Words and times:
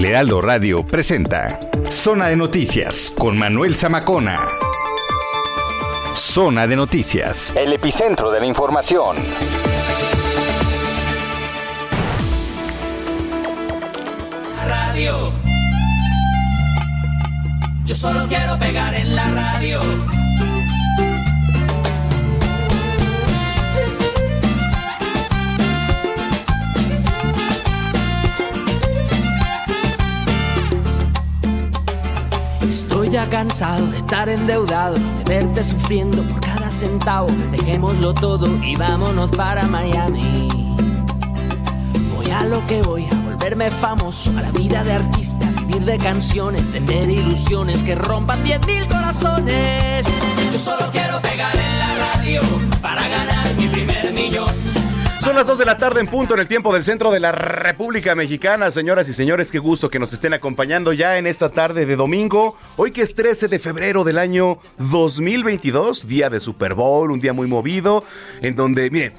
El 0.00 0.06
Heraldo 0.06 0.40
Radio 0.40 0.82
presenta 0.82 1.60
Zona 1.90 2.28
de 2.28 2.36
Noticias 2.36 3.12
con 3.18 3.36
Manuel 3.36 3.76
Zamacona. 3.76 4.48
Zona 6.14 6.66
de 6.66 6.74
Noticias, 6.74 7.54
el 7.54 7.74
epicentro 7.74 8.30
de 8.30 8.40
la 8.40 8.46
información. 8.46 9.18
Radio. 14.66 15.32
Yo 17.84 17.94
solo 17.94 18.26
quiero 18.26 18.58
pegar 18.58 18.94
en 18.94 19.14
la 19.14 19.30
radio. 19.32 19.80
Estoy 32.70 33.08
ya 33.08 33.28
cansado 33.28 33.84
de 33.88 33.98
estar 33.98 34.28
endeudado, 34.28 34.94
de 34.94 35.24
verte 35.24 35.64
sufriendo 35.64 36.22
por 36.22 36.40
cada 36.40 36.70
centavo. 36.70 37.26
Dejémoslo 37.50 38.14
todo 38.14 38.46
y 38.64 38.76
vámonos 38.76 39.32
para 39.32 39.66
Miami. 39.66 40.48
Voy 42.14 42.30
a 42.30 42.44
lo 42.44 42.64
que 42.66 42.80
voy, 42.82 43.06
a 43.10 43.14
volverme 43.28 43.70
famoso, 43.70 44.30
a 44.38 44.42
la 44.42 44.52
vida 44.52 44.84
de 44.84 44.92
artista, 44.92 45.50
vivir 45.66 45.84
de 45.84 45.98
canciones, 45.98 46.62
tener 46.70 47.10
ilusiones 47.10 47.82
que 47.82 47.96
rompan 47.96 48.44
10.000 48.44 48.86
corazones. 48.86 50.06
Yo 50.52 50.58
solo 50.60 50.92
quiero 50.92 51.20
pegar 51.20 51.52
en 51.52 51.78
la 51.80 52.14
radio 52.14 52.40
para 52.80 53.08
ganar 53.08 53.52
mi 53.56 53.66
primer 53.66 54.12
millón. 54.12 54.79
Son 55.20 55.36
las 55.36 55.46
2 55.46 55.58
de 55.58 55.64
la 55.66 55.76
tarde 55.76 56.00
en 56.00 56.06
punto 56.06 56.32
en 56.32 56.40
el 56.40 56.48
tiempo 56.48 56.72
del 56.72 56.82
centro 56.82 57.10
de 57.10 57.20
la 57.20 57.30
República 57.30 58.14
Mexicana. 58.14 58.70
Señoras 58.70 59.06
y 59.06 59.12
señores, 59.12 59.52
qué 59.52 59.58
gusto 59.58 59.90
que 59.90 59.98
nos 59.98 60.14
estén 60.14 60.32
acompañando 60.32 60.94
ya 60.94 61.18
en 61.18 61.26
esta 61.26 61.50
tarde 61.50 61.84
de 61.84 61.94
domingo. 61.94 62.56
Hoy 62.78 62.90
que 62.90 63.02
es 63.02 63.14
13 63.14 63.48
de 63.48 63.58
febrero 63.58 64.02
del 64.02 64.16
año 64.16 64.60
2022, 64.78 66.08
día 66.08 66.30
de 66.30 66.40
Super 66.40 66.72
Bowl, 66.72 67.10
un 67.10 67.20
día 67.20 67.34
muy 67.34 67.46
movido, 67.46 68.02
en 68.40 68.56
donde, 68.56 68.90
mire, 68.90 69.12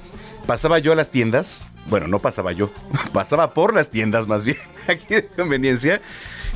pasaba 0.44 0.80
yo 0.80 0.90
a 0.90 0.96
las 0.96 1.10
tiendas, 1.10 1.70
bueno, 1.86 2.08
no 2.08 2.18
pasaba 2.18 2.50
yo, 2.50 2.68
pasaba 3.12 3.54
por 3.54 3.72
las 3.72 3.88
tiendas 3.88 4.26
más 4.26 4.44
bien, 4.44 4.58
aquí 4.88 5.06
de 5.14 5.28
conveniencia, 5.28 6.00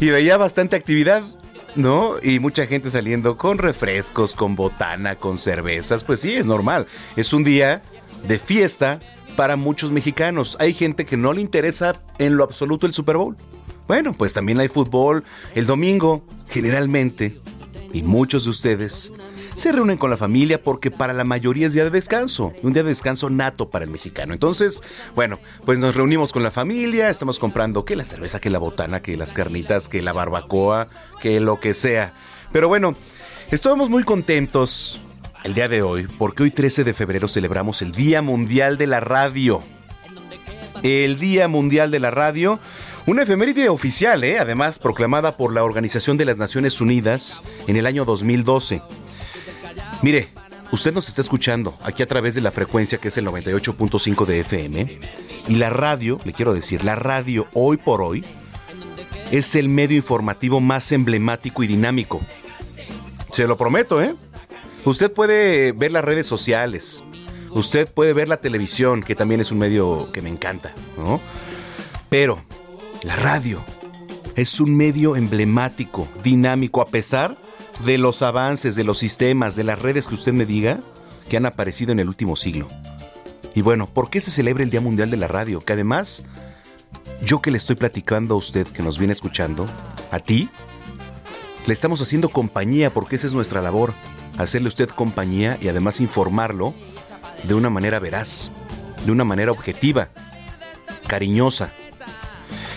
y 0.00 0.10
veía 0.10 0.36
bastante 0.36 0.74
actividad. 0.74 1.22
¿no? 1.76 2.14
Y 2.22 2.40
mucha 2.40 2.66
gente 2.66 2.90
saliendo 2.90 3.36
con 3.36 3.58
refrescos, 3.58 4.34
con 4.34 4.56
botana, 4.56 5.14
con 5.14 5.36
cervezas. 5.36 6.04
Pues 6.04 6.20
sí, 6.20 6.34
es 6.34 6.46
normal. 6.46 6.86
Es 7.16 7.34
un 7.34 7.44
día 7.44 7.82
de 8.26 8.38
fiesta 8.38 8.98
para 9.36 9.56
muchos 9.56 9.92
mexicanos. 9.92 10.56
Hay 10.58 10.72
gente 10.74 11.06
que 11.06 11.16
no 11.16 11.32
le 11.32 11.40
interesa 11.40 12.00
en 12.18 12.36
lo 12.36 12.44
absoluto 12.44 12.86
el 12.86 12.94
Super 12.94 13.16
Bowl. 13.16 13.36
Bueno, 13.86 14.12
pues 14.12 14.32
también 14.32 14.58
hay 14.58 14.68
fútbol 14.68 15.22
el 15.54 15.66
domingo, 15.66 16.24
generalmente, 16.48 17.38
y 17.92 18.02
muchos 18.02 18.44
de 18.44 18.50
ustedes 18.50 19.12
se 19.56 19.72
reúnen 19.72 19.96
con 19.96 20.10
la 20.10 20.18
familia 20.18 20.62
porque 20.62 20.90
para 20.90 21.14
la 21.14 21.24
mayoría 21.24 21.66
es 21.66 21.72
día 21.72 21.84
de 21.84 21.90
descanso, 21.90 22.52
un 22.62 22.74
día 22.74 22.82
de 22.82 22.90
descanso 22.90 23.30
nato 23.30 23.70
para 23.70 23.86
el 23.86 23.90
mexicano. 23.90 24.34
Entonces, 24.34 24.82
bueno, 25.14 25.38
pues 25.64 25.78
nos 25.78 25.94
reunimos 25.94 26.30
con 26.30 26.42
la 26.42 26.50
familia, 26.50 27.08
estamos 27.08 27.38
comprando 27.38 27.86
que 27.86 27.96
la 27.96 28.04
cerveza, 28.04 28.38
que 28.38 28.50
la 28.50 28.58
botana, 28.58 29.00
que 29.00 29.16
las 29.16 29.32
carnitas, 29.32 29.88
que 29.88 30.02
la 30.02 30.12
barbacoa, 30.12 30.86
que 31.22 31.40
lo 31.40 31.58
que 31.58 31.72
sea. 31.72 32.12
Pero 32.52 32.68
bueno, 32.68 32.94
estamos 33.50 33.88
muy 33.88 34.04
contentos 34.04 35.00
el 35.46 35.54
día 35.54 35.68
de 35.68 35.80
hoy, 35.80 36.08
porque 36.18 36.42
hoy 36.42 36.50
13 36.50 36.82
de 36.82 36.92
febrero 36.92 37.28
celebramos 37.28 37.80
el 37.80 37.92
Día 37.92 38.20
Mundial 38.20 38.78
de 38.78 38.88
la 38.88 38.98
Radio. 38.98 39.62
El 40.82 41.20
Día 41.20 41.46
Mundial 41.46 41.92
de 41.92 42.00
la 42.00 42.10
Radio, 42.10 42.58
una 43.06 43.22
efeméride 43.22 43.68
oficial, 43.68 44.24
¿eh? 44.24 44.40
además 44.40 44.80
proclamada 44.80 45.36
por 45.36 45.54
la 45.54 45.62
Organización 45.62 46.16
de 46.16 46.24
las 46.24 46.36
Naciones 46.36 46.80
Unidas 46.80 47.42
en 47.68 47.76
el 47.76 47.86
año 47.86 48.04
2012. 48.04 48.82
Mire, 50.02 50.30
usted 50.72 50.92
nos 50.92 51.08
está 51.08 51.20
escuchando 51.20 51.72
aquí 51.84 52.02
a 52.02 52.08
través 52.08 52.34
de 52.34 52.40
la 52.40 52.50
frecuencia 52.50 52.98
que 52.98 53.08
es 53.08 53.16
el 53.16 53.28
98.5 53.28 54.26
de 54.26 54.40
FM. 54.40 55.00
Y 55.46 55.54
la 55.54 55.70
radio, 55.70 56.18
le 56.24 56.32
quiero 56.32 56.54
decir, 56.54 56.82
la 56.82 56.96
radio 56.96 57.46
hoy 57.54 57.76
por 57.76 58.02
hoy 58.02 58.24
es 59.30 59.54
el 59.54 59.68
medio 59.68 59.96
informativo 59.96 60.60
más 60.60 60.90
emblemático 60.90 61.62
y 61.62 61.68
dinámico. 61.68 62.20
Se 63.30 63.46
lo 63.46 63.56
prometo, 63.56 64.02
¿eh? 64.02 64.12
Usted 64.86 65.10
puede 65.10 65.72
ver 65.72 65.90
las 65.90 66.04
redes 66.04 66.28
sociales, 66.28 67.02
usted 67.50 67.92
puede 67.92 68.12
ver 68.12 68.28
la 68.28 68.36
televisión, 68.36 69.02
que 69.02 69.16
también 69.16 69.40
es 69.40 69.50
un 69.50 69.58
medio 69.58 70.12
que 70.12 70.22
me 70.22 70.28
encanta, 70.28 70.72
¿no? 70.96 71.20
Pero 72.08 72.38
la 73.02 73.16
radio 73.16 73.60
es 74.36 74.60
un 74.60 74.76
medio 74.76 75.16
emblemático, 75.16 76.06
dinámico, 76.22 76.80
a 76.80 76.86
pesar 76.86 77.36
de 77.84 77.98
los 77.98 78.22
avances, 78.22 78.76
de 78.76 78.84
los 78.84 78.98
sistemas, 78.98 79.56
de 79.56 79.64
las 79.64 79.82
redes 79.82 80.06
que 80.06 80.14
usted 80.14 80.32
me 80.32 80.46
diga 80.46 80.78
que 81.28 81.36
han 81.36 81.46
aparecido 81.46 81.90
en 81.90 81.98
el 81.98 82.06
último 82.06 82.36
siglo. 82.36 82.68
Y 83.56 83.62
bueno, 83.62 83.88
¿por 83.88 84.08
qué 84.08 84.20
se 84.20 84.30
celebra 84.30 84.62
el 84.62 84.70
Día 84.70 84.80
Mundial 84.80 85.10
de 85.10 85.16
la 85.16 85.26
Radio? 85.26 85.58
Que 85.58 85.72
además, 85.72 86.22
yo 87.24 87.42
que 87.42 87.50
le 87.50 87.56
estoy 87.56 87.74
platicando 87.74 88.34
a 88.34 88.38
usted 88.38 88.68
que 88.68 88.84
nos 88.84 88.98
viene 88.98 89.14
escuchando, 89.14 89.66
a 90.12 90.20
ti, 90.20 90.48
le 91.66 91.72
estamos 91.72 92.00
haciendo 92.00 92.28
compañía 92.28 92.90
porque 92.94 93.16
esa 93.16 93.26
es 93.26 93.34
nuestra 93.34 93.60
labor 93.60 93.92
hacerle 94.38 94.68
usted 94.68 94.88
compañía 94.88 95.58
y 95.60 95.68
además 95.68 96.00
informarlo 96.00 96.74
de 97.44 97.54
una 97.54 97.70
manera 97.70 97.98
veraz, 97.98 98.50
de 99.04 99.12
una 99.12 99.24
manera 99.24 99.52
objetiva, 99.52 100.08
cariñosa. 101.06 101.72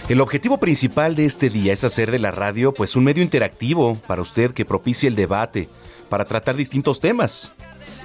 El 0.08 0.22
objetivo 0.22 0.60
principal 0.60 1.16
de 1.16 1.26
este 1.26 1.50
día 1.50 1.72
es 1.72 1.84
hacer 1.84 2.10
de 2.10 2.20
la 2.20 2.32
radio 2.32 2.74
pues 2.74 2.96
un 2.96 3.04
medio 3.04 3.24
interactivo 3.24 3.96
para 4.08 4.22
usted 4.22 4.54
que 4.54 4.66
propicie 4.66 5.08
el 5.08 5.16
debate, 5.16 5.70
para 6.10 6.26
tratar 6.26 6.56
distintos 6.56 7.00
temas 7.00 7.54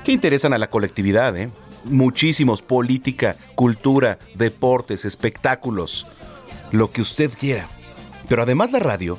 que 0.05 0.13
interesan 0.13 0.53
a 0.53 0.59
la 0.59 0.69
colectividad, 0.69 1.35
¿eh? 1.37 1.51
muchísimos, 1.85 2.63
política, 2.63 3.37
cultura, 3.55 4.19
deportes, 4.35 5.05
espectáculos, 5.05 6.07
lo 6.73 6.93
que 6.93 7.01
usted 7.01 7.31
quiera. 7.39 7.69
Pero 8.29 8.43
además 8.43 8.71
la 8.71 8.81
radio 8.81 9.19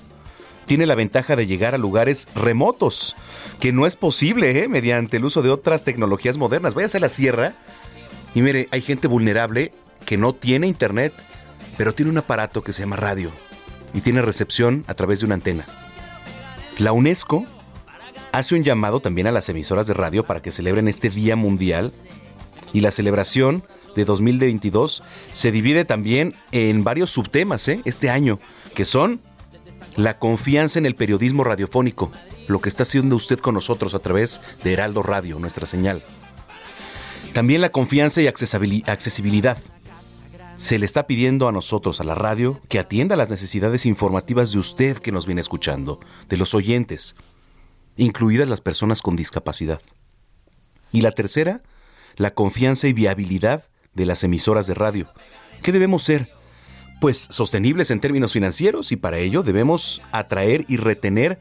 tiene 0.66 0.86
la 0.86 0.96
ventaja 0.96 1.36
de 1.36 1.48
llegar 1.48 1.76
a 1.76 1.78
lugares 1.78 2.28
remotos, 2.36 3.16
que 3.60 3.72
no 3.72 3.86
es 3.86 3.96
posible 3.96 4.64
¿eh? 4.64 4.68
mediante 4.68 5.18
el 5.18 5.26
uso 5.26 5.42
de 5.42 5.50
otras 5.50 5.84
tecnologías 5.84 6.38
modernas. 6.38 6.74
Váyase 6.74 6.98
a 6.98 7.02
la 7.02 7.10
sierra 7.10 7.56
y 8.34 8.42
mire, 8.42 8.68
hay 8.72 8.82
gente 8.82 9.08
vulnerable 9.08 9.72
que 10.06 10.18
no 10.18 10.34
tiene 10.34 10.68
internet, 10.68 11.14
pero 11.78 11.94
tiene 11.94 12.12
un 12.12 12.18
aparato 12.18 12.64
que 12.64 12.74
se 12.74 12.82
llama 12.82 12.96
radio 12.96 13.32
y 13.94 14.02
tiene 14.02 14.22
recepción 14.22 14.84
a 14.88 14.94
través 14.94 15.20
de 15.20 15.26
una 15.26 15.36
antena. 15.36 15.64
La 16.78 16.92
UNESCO 16.92 17.46
hace 18.32 18.56
un 18.56 18.64
llamado 18.64 19.00
también 19.00 19.28
a 19.28 19.32
las 19.32 19.48
emisoras 19.48 19.88
de 19.88 19.94
radio 19.94 20.26
para 20.26 20.42
que 20.42 20.52
celebren 20.52 20.88
este 20.88 21.10
Día 21.10 21.36
Mundial 21.36 21.94
y 22.74 22.82
la 22.82 22.92
celebración 22.92 23.64
de 23.96 24.04
2022 24.04 25.04
se 25.32 25.52
divide 25.52 25.86
también 25.86 26.36
en 26.52 26.84
varios 26.84 27.12
subtemas 27.12 27.68
¿eh? 27.70 27.82
este 27.86 28.10
año, 28.10 28.40
que 28.76 28.84
son 28.84 29.22
la 29.96 30.20
confianza 30.20 30.80
en 30.80 30.86
el 30.86 30.96
periodismo 30.96 31.44
radiofónico, 31.44 32.12
lo 32.48 32.60
que 32.60 32.70
está 32.70 32.84
haciendo 32.84 33.16
usted 33.16 33.40
con 33.40 33.54
nosotros 33.54 33.94
a 33.94 34.00
través 34.00 34.42
de 34.64 34.74
Heraldo 34.74 35.04
Radio, 35.04 35.40
nuestra 35.40 35.66
señal. 35.66 36.04
También 37.34 37.62
la 37.62 37.70
confianza 37.70 38.22
y 38.22 38.28
accesibilidad. 38.28 39.58
Se 40.58 40.80
le 40.80 40.86
está 40.86 41.06
pidiendo 41.06 41.48
a 41.50 41.52
nosotros, 41.52 42.00
a 42.00 42.06
la 42.06 42.16
radio, 42.16 42.62
que 42.70 42.80
atienda 42.80 43.18
las 43.18 43.30
necesidades 43.30 43.86
informativas 43.86 44.54
de 44.54 44.60
usted 44.60 44.98
que 44.98 45.12
nos 45.12 45.26
viene 45.26 45.42
escuchando, 45.42 46.00
de 46.30 46.38
los 46.38 46.54
oyentes, 46.54 47.16
incluidas 47.98 48.48
las 48.48 48.62
personas 48.62 49.02
con 49.02 49.16
discapacidad. 49.18 49.82
Y 50.94 51.02
la 51.02 51.12
tercera, 51.12 51.62
la 52.16 52.34
confianza 52.34 52.88
y 52.88 52.94
viabilidad 52.94 53.66
de 53.94 54.06
las 54.06 54.24
emisoras 54.24 54.68
de 54.68 54.76
radio. 54.76 55.10
¿Qué 55.62 55.74
debemos 55.74 56.04
ser? 56.04 56.35
Pues 57.00 57.28
sostenibles 57.30 57.92
en 57.92 58.00
términos 58.00 58.34
financieros 58.34 58.92
y 58.92 58.96
para 58.96 59.18
ello 59.18 59.44
debemos 59.44 60.02
atraer 60.12 60.66
y 60.68 60.78
retener 60.78 61.40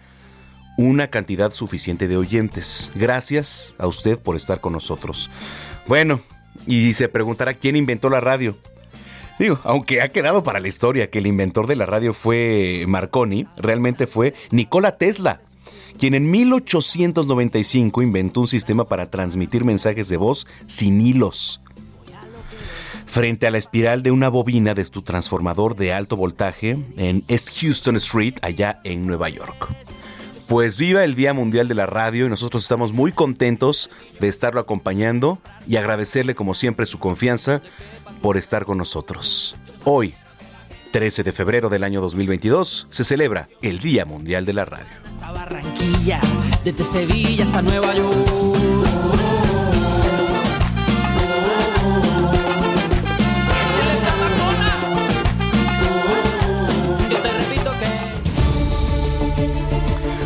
una 0.77 1.09
cantidad 1.09 1.53
suficiente 1.53 2.09
de 2.09 2.17
oyentes. 2.17 2.91
Gracias 2.95 3.75
a 3.79 3.87
usted 3.87 4.19
por 4.19 4.37
estar 4.37 4.61
con 4.61 4.73
nosotros. 4.73 5.31
Bueno, 5.87 6.21
y 6.67 6.95
se 6.95 7.09
preguntará 7.09 7.55
quién 7.55 7.77
inventó 7.77 8.09
la 8.11 8.21
radio. 8.21 8.57
Digo, 9.39 9.59
aunque 9.65 10.01
ha 10.01 10.09
quedado 10.09 10.45
para 10.45 10.61
la 10.61 10.69
historia 10.69 11.11
que 11.11 11.19
el 11.19 11.27
inventor 11.27 11.67
de 11.67 11.77
la 11.77 11.87
radio 11.87 12.15
fue 12.15 12.85
Marconi, 12.87 13.47
realmente 13.57 14.07
fue 14.07 14.35
Nikola 14.51 14.97
Tesla, 14.97 15.41
quien 15.99 16.15
en 16.15 16.31
1895 16.31 18.03
inventó 18.03 18.41
un 18.41 18.49
sistema 18.49 18.85
para 18.85 19.11
transmitir 19.11 19.65
mensajes 19.65 20.09
de 20.09 20.17
voz 20.17 20.47
sin 20.67 21.01
hilos. 21.01 21.61
Frente 23.15 23.47
a 23.47 23.53
la 23.53 23.59
espiral 23.59 24.03
de 24.03 24.11
una 24.11 24.29
bobina 24.29 24.75
de 24.75 24.85
su 24.85 25.01
transformador 25.03 25.77
de 25.77 25.93
alto 25.93 26.17
voltaje 26.17 26.77
en 26.97 27.23
East 27.29 27.51
Houston 27.61 27.95
Street, 27.95 28.35
allá 28.43 28.81
en 28.83 29.07
Nueva 29.07 29.29
York. 29.29 29.69
Pues 30.49 30.77
viva 30.77 31.05
el 31.05 31.15
Día 31.15 31.33
Mundial 31.33 31.69
de 31.69 31.77
la 31.77 31.87
Radio 31.87 32.27
y 32.27 32.29
nosotros 32.29 32.65
estamos 32.65 32.93
muy 32.93 33.13
contentos 33.13 33.89
de 34.19 34.27
estarlo 34.27 34.59
acompañando 34.59 35.39
y 35.69 35.77
agradecerle 35.77 36.35
como 36.35 36.55
siempre 36.55 36.87
su 36.87 36.99
confianza 36.99 37.63
por 38.21 38.37
estar 38.37 38.65
con 38.65 38.79
nosotros. 38.79 39.55
Hoy, 39.85 40.17
13 40.91 41.23
de 41.23 41.31
febrero 41.31 41.69
del 41.69 41.85
año 41.85 42.01
2022, 42.01 42.89
se 42.91 43.05
celebra 43.05 43.47
el 43.63 43.79
Día 43.79 44.05
Mundial 44.05 44.45
de 44.45 44.55
la 44.55 44.65
Radio. 44.65 44.87
Barranquilla, 45.21 46.19
desde 46.65 46.83
Sevilla 46.83 47.45
hasta 47.45 47.63
Nueva 47.63 47.95
York. 47.95 48.54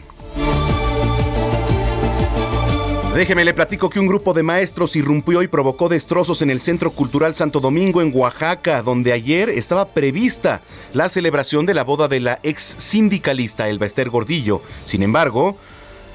Déjeme 3.14 3.44
le 3.44 3.52
platico 3.52 3.90
que 3.90 3.98
un 3.98 4.06
grupo 4.06 4.32
de 4.32 4.44
maestros 4.44 4.94
irrumpió 4.94 5.42
y 5.42 5.48
provocó 5.48 5.88
destrozos 5.88 6.42
en 6.42 6.50
el 6.50 6.60
Centro 6.60 6.92
Cultural 6.92 7.34
Santo 7.34 7.58
Domingo 7.58 8.00
en 8.00 8.12
Oaxaca, 8.14 8.82
donde 8.82 9.12
ayer 9.12 9.50
estaba 9.50 9.86
prevista 9.86 10.62
la 10.94 11.08
celebración 11.08 11.66
de 11.66 11.74
la 11.74 11.82
boda 11.82 12.06
de 12.06 12.20
la 12.20 12.38
ex 12.44 12.76
sindicalista 12.78 13.68
Elba 13.68 13.86
Ester 13.86 14.10
Gordillo. 14.10 14.62
Sin 14.84 15.02
embargo, 15.02 15.56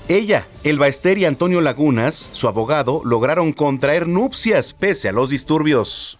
ella, 0.07 0.47
Elba 0.63 0.87
Ester 0.87 1.17
y 1.17 1.25
Antonio 1.25 1.59
Lagunas, 1.59 2.29
su 2.31 2.47
abogado, 2.47 3.01
lograron 3.03 3.51
contraer 3.51 4.07
nupcias 4.07 4.71
pese 4.71 5.09
a 5.09 5.11
los 5.11 5.29
disturbios. 5.29 6.17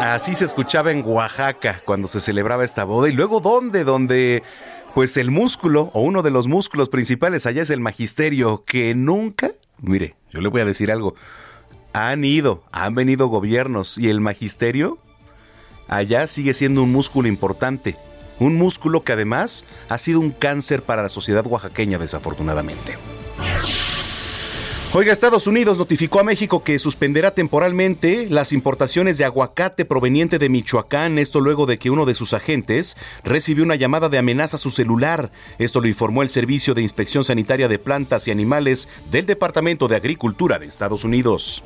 Así 0.00 0.34
se 0.34 0.44
escuchaba 0.44 0.92
en 0.92 1.02
Oaxaca 1.04 1.82
cuando 1.84 2.08
se 2.08 2.20
celebraba 2.20 2.64
esta 2.64 2.84
boda. 2.84 3.08
¿Y 3.08 3.12
luego 3.12 3.40
dónde? 3.40 3.84
Donde 3.84 4.42
pues 4.94 5.16
el 5.16 5.30
músculo 5.30 5.90
o 5.92 6.00
uno 6.00 6.22
de 6.22 6.30
los 6.30 6.48
músculos 6.48 6.88
principales 6.88 7.46
allá 7.46 7.62
es 7.62 7.70
el 7.70 7.80
magisterio 7.80 8.64
que 8.64 8.94
nunca, 8.94 9.52
mire, 9.78 10.16
yo 10.32 10.40
le 10.40 10.48
voy 10.48 10.62
a 10.62 10.64
decir 10.64 10.90
algo, 10.90 11.14
han 11.92 12.24
ido, 12.24 12.64
han 12.72 12.94
venido 12.94 13.28
gobiernos 13.28 13.98
y 13.98 14.08
el 14.08 14.20
magisterio 14.20 14.98
allá 15.88 16.26
sigue 16.26 16.54
siendo 16.54 16.82
un 16.82 16.92
músculo 16.92 17.28
importante. 17.28 17.96
Un 18.38 18.56
músculo 18.56 19.04
que 19.04 19.12
además 19.12 19.64
ha 19.90 19.98
sido 19.98 20.18
un 20.18 20.30
cáncer 20.30 20.82
para 20.82 21.02
la 21.02 21.08
sociedad 21.10 21.46
oaxaqueña 21.46 21.98
desafortunadamente. 21.98 22.96
Oiga, 24.92 25.12
Estados 25.12 25.46
Unidos 25.46 25.78
notificó 25.78 26.18
a 26.18 26.24
México 26.24 26.64
que 26.64 26.80
suspenderá 26.80 27.30
temporalmente 27.30 28.26
las 28.28 28.52
importaciones 28.52 29.18
de 29.18 29.24
aguacate 29.24 29.84
proveniente 29.84 30.40
de 30.40 30.48
Michoacán, 30.48 31.16
esto 31.18 31.38
luego 31.38 31.64
de 31.64 31.78
que 31.78 31.90
uno 31.90 32.06
de 32.06 32.14
sus 32.14 32.34
agentes 32.34 32.96
recibió 33.22 33.62
una 33.62 33.76
llamada 33.76 34.08
de 34.08 34.18
amenaza 34.18 34.56
a 34.56 34.58
su 34.58 34.72
celular. 34.72 35.30
Esto 35.60 35.80
lo 35.80 35.86
informó 35.86 36.22
el 36.22 36.28
Servicio 36.28 36.74
de 36.74 36.82
Inspección 36.82 37.22
Sanitaria 37.22 37.68
de 37.68 37.78
Plantas 37.78 38.26
y 38.26 38.32
Animales 38.32 38.88
del 39.12 39.26
Departamento 39.26 39.86
de 39.86 39.94
Agricultura 39.94 40.58
de 40.58 40.66
Estados 40.66 41.04
Unidos. 41.04 41.62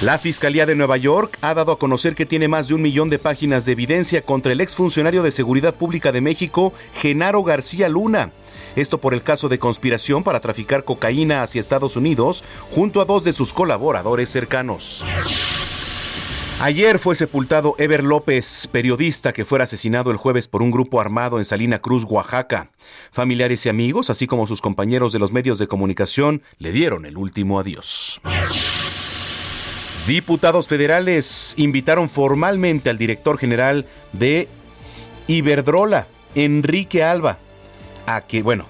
La 0.00 0.18
Fiscalía 0.18 0.66
de 0.66 0.76
Nueva 0.76 0.98
York 0.98 1.36
ha 1.40 1.52
dado 1.52 1.72
a 1.72 1.78
conocer 1.80 2.14
que 2.14 2.26
tiene 2.26 2.46
más 2.46 2.68
de 2.68 2.74
un 2.74 2.82
millón 2.82 3.10
de 3.10 3.18
páginas 3.18 3.64
de 3.64 3.72
evidencia 3.72 4.22
contra 4.22 4.52
el 4.52 4.60
exfuncionario 4.60 5.24
de 5.24 5.32
Seguridad 5.32 5.74
Pública 5.74 6.12
de 6.12 6.20
México, 6.20 6.72
Genaro 6.94 7.42
García 7.42 7.88
Luna. 7.88 8.30
Esto 8.78 8.98
por 8.98 9.12
el 9.12 9.22
caso 9.22 9.48
de 9.48 9.58
conspiración 9.58 10.22
para 10.22 10.38
traficar 10.38 10.84
cocaína 10.84 11.42
hacia 11.42 11.58
Estados 11.58 11.96
Unidos 11.96 12.44
junto 12.70 13.00
a 13.00 13.04
dos 13.04 13.24
de 13.24 13.32
sus 13.32 13.52
colaboradores 13.52 14.30
cercanos. 14.30 15.04
Ayer 16.60 17.00
fue 17.00 17.16
sepultado 17.16 17.74
Ever 17.78 18.04
López, 18.04 18.68
periodista 18.70 19.32
que 19.32 19.44
fue 19.44 19.60
asesinado 19.60 20.12
el 20.12 20.16
jueves 20.16 20.46
por 20.46 20.62
un 20.62 20.70
grupo 20.70 21.00
armado 21.00 21.38
en 21.38 21.44
Salina 21.44 21.80
Cruz, 21.80 22.04
Oaxaca. 22.04 22.70
Familiares 23.10 23.66
y 23.66 23.68
amigos, 23.68 24.10
así 24.10 24.28
como 24.28 24.46
sus 24.46 24.60
compañeros 24.60 25.12
de 25.12 25.18
los 25.18 25.32
medios 25.32 25.58
de 25.58 25.66
comunicación, 25.66 26.42
le 26.58 26.70
dieron 26.70 27.04
el 27.04 27.16
último 27.16 27.58
adiós. 27.58 28.20
Diputados 30.06 30.68
federales 30.68 31.54
invitaron 31.56 32.08
formalmente 32.08 32.90
al 32.90 32.98
director 32.98 33.38
general 33.38 33.86
de 34.12 34.48
Iberdrola, 35.26 36.06
Enrique 36.36 37.02
Alba, 37.02 37.38
a 38.08 38.22
que, 38.22 38.42
bueno, 38.42 38.66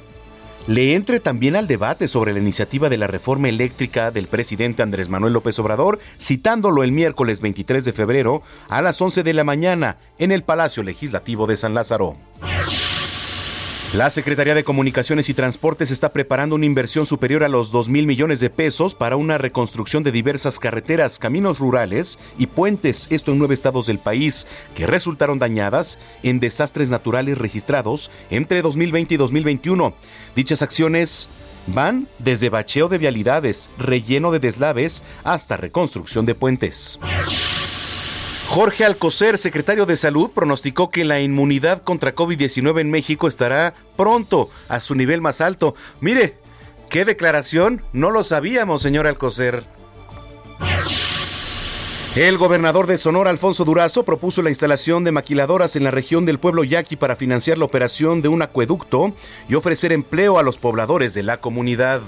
le 0.66 0.94
entre 0.94 1.20
también 1.20 1.56
al 1.56 1.66
debate 1.66 2.08
sobre 2.08 2.32
la 2.32 2.40
iniciativa 2.40 2.88
de 2.88 2.98
la 2.98 3.06
reforma 3.06 3.48
eléctrica 3.48 4.10
del 4.10 4.26
presidente 4.26 4.82
Andrés 4.82 5.08
Manuel 5.08 5.32
López 5.32 5.58
Obrador, 5.60 5.98
citándolo 6.20 6.82
el 6.82 6.92
miércoles 6.92 7.40
23 7.40 7.84
de 7.84 7.92
febrero 7.92 8.42
a 8.68 8.82
las 8.82 9.00
11 9.00 9.22
de 9.22 9.32
la 9.32 9.44
mañana 9.44 9.96
en 10.18 10.32
el 10.32 10.42
Palacio 10.42 10.82
Legislativo 10.82 11.46
de 11.46 11.56
San 11.56 11.72
Lázaro. 11.72 12.16
La 13.94 14.10
Secretaría 14.10 14.54
de 14.54 14.64
Comunicaciones 14.64 15.30
y 15.30 15.34
Transportes 15.34 15.90
está 15.90 16.12
preparando 16.12 16.54
una 16.54 16.66
inversión 16.66 17.06
superior 17.06 17.42
a 17.42 17.48
los 17.48 17.72
2 17.72 17.88
mil 17.88 18.06
millones 18.06 18.38
de 18.38 18.50
pesos 18.50 18.94
para 18.94 19.16
una 19.16 19.38
reconstrucción 19.38 20.02
de 20.02 20.12
diversas 20.12 20.58
carreteras, 20.58 21.18
caminos 21.18 21.58
rurales 21.58 22.18
y 22.36 22.48
puentes, 22.48 23.06
esto 23.10 23.32
en 23.32 23.38
nueve 23.38 23.54
estados 23.54 23.86
del 23.86 23.98
país, 23.98 24.46
que 24.74 24.86
resultaron 24.86 25.38
dañadas 25.38 25.98
en 26.22 26.38
desastres 26.38 26.90
naturales 26.90 27.38
registrados 27.38 28.10
entre 28.28 28.60
2020 28.60 29.14
y 29.14 29.16
2021. 29.16 29.94
Dichas 30.36 30.60
acciones 30.60 31.30
van 31.66 32.08
desde 32.18 32.50
bacheo 32.50 32.88
de 32.88 32.98
vialidades, 32.98 33.70
relleno 33.78 34.32
de 34.32 34.38
deslaves, 34.38 35.02
hasta 35.24 35.56
reconstrucción 35.56 36.26
de 36.26 36.34
puentes. 36.34 37.00
Jorge 38.48 38.86
Alcocer, 38.86 39.36
secretario 39.36 39.84
de 39.84 39.98
Salud, 39.98 40.30
pronosticó 40.30 40.90
que 40.90 41.04
la 41.04 41.20
inmunidad 41.20 41.82
contra 41.82 42.14
COVID-19 42.14 42.80
en 42.80 42.90
México 42.90 43.28
estará 43.28 43.74
pronto 43.94 44.48
a 44.70 44.80
su 44.80 44.94
nivel 44.94 45.20
más 45.20 45.42
alto. 45.42 45.74
Mire, 46.00 46.34
qué 46.88 47.04
declaración, 47.04 47.82
no 47.92 48.10
lo 48.10 48.24
sabíamos, 48.24 48.80
señor 48.80 49.06
Alcocer. 49.06 49.64
El 52.16 52.38
gobernador 52.38 52.86
de 52.86 52.96
Sonora, 52.96 53.28
Alfonso 53.28 53.66
Durazo, 53.66 54.04
propuso 54.04 54.40
la 54.40 54.48
instalación 54.48 55.04
de 55.04 55.12
maquiladoras 55.12 55.76
en 55.76 55.84
la 55.84 55.90
región 55.90 56.24
del 56.24 56.38
pueblo 56.38 56.64
yaqui 56.64 56.96
para 56.96 57.16
financiar 57.16 57.58
la 57.58 57.66
operación 57.66 58.22
de 58.22 58.28
un 58.28 58.40
acueducto 58.40 59.12
y 59.46 59.56
ofrecer 59.56 59.92
empleo 59.92 60.38
a 60.38 60.42
los 60.42 60.56
pobladores 60.56 61.12
de 61.12 61.22
la 61.22 61.36
comunidad. 61.36 62.00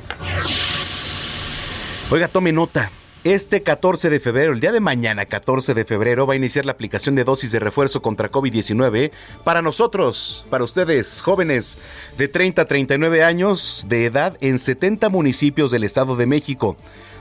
Oiga, 2.11 2.28
tome 2.28 2.50
nota. 2.50 2.90
Este 3.22 3.62
14 3.62 4.08
de 4.08 4.18
febrero, 4.18 4.54
el 4.54 4.60
día 4.60 4.72
de 4.72 4.80
mañana 4.80 5.26
14 5.26 5.74
de 5.74 5.84
febrero, 5.84 6.26
va 6.26 6.32
a 6.32 6.36
iniciar 6.38 6.64
la 6.64 6.72
aplicación 6.72 7.14
de 7.14 7.24
dosis 7.24 7.52
de 7.52 7.58
refuerzo 7.58 8.00
contra 8.00 8.30
COVID-19 8.30 9.10
para 9.44 9.60
nosotros, 9.60 10.46
para 10.48 10.64
ustedes, 10.64 11.20
jóvenes 11.20 11.76
de 12.16 12.28
30 12.28 12.62
a 12.62 12.64
39 12.64 13.22
años 13.22 13.84
de 13.90 14.06
edad 14.06 14.38
en 14.40 14.58
70 14.58 15.10
municipios 15.10 15.70
del 15.70 15.84
Estado 15.84 16.16
de 16.16 16.24
México. 16.24 16.78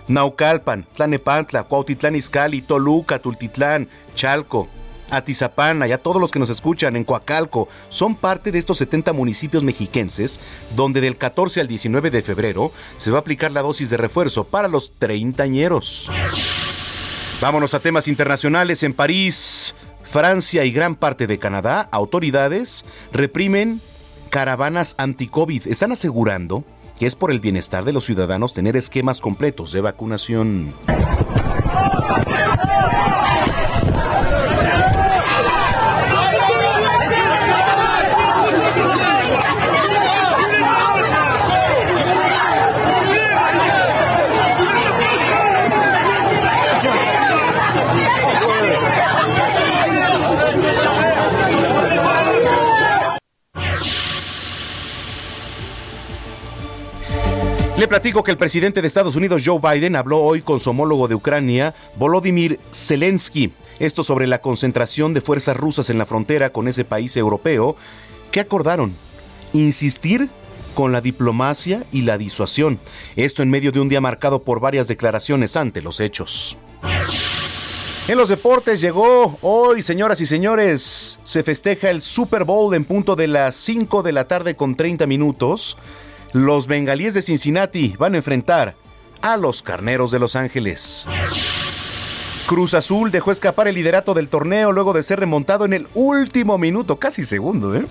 Naucalpan, 0.07 0.85
Tlanepantla, 0.95 1.63
Cuautitlán 1.63 2.15
Izcalli, 2.15 2.61
Toluca, 2.61 3.19
Tultitlán, 3.19 3.89
Chalco, 4.15 4.69
Atizapán, 5.11 5.85
ya 5.87 5.97
todos 5.97 6.21
los 6.21 6.31
que 6.31 6.39
nos 6.39 6.49
escuchan 6.49 6.95
en 6.95 7.03
Coacalco, 7.03 7.67
son 7.89 8.15
parte 8.15 8.51
de 8.51 8.59
estos 8.59 8.77
70 8.77 9.13
municipios 9.13 9.63
mexiquenses 9.63 10.39
donde 10.75 11.01
del 11.01 11.17
14 11.17 11.61
al 11.61 11.67
19 11.67 12.11
de 12.11 12.21
febrero 12.21 12.71
se 12.97 13.11
va 13.11 13.17
a 13.17 13.21
aplicar 13.21 13.51
la 13.51 13.61
dosis 13.61 13.89
de 13.89 13.97
refuerzo 13.97 14.43
para 14.43 14.67
los 14.67 14.91
treintañeros. 14.97 16.09
Vámonos 17.41 17.73
a 17.73 17.79
temas 17.79 18.07
internacionales. 18.07 18.83
En 18.83 18.93
París, 18.93 19.73
Francia 20.03 20.65
y 20.65 20.71
gran 20.71 20.95
parte 20.95 21.27
de 21.27 21.39
Canadá, 21.39 21.87
autoridades 21.91 22.83
reprimen 23.13 23.81
caravanas 24.29 24.95
anti-COVID. 24.97 25.67
Están 25.67 25.91
asegurando 25.91 26.63
que 26.99 27.05
es 27.05 27.15
por 27.15 27.31
el 27.31 27.39
bienestar 27.39 27.85
de 27.85 27.93
los 27.93 28.05
ciudadanos 28.05 28.53
tener 28.53 28.75
esquemas 28.75 29.21
completos 29.21 29.71
de 29.71 29.79
vacunación. 29.79 30.73
Le 57.79 57.87
platico 57.87 58.23
que 58.23 58.31
el 58.31 58.37
presidente 58.37 58.81
de 58.81 58.87
Estados 58.89 59.15
Unidos, 59.15 59.41
Joe 59.45 59.61
Biden, 59.61 59.95
habló 59.95 60.19
hoy 60.19 60.41
con 60.41 60.59
su 60.59 60.69
homólogo 60.69 61.07
de 61.07 61.15
Ucrania, 61.15 61.73
Volodymyr 61.95 62.59
Zelensky. 62.73 63.53
Esto 63.79 64.03
sobre 64.03 64.27
la 64.27 64.41
concentración 64.41 65.13
de 65.13 65.21
fuerzas 65.21 65.55
rusas 65.55 65.89
en 65.89 65.97
la 65.97 66.05
frontera 66.05 66.49
con 66.49 66.67
ese 66.67 66.83
país 66.83 67.15
europeo. 67.15 67.77
¿Qué 68.31 68.41
acordaron? 68.41 68.93
Insistir 69.53 70.27
con 70.75 70.91
la 70.91 70.99
diplomacia 70.99 71.85
y 71.93 72.01
la 72.01 72.17
disuasión. 72.17 72.79
Esto 73.15 73.43
en 73.43 73.49
medio 73.49 73.71
de 73.71 73.79
un 73.79 73.87
día 73.87 74.01
marcado 74.01 74.43
por 74.43 74.59
varias 74.59 74.89
declaraciones 74.89 75.55
ante 75.55 75.81
los 75.81 76.01
hechos. 76.01 76.57
En 78.09 78.17
los 78.17 78.27
deportes 78.27 78.81
llegó 78.81 79.37
hoy, 79.41 79.83
señoras 79.83 80.19
y 80.19 80.25
señores, 80.25 81.17
se 81.23 81.43
festeja 81.43 81.91
el 81.91 82.01
Super 82.01 82.43
Bowl 82.43 82.75
en 82.75 82.83
punto 82.83 83.15
de 83.15 83.29
las 83.29 83.55
5 83.55 84.03
de 84.03 84.11
la 84.11 84.27
tarde 84.27 84.57
con 84.57 84.75
30 84.75 85.07
minutos. 85.07 85.77
Los 86.33 86.67
bengalíes 86.67 87.13
de 87.15 87.21
Cincinnati 87.21 87.95
van 87.97 88.13
a 88.13 88.17
enfrentar 88.17 88.75
a 89.21 89.35
los 89.35 89.63
carneros 89.63 90.11
de 90.11 90.19
Los 90.19 90.35
Ángeles. 90.35 91.07
Cruz 92.45 92.73
Azul 92.73 93.11
dejó 93.11 93.31
escapar 93.31 93.67
el 93.67 93.75
liderato 93.75 94.13
del 94.13 94.29
torneo 94.29 94.71
luego 94.71 94.93
de 94.93 95.03
ser 95.03 95.19
remontado 95.19 95.65
en 95.65 95.73
el 95.73 95.87
último 95.93 96.57
minuto, 96.57 96.97
casi 96.97 97.23
segundo, 97.23 97.75
¿eh? 97.75 97.85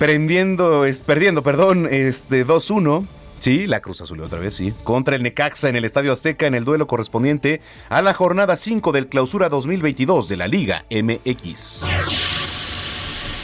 Es, 0.00 1.00
perdiendo, 1.00 1.42
perdón, 1.42 1.88
este 1.90 2.46
2-1. 2.46 3.06
Sí, 3.38 3.66
la 3.66 3.80
Cruz 3.80 4.00
Azul 4.00 4.20
otra 4.20 4.38
vez, 4.38 4.54
sí. 4.54 4.72
Contra 4.84 5.16
el 5.16 5.22
Necaxa 5.22 5.68
en 5.68 5.76
el 5.76 5.84
Estadio 5.84 6.12
Azteca 6.12 6.46
en 6.46 6.54
el 6.54 6.64
duelo 6.64 6.86
correspondiente 6.86 7.60
a 7.88 8.02
la 8.02 8.12
jornada 8.12 8.56
5 8.56 8.92
del 8.92 9.08
Clausura 9.08 9.48
2022 9.48 10.28
de 10.28 10.36
la 10.36 10.48
Liga 10.48 10.84
MX. 10.90 11.86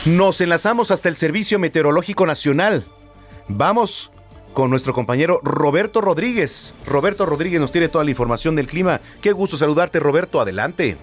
Nos 0.07 0.41
enlazamos 0.41 0.91
hasta 0.91 1.09
el 1.09 1.17
Servicio 1.17 1.59
Meteorológico 1.59 2.27
Nacional 2.27 2.87
Vamos 3.49 4.11
con 4.53 4.71
nuestro 4.71 4.93
compañero 4.93 5.41
Roberto 5.43 6.01
Rodríguez. 6.01 6.75
Roberto 6.87 7.27
Rodríguez 7.27 7.61
nos 7.61 7.73
tiene 7.73 7.89
toda 7.89 8.05
la 8.05 8.11
información 8.11 8.57
del 8.57 8.67
clima. 8.67 9.01
Qué 9.21 9.33
gusto 9.33 9.57
saludarte, 9.57 10.01
Roberto. 10.01 10.41
Adelante. 10.41 10.97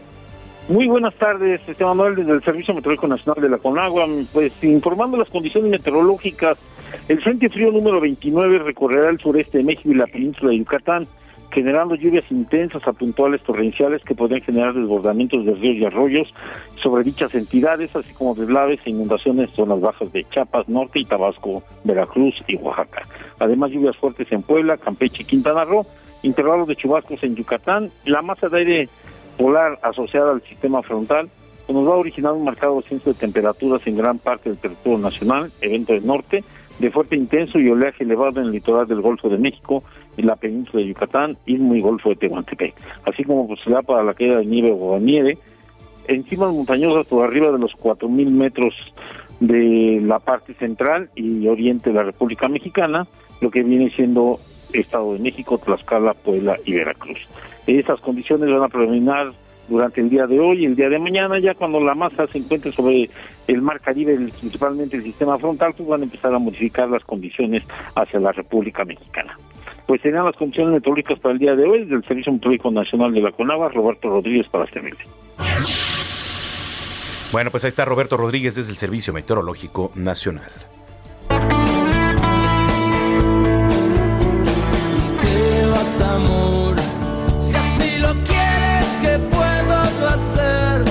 Muy 0.69 0.85
buenas 0.87 1.15
tardes, 1.15 1.61
este 1.65 1.85
Manuel, 1.85 2.15
desde 2.15 2.33
el 2.33 2.43
Servicio 2.43 2.73
Meteorológico 2.73 3.07
Nacional 3.07 3.41
de 3.41 3.49
la 3.49 3.57
Conagua. 3.57 4.05
Pues 4.33 4.51
informando 4.63 5.15
las 5.15 5.29
condiciones 5.29 5.71
meteorológicas, 5.71 6.57
el 7.07 7.21
Frente 7.21 7.49
Frío 7.49 7.71
número 7.71 8.01
29 8.01 8.59
recorrerá 8.59 9.09
el 9.09 9.17
sureste 9.17 9.59
de 9.59 9.63
México 9.63 9.89
y 9.91 9.95
la 9.95 10.07
península 10.07 10.51
de 10.51 10.57
Yucatán 10.57 11.07
generando 11.51 11.95
lluvias 11.95 12.25
intensas 12.29 12.85
a 12.87 12.93
puntuales 12.93 13.41
torrenciales 13.43 14.03
que 14.03 14.15
podrían 14.15 14.41
generar 14.41 14.73
desbordamientos 14.73 15.45
de 15.45 15.53
ríos 15.53 15.77
y 15.77 15.85
arroyos 15.85 16.33
sobre 16.75 17.03
dichas 17.03 17.33
entidades, 17.35 17.95
así 17.95 18.13
como 18.13 18.35
deslaves 18.35 18.79
e 18.85 18.89
inundaciones 18.89 19.49
en 19.49 19.55
zonas 19.55 19.81
bajas 19.81 20.11
de 20.11 20.25
Chiapas, 20.25 20.67
Norte 20.67 20.99
y 20.99 21.05
Tabasco, 21.05 21.63
Veracruz 21.83 22.35
y 22.47 22.55
Oaxaca. 22.57 23.03
Además, 23.39 23.71
lluvias 23.71 23.97
fuertes 23.97 24.31
en 24.31 24.41
Puebla, 24.43 24.77
Campeche 24.77 25.23
y 25.23 25.25
Quintana 25.25 25.63
Roo, 25.63 25.85
intervalos 26.23 26.67
de 26.67 26.75
chubascos 26.75 27.23
en 27.23 27.35
Yucatán, 27.35 27.91
la 28.05 28.21
masa 28.21 28.49
de 28.49 28.57
aire 28.59 28.89
polar 29.37 29.79
asociada 29.83 30.31
al 30.31 30.41
sistema 30.41 30.81
frontal 30.81 31.29
pues 31.67 31.77
nos 31.77 31.87
va 31.87 31.95
a 31.95 31.97
originar 31.97 32.31
un 32.31 32.45
marcado 32.45 32.79
ascenso 32.79 33.09
de 33.11 33.19
temperaturas 33.19 33.85
en 33.85 33.97
gran 33.97 34.19
parte 34.19 34.49
del 34.49 34.57
territorio 34.57 34.99
nacional, 34.99 35.51
evento 35.59 35.91
del 35.91 36.07
norte, 36.07 36.43
de 36.79 36.91
fuerte 36.91 37.15
intenso 37.15 37.59
y 37.59 37.69
oleaje 37.69 38.03
elevado 38.03 38.39
en 38.39 38.47
el 38.47 38.51
litoral 38.51 38.87
del 38.87 39.01
Golfo 39.01 39.29
de 39.29 39.37
México, 39.37 39.83
en 40.15 40.27
la 40.27 40.35
península 40.35 40.83
de 40.83 40.89
Yucatán, 40.89 41.37
y 41.45 41.57
muy 41.57 41.81
Golfo 41.81 42.09
de 42.09 42.15
Tehuantepec, 42.15 42.75
así 43.05 43.23
como 43.23 43.47
posibilidad 43.47 43.83
para 43.83 44.03
la 44.03 44.13
caída 44.13 44.37
de 44.37 44.45
nieve 44.45 44.71
o 44.71 44.99
nieve 44.99 45.37
encima 46.07 46.51
montañosas 46.51 47.05
por 47.07 47.25
arriba 47.25 47.51
de 47.51 47.59
los 47.59 47.73
4.000 47.73 48.29
metros 48.29 48.73
de 49.39 50.01
la 50.03 50.19
parte 50.19 50.53
central 50.55 51.09
y 51.15 51.47
oriente 51.47 51.89
de 51.89 51.95
la 51.95 52.03
República 52.03 52.47
Mexicana, 52.47 53.05
lo 53.41 53.51
que 53.51 53.63
viene 53.63 53.89
siendo 53.91 54.39
Estado 54.73 55.13
de 55.13 55.19
México, 55.19 55.57
Tlaxcala, 55.57 56.13
Puebla 56.13 56.57
y 56.65 56.73
Veracruz. 56.73 57.19
Estas 57.67 57.99
condiciones 57.99 58.49
van 58.49 58.63
a 58.63 58.69
predominar 58.69 59.31
durante 59.67 60.01
el 60.01 60.09
día 60.09 60.27
de 60.27 60.39
hoy 60.39 60.63
y 60.63 60.65
el 60.65 60.75
día 60.75 60.89
de 60.89 60.99
mañana, 60.99 61.39
ya 61.39 61.53
cuando 61.53 61.79
la 61.79 61.95
masa 61.95 62.27
se 62.27 62.37
encuentre 62.37 62.71
sobre 62.71 63.09
el 63.47 63.61
mar 63.61 63.79
Caribe, 63.79 64.15
principalmente 64.39 64.97
el 64.97 65.03
sistema 65.03 65.37
frontal, 65.37 65.73
pues 65.75 65.87
van 65.87 66.01
a 66.01 66.03
empezar 66.05 66.33
a 66.33 66.39
modificar 66.39 66.89
las 66.89 67.03
condiciones 67.03 67.63
hacia 67.95 68.19
la 68.19 68.31
República 68.31 68.85
Mexicana 68.85 69.37
pues 69.85 70.01
serían 70.01 70.25
las 70.25 70.35
condiciones 70.35 70.73
meteorológicas 70.73 71.17
para 71.19 71.33
el 71.33 71.39
día 71.39 71.55
de 71.55 71.63
hoy 71.63 71.85
del 71.85 72.03
Servicio 72.03 72.33
Meteorológico 72.33 72.71
Nacional 72.71 73.13
de 73.13 73.21
la 73.21 73.31
CONAVA, 73.31 73.69
Roberto 73.69 74.09
Rodríguez 74.09 74.45
para 74.49 74.67
servirle. 74.67 74.99
Bueno, 77.31 77.51
pues 77.51 77.63
ahí 77.63 77.69
está 77.69 77.85
Roberto 77.85 78.17
Rodríguez 78.17 78.55
desde 78.55 78.71
el 78.71 78.77
Servicio 78.77 79.13
Meteorológico 79.13 79.93
Nacional. 79.95 80.51
amor, 86.01 86.75
si 87.39 87.55
así 87.55 87.99
lo 87.99 88.13
quieres 88.23 88.36
que 89.01 89.19
puedo 89.19 90.07
hacer. 90.07 90.85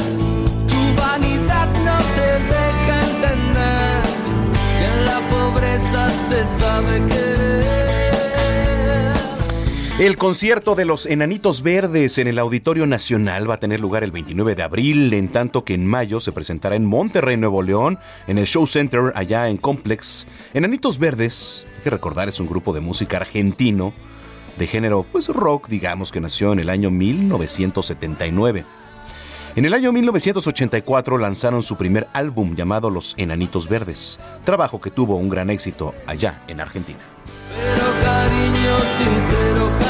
Tu 0.68 1.00
vanidad 1.00 1.68
no 1.84 1.98
te 2.14 2.30
deja 2.54 3.04
entender 3.10 4.02
que 4.78 4.84
en 4.84 5.04
la 5.06 5.20
pobreza 5.30 6.08
se 6.10 6.44
sabe 6.44 7.02
querer. 7.06 7.86
El 9.98 10.16
concierto 10.18 10.74
de 10.74 10.84
los 10.84 11.06
Enanitos 11.06 11.62
Verdes 11.62 12.18
en 12.18 12.28
el 12.28 12.38
Auditorio 12.38 12.86
Nacional 12.86 13.48
va 13.48 13.54
a 13.54 13.58
tener 13.58 13.80
lugar 13.80 14.04
el 14.04 14.10
29 14.10 14.54
de 14.54 14.62
abril, 14.62 15.10
en 15.14 15.28
tanto 15.28 15.64
que 15.64 15.72
en 15.72 15.86
mayo 15.86 16.20
se 16.20 16.32
presentará 16.32 16.76
en 16.76 16.84
Monterrey, 16.84 17.38
Nuevo 17.38 17.62
León, 17.62 17.98
en 18.26 18.36
el 18.36 18.46
Show 18.46 18.66
Center 18.66 19.12
allá 19.14 19.48
en 19.48 19.56
Complex. 19.56 20.26
Enanitos 20.52 20.98
Verdes, 20.98 21.64
hay 21.76 21.84
que 21.84 21.90
recordar, 21.90 22.28
es 22.28 22.40
un 22.40 22.46
grupo 22.46 22.74
de 22.74 22.80
música 22.80 23.16
argentino 23.16 23.94
de 24.56 24.66
género 24.66 25.04
pues 25.10 25.28
rock, 25.28 25.68
digamos 25.68 26.12
que 26.12 26.20
nació 26.20 26.52
en 26.52 26.60
el 26.60 26.70
año 26.70 26.90
1979. 26.90 28.64
En 29.56 29.64
el 29.64 29.72
año 29.72 29.92
1984 29.92 31.18
lanzaron 31.18 31.62
su 31.62 31.76
primer 31.76 32.08
álbum 32.12 32.54
llamado 32.54 32.90
Los 32.90 33.14
Enanitos 33.16 33.68
Verdes, 33.68 34.20
trabajo 34.44 34.80
que 34.80 34.90
tuvo 34.90 35.16
un 35.16 35.28
gran 35.28 35.50
éxito 35.50 35.94
allá 36.06 36.42
en 36.46 36.60
Argentina 36.60 37.00
pero 37.56 37.86
cariño 38.02 39.85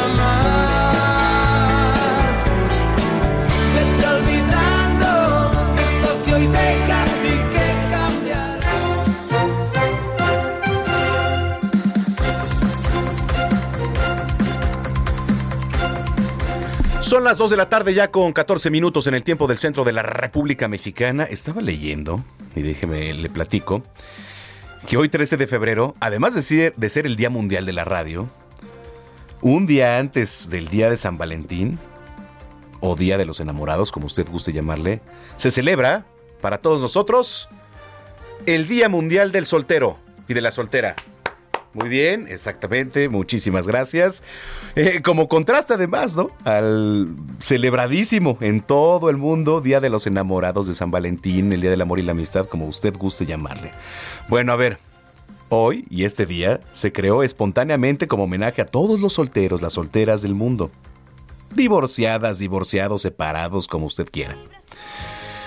Son 17.06 17.22
las 17.22 17.38
2 17.38 17.52
de 17.52 17.56
la 17.56 17.68
tarde 17.68 17.94
ya 17.94 18.10
con 18.10 18.32
14 18.32 18.68
minutos 18.68 19.06
en 19.06 19.14
el 19.14 19.22
tiempo 19.22 19.46
del 19.46 19.58
centro 19.58 19.84
de 19.84 19.92
la 19.92 20.02
República 20.02 20.66
Mexicana. 20.66 21.22
Estaba 21.22 21.62
leyendo, 21.62 22.18
y 22.56 22.62
déjeme 22.62 23.14
le 23.14 23.28
platico, 23.28 23.84
que 24.88 24.96
hoy 24.96 25.08
13 25.08 25.36
de 25.36 25.46
febrero, 25.46 25.94
además 26.00 26.34
de 26.34 26.42
ser, 26.42 26.74
de 26.74 26.90
ser 26.90 27.06
el 27.06 27.14
Día 27.14 27.30
Mundial 27.30 27.64
de 27.64 27.72
la 27.72 27.84
Radio, 27.84 28.28
un 29.40 29.66
día 29.66 30.00
antes 30.00 30.50
del 30.50 30.66
Día 30.66 30.90
de 30.90 30.96
San 30.96 31.16
Valentín, 31.16 31.78
o 32.80 32.96
Día 32.96 33.18
de 33.18 33.24
los 33.24 33.38
Enamorados, 33.38 33.92
como 33.92 34.06
usted 34.06 34.28
guste 34.28 34.52
llamarle, 34.52 35.00
se 35.36 35.52
celebra, 35.52 36.06
para 36.40 36.58
todos 36.58 36.82
nosotros, 36.82 37.48
el 38.46 38.66
Día 38.66 38.88
Mundial 38.88 39.30
del 39.30 39.46
Soltero 39.46 39.96
y 40.26 40.34
de 40.34 40.40
la 40.40 40.50
Soltera. 40.50 40.96
Muy 41.76 41.90
bien, 41.90 42.26
exactamente, 42.30 43.10
muchísimas 43.10 43.66
gracias. 43.66 44.22
Eh, 44.76 45.02
como 45.02 45.28
contraste 45.28 45.74
además, 45.74 46.16
¿no? 46.16 46.28
Al 46.44 47.06
celebradísimo 47.38 48.38
en 48.40 48.62
todo 48.62 49.10
el 49.10 49.18
mundo 49.18 49.60
Día 49.60 49.78
de 49.80 49.90
los 49.90 50.06
Enamorados 50.06 50.66
de 50.66 50.72
San 50.72 50.90
Valentín, 50.90 51.52
el 51.52 51.60
Día 51.60 51.68
del 51.68 51.82
Amor 51.82 51.98
y 51.98 52.02
la 52.02 52.12
Amistad, 52.12 52.46
como 52.46 52.64
usted 52.64 52.96
guste 52.96 53.26
llamarle. 53.26 53.72
Bueno, 54.30 54.52
a 54.52 54.56
ver, 54.56 54.78
hoy 55.50 55.84
y 55.90 56.04
este 56.04 56.24
día 56.24 56.60
se 56.72 56.92
creó 56.92 57.22
espontáneamente 57.22 58.08
como 58.08 58.24
homenaje 58.24 58.62
a 58.62 58.66
todos 58.66 58.98
los 58.98 59.12
solteros, 59.12 59.60
las 59.60 59.74
solteras 59.74 60.22
del 60.22 60.34
mundo. 60.34 60.70
Divorciadas, 61.54 62.38
divorciados, 62.38 63.02
separados, 63.02 63.68
como 63.68 63.84
usted 63.84 64.08
quiera. 64.10 64.34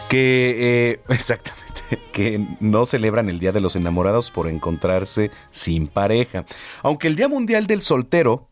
Que, 0.09 0.91
eh, 0.91 0.99
exactamente 1.09 1.69
que 2.11 2.45
no 2.59 2.85
celebran 2.85 3.29
el 3.29 3.39
Día 3.39 3.51
de 3.51 3.61
los 3.61 3.75
Enamorados 3.75 4.31
por 4.31 4.47
encontrarse 4.47 5.31
sin 5.51 5.87
pareja. 5.87 6.45
Aunque 6.83 7.07
el 7.07 7.15
Día 7.15 7.27
Mundial 7.27 7.67
del 7.67 7.81
Soltero 7.81 8.49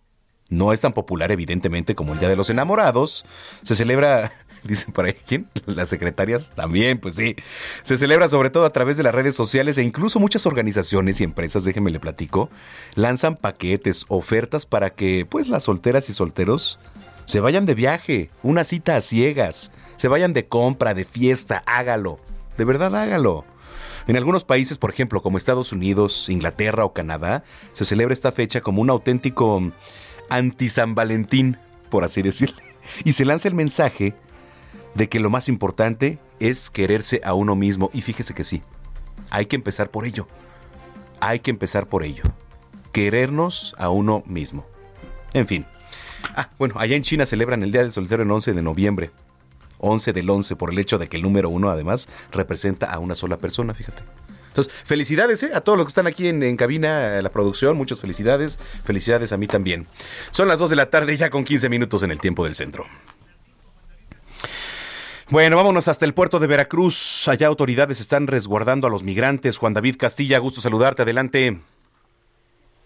no 0.50 0.72
es 0.72 0.82
tan 0.82 0.94
popular 0.94 1.32
evidentemente 1.32 1.96
como 1.96 2.14
el 2.14 2.20
Día 2.20 2.30
de 2.30 2.36
los 2.38 2.50
Enamorados, 2.50 3.26
se 3.64 3.76
celebra 3.76 4.32
dicen 4.64 4.94
por 4.94 5.06
ahí, 5.06 5.16
¿quién? 5.26 5.48
Las 5.66 5.90
secretarias 5.90 6.52
también, 6.52 7.00
pues 7.00 7.16
sí. 7.16 7.36
Se 7.84 7.98
celebra 7.98 8.28
sobre 8.28 8.50
todo 8.50 8.66
a 8.66 8.72
través 8.72 8.98
de 8.98 9.04
las 9.04 9.14
redes 9.16 9.36
sociales 9.36 9.78
e 9.78 9.84
incluso 9.84 10.20
muchas 10.20 10.46
organizaciones 10.46 11.22
y 11.22 11.24
empresas, 11.24 11.64
déjenme 11.64 11.92
le 11.92 12.00
platico, 12.00 12.50
lanzan 12.96 13.36
paquetes, 13.36 14.06
ofertas 14.08 14.66
para 14.66 14.92
que 14.92 15.26
pues 15.28 15.48
las 15.48 15.64
solteras 15.64 16.10
y 16.10 16.14
solteros 16.14 16.80
se 17.26 17.40
vayan 17.40 17.66
de 17.66 17.76
viaje, 17.76 18.30
una 18.42 18.64
cita 18.64 18.96
a 18.96 19.02
ciegas, 19.02 19.72
se 19.98 20.08
vayan 20.08 20.34
de 20.34 20.48
compra, 20.48 20.94
de 20.94 21.06
fiesta, 21.06 21.64
hágalo. 21.66 22.20
De 22.58 22.66
verdad 22.66 22.96
hágalo. 22.96 23.46
En 24.08 24.16
algunos 24.16 24.46
países, 24.46 24.78
por 24.78 24.90
ejemplo, 24.90 25.22
como 25.22 25.38
Estados 25.38 25.74
Unidos, 25.74 26.30
Inglaterra 26.30 26.86
o 26.86 26.94
Canadá, 26.94 27.44
se 27.74 27.84
celebra 27.84 28.14
esta 28.14 28.32
fecha 28.32 28.62
como 28.62 28.82
un 28.82 28.90
auténtico 28.90 29.62
anti-San 30.30 30.96
Valentín, 30.96 31.58
por 31.90 32.04
así 32.06 32.22
decirlo. 32.22 32.58
Y 33.04 33.12
se 33.12 33.26
lanza 33.26 33.50
el 33.50 33.54
mensaje 33.54 34.14
de 34.96 35.10
que 35.10 35.20
lo 35.20 35.30
más 35.30 35.50
importante 35.50 36.20
es 36.40 36.70
quererse 36.70 37.20
a 37.24 37.34
uno 37.34 37.56
mismo. 37.56 37.90
Y 37.94 38.02
fíjese 38.02 38.34
que 38.34 38.46
sí, 38.46 38.62
hay 39.30 39.48
que 39.48 39.58
empezar 39.58 39.90
por 39.90 40.06
ello. 40.06 40.26
Hay 41.20 41.42
que 41.42 41.52
empezar 41.52 41.88
por 41.88 42.04
ello. 42.04 42.24
Querernos 42.94 43.76
a 43.78 43.90
uno 43.90 44.24
mismo. 44.26 44.66
En 45.34 45.48
fin. 45.48 45.66
Ah, 46.36 46.50
bueno, 46.58 46.76
allá 46.78 46.96
en 46.96 47.04
China 47.04 47.26
celebran 47.26 47.64
el 47.64 47.72
Día 47.72 47.82
del 47.82 47.92
Soltero 47.92 48.24
el 48.24 48.32
11 48.32 48.54
de 48.54 48.62
noviembre. 48.62 49.12
11 49.80 50.14
del 50.14 50.30
11 50.30 50.56
por 50.56 50.72
el 50.72 50.80
hecho 50.80 50.98
de 50.98 51.08
que 51.08 51.18
el 51.18 51.24
número 51.24 51.50
uno 51.50 51.70
además 51.70 52.10
representa 52.32 52.92
a 52.92 53.00
una 53.00 53.16
sola 53.16 53.38
persona, 53.38 53.74
fíjate. 53.74 54.04
Entonces, 54.58 54.74
felicidades 54.86 55.44
¿eh? 55.44 55.52
a 55.54 55.62
todos 55.62 55.78
los 55.78 55.86
que 55.86 55.92
están 55.92 56.08
aquí 56.08 56.28
en, 56.28 56.58
cabina, 56.58 57.22
la 57.22 57.30
producción, 57.30 57.78
muchas 57.78 58.02
felicidades. 58.02 58.58
Felicidades 58.58 59.32
a 59.32 59.38
mí 59.38 59.46
también. 59.46 59.86
Son 60.32 60.48
las 60.48 60.58
2 60.58 60.72
de 60.72 60.76
la 60.76 60.90
tarde 60.90 61.16
ya 61.16 61.30
con 61.30 61.46
15 61.46 61.70
minutos 61.70 62.02
en 62.02 62.10
el 62.10 62.20
tiempo 62.20 62.44
del 62.44 62.56
centro. 62.56 62.86
Bueno, 65.30 65.58
vámonos 65.58 65.88
hasta 65.88 66.06
el 66.06 66.16
puerto 66.16 66.40
de 66.40 66.48
Veracruz. 66.48 67.28
Allá 67.28 67.46
autoridades 67.46 68.02
están 68.02 68.26
resguardando 68.26 68.88
a 68.88 68.90
los 68.90 69.04
migrantes. 69.04 69.60
Juan 69.60 69.74
David 69.74 69.98
Castilla, 70.00 70.40
gusto 70.40 70.60
saludarte. 70.60 71.04
Adelante. 71.04 71.60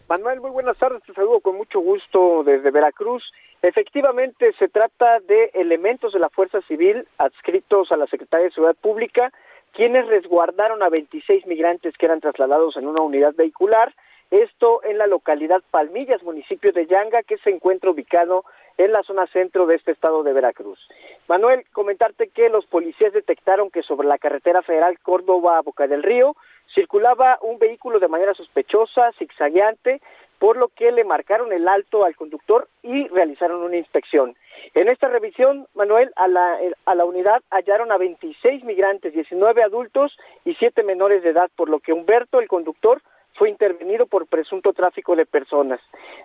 Manuel, 0.09 0.41
muy 0.41 0.51
buenas 0.51 0.77
tardes. 0.77 1.01
Te 1.03 1.13
saludo 1.13 1.39
con 1.39 1.55
mucho 1.55 1.79
gusto 1.79 2.43
desde 2.43 2.69
Veracruz. 2.69 3.23
Efectivamente, 3.61 4.53
se 4.57 4.69
trata 4.69 5.19
de 5.19 5.51
elementos 5.53 6.13
de 6.13 6.19
la 6.19 6.29
Fuerza 6.29 6.61
Civil 6.61 7.07
adscritos 7.19 7.91
a 7.91 7.97
la 7.97 8.07
Secretaría 8.07 8.45
de 8.45 8.51
Seguridad 8.51 8.77
Pública, 8.81 9.31
quienes 9.73 10.07
resguardaron 10.07 10.81
a 10.81 10.89
26 10.89 11.45
migrantes 11.45 11.95
que 11.97 12.07
eran 12.07 12.21
trasladados 12.21 12.75
en 12.77 12.87
una 12.87 13.03
unidad 13.03 13.35
vehicular. 13.35 13.93
Esto 14.31 14.81
en 14.83 14.97
la 14.97 15.07
localidad 15.07 15.61
Palmillas, 15.69 16.23
municipio 16.23 16.71
de 16.71 16.87
Yanga, 16.87 17.21
que 17.21 17.37
se 17.37 17.51
encuentra 17.51 17.91
ubicado 17.91 18.45
en 18.77 18.93
la 18.93 19.03
zona 19.03 19.27
centro 19.27 19.67
de 19.67 19.75
este 19.75 19.91
estado 19.91 20.23
de 20.23 20.33
Veracruz. 20.33 20.79
Manuel, 21.27 21.65
comentarte 21.71 22.29
que 22.29 22.49
los 22.49 22.65
policías 22.65 23.13
detectaron 23.13 23.69
que 23.69 23.83
sobre 23.83 24.07
la 24.07 24.17
carretera 24.17 24.63
federal 24.63 24.97
Córdoba-Boca 24.99 25.87
del 25.87 26.01
Río 26.01 26.35
circulaba 26.73 27.37
un 27.41 27.59
vehículo 27.59 27.99
de 27.99 28.07
manera 28.07 28.33
sospechosa, 28.33 29.11
zigzagueante, 29.19 30.01
por 30.41 30.57
lo 30.57 30.69
que 30.69 30.91
le 30.91 31.03
marcaron 31.03 31.53
el 31.53 31.67
alto 31.67 32.03
al 32.03 32.15
conductor 32.15 32.67
y 32.81 33.07
realizaron 33.09 33.61
una 33.61 33.77
inspección. 33.77 34.35
En 34.73 34.89
esta 34.89 35.07
revisión, 35.07 35.67
Manuel, 35.75 36.11
a 36.15 36.27
la, 36.27 36.57
a 36.85 36.95
la 36.95 37.05
unidad 37.05 37.43
hallaron 37.51 37.91
a 37.91 37.97
26 37.97 38.63
migrantes, 38.63 39.13
19 39.13 39.61
adultos 39.61 40.17
y 40.43 40.55
7 40.55 40.81
menores 40.81 41.21
de 41.21 41.29
edad, 41.29 41.51
por 41.55 41.69
lo 41.69 41.79
que 41.79 41.93
Humberto, 41.93 42.39
el 42.39 42.47
conductor, 42.47 43.03
fue 43.35 43.49
intervenido 43.49 44.07
por 44.07 44.25
presunto 44.25 44.73
tráfico 44.73 45.15
de 45.15 45.27
personas. 45.27 45.79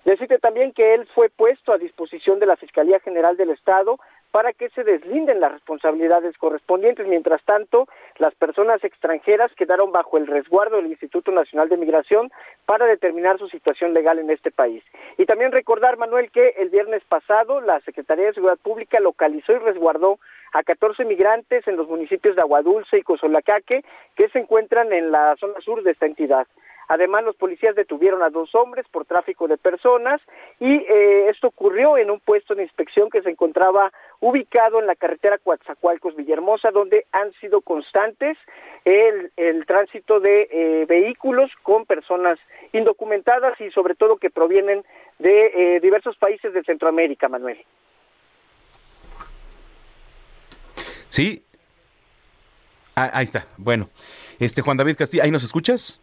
Decirte 0.06 0.38
también 0.38 0.72
que 0.72 0.94
él 0.94 1.06
fue 1.14 1.28
puesto 1.28 1.74
a 1.74 1.78
disposición 1.78 2.38
de 2.40 2.46
la 2.46 2.56
Fiscalía 2.56 3.00
General 3.00 3.36
del 3.36 3.50
Estado 3.50 3.98
para 4.36 4.52
que 4.52 4.68
se 4.68 4.84
deslinden 4.84 5.40
las 5.40 5.50
responsabilidades 5.50 6.36
correspondientes. 6.36 7.06
Mientras 7.06 7.42
tanto, 7.44 7.88
las 8.18 8.34
personas 8.34 8.84
extranjeras 8.84 9.50
quedaron 9.54 9.92
bajo 9.92 10.18
el 10.18 10.26
resguardo 10.26 10.76
del 10.76 10.88
Instituto 10.88 11.32
Nacional 11.32 11.70
de 11.70 11.78
Migración 11.78 12.30
para 12.66 12.84
determinar 12.84 13.38
su 13.38 13.48
situación 13.48 13.94
legal 13.94 14.18
en 14.18 14.28
este 14.28 14.50
país. 14.50 14.84
Y 15.16 15.24
también 15.24 15.52
recordar, 15.52 15.96
Manuel, 15.96 16.30
que 16.30 16.48
el 16.58 16.68
viernes 16.68 17.02
pasado 17.08 17.62
la 17.62 17.80
Secretaría 17.80 18.26
de 18.26 18.34
Seguridad 18.34 18.58
Pública 18.58 19.00
localizó 19.00 19.52
y 19.52 19.58
resguardó 19.58 20.18
a 20.52 20.62
14 20.62 21.06
migrantes 21.06 21.66
en 21.66 21.78
los 21.78 21.88
municipios 21.88 22.36
de 22.36 22.42
Aguadulce 22.42 22.98
y 22.98 23.02
Cozolacaque 23.04 23.86
que 24.16 24.28
se 24.28 24.38
encuentran 24.38 24.92
en 24.92 25.12
la 25.12 25.34
zona 25.40 25.58
sur 25.62 25.82
de 25.82 25.92
esta 25.92 26.04
entidad. 26.04 26.46
Además, 26.88 27.24
los 27.24 27.36
policías 27.36 27.74
detuvieron 27.74 28.22
a 28.22 28.30
dos 28.30 28.54
hombres 28.54 28.86
por 28.90 29.04
tráfico 29.04 29.48
de 29.48 29.56
personas 29.56 30.20
y 30.60 30.72
eh, 30.72 31.28
esto 31.28 31.48
ocurrió 31.48 31.98
en 31.98 32.10
un 32.10 32.20
puesto 32.20 32.54
de 32.54 32.62
inspección 32.62 33.10
que 33.10 33.22
se 33.22 33.30
encontraba 33.30 33.92
ubicado 34.20 34.78
en 34.78 34.86
la 34.86 34.94
carretera 34.94 35.38
Coatzacoalcos-Villahermosa, 35.38 36.70
donde 36.72 37.06
han 37.12 37.32
sido 37.34 37.60
constantes 37.60 38.38
el, 38.84 39.32
tránsito 39.66 40.20
de 40.20 40.48
eh, 40.50 40.86
vehículos 40.86 41.50
con 41.62 41.86
personas 41.86 42.38
indocumentadas 42.72 43.60
y 43.60 43.70
sobre 43.70 43.94
todo 43.94 44.16
que 44.16 44.30
provienen 44.30 44.84
de 45.18 45.76
eh, 45.76 45.80
diversos 45.80 46.16
países 46.16 46.52
de 46.54 46.62
Centroamérica, 46.62 47.28
Manuel. 47.28 47.58
Sí. 51.08 51.42
Ah, 52.94 53.10
ahí 53.12 53.24
está. 53.24 53.46
Bueno, 53.56 53.88
este 54.38 54.62
Juan 54.62 54.76
David 54.76 54.96
Castillo, 54.96 55.24
¿ahí 55.24 55.30
nos 55.30 55.44
escuchas? 55.44 56.00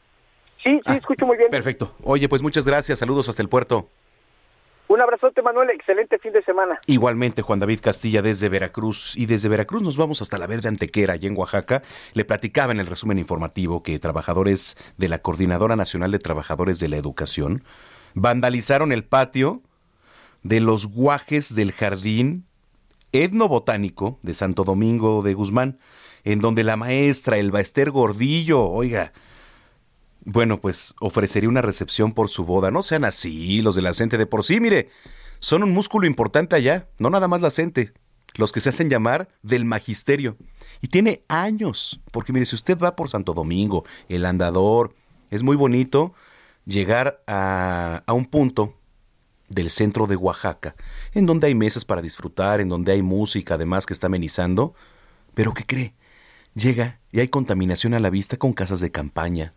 Sí, 0.64 0.72
sí, 0.76 0.82
ah, 0.86 0.96
escucho 0.96 1.26
muy 1.26 1.38
bien. 1.38 1.50
Perfecto. 1.50 1.96
Oye, 2.04 2.30
pues 2.30 2.42
muchas 2.42 2.66
gracias. 2.66 3.00
Saludos 3.00 3.30
hasta 3.30 3.42
el 3.42 3.50
puerto. 3.50 3.90
Un 4.88 5.02
abrazote, 5.02 5.42
Manuel. 5.42 5.70
Excelente 5.72 6.20
fin 6.20 6.34
de 6.34 6.44
semana. 6.44 6.80
Igualmente, 6.88 7.42
Juan 7.42 7.60
David 7.60 7.80
Castilla 7.82 8.22
desde 8.22 8.50
Veracruz. 8.50 9.16
Y 9.18 9.26
desde 9.26 9.50
Veracruz 9.50 9.82
nos 9.82 9.98
vamos 9.98 10.22
hasta 10.22 10.38
la 10.38 10.48
Verde 10.48 10.70
Antequera, 10.70 11.14
allá 11.14 11.28
en 11.28 11.38
Oaxaca. 11.38 11.82
Le 12.14 12.26
platicaba 12.26 12.72
en 12.72 12.80
el 12.80 12.88
resumen 12.88 13.18
informativo 13.18 13.84
que 13.84 13.98
trabajadores 14.00 14.78
de 14.98 15.10
la 15.10 15.20
Coordinadora 15.20 15.76
Nacional 15.76 16.12
de 16.12 16.20
Trabajadores 16.20 16.80
de 16.80 16.90
la 16.90 16.98
Educación 16.98 17.64
vandalizaron 18.14 18.92
el 18.92 19.04
patio 19.04 19.62
de 20.44 20.60
los 20.60 20.86
guajes 20.88 21.56
del 21.56 21.72
Jardín 21.72 22.46
Etnobotánico 23.14 24.20
de 24.22 24.34
Santo 24.34 24.64
Domingo 24.64 25.22
de 25.22 25.34
Guzmán, 25.34 25.80
en 26.24 26.40
donde 26.40 26.64
la 26.64 26.78
maestra 26.78 27.38
Elba 27.38 27.62
Ester 27.62 27.92
Gordillo, 27.92 28.64
oiga, 28.66 29.14
bueno, 30.26 30.62
pues 30.62 30.96
ofrecería 31.00 31.50
una 31.50 31.62
recepción 31.62 32.14
por 32.14 32.30
su 32.30 32.46
boda. 32.46 32.72
No 32.72 32.84
sean 32.84 33.06
así, 33.06 33.62
los 33.62 33.76
de 33.76 33.82
la 33.82 33.94
gente 33.94 34.18
de 34.18 34.26
por 34.26 34.44
sí, 34.44 34.60
mire, 34.60 34.90
son 35.40 35.64
un 35.64 35.72
músculo 35.72 36.08
importante 36.08 36.56
allá, 36.56 36.88
no 37.00 37.10
nada 37.10 37.28
más 37.28 37.42
la 37.42 37.52
gente, 37.52 37.94
los 38.36 38.52
que 38.52 38.62
se 38.62 38.70
hacen 38.70 38.90
llamar 38.90 39.30
del 39.42 39.66
magisterio. 39.66 40.38
Y 40.82 40.88
tiene 40.88 41.24
años, 41.28 42.02
porque 42.12 42.34
mire, 42.34 42.46
si 42.46 42.56
usted 42.56 42.78
va 42.78 42.96
por 42.96 43.10
Santo 43.10 43.34
Domingo, 43.34 43.86
el 44.08 44.26
andador, 44.26 44.96
es 45.30 45.44
muy 45.44 45.56
bonito 45.56 46.14
llegar 46.66 47.22
a, 47.28 48.04
a 48.06 48.14
un 48.14 48.26
punto 48.26 48.78
del 49.50 49.70
centro 49.70 50.08
de 50.08 50.16
Oaxaca, 50.16 50.76
en 51.14 51.26
donde 51.26 51.48
hay 51.48 51.56
mesas 51.56 51.86
para 51.86 52.02
disfrutar, 52.02 52.62
en 52.62 52.70
donde 52.70 52.94
hay 52.94 53.02
música 53.02 53.56
además 53.56 53.86
que 53.86 53.94
está 53.94 54.08
amenizando, 54.08 54.74
pero 55.34 55.54
¿qué 55.54 55.66
cree? 55.66 55.94
Llega 56.56 57.00
y 57.12 57.20
hay 57.20 57.28
contaminación 57.28 57.94
a 57.94 58.00
la 58.00 58.10
vista 58.10 58.38
con 58.38 58.54
casas 58.54 58.80
de 58.80 58.92
campaña, 58.92 59.54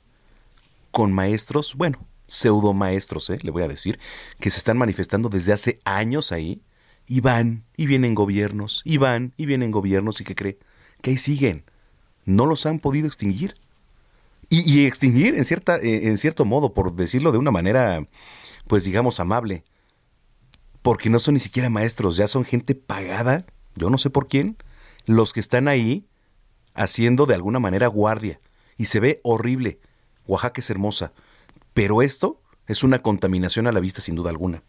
con 0.97 1.13
maestros, 1.13 1.75
bueno, 1.75 1.99
pseudo 2.27 2.73
maestros, 2.73 3.29
¿eh? 3.29 3.37
le 3.43 3.51
voy 3.51 3.63
a 3.63 3.69
decir, 3.69 3.99
que 4.41 4.49
se 4.49 4.57
están 4.57 4.79
manifestando 4.79 5.29
desde 5.29 5.53
hace 5.53 5.79
años 5.85 6.33
ahí, 6.33 6.63
y 7.07 7.21
van 7.21 7.67
y 7.77 7.85
vienen 7.85 8.15
gobiernos, 8.15 8.81
y 8.83 8.97
van 8.97 9.35
y 9.37 9.45
vienen 9.45 9.73
gobiernos, 9.73 10.23
y 10.23 10.25
que 10.25 10.35
cree 10.35 10.59
que 11.03 11.11
ahí 11.11 11.19
siguen. 11.19 11.67
No 12.25 12.47
los 12.47 12.65
han 12.65 12.79
podido 12.79 13.09
extinguir. 13.09 13.57
Y, 14.49 14.87
extinguir 14.87 15.35
en, 15.35 15.45
cierta, 15.45 15.77
eh, 15.77 16.09
en 16.09 16.17
cierto 16.17 16.47
modo, 16.47 16.73
por 16.73 16.95
decirlo 16.95 17.31
de 17.31 17.37
una 17.37 17.51
manera, 17.51 18.07
pues 18.67 18.85
digamos, 18.85 19.21
amable. 19.21 19.65
Porque 20.81 21.11
no 21.11 21.21
son 21.21 21.35
ni 21.35 21.41
siquiera 21.41 21.69
maestros, 21.69 22.17
ya 22.17 22.27
son 22.27 22.47
gente 22.47 22.75
pagada, 22.75 23.45
yo 23.75 23.91
no 23.91 23.99
sé 23.99 24.09
por 24.09 24.29
quién, 24.29 24.57
los 25.05 25.35
que 25.35 25.41
están 25.41 25.69
ahí 25.69 26.07
haciendo 26.73 27.27
de 27.27 27.35
alguna 27.35 27.59
manera 27.59 27.87
guardia. 27.87 28.41
Y 28.79 28.87
se 28.87 28.99
ve 28.99 29.21
horrible. 29.25 29.79
Oaxaca 30.27 30.61
es 30.61 30.71
hermosa. 30.71 31.13
Pero 31.75 32.03
esto 32.03 32.41
Es 32.69 32.83
una 32.83 32.99
contaminación 32.99 33.69
a 33.69 33.73
la 33.73 33.79
vista 33.79 34.01
sin 34.01 34.17
duda 34.17 34.31
alguna. 34.31 34.63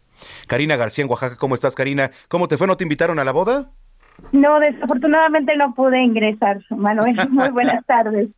Karina 0.46 0.76
García 0.76 1.04
en 1.04 1.10
Oaxaca, 1.10 1.36
¿cómo 1.36 1.56
estás 1.56 1.74
Karina? 1.74 2.10
¿Cómo 2.28 2.46
te 2.46 2.56
fue? 2.56 2.68
¿No 2.68 2.76
te 2.76 2.84
invitaron 2.84 3.18
a 3.18 3.24
la 3.24 3.32
boda? 3.32 3.72
No, 4.32 4.60
desafortunadamente 4.60 5.56
no 5.56 5.74
pude 5.74 6.00
ingresar, 6.02 6.60
Manuel. 6.70 7.16
Muy 7.30 7.48
buenas 7.48 7.84
tardes. 7.86 8.28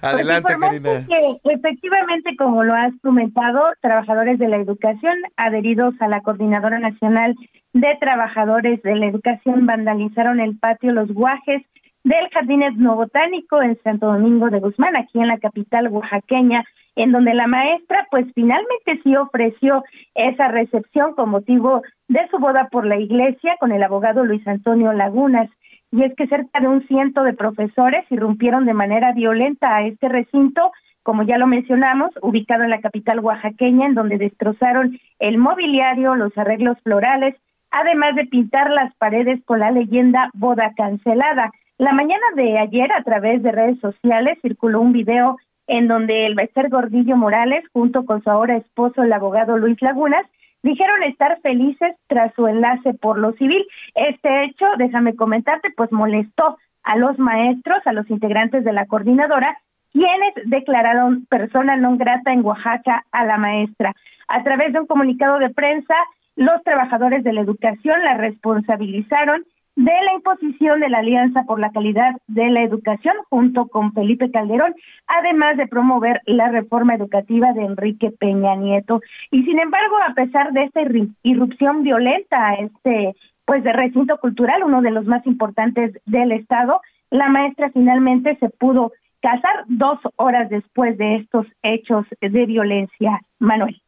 Adelante, 0.00 0.54
Karina. 0.60 1.06
Que, 1.06 1.38
efectivamente, 1.44 2.36
como 2.36 2.64
lo 2.64 2.74
has 2.74 2.92
comentado, 3.02 3.62
trabajadores 3.80 4.38
de 4.38 4.48
la 4.48 4.56
educación 4.56 5.14
adheridos 5.36 5.94
a 6.00 6.08
la 6.08 6.20
Coordinadora 6.20 6.78
Nacional 6.78 7.34
de 7.72 7.96
Trabajadores 8.00 8.82
de 8.82 8.94
la 8.94 9.06
Educación 9.06 9.66
vandalizaron 9.66 10.40
el 10.40 10.56
patio 10.58 10.92
Los 10.92 11.08
Guajes 11.12 11.62
del 12.04 12.28
Jardín 12.32 12.62
Etnobotánico 12.62 13.62
en 13.62 13.78
Santo 13.82 14.06
Domingo 14.06 14.50
de 14.50 14.60
Guzmán, 14.60 14.96
aquí 14.96 15.18
en 15.18 15.28
la 15.28 15.38
capital 15.38 15.88
oaxaqueña, 15.88 16.64
en 16.96 17.12
donde 17.12 17.34
la 17.34 17.46
maestra 17.46 18.06
pues 18.10 18.26
finalmente 18.34 19.00
sí 19.02 19.16
ofreció 19.16 19.82
esa 20.14 20.48
recepción 20.48 21.14
con 21.14 21.30
motivo 21.30 21.82
de 22.08 22.20
su 22.30 22.38
boda 22.38 22.68
por 22.70 22.86
la 22.86 22.98
iglesia 22.98 23.56
con 23.58 23.72
el 23.72 23.82
abogado 23.82 24.24
Luis 24.24 24.46
Antonio 24.46 24.92
Lagunas. 24.92 25.48
Y 25.90 26.02
es 26.02 26.14
que 26.14 26.26
cerca 26.26 26.60
de 26.60 26.68
un 26.68 26.86
ciento 26.86 27.22
de 27.22 27.32
profesores 27.32 28.04
irrumpieron 28.10 28.66
de 28.66 28.74
manera 28.74 29.12
violenta 29.12 29.74
a 29.74 29.86
este 29.86 30.08
recinto, 30.08 30.72
como 31.02 31.22
ya 31.22 31.38
lo 31.38 31.46
mencionamos, 31.46 32.10
ubicado 32.20 32.64
en 32.64 32.70
la 32.70 32.80
capital 32.80 33.20
oaxaqueña, 33.20 33.86
en 33.86 33.94
donde 33.94 34.18
destrozaron 34.18 34.98
el 35.18 35.38
mobiliario, 35.38 36.16
los 36.16 36.36
arreglos 36.36 36.76
florales, 36.82 37.34
además 37.70 38.14
de 38.14 38.26
pintar 38.26 38.70
las 38.70 38.94
paredes 38.96 39.42
con 39.44 39.60
la 39.60 39.70
leyenda 39.70 40.30
boda 40.34 40.72
cancelada. 40.76 41.50
La 41.78 41.92
mañana 41.92 42.24
de 42.36 42.56
ayer, 42.60 42.92
a 42.92 43.02
través 43.02 43.42
de 43.42 43.50
redes 43.50 43.80
sociales, 43.80 44.38
circuló 44.42 44.80
un 44.80 44.92
video 44.92 45.38
en 45.66 45.88
donde 45.88 46.24
el 46.26 46.36
Bester 46.36 46.68
Gordillo 46.68 47.16
Morales, 47.16 47.64
junto 47.72 48.04
con 48.04 48.22
su 48.22 48.30
ahora 48.30 48.56
esposo, 48.56 49.02
el 49.02 49.12
abogado 49.12 49.58
Luis 49.58 49.82
Lagunas, 49.82 50.24
dijeron 50.62 51.02
estar 51.02 51.40
felices 51.40 51.96
tras 52.06 52.32
su 52.34 52.46
enlace 52.46 52.94
por 52.94 53.18
lo 53.18 53.32
civil. 53.32 53.66
Este 53.96 54.44
hecho, 54.44 54.66
déjame 54.78 55.16
comentarte, 55.16 55.72
pues 55.76 55.90
molestó 55.90 56.58
a 56.84 56.96
los 56.96 57.18
maestros, 57.18 57.84
a 57.86 57.92
los 57.92 58.08
integrantes 58.08 58.62
de 58.62 58.72
la 58.72 58.86
coordinadora, 58.86 59.58
quienes 59.92 60.34
declararon 60.46 61.26
persona 61.26 61.76
non 61.76 61.98
grata 61.98 62.32
en 62.32 62.44
Oaxaca 62.44 63.02
a 63.10 63.24
la 63.24 63.36
maestra. 63.36 63.94
A 64.28 64.44
través 64.44 64.72
de 64.72 64.78
un 64.78 64.86
comunicado 64.86 65.38
de 65.38 65.50
prensa, 65.50 65.94
los 66.36 66.62
trabajadores 66.62 67.24
de 67.24 67.32
la 67.32 67.40
educación 67.40 68.02
la 68.04 68.14
responsabilizaron 68.14 69.44
de 69.76 69.92
la 70.04 70.14
imposición 70.14 70.80
de 70.80 70.88
la 70.88 70.98
Alianza 70.98 71.44
por 71.44 71.58
la 71.60 71.70
Calidad 71.72 72.14
de 72.28 72.48
la 72.50 72.62
Educación 72.62 73.14
junto 73.28 73.66
con 73.66 73.92
Felipe 73.92 74.30
Calderón, 74.30 74.74
además 75.06 75.56
de 75.56 75.66
promover 75.66 76.20
la 76.26 76.48
reforma 76.48 76.94
educativa 76.94 77.52
de 77.52 77.64
Enrique 77.64 78.10
Peña 78.10 78.54
Nieto. 78.54 79.00
Y 79.30 79.42
sin 79.42 79.58
embargo, 79.58 79.96
a 80.08 80.14
pesar 80.14 80.52
de 80.52 80.62
esta 80.62 80.82
irrupción 81.22 81.82
violenta 81.82 82.54
este 82.54 83.14
pues 83.46 83.62
de 83.62 83.72
recinto 83.72 84.16
cultural, 84.18 84.62
uno 84.64 84.80
de 84.80 84.90
los 84.90 85.04
más 85.04 85.26
importantes 85.26 85.92
del 86.06 86.32
estado, 86.32 86.80
la 87.10 87.28
maestra 87.28 87.70
finalmente 87.70 88.36
se 88.40 88.48
pudo 88.48 88.92
casar 89.20 89.64
dos 89.68 89.98
horas 90.16 90.48
después 90.48 90.96
de 90.96 91.16
estos 91.16 91.46
hechos 91.62 92.06
de 92.20 92.46
violencia. 92.46 93.20
Manuel. 93.38 93.83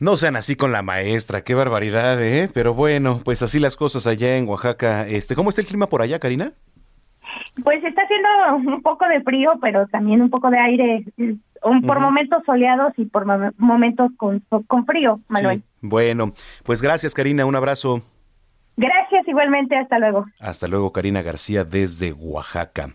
No 0.00 0.16
sean 0.16 0.34
así 0.34 0.56
con 0.56 0.72
la 0.72 0.80
maestra, 0.80 1.42
qué 1.42 1.54
barbaridad, 1.54 2.22
¿eh? 2.22 2.48
Pero 2.54 2.72
bueno, 2.72 3.20
pues 3.22 3.42
así 3.42 3.58
las 3.58 3.76
cosas 3.76 4.06
allá 4.06 4.38
en 4.38 4.48
Oaxaca. 4.48 5.06
Este, 5.06 5.34
¿Cómo 5.34 5.50
está 5.50 5.60
el 5.60 5.66
clima 5.66 5.88
por 5.88 6.00
allá, 6.00 6.18
Karina? 6.18 6.54
Pues 7.62 7.84
está 7.84 8.00
haciendo 8.00 8.72
un 8.72 8.80
poco 8.80 9.06
de 9.06 9.20
frío, 9.20 9.52
pero 9.60 9.86
también 9.88 10.22
un 10.22 10.30
poco 10.30 10.50
de 10.50 10.58
aire, 10.58 11.04
por 11.86 12.00
momentos 12.00 12.42
soleados 12.46 12.94
y 12.96 13.04
por 13.04 13.26
momentos 13.58 14.10
con, 14.16 14.42
con 14.66 14.86
frío, 14.86 15.20
Manuel. 15.28 15.62
Bueno, 15.82 16.32
pues 16.64 16.80
gracias, 16.80 17.12
Karina, 17.12 17.44
un 17.44 17.56
abrazo. 17.56 18.02
Gracias 18.78 19.28
igualmente, 19.28 19.76
hasta 19.76 19.98
luego. 19.98 20.24
Hasta 20.40 20.66
luego, 20.66 20.92
Karina 20.92 21.20
García 21.20 21.64
desde 21.64 22.14
Oaxaca. 22.14 22.94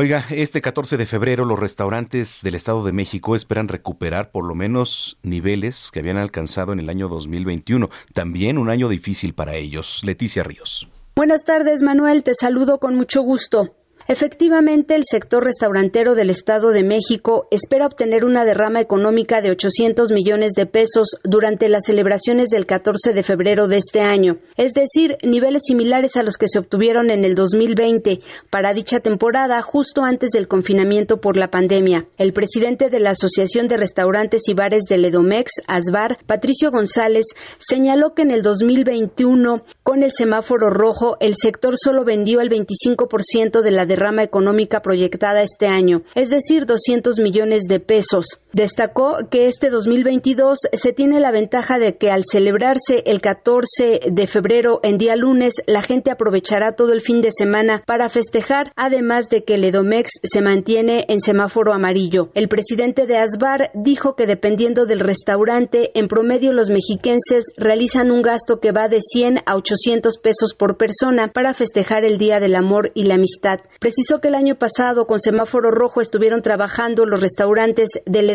Oiga, 0.00 0.24
este 0.30 0.62
14 0.62 0.96
de 0.96 1.04
febrero 1.04 1.44
los 1.44 1.58
restaurantes 1.58 2.40
del 2.42 2.54
Estado 2.54 2.82
de 2.82 2.90
México 2.90 3.36
esperan 3.36 3.68
recuperar 3.68 4.30
por 4.30 4.46
lo 4.46 4.54
menos 4.54 5.18
niveles 5.22 5.90
que 5.92 5.98
habían 5.98 6.16
alcanzado 6.16 6.72
en 6.72 6.80
el 6.80 6.88
año 6.88 7.06
2021, 7.06 7.90
también 8.14 8.56
un 8.56 8.70
año 8.70 8.88
difícil 8.88 9.34
para 9.34 9.56
ellos. 9.56 10.00
Leticia 10.02 10.42
Ríos. 10.42 10.88
Buenas 11.14 11.44
tardes, 11.44 11.82
Manuel, 11.82 12.22
te 12.22 12.32
saludo 12.34 12.78
con 12.78 12.96
mucho 12.96 13.20
gusto. 13.20 13.74
Efectivamente, 14.10 14.96
el 14.96 15.04
sector 15.08 15.44
restaurantero 15.44 16.16
del 16.16 16.30
Estado 16.30 16.70
de 16.70 16.82
México 16.82 17.46
espera 17.52 17.86
obtener 17.86 18.24
una 18.24 18.44
derrama 18.44 18.80
económica 18.80 19.40
de 19.40 19.52
800 19.52 20.10
millones 20.10 20.54
de 20.56 20.66
pesos 20.66 21.10
durante 21.22 21.68
las 21.68 21.84
celebraciones 21.86 22.48
del 22.48 22.66
14 22.66 23.12
de 23.12 23.22
febrero 23.22 23.68
de 23.68 23.76
este 23.76 24.00
año, 24.00 24.38
es 24.56 24.72
decir, 24.74 25.16
niveles 25.22 25.62
similares 25.64 26.16
a 26.16 26.24
los 26.24 26.38
que 26.38 26.48
se 26.48 26.58
obtuvieron 26.58 27.10
en 27.10 27.24
el 27.24 27.36
2020 27.36 28.18
para 28.50 28.74
dicha 28.74 28.98
temporada 28.98 29.62
justo 29.62 30.02
antes 30.02 30.30
del 30.30 30.48
confinamiento 30.48 31.20
por 31.20 31.36
la 31.36 31.52
pandemia. 31.52 32.06
El 32.18 32.32
presidente 32.32 32.90
de 32.90 32.98
la 32.98 33.10
Asociación 33.10 33.68
de 33.68 33.76
Restaurantes 33.76 34.48
y 34.48 34.54
Bares 34.54 34.86
de 34.88 34.98
Ledomex, 34.98 35.52
ASBAR, 35.68 36.18
Patricio 36.26 36.72
González, 36.72 37.26
señaló 37.58 38.14
que 38.16 38.22
en 38.22 38.32
el 38.32 38.42
2021, 38.42 39.62
con 39.84 40.02
el 40.02 40.10
semáforo 40.10 40.68
rojo, 40.68 41.16
el 41.20 41.36
sector 41.36 41.74
solo 41.80 42.04
vendió 42.04 42.40
el 42.40 42.50
25% 42.50 43.62
de 43.62 43.70
la 43.70 43.86
derrama 43.86 43.99
rama 44.00 44.24
económica 44.24 44.80
proyectada 44.80 45.42
este 45.42 45.68
año, 45.68 46.02
es 46.14 46.30
decir, 46.30 46.66
200 46.66 47.18
millones 47.20 47.62
de 47.68 47.78
pesos. 47.78 48.26
Destacó 48.52 49.18
que 49.30 49.46
este 49.46 49.70
2022 49.70 50.58
se 50.72 50.92
tiene 50.92 51.20
la 51.20 51.30
ventaja 51.30 51.78
de 51.78 51.96
que 51.96 52.10
al 52.10 52.24
celebrarse 52.24 53.02
el 53.06 53.20
14 53.20 54.00
de 54.10 54.26
febrero 54.26 54.80
en 54.82 54.98
día 54.98 55.14
lunes, 55.14 55.54
la 55.66 55.82
gente 55.82 56.10
aprovechará 56.10 56.72
todo 56.72 56.92
el 56.92 57.00
fin 57.00 57.20
de 57.20 57.30
semana 57.30 57.82
para 57.86 58.08
festejar, 58.08 58.72
además 58.74 59.28
de 59.28 59.44
que 59.44 59.54
el 59.54 59.64
Edomex 59.64 60.10
se 60.22 60.42
mantiene 60.42 61.04
en 61.08 61.20
semáforo 61.20 61.72
amarillo. 61.72 62.30
El 62.34 62.48
presidente 62.48 63.06
de 63.06 63.18
Asbar 63.18 63.70
dijo 63.74 64.16
que 64.16 64.26
dependiendo 64.26 64.84
del 64.84 65.00
restaurante, 65.00 65.92
en 65.94 66.08
promedio 66.08 66.52
los 66.52 66.70
mexiquenses 66.70 67.52
realizan 67.56 68.10
un 68.10 68.22
gasto 68.22 68.58
que 68.58 68.72
va 68.72 68.88
de 68.88 69.00
100 69.00 69.42
a 69.46 69.56
800 69.56 70.18
pesos 70.18 70.54
por 70.54 70.76
persona 70.76 71.28
para 71.28 71.54
festejar 71.54 72.04
el 72.04 72.18
Día 72.18 72.40
del 72.40 72.56
Amor 72.56 72.90
y 72.94 73.04
la 73.04 73.14
Amistad. 73.14 73.60
Precisó 73.78 74.20
que 74.20 74.28
el 74.28 74.34
año 74.34 74.56
pasado 74.56 75.06
con 75.06 75.20
semáforo 75.20 75.70
rojo 75.70 76.00
estuvieron 76.00 76.42
trabajando 76.42 77.06
los 77.06 77.20
restaurantes 77.20 77.90
del 78.06 78.26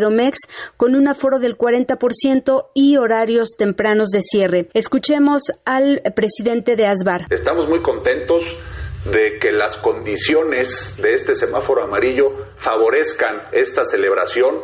con 0.78 0.96
un 0.96 1.08
aforo 1.08 1.40
del 1.40 1.58
40% 1.58 2.68
y 2.74 2.98
horarios 2.98 3.56
tempranos 3.58 4.10
de 4.10 4.22
cierre. 4.22 4.68
Escuchemos 4.74 5.44
al 5.66 6.02
presidente 6.16 6.76
de 6.76 6.86
ASBAR. 6.86 7.28
Estamos 7.30 7.68
muy 7.68 7.82
contentos 7.82 8.44
de 9.12 9.38
que 9.40 9.52
las 9.52 9.78
condiciones 9.78 10.98
de 11.02 11.14
este 11.14 11.36
semáforo 11.36 11.84
amarillo 11.84 12.30
favorezcan 12.56 13.36
esta 13.52 13.86
celebración 13.86 14.56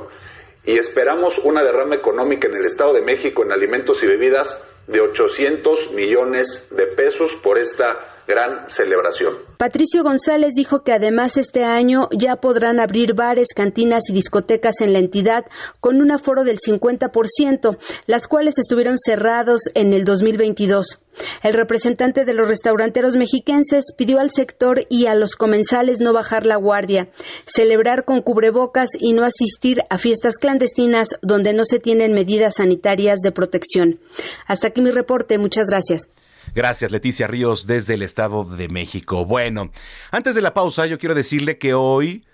y 0.64 0.78
esperamos 0.78 1.40
una 1.40 1.64
derrama 1.64 1.96
económica 1.96 2.48
en 2.48 2.56
el 2.56 2.66
Estado 2.66 2.94
de 2.94 3.02
México 3.02 3.44
en 3.44 3.52
alimentos 3.52 4.04
y 4.04 4.08
bebidas 4.08 4.64
de 4.88 5.02
800 5.02 5.92
millones 5.92 6.68
de 6.72 6.88
pesos 6.88 7.34
por 7.36 7.58
esta 7.58 8.11
gran 8.32 8.70
celebración. 8.70 9.34
Patricio 9.58 10.04
González 10.04 10.54
dijo 10.56 10.84
que 10.84 10.94
además 10.94 11.38
este 11.38 11.66
año 11.66 12.08
ya 12.18 12.38
podrán 12.38 12.80
abrir 12.80 13.14
bares, 13.14 13.50
cantinas 13.54 14.10
y 14.10 14.14
discotecas 14.14 14.80
en 14.80 14.94
la 14.94 15.00
entidad 15.00 15.46
con 15.82 16.02
un 16.02 16.12
aforo 16.12 16.44
del 16.44 16.58
50%, 16.58 17.78
las 18.08 18.28
cuales 18.28 18.58
estuvieron 18.58 18.98
cerrados 18.98 19.64
en 19.76 19.94
el 19.94 20.06
2022. 20.06 21.00
El 21.44 21.54
representante 21.54 22.24
de 22.24 22.34
los 22.34 22.48
restauranteros 22.48 23.18
mexiquenses 23.18 23.94
pidió 23.98 24.20
al 24.20 24.32
sector 24.32 24.86
y 24.90 25.08
a 25.08 25.16
los 25.16 25.36
comensales 25.36 26.00
no 26.00 26.14
bajar 26.14 26.46
la 26.46 26.56
guardia, 26.56 27.10
celebrar 27.46 28.06
con 28.06 28.22
cubrebocas 28.22 28.92
y 28.98 29.12
no 29.12 29.24
asistir 29.24 29.82
a 29.90 29.98
fiestas 29.98 30.38
clandestinas 30.38 31.10
donde 31.22 31.54
no 31.54 31.66
se 31.66 31.80
tienen 31.80 32.14
medidas 32.14 32.56
sanitarias 32.56 33.20
de 33.20 33.34
protección. 33.34 34.00
Hasta 34.48 34.70
aquí 34.70 34.82
mi 34.82 34.92
reporte. 34.92 35.38
Muchas 35.38 35.68
gracias. 35.68 36.08
Gracias, 36.54 36.92
Leticia 36.92 37.28
Ríos, 37.28 37.66
desde 37.66 37.94
el 37.94 38.02
Estado 38.02 38.44
de 38.44 38.68
México. 38.68 39.26
Bueno, 39.26 39.72
antes 40.12 40.36
de 40.36 40.42
la 40.42 40.54
pausa, 40.54 40.86
yo 40.86 41.00
quiero 41.00 41.16
decirle 41.16 41.58
que 41.58 41.74
hoy, 41.74 42.26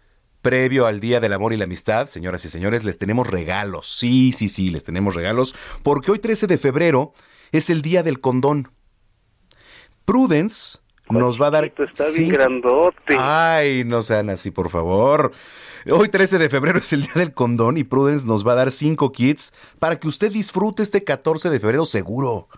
previo 0.41 0.88
al 0.88 0.99
Día 0.99 1.19
del 1.19 1.34
Amor 1.34 1.53
y 1.53 1.58
la 1.58 1.65
Amistad, 1.65 2.08
señoras 2.08 2.43
y 2.43 2.49
señores, 2.49 2.84
les 2.84 2.97
tenemos 2.97 3.27
regalos. 3.27 3.88
Sí, 3.88 4.32
sí, 4.32 4.49
sí, 4.49 4.69
les 4.69 4.84
tenemos 4.84 5.13
regalos, 5.13 5.53
porque 5.84 6.10
hoy 6.10 6.17
13 6.17 6.47
de 6.47 6.58
febrero 6.58 7.13
es 7.51 7.69
el 7.69 7.84
Día 7.84 8.01
del 8.01 8.19
Condón. 8.19 8.71
Prudence 10.03 10.80
nos 11.12 11.39
va 11.39 11.47
a 11.47 11.51
dar... 11.51 11.65
Está 11.65 12.10
bien 12.10 12.30
grandote. 12.30 13.15
Ay, 13.19 13.84
no 13.84 14.01
sean 14.01 14.32
así, 14.32 14.49
por 14.49 14.71
favor. 14.71 15.32
Hoy 15.91 16.10
13 16.10 16.39
de 16.39 16.49
febrero 16.49 16.80
es 16.80 16.91
el 16.91 17.03
Día 17.03 17.13
del 17.15 17.36
Condón 17.36 17.77
y 17.77 17.84
Prudence 17.84 18.25
nos 18.25 18.45
va 18.45 18.53
a 18.53 18.56
dar 18.56 18.71
cinco 18.71 19.12
kits 19.12 19.53
para 19.77 19.99
que 19.99 20.08
usted 20.08 20.32
disfrute 20.32 20.82
este 20.82 21.03
14 21.03 21.51
de 21.51 21.60
febrero 21.60 21.86
seguro 21.86 22.49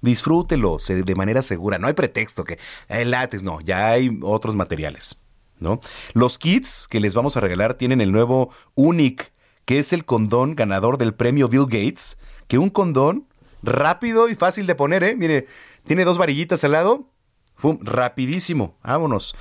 disfrútelo 0.00 0.78
de 0.78 1.14
manera 1.14 1.42
segura. 1.42 1.78
No 1.78 1.86
hay 1.86 1.94
pretexto 1.94 2.44
que 2.44 2.58
el 2.88 3.00
eh, 3.00 3.04
látex, 3.06 3.42
no, 3.42 3.60
ya 3.60 3.90
hay 3.90 4.18
otros 4.22 4.56
materiales. 4.56 5.20
¿no? 5.58 5.80
Los 6.14 6.38
kits 6.38 6.86
que 6.88 7.00
les 7.00 7.14
vamos 7.14 7.36
a 7.36 7.40
regalar 7.40 7.74
tienen 7.74 8.00
el 8.00 8.12
nuevo 8.12 8.50
Unique 8.74 9.32
que 9.70 9.78
es 9.78 9.92
el 9.92 10.04
condón 10.04 10.56
ganador 10.56 10.98
del 10.98 11.14
premio 11.14 11.48
Bill 11.48 11.66
Gates, 11.66 12.18
que 12.48 12.58
un 12.58 12.70
condón 12.70 13.28
rápido 13.62 14.28
y 14.28 14.34
fácil 14.34 14.66
de 14.66 14.74
poner, 14.74 15.04
¿eh? 15.04 15.14
Mire, 15.14 15.46
tiene 15.86 16.04
dos 16.04 16.18
varillitas 16.18 16.64
al 16.64 16.72
lado, 16.72 17.08
Fum, 17.54 17.78
rapidísimo, 17.82 18.78
vámonos. 18.82 19.36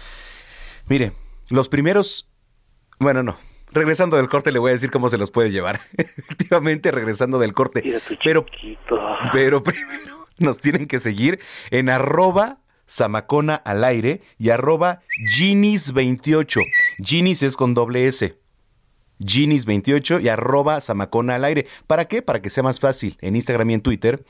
Mire, 0.87 1.13
los 1.49 1.67
primeros, 1.67 2.29
bueno, 2.99 3.23
no, 3.23 3.37
regresando 3.71 4.17
del 4.17 4.29
corte 4.29 4.51
le 4.51 4.59
voy 4.59 4.69
a 4.69 4.73
decir 4.73 4.91
cómo 4.91 5.09
se 5.09 5.17
los 5.17 5.31
puede 5.31 5.49
llevar. 5.49 5.79
Efectivamente, 5.97 6.91
regresando 6.91 7.39
del 7.39 7.53
corte. 7.53 7.81
Pero, 8.23 8.45
pero 9.31 9.63
primero 9.63 10.18
nos 10.43 10.59
tienen 10.59 10.87
que 10.87 10.99
seguir 10.99 11.39
en 11.71 11.89
arroba 11.89 12.61
Samacona 12.85 13.55
al 13.55 13.83
aire 13.83 14.21
y 14.37 14.49
arroba 14.49 15.01
Ginis28. 15.37 16.61
Ginis 16.97 17.43
es 17.43 17.55
con 17.55 17.73
doble 17.73 18.07
S. 18.07 18.39
Ginis28 19.19 20.23
y 20.23 20.29
arroba 20.29 20.81
Samacona 20.81 21.35
al 21.35 21.45
aire. 21.45 21.67
¿Para 21.85 22.07
qué? 22.07 22.21
Para 22.21 22.41
que 22.41 22.49
sea 22.49 22.63
más 22.63 22.79
fácil 22.79 23.17
en 23.21 23.35
Instagram 23.35 23.69
y 23.69 23.73
en 23.75 23.81
Twitter. 23.81 24.25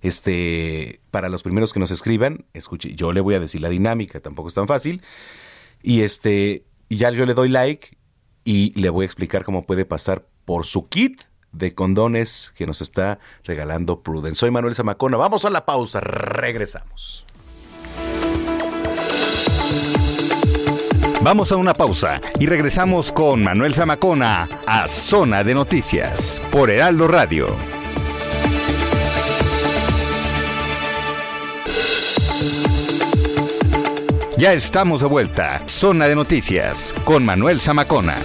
Este, 0.00 1.00
para 1.10 1.28
los 1.28 1.42
primeros 1.42 1.72
que 1.72 1.80
nos 1.80 1.90
escriban, 1.90 2.44
escuche, 2.52 2.94
yo 2.94 3.12
le 3.12 3.20
voy 3.20 3.34
a 3.34 3.40
decir 3.40 3.60
la 3.60 3.70
dinámica, 3.70 4.20
tampoco 4.20 4.48
es 4.48 4.54
tan 4.54 4.68
fácil. 4.68 5.02
Y 5.82 6.02
este, 6.02 6.66
ya 6.88 7.10
yo 7.10 7.26
le 7.26 7.34
doy 7.34 7.48
like 7.48 7.96
y 8.44 8.78
le 8.78 8.90
voy 8.90 9.04
a 9.04 9.06
explicar 9.06 9.44
cómo 9.44 9.66
puede 9.66 9.86
pasar 9.86 10.28
por 10.44 10.66
su 10.66 10.88
kit 10.88 11.22
de 11.54 11.74
condones 11.74 12.52
que 12.54 12.66
nos 12.66 12.80
está 12.80 13.18
regalando 13.44 14.00
Prudence. 14.00 14.40
Soy 14.40 14.50
Manuel 14.50 14.74
Zamacona. 14.74 15.16
Vamos 15.16 15.44
a 15.44 15.50
la 15.50 15.64
pausa. 15.64 16.00
Regresamos. 16.00 17.24
Vamos 21.22 21.52
a 21.52 21.56
una 21.56 21.72
pausa 21.72 22.20
y 22.38 22.44
regresamos 22.44 23.10
con 23.10 23.42
Manuel 23.42 23.72
Zamacona 23.72 24.46
a 24.66 24.86
Zona 24.88 25.42
de 25.42 25.54
Noticias 25.54 26.38
por 26.50 26.68
Heraldo 26.68 27.08
Radio. 27.08 27.56
Ya 34.36 34.52
estamos 34.52 35.00
de 35.00 35.06
vuelta. 35.06 35.62
Zona 35.66 36.08
de 36.08 36.14
Noticias 36.14 36.94
con 37.04 37.24
Manuel 37.24 37.60
Zamacona. 37.60 38.18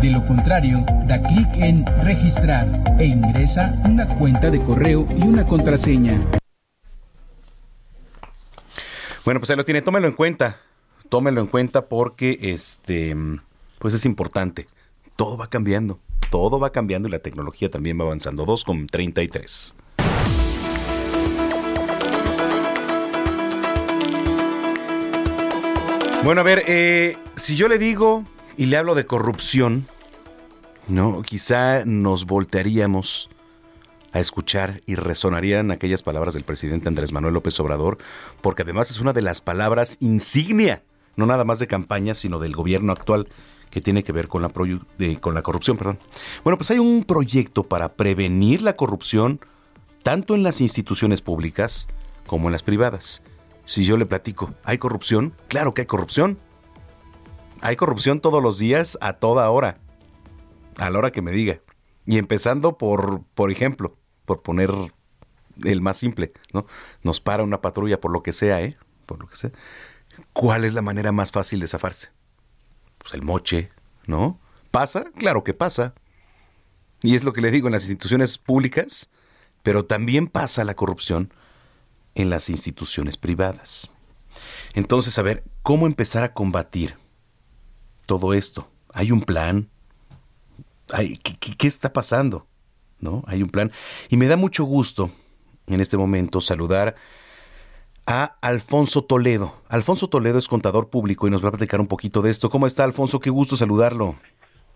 De 0.00 0.10
lo 0.10 0.24
contrario, 0.24 0.86
da 1.06 1.20
clic 1.20 1.48
en 1.56 1.84
registrar 2.04 2.68
e 3.00 3.06
ingresa 3.06 3.74
una 3.84 4.06
cuenta 4.06 4.48
de 4.48 4.60
correo 4.60 5.06
y 5.10 5.22
una 5.22 5.44
contraseña. 5.44 6.20
Bueno, 9.24 9.40
pues 9.40 9.50
ahí 9.50 9.56
lo 9.56 9.64
tiene, 9.64 9.82
tómelo 9.82 10.06
en 10.06 10.14
cuenta. 10.14 10.58
Tómelo 11.08 11.40
en 11.40 11.48
cuenta 11.48 11.86
porque 11.86 12.38
este 12.40 13.16
pues 13.80 13.92
es 13.92 14.04
importante. 14.04 14.68
Todo 15.16 15.36
va 15.36 15.48
cambiando. 15.48 15.98
Todo 16.30 16.60
va 16.60 16.70
cambiando 16.70 17.08
y 17.08 17.10
la 17.10 17.18
tecnología 17.18 17.68
también 17.68 17.98
va 17.98 18.04
avanzando. 18.04 18.44
2 18.44 18.64
con 18.64 18.86
33. 18.86 19.74
Bueno, 26.24 26.40
a 26.40 26.44
ver, 26.44 26.62
eh, 26.66 27.16
si 27.36 27.56
yo 27.56 27.68
le 27.68 27.78
digo 27.78 28.24
y 28.58 28.66
le 28.66 28.76
hablo 28.76 28.96
de 28.96 29.06
corrupción, 29.06 29.86
no, 30.88 31.22
quizá 31.22 31.84
nos 31.84 32.26
voltearíamos 32.26 33.30
a 34.12 34.18
escuchar 34.18 34.82
y 34.84 34.96
resonarían 34.96 35.70
aquellas 35.70 36.02
palabras 36.02 36.34
del 36.34 36.42
presidente 36.42 36.88
Andrés 36.88 37.12
Manuel 37.12 37.34
López 37.34 37.58
Obrador, 37.60 37.98
porque 38.42 38.62
además 38.62 38.90
es 38.90 39.00
una 39.00 39.12
de 39.12 39.22
las 39.22 39.40
palabras 39.40 39.96
insignia, 40.00 40.82
no 41.14 41.24
nada 41.24 41.44
más 41.44 41.60
de 41.60 41.68
campaña, 41.68 42.14
sino 42.14 42.40
del 42.40 42.56
gobierno 42.56 42.90
actual 42.90 43.28
que 43.70 43.80
tiene 43.80 44.02
que 44.02 44.12
ver 44.12 44.26
con 44.26 44.42
la, 44.42 44.48
corrupción. 44.48 45.76
Perdón. 45.76 46.00
Bueno, 46.42 46.56
pues 46.56 46.72
hay 46.72 46.80
un 46.80 47.04
proyecto 47.04 47.62
para 47.62 47.92
prevenir 47.92 48.62
la 48.62 48.74
corrupción 48.74 49.38
tanto 50.02 50.34
en 50.34 50.42
las 50.42 50.60
instituciones 50.60 51.22
públicas 51.22 51.86
como 52.26 52.48
en 52.48 52.52
las 52.52 52.64
privadas. 52.64 53.22
Si 53.64 53.84
yo 53.84 53.96
le 53.96 54.06
platico, 54.06 54.52
¿hay 54.64 54.78
corrupción? 54.78 55.34
Claro 55.46 55.74
que 55.74 55.82
hay 55.82 55.86
corrupción. 55.86 56.38
Hay 57.60 57.76
corrupción 57.76 58.20
todos 58.20 58.42
los 58.42 58.58
días, 58.58 58.98
a 59.00 59.14
toda 59.14 59.50
hora. 59.50 59.78
A 60.76 60.90
la 60.90 60.98
hora 60.98 61.10
que 61.10 61.22
me 61.22 61.32
diga. 61.32 61.60
Y 62.06 62.18
empezando 62.18 62.78
por, 62.78 63.22
por 63.34 63.50
ejemplo, 63.50 63.96
por 64.24 64.42
poner 64.42 64.70
el 65.64 65.80
más 65.80 65.96
simple, 65.96 66.32
¿no? 66.52 66.66
Nos 67.02 67.20
para 67.20 67.42
una 67.42 67.60
patrulla 67.60 68.00
por 68.00 68.12
lo 68.12 68.22
que 68.22 68.32
sea, 68.32 68.62
¿eh? 68.62 68.76
Por 69.06 69.20
lo 69.20 69.26
que 69.26 69.36
sea. 69.36 69.50
¿Cuál 70.32 70.64
es 70.64 70.72
la 70.72 70.82
manera 70.82 71.12
más 71.12 71.32
fácil 71.32 71.60
de 71.60 71.68
zafarse? 71.68 72.10
Pues 72.98 73.14
el 73.14 73.22
moche, 73.22 73.70
¿no? 74.06 74.38
¿Pasa? 74.70 75.06
Claro 75.16 75.44
que 75.44 75.54
pasa. 75.54 75.94
Y 77.02 77.14
es 77.14 77.24
lo 77.24 77.32
que 77.32 77.40
le 77.40 77.50
digo 77.50 77.68
en 77.68 77.72
las 77.72 77.82
instituciones 77.82 78.38
públicas, 78.38 79.10
pero 79.62 79.84
también 79.84 80.28
pasa 80.28 80.64
la 80.64 80.74
corrupción 80.74 81.32
en 82.14 82.30
las 82.30 82.48
instituciones 82.48 83.16
privadas. 83.16 83.90
Entonces, 84.74 85.18
a 85.18 85.22
ver, 85.22 85.44
¿cómo 85.62 85.86
empezar 85.86 86.22
a 86.24 86.32
combatir 86.32 86.96
todo 88.08 88.32
esto? 88.32 88.66
¿Hay 88.92 89.12
un 89.12 89.20
plan? 89.20 89.68
¿Hay, 90.92 91.18
qué, 91.18 91.36
qué- 91.56 91.68
está 91.68 91.92
pasando? 91.92 92.46
¿No? 93.00 93.22
Hay 93.26 93.42
un 93.42 93.50
plan. 93.50 93.70
Y 94.08 94.16
me 94.16 94.26
da 94.26 94.36
mucho 94.36 94.64
gusto 94.64 95.10
en 95.66 95.80
este 95.80 95.98
momento 95.98 96.40
saludar 96.40 96.94
a 98.06 98.36
Alfonso 98.40 99.02
Toledo. 99.04 99.52
Alfonso 99.68 100.08
Toledo 100.08 100.38
es 100.38 100.48
contador 100.48 100.88
público 100.88 101.26
y 101.28 101.30
nos 101.30 101.44
va 101.44 101.48
a 101.48 101.52
platicar 101.52 101.80
un 101.80 101.86
poquito 101.86 102.22
de 102.22 102.30
esto. 102.30 102.48
¿Cómo 102.48 102.66
está, 102.66 102.84
Alfonso? 102.84 103.20
Qué 103.20 103.28
gusto 103.30 103.56
saludarlo. 103.58 104.16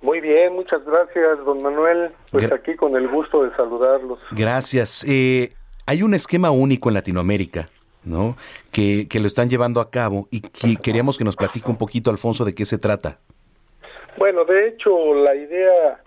Muy 0.02 0.20
bien, 0.20 0.52
muchas 0.52 0.84
gracias, 0.84 1.38
don 1.46 1.62
Manuel. 1.62 2.12
Pues 2.30 2.44
Gra- 2.44 2.56
aquí 2.56 2.76
con 2.76 2.94
el 2.96 3.08
gusto 3.08 3.44
de 3.44 3.56
saludarlos. 3.56 4.18
Gracias. 4.32 5.04
Eh, 5.08 5.54
hay 5.86 6.02
un 6.02 6.12
esquema 6.12 6.50
único 6.50 6.90
en 6.90 6.94
Latinoamérica, 6.94 7.70
¿no? 8.04 8.36
Que, 8.70 9.06
que 9.08 9.20
lo 9.20 9.26
están 9.26 9.48
llevando 9.48 9.80
a 9.80 9.90
cabo 9.90 10.28
y 10.30 10.40
que 10.40 10.76
queríamos 10.76 11.18
que 11.18 11.24
nos 11.24 11.36
platique 11.36 11.70
un 11.70 11.78
poquito, 11.78 12.10
Alfonso, 12.10 12.44
de 12.44 12.54
qué 12.54 12.64
se 12.64 12.78
trata. 12.78 13.18
Bueno, 14.16 14.44
de 14.44 14.68
hecho, 14.68 15.14
la 15.14 15.34
idea 15.34 16.00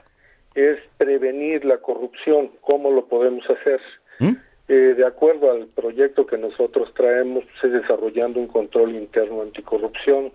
es 0.53 0.79
prevenir 0.97 1.65
la 1.65 1.77
corrupción. 1.77 2.51
¿Cómo 2.61 2.91
lo 2.91 3.05
podemos 3.05 3.43
hacer? 3.49 3.81
¿Mm? 4.19 4.35
Eh, 4.67 4.73
de 4.97 5.05
acuerdo 5.05 5.51
al 5.51 5.67
proyecto 5.67 6.25
que 6.25 6.37
nosotros 6.37 6.93
traemos, 6.95 7.43
pues, 7.43 7.63
es 7.65 7.81
desarrollando 7.81 8.39
un 8.39 8.47
control 8.47 8.95
interno 8.95 9.41
anticorrupción. 9.41 10.31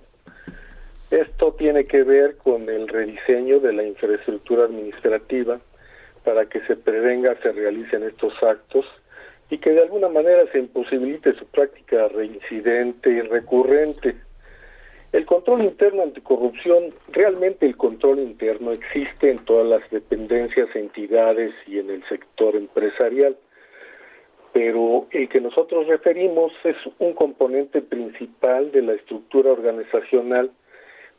Esto 1.11 1.55
tiene 1.59 1.87
que 1.87 2.05
ver 2.05 2.37
con 2.37 2.68
el 2.68 2.87
rediseño 2.87 3.59
de 3.59 3.73
la 3.73 3.83
infraestructura 3.83 4.64
administrativa 4.64 5.59
para 6.25 6.46
que 6.46 6.61
se 6.66 6.77
prevenga, 6.77 7.37
se 7.42 7.51
realicen 7.51 8.05
estos 8.05 8.33
actos 8.42 8.85
y 9.50 9.58
que 9.58 9.70
de 9.70 9.82
alguna 9.82 10.08
manera 10.08 10.46
se 10.52 10.58
imposibilite 10.58 11.34
su 11.34 11.44
práctica 11.46 12.08
reincidente 12.08 13.10
y 13.10 13.20
recurrente. 13.20 14.14
El 15.12 15.26
control 15.26 15.64
interno 15.64 16.04
anticorrupción, 16.04 16.90
realmente 17.10 17.66
el 17.66 17.76
control 17.76 18.20
interno 18.20 18.70
existe 18.70 19.30
en 19.30 19.38
todas 19.44 19.66
las 19.66 19.90
dependencias, 19.90 20.68
entidades 20.76 21.52
y 21.66 21.80
en 21.80 21.90
el 21.90 22.04
sector 22.08 22.54
empresarial, 22.54 23.36
pero 24.52 25.08
el 25.10 25.28
que 25.28 25.40
nosotros 25.40 25.88
referimos 25.88 26.52
es 26.64 26.76
un 27.00 27.14
componente 27.14 27.82
principal 27.82 28.70
de 28.70 28.82
la 28.82 28.92
estructura 28.92 29.50
organizacional 29.50 30.52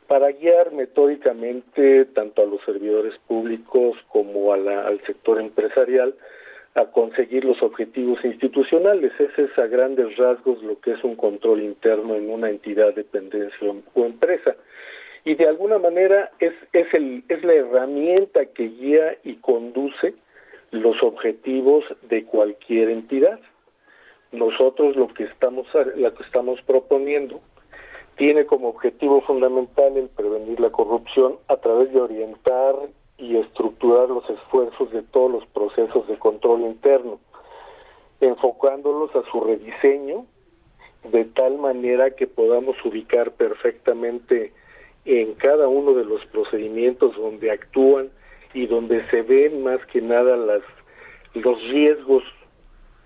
para 0.06 0.32
guiar 0.32 0.72
metódicamente 0.72 2.06
tanto 2.06 2.42
a 2.42 2.46
los 2.46 2.62
servidores 2.64 3.14
públicos 3.28 3.96
como 4.08 4.52
a 4.54 4.56
la- 4.56 4.86
al 4.86 5.02
sector 5.04 5.38
empresarial 5.40 6.14
a 6.74 6.86
conseguir 6.86 7.44
los 7.44 7.62
objetivos 7.62 8.24
institucionales. 8.24 9.12
Ese 9.18 9.44
es 9.44 9.58
a 9.58 9.66
grandes 9.66 10.16
rasgos 10.16 10.62
lo 10.62 10.80
que 10.80 10.92
es 10.92 11.04
un 11.04 11.16
control 11.16 11.62
interno 11.62 12.14
en 12.14 12.30
una 12.30 12.48
entidad, 12.50 12.94
dependencia 12.94 13.58
o- 13.94 14.04
empresa. 14.04 14.56
Y 15.24 15.34
de 15.34 15.46
alguna 15.46 15.78
manera 15.78 16.30
es, 16.40 16.52
es, 16.72 16.92
el, 16.94 17.24
es 17.28 17.44
la 17.44 17.52
herramienta 17.54 18.46
que 18.46 18.64
guía 18.68 19.16
y 19.22 19.34
conduce 19.36 20.14
los 20.70 21.00
objetivos 21.02 21.84
de 22.02 22.24
cualquier 22.24 22.88
entidad. 22.90 23.38
Nosotros 24.32 24.96
lo 24.96 25.08
que 25.08 25.24
estamos, 25.24 25.66
lo 25.96 26.14
que 26.14 26.22
estamos 26.24 26.60
proponiendo 26.62 27.40
tiene 28.16 28.46
como 28.46 28.68
objetivo 28.68 29.20
fundamental 29.22 29.96
el 29.96 30.08
prevenir 30.08 30.58
la 30.58 30.70
corrupción 30.70 31.36
a 31.48 31.56
través 31.58 31.92
de 31.92 32.00
orientar 32.00 32.74
y 33.22 33.36
estructurar 33.36 34.08
los 34.08 34.28
esfuerzos 34.28 34.90
de 34.90 35.02
todos 35.02 35.30
los 35.30 35.46
procesos 35.46 36.08
de 36.08 36.18
control 36.18 36.62
interno, 36.62 37.20
enfocándolos 38.20 39.14
a 39.14 39.22
su 39.30 39.40
rediseño 39.40 40.26
de 41.04 41.24
tal 41.26 41.58
manera 41.58 42.10
que 42.10 42.26
podamos 42.26 42.76
ubicar 42.84 43.30
perfectamente 43.32 44.52
en 45.04 45.34
cada 45.34 45.68
uno 45.68 45.94
de 45.94 46.04
los 46.04 46.24
procedimientos 46.26 47.16
donde 47.16 47.52
actúan 47.52 48.10
y 48.54 48.66
donde 48.66 49.08
se 49.10 49.22
ven 49.22 49.62
más 49.62 49.84
que 49.86 50.00
nada 50.00 50.36
las 50.36 50.62
los 51.34 51.60
riesgos 51.68 52.22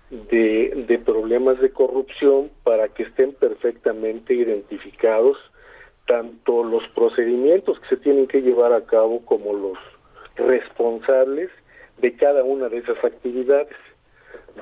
de, 0.09 0.85
de 0.87 0.99
problemas 0.99 1.59
de 1.59 1.71
corrupción 1.71 2.49
para 2.63 2.89
que 2.89 3.03
estén 3.03 3.33
perfectamente 3.33 4.33
identificados 4.33 5.37
tanto 6.05 6.63
los 6.63 6.87
procedimientos 6.89 7.79
que 7.79 7.87
se 7.87 7.97
tienen 7.97 8.27
que 8.27 8.41
llevar 8.41 8.73
a 8.73 8.85
cabo 8.85 9.25
como 9.25 9.53
los 9.53 9.77
responsables 10.37 11.49
de 11.97 12.15
cada 12.15 12.43
una 12.43 12.69
de 12.69 12.77
esas 12.77 13.03
actividades, 13.03 13.75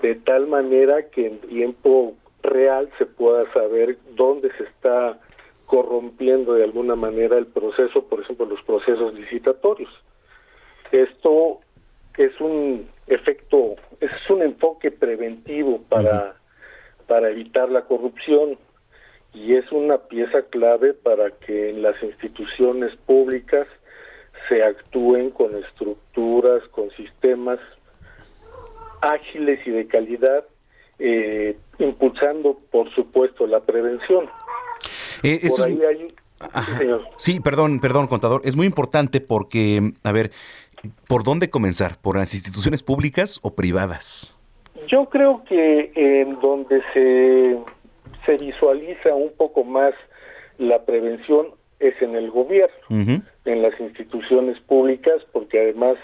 de 0.02 0.16
tal 0.16 0.48
manera 0.48 1.10
que 1.10 1.28
en 1.28 1.40
tiempo 1.40 2.16
real 2.44 2.90
se 2.98 3.06
pueda 3.06 3.52
saber 3.54 3.98
dónde 4.16 4.52
se 4.58 4.64
está 4.64 5.20
corrompiendo 5.66 6.54
de 6.54 6.64
alguna 6.64 6.96
manera 6.96 7.38
el 7.38 7.48
proceso, 7.48 8.06
por 8.06 8.22
ejemplo, 8.22 8.46
los 8.46 8.62
procesos 8.64 9.14
licitatorios. 9.14 9.90
Esto 10.92 11.60
es 12.18 12.40
un 12.40 12.88
efecto, 13.08 13.76
es 14.00 14.12
un 14.30 14.44
enfoque 14.44 14.92
preventivo 14.92 15.82
para, 15.90 16.36
para 17.08 17.30
evitar 17.30 17.70
la 17.70 17.86
corrupción 17.86 18.58
y 19.34 19.56
es 19.56 19.70
una 19.72 19.98
pieza 19.98 20.44
clave 20.44 20.94
para 20.94 21.32
que 21.32 21.72
en 21.72 21.82
las 21.82 22.02
instituciones 22.02 22.96
públicas 23.06 23.68
se 24.50 24.64
actúen 24.64 25.30
con 25.32 25.56
estructuras, 25.56 26.64
con 26.70 26.90
sistemas 26.92 27.60
ágiles 29.02 29.60
y 29.66 29.72
de 29.72 29.88
calidad, 29.88 30.46
eh, 31.00 31.58
impulsando, 31.80 32.58
por 32.72 32.90
supuesto, 32.94 33.46
la 33.48 33.60
prevención. 33.62 34.26
Eh, 35.24 35.40
es- 35.44 35.60
hay... 35.60 35.80
Ajá. 36.54 36.80
Sí, 37.16 37.40
perdón, 37.40 37.80
perdón, 37.80 38.08
contador. 38.08 38.42
Es 38.44 38.56
muy 38.58 38.66
importante 38.66 39.22
porque, 39.22 39.94
a 40.04 40.12
ver, 40.12 40.32
¿por 41.08 41.24
dónde 41.24 41.50
comenzar? 41.50 41.98
¿Por 42.02 42.18
las 42.18 42.34
instituciones 42.34 42.84
públicas 42.84 43.40
o 43.42 43.56
privadas? 43.56 44.38
Yo 44.88 45.06
creo 45.10 45.44
que 45.46 45.92
en 45.96 46.40
donde 46.42 46.82
se, 46.94 47.58
se 48.26 48.38
visualiza 48.44 49.16
un 49.16 49.32
poco 49.38 49.64
más 49.64 49.94
la 50.58 50.84
prevención 50.84 51.48
es 51.80 52.00
en 52.02 52.16
el 52.16 52.30
gobierno, 52.30 52.76
Ujú. 52.90 53.22
En 53.46 53.62
las 53.62 53.80
instituciones 53.80 54.60
públicas, 54.62 55.22
porque 55.32 55.60
además 55.60 55.98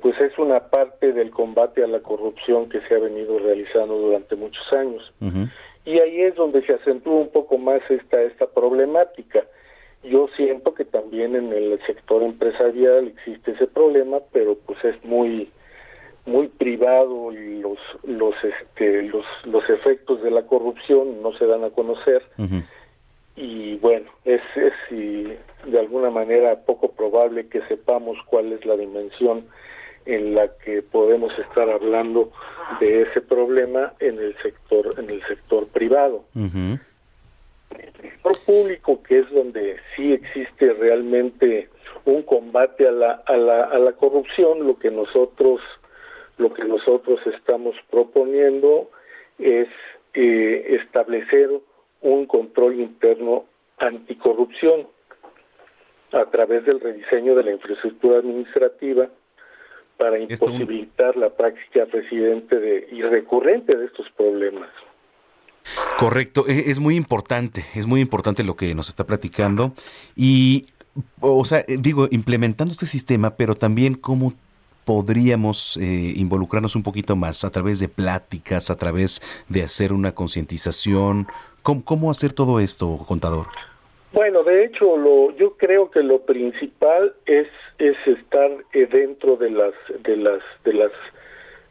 pues 0.00 0.18
es 0.20 0.38
una 0.38 0.70
parte 0.70 1.12
del 1.12 1.30
combate 1.30 1.84
a 1.84 1.86
la 1.86 2.00
corrupción 2.00 2.68
que 2.68 2.80
se 2.82 2.94
ha 2.94 2.98
venido 2.98 3.38
realizando 3.38 3.98
durante 3.98 4.34
muchos 4.34 4.72
años. 4.72 5.12
Y 5.84 5.98
ahí 5.98 6.22
es 6.22 6.34
donde 6.36 6.64
se 6.64 6.74
acentúa 6.74 7.14
un 7.14 7.30
poco 7.30 7.58
más 7.58 7.82
esta, 7.90 8.22
esta 8.22 8.46
problemática. 8.46 9.44
Yo 10.02 10.28
siento 10.36 10.74
que 10.74 10.84
también 10.84 11.36
en 11.36 11.52
el 11.52 11.78
sector 11.86 12.22
empresarial 12.22 13.08
existe 13.08 13.52
ese 13.52 13.66
problema, 13.66 14.18
pero 14.32 14.56
pues 14.66 14.82
es 14.84 15.02
muy 15.04 15.50
muy 16.26 16.48
privado 16.48 17.32
y 17.32 17.60
los 17.60 17.78
los 18.04 18.34
este 18.44 19.02
los 19.04 19.24
los 19.44 19.68
efectos 19.70 20.22
de 20.22 20.30
la 20.30 20.46
corrupción 20.46 21.22
no 21.22 21.32
se 21.32 21.46
dan 21.46 21.64
a 21.64 21.70
conocer 21.70 22.22
y 23.36 23.76
bueno 23.76 24.10
es 24.26 24.42
es 24.54 24.72
y 24.90 25.32
de 25.66 25.78
alguna 25.78 26.10
manera 26.10 26.60
poco 26.64 26.92
probable 26.92 27.48
que 27.48 27.60
sepamos 27.62 28.18
cuál 28.26 28.52
es 28.52 28.64
la 28.64 28.76
dimensión 28.76 29.46
en 30.06 30.34
la 30.34 30.48
que 30.64 30.82
podemos 30.82 31.36
estar 31.38 31.68
hablando 31.68 32.32
de 32.80 33.02
ese 33.02 33.20
problema 33.20 33.92
en 34.00 34.18
el 34.18 34.36
sector 34.42 34.94
en 34.98 35.10
el 35.10 35.22
sector 35.26 35.66
privado 35.68 36.24
Ujú. 36.34 36.78
sector 38.00 38.38
público 38.46 39.02
que 39.02 39.18
es 39.20 39.30
donde 39.30 39.76
sí 39.94 40.12
existe 40.12 40.72
realmente 40.72 41.68
un 42.04 42.22
combate 42.22 42.88
a 42.88 42.92
la, 42.92 43.22
a 43.26 43.36
la, 43.36 43.64
a 43.64 43.78
la 43.78 43.92
corrupción 43.92 44.66
lo 44.66 44.78
que 44.78 44.90
nosotros 44.90 45.60
lo 46.38 46.54
que 46.54 46.64
nosotros 46.64 47.20
estamos 47.26 47.76
proponiendo 47.90 48.90
es 49.38 49.68
eh, 50.14 50.78
establecer 50.80 51.50
un 52.00 52.26
control 52.26 52.80
interno 52.80 53.44
anticorrupción 53.78 54.86
a 56.12 56.24
través 56.30 56.64
del 56.64 56.80
rediseño 56.80 57.34
de 57.34 57.44
la 57.44 57.52
infraestructura 57.52 58.18
administrativa 58.18 59.08
para 59.96 60.18
imposibilitar 60.18 61.16
la 61.16 61.30
práctica 61.30 61.84
residente 61.84 62.58
de, 62.58 62.88
y 62.90 63.02
recurrente 63.02 63.76
de 63.76 63.84
estos 63.86 64.06
problemas. 64.16 64.68
Correcto, 65.98 66.46
e- 66.48 66.70
es 66.70 66.80
muy 66.80 66.96
importante, 66.96 67.64
es 67.74 67.86
muy 67.86 68.00
importante 68.00 68.42
lo 68.42 68.56
que 68.56 68.74
nos 68.74 68.88
está 68.88 69.04
platicando 69.04 69.74
y, 70.16 70.66
o 71.20 71.44
sea, 71.44 71.60
eh, 71.60 71.76
digo, 71.78 72.08
implementando 72.10 72.72
este 72.72 72.86
sistema, 72.86 73.36
pero 73.36 73.54
también 73.54 73.94
cómo 73.94 74.32
podríamos 74.84 75.76
eh, 75.76 76.14
involucrarnos 76.16 76.74
un 76.74 76.82
poquito 76.82 77.14
más 77.14 77.44
a 77.44 77.50
través 77.50 77.78
de 77.78 77.88
pláticas, 77.88 78.70
a 78.70 78.76
través 78.76 79.20
de 79.48 79.62
hacer 79.62 79.92
una 79.92 80.12
concientización, 80.12 81.28
¿Cómo, 81.62 81.84
¿cómo 81.84 82.10
hacer 82.10 82.32
todo 82.32 82.60
esto, 82.60 82.98
contador? 83.06 83.48
Bueno, 84.12 84.42
de 84.42 84.64
hecho, 84.64 84.96
lo, 84.96 85.34
yo 85.36 85.56
creo 85.56 85.90
que 85.90 86.02
lo 86.02 86.22
principal 86.22 87.14
es 87.26 87.46
es 87.78 87.96
estar 88.06 88.50
eh, 88.72 88.86
dentro 88.90 89.36
de 89.36 89.50
las 89.50 89.72
de 90.02 90.16
las 90.16 90.42
de 90.64 90.72
las 90.74 90.92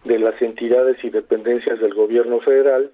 de 0.06 0.20
las 0.20 0.42
entidades 0.42 0.98
y 1.04 1.10
dependencias 1.10 1.80
del 1.80 1.94
gobierno 1.94 2.40
federal 2.40 2.92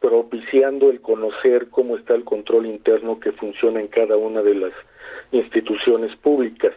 propiciando 0.00 0.90
el 0.90 1.00
conocer 1.00 1.68
cómo 1.68 1.96
está 1.96 2.14
el 2.14 2.24
control 2.24 2.66
interno 2.66 3.20
que 3.20 3.32
funciona 3.32 3.80
en 3.80 3.88
cada 3.88 4.16
una 4.16 4.42
de 4.42 4.54
las 4.54 4.72
instituciones 5.30 6.16
públicas, 6.16 6.72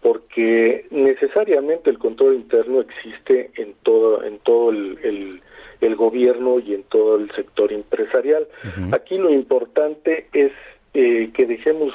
porque 0.00 0.86
necesariamente 0.90 1.90
el 1.90 1.98
control 1.98 2.36
interno 2.36 2.80
existe 2.80 3.50
en 3.56 3.74
todo 3.82 4.22
en 4.22 4.38
todo 4.38 4.70
el, 4.70 5.40
el, 5.80 5.96
gobierno 5.96 6.60
y 6.60 6.74
en 6.74 6.82
todo 6.84 7.16
el 7.16 7.30
sector 7.32 7.72
empresarial. 7.72 8.48
Aquí 8.92 9.18
lo 9.18 9.30
importante 9.30 10.28
es 10.32 10.52
eh, 10.94 11.30
que 11.34 11.46
dejemos 11.46 11.92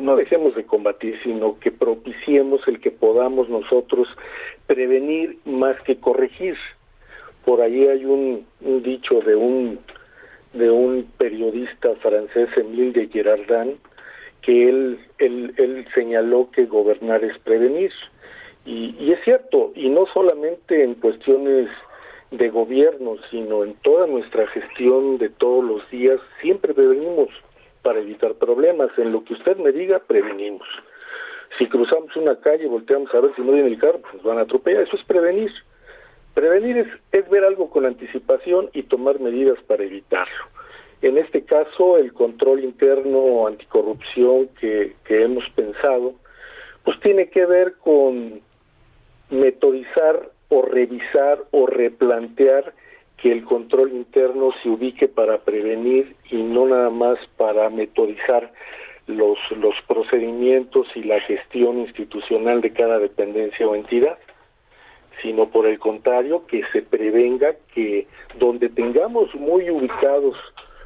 no 0.00 0.16
dejemos 0.16 0.54
de 0.54 0.64
combatir, 0.64 1.18
sino 1.22 1.58
que 1.58 1.72
propiciemos 1.72 2.66
el 2.68 2.80
que 2.80 2.90
podamos 2.90 3.48
nosotros 3.48 4.08
prevenir 4.66 5.38
más 5.44 5.80
que 5.82 5.96
corregir. 5.96 6.56
Por 7.44 7.60
ahí 7.60 7.86
hay 7.86 8.04
un, 8.04 8.46
dicho 8.82 9.20
de 9.20 9.34
un 9.34 9.78
de 10.52 10.70
un 10.70 11.06
periodista 11.18 11.94
francés, 11.96 12.48
Emile 12.56 12.92
de 12.92 13.08
Girardin, 13.08 13.78
que 14.40 14.68
él, 14.68 14.98
él, 15.18 15.54
él 15.58 15.86
señaló 15.94 16.50
que 16.50 16.64
gobernar 16.64 17.22
es 17.24 17.38
prevenir. 17.40 17.92
Y, 18.64 18.94
y 18.98 19.12
es 19.12 19.22
cierto, 19.22 19.72
y 19.74 19.90
no 19.90 20.06
solamente 20.12 20.82
en 20.82 20.94
cuestiones 20.94 21.68
de 22.30 22.48
gobierno, 22.48 23.16
sino 23.30 23.64
en 23.64 23.74
toda 23.82 24.06
nuestra 24.06 24.46
gestión 24.48 25.18
de 25.18 25.28
todos 25.28 25.62
los 25.62 25.90
días, 25.90 26.20
siempre 26.40 26.72
prevenimos 26.72 27.28
para 27.86 28.00
evitar 28.00 28.34
problemas. 28.34 28.90
En 28.98 29.12
lo 29.12 29.22
que 29.22 29.34
usted 29.34 29.56
me 29.58 29.70
diga, 29.70 30.00
prevenimos. 30.00 30.66
Si 31.56 31.68
cruzamos 31.68 32.16
una 32.16 32.34
calle 32.40 32.66
volteamos 32.66 33.14
a 33.14 33.20
ver 33.20 33.30
si 33.36 33.42
no 33.42 33.52
viene 33.52 33.68
el 33.68 33.78
carro, 33.78 34.00
pues 34.00 34.14
nos 34.14 34.24
van 34.24 34.38
a 34.38 34.40
atropellar. 34.40 34.82
Eso 34.82 34.96
es 34.96 35.04
prevenir. 35.04 35.52
Prevenir 36.34 36.78
es, 36.78 36.88
es 37.12 37.30
ver 37.30 37.44
algo 37.44 37.70
con 37.70 37.86
anticipación 37.86 38.70
y 38.72 38.82
tomar 38.82 39.20
medidas 39.20 39.56
para 39.68 39.84
evitarlo. 39.84 40.46
En 41.00 41.16
este 41.16 41.44
caso, 41.44 41.96
el 41.96 42.12
control 42.12 42.64
interno 42.64 43.46
anticorrupción 43.46 44.48
que, 44.60 44.96
que 45.04 45.22
hemos 45.22 45.48
pensado, 45.50 46.14
pues 46.82 46.98
tiene 46.98 47.28
que 47.28 47.46
ver 47.46 47.74
con 47.74 48.40
metodizar 49.30 50.28
o 50.48 50.62
revisar 50.62 51.44
o 51.52 51.66
replantear 51.66 52.74
que 53.16 53.32
el 53.32 53.44
control 53.44 53.92
interno 53.92 54.50
se 54.62 54.68
ubique 54.68 55.08
para 55.08 55.38
prevenir 55.38 56.16
y 56.30 56.36
no 56.36 56.66
nada 56.66 56.90
más 56.90 57.18
para 57.36 57.70
metodizar 57.70 58.52
los, 59.06 59.38
los 59.56 59.74
procedimientos 59.86 60.86
y 60.94 61.02
la 61.02 61.20
gestión 61.20 61.78
institucional 61.78 62.60
de 62.60 62.72
cada 62.72 62.98
dependencia 62.98 63.66
o 63.66 63.74
entidad, 63.74 64.18
sino 65.22 65.48
por 65.48 65.66
el 65.66 65.78
contrario, 65.78 66.46
que 66.46 66.62
se 66.72 66.82
prevenga 66.82 67.54
que 67.72 68.06
donde 68.38 68.68
tengamos 68.68 69.34
muy 69.34 69.70
ubicados 69.70 70.36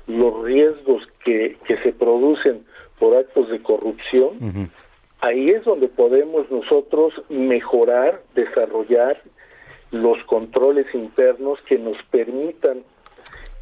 los 0.06 0.44
riesgos 0.44 1.02
que, 1.24 1.56
que 1.64 1.76
se 1.78 1.92
producen 1.92 2.64
por 2.98 3.16
actos 3.16 3.48
de 3.48 3.60
corrupción, 3.62 4.70
ahí 5.20 5.46
es 5.46 5.64
donde 5.64 5.88
podemos 5.88 6.50
nosotros 6.50 7.14
mejorar, 7.28 8.22
desarrollar 8.34 9.20
los 9.90 10.22
controles 10.24 10.86
internos 10.94 11.58
que 11.68 11.78
nos 11.78 11.96
permitan 12.10 12.84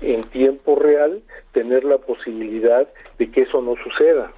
en 0.01 0.23
tiempo 0.25 0.77
real 0.77 1.23
tener 1.53 1.85
la 1.85 1.99
posibilidad 1.99 2.89
de 3.19 3.31
que 3.31 3.43
eso 3.43 3.61
no 3.61 3.75
suceda. 3.83 4.33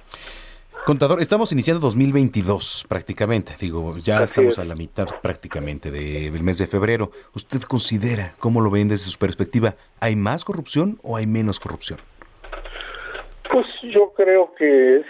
Contador, 0.85 1.21
estamos 1.21 1.51
iniciando 1.51 1.79
2022 1.81 2.85
prácticamente, 2.89 3.53
digo, 3.59 3.97
ya 3.97 4.23
estamos 4.23 4.57
a 4.57 4.65
la 4.65 4.73
mitad 4.73 5.07
prácticamente 5.21 5.91
del 5.91 6.41
mes 6.41 6.57
de 6.57 6.65
febrero. 6.65 7.11
¿Usted 7.35 7.61
considera, 7.61 8.33
cómo 8.39 8.61
lo 8.61 8.71
ven 8.71 8.87
desde 8.87 9.11
su 9.11 9.19
perspectiva, 9.19 9.75
hay 9.99 10.15
más 10.15 10.43
corrupción 10.43 10.97
o 11.03 11.17
hay 11.17 11.27
menos 11.27 11.59
corrupción? 11.59 11.99
Pues 13.51 13.67
yo 13.93 14.11
creo 14.15 14.55
que 14.55 14.97
es, 14.97 15.05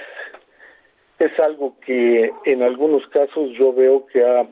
es 1.19 1.39
algo 1.39 1.75
que 1.85 2.31
en 2.45 2.63
algunos 2.63 3.07
casos 3.07 3.51
yo 3.57 3.71
veo 3.71 4.05
que 4.07 4.25
ha 4.25 4.49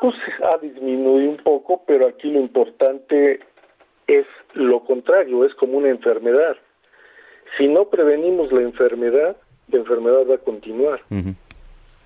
pues 0.00 0.14
ha 0.42 0.58
disminuido 0.58 1.30
un 1.30 1.36
poco, 1.38 1.82
pero 1.86 2.08
aquí 2.08 2.30
lo 2.30 2.40
importante 2.40 3.40
es 4.06 4.26
lo 4.54 4.84
contrario, 4.84 5.44
es 5.44 5.54
como 5.54 5.78
una 5.78 5.90
enfermedad. 5.90 6.56
Si 7.58 7.68
no 7.68 7.86
prevenimos 7.86 8.50
la 8.52 8.62
enfermedad, 8.62 9.36
la 9.68 9.78
enfermedad 9.78 10.26
va 10.28 10.36
a 10.36 10.38
continuar. 10.38 11.00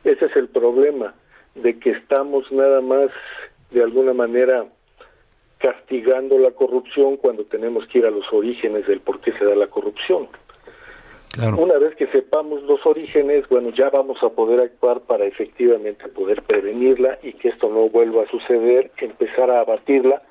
Ese 0.04 0.26
es 0.26 0.36
el 0.36 0.48
problema, 0.48 1.14
de 1.54 1.78
que 1.78 1.90
estamos 1.90 2.50
nada 2.52 2.80
más 2.80 3.10
de 3.70 3.82
alguna 3.82 4.12
manera 4.12 4.66
castigando 5.58 6.38
la 6.38 6.50
corrupción 6.50 7.16
cuando 7.16 7.44
tenemos 7.44 7.86
que 7.88 8.00
ir 8.00 8.06
a 8.06 8.10
los 8.10 8.30
orígenes 8.32 8.86
del 8.86 9.00
por 9.00 9.20
qué 9.20 9.32
se 9.32 9.44
da 9.44 9.54
la 9.54 9.68
corrupción. 9.68 10.28
Una 11.36 11.78
vez 11.78 11.96
que 11.96 12.06
sepamos 12.08 12.62
los 12.62 12.84
orígenes, 12.86 13.48
bueno, 13.48 13.70
ya 13.70 13.90
vamos 13.90 14.22
a 14.22 14.28
poder 14.28 14.60
actuar 14.60 15.00
para 15.00 15.24
efectivamente 15.24 16.08
poder 16.08 16.42
prevenirla 16.42 17.18
y 17.22 17.32
que 17.32 17.48
esto 17.48 17.68
no 17.68 17.88
vuelva 17.88 18.22
a 18.22 18.28
suceder, 18.28 18.92
empezar 18.98 19.50
a 19.50 19.60
abatirla, 19.60 20.22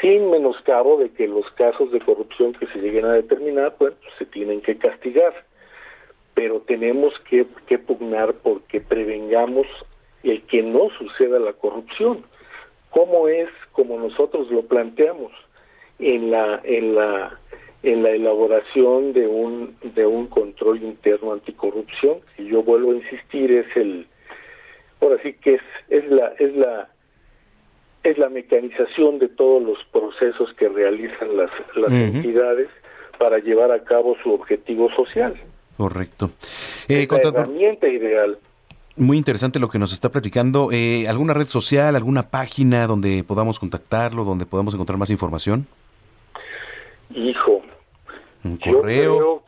sin 0.00 0.30
menoscabo 0.30 0.96
de 0.96 1.10
que 1.10 1.28
los 1.28 1.48
casos 1.52 1.92
de 1.92 2.00
corrupción 2.00 2.54
que 2.54 2.66
se 2.68 2.78
lleguen 2.78 3.04
a 3.04 3.12
determinar, 3.12 3.76
bueno, 3.78 3.96
pues, 4.00 4.14
se 4.18 4.26
tienen 4.26 4.62
que 4.62 4.78
castigar. 4.78 5.34
Pero 6.34 6.60
tenemos 6.60 7.12
que, 7.28 7.46
que 7.66 7.78
pugnar 7.78 8.32
porque 8.42 8.80
prevengamos 8.80 9.66
el 10.22 10.42
que 10.46 10.62
no 10.62 10.88
suceda 10.98 11.38
la 11.38 11.52
corrupción. 11.52 12.24
¿Cómo 12.90 13.28
es 13.28 13.48
como 13.72 13.98
nosotros 13.98 14.50
lo 14.50 14.62
planteamos? 14.62 15.32
En 15.98 16.30
la, 16.30 16.60
en 16.64 16.94
la 16.94 17.38
en 17.82 18.02
la 18.02 18.10
elaboración 18.10 19.12
de 19.12 19.26
un 19.26 19.76
de 19.82 20.06
un 20.06 20.26
control 20.28 20.82
interno 20.82 21.32
anticorrupción. 21.32 22.18
Y 22.38 22.46
yo 22.46 22.62
vuelvo 22.62 22.92
a 22.92 22.96
insistir 22.96 23.52
es 23.52 23.76
el 23.76 24.06
ahora 25.00 25.16
sí 25.22 25.34
que 25.34 25.54
es 25.54 25.62
es 25.88 26.08
la 26.10 26.32
es 26.38 26.54
la 26.56 26.88
es 28.04 28.18
la 28.18 28.28
mecanización 28.28 29.18
de 29.18 29.28
todos 29.28 29.62
los 29.62 29.78
procesos 29.92 30.52
que 30.54 30.68
realizan 30.68 31.36
las 31.36 31.50
las 31.76 31.92
entidades 31.92 32.68
para 33.18 33.38
llevar 33.38 33.70
a 33.70 33.84
cabo 33.84 34.16
su 34.22 34.32
objetivo 34.32 34.90
social. 34.96 35.34
Correcto. 35.76 36.30
Eh, 36.88 37.06
la 37.10 37.18
herramienta 37.18 37.88
ideal. 37.88 38.38
muy 38.96 39.16
interesante 39.16 39.58
lo 39.58 39.68
que 39.68 39.78
nos 39.78 39.92
está 39.92 40.10
platicando. 40.10 40.70
Eh, 40.72 41.06
¿Alguna 41.08 41.34
red 41.34 41.46
social, 41.46 41.96
alguna 41.96 42.30
página 42.30 42.86
donde 42.86 43.24
podamos 43.24 43.58
contactarlo, 43.58 44.24
donde 44.24 44.44
podamos 44.46 44.74
encontrar 44.74 44.98
más 44.98 45.10
información? 45.10 45.66
Hijo, 47.14 47.62
un 48.44 48.56
correo. 48.56 49.42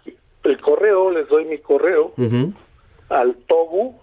el 0.44 0.60
correo, 0.60 1.10
les 1.10 1.28
doy 1.28 1.44
mi 1.44 1.58
correo, 1.58 2.12
al 3.08 3.34
togu, 3.46 3.96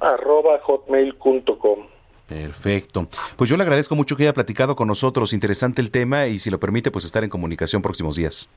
arroba 0.00 0.58
hotmail.com. 0.62 1.86
Perfecto. 2.28 3.06
Pues 3.36 3.48
yo 3.48 3.56
le 3.56 3.62
agradezco 3.62 3.94
mucho 3.94 4.16
que 4.16 4.24
haya 4.24 4.34
platicado 4.34 4.74
con 4.74 4.88
nosotros. 4.88 5.32
Interesante 5.32 5.80
el 5.80 5.90
tema 5.92 6.26
y 6.26 6.40
si 6.40 6.50
lo 6.50 6.58
permite, 6.58 6.90
pues 6.90 7.04
estar 7.04 7.22
en 7.22 7.30
comunicación 7.30 7.82
próximos 7.82 8.16
días. 8.16 8.48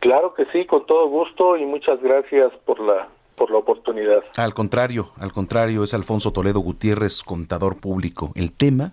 Claro 0.00 0.34
que 0.34 0.44
sí, 0.52 0.66
con 0.66 0.84
todo 0.86 1.08
gusto 1.08 1.56
y 1.56 1.64
muchas 1.64 2.02
gracias 2.02 2.50
por 2.64 2.80
la 2.80 3.08
por 3.36 3.50
la 3.50 3.58
oportunidad. 3.58 4.22
Al 4.36 4.54
contrario, 4.54 5.10
al 5.18 5.32
contrario, 5.32 5.82
es 5.82 5.94
Alfonso 5.94 6.32
Toledo 6.32 6.60
Gutiérrez, 6.60 7.22
contador 7.22 7.78
público. 7.78 8.32
El 8.34 8.52
tema, 8.52 8.92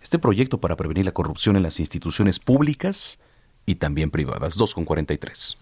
este 0.00 0.18
proyecto 0.18 0.58
para 0.58 0.76
prevenir 0.76 1.04
la 1.04 1.12
corrupción 1.12 1.56
en 1.56 1.62
las 1.62 1.80
instituciones 1.80 2.38
públicas, 2.38 3.18
y 3.66 3.76
también 3.76 4.10
privadas. 4.10 4.58
2,43. 4.58 5.56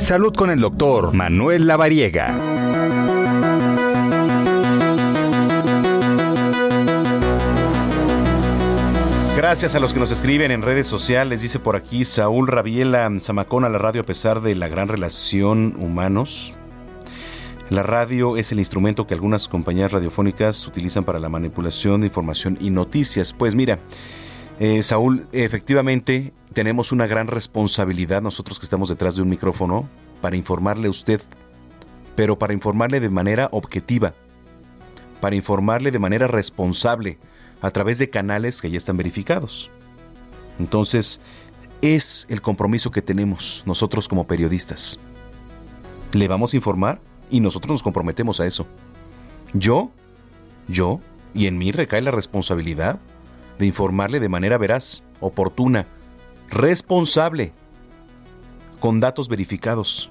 Salud 0.00 0.34
con 0.34 0.50
el 0.50 0.60
doctor 0.60 1.12
Manuel 1.12 1.66
Lavariega. 1.66 2.54
Gracias 9.36 9.74
a 9.74 9.80
los 9.80 9.92
que 9.92 10.00
nos 10.00 10.10
escriben 10.10 10.50
en 10.50 10.62
redes 10.62 10.86
sociales, 10.86 11.42
dice 11.42 11.58
por 11.58 11.76
aquí 11.76 12.04
Saúl 12.04 12.46
Rabiela 12.48 13.10
Zamacón 13.20 13.64
a 13.64 13.68
la 13.68 13.78
radio 13.78 14.00
a 14.02 14.06
pesar 14.06 14.40
de 14.40 14.54
la 14.54 14.68
gran 14.68 14.88
relación 14.88 15.76
humanos. 15.78 16.54
La 17.68 17.82
radio 17.82 18.36
es 18.36 18.52
el 18.52 18.58
instrumento 18.58 19.06
que 19.06 19.14
algunas 19.14 19.48
compañías 19.48 19.90
radiofónicas 19.90 20.66
utilizan 20.66 21.04
para 21.04 21.18
la 21.18 21.28
manipulación 21.28 22.00
de 22.00 22.06
información 22.06 22.56
y 22.60 22.70
noticias. 22.70 23.32
Pues 23.32 23.54
mira, 23.54 23.80
eh, 24.60 24.82
Saúl, 24.82 25.26
efectivamente 25.32 26.32
tenemos 26.52 26.92
una 26.92 27.06
gran 27.06 27.26
responsabilidad 27.26 28.22
nosotros 28.22 28.58
que 28.58 28.66
estamos 28.66 28.88
detrás 28.88 29.16
de 29.16 29.22
un 29.22 29.28
micrófono 29.28 29.88
para 30.20 30.36
informarle 30.36 30.86
a 30.86 30.90
usted, 30.90 31.20
pero 32.14 32.38
para 32.38 32.54
informarle 32.54 33.00
de 33.00 33.10
manera 33.10 33.48
objetiva, 33.50 34.14
para 35.20 35.36
informarle 35.36 35.90
de 35.90 35.98
manera 35.98 36.26
responsable 36.26 37.18
a 37.60 37.70
través 37.70 37.98
de 37.98 38.10
canales 38.10 38.60
que 38.60 38.70
ya 38.70 38.76
están 38.76 38.96
verificados. 38.96 39.70
Entonces, 40.58 41.20
es 41.82 42.26
el 42.28 42.40
compromiso 42.40 42.90
que 42.90 43.02
tenemos 43.02 43.62
nosotros 43.66 44.08
como 44.08 44.26
periodistas. 44.26 45.00
Le 46.12 46.28
vamos 46.28 46.52
a 46.52 46.56
informar 46.56 47.00
y 47.30 47.40
nosotros 47.40 47.72
nos 47.72 47.82
comprometemos 47.82 48.38
a 48.40 48.46
eso. 48.46 48.66
Yo, 49.52 49.90
yo, 50.68 51.00
y 51.34 51.46
en 51.46 51.58
mí 51.58 51.72
recae 51.72 52.00
la 52.00 52.10
responsabilidad 52.12 53.00
de 53.58 53.66
informarle 53.66 54.20
de 54.20 54.28
manera 54.28 54.58
veraz, 54.58 55.02
oportuna, 55.20 55.86
responsable, 56.48 57.52
con 58.80 59.00
datos 59.00 59.28
verificados, 59.28 60.10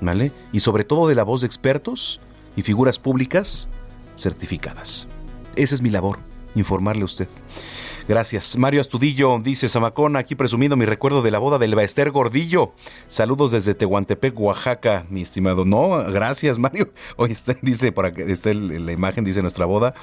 ¿vale? 0.00 0.32
Y 0.52 0.60
sobre 0.60 0.84
todo 0.84 1.08
de 1.08 1.14
la 1.14 1.22
voz 1.22 1.42
de 1.42 1.46
expertos 1.46 2.20
y 2.56 2.62
figuras 2.62 2.98
públicas 2.98 3.68
certificadas. 4.16 5.06
Esa 5.56 5.74
es 5.74 5.82
mi 5.82 5.90
labor, 5.90 6.18
informarle 6.54 7.02
a 7.02 7.06
usted. 7.06 7.28
Gracias. 8.08 8.56
Mario 8.56 8.80
Astudillo 8.80 9.38
dice 9.38 9.68
Samacón, 9.68 10.16
aquí 10.16 10.34
presumiendo 10.34 10.76
mi 10.76 10.84
recuerdo 10.84 11.22
de 11.22 11.30
la 11.30 11.38
boda 11.38 11.58
del 11.58 11.76
Baester 11.76 12.10
Gordillo. 12.10 12.72
Saludos 13.06 13.52
desde 13.52 13.74
Tehuantepec, 13.74 14.38
Oaxaca, 14.40 15.06
mi 15.10 15.22
estimado. 15.22 15.64
No, 15.64 15.90
gracias, 16.10 16.58
Mario. 16.58 16.92
Hoy 17.16 17.30
está, 17.30 17.54
dice, 17.62 17.92
por 17.92 18.06
acá, 18.06 18.22
está 18.24 18.52
la 18.52 18.90
imagen, 18.90 19.22
dice 19.22 19.42
nuestra 19.42 19.64
boda. 19.64 19.94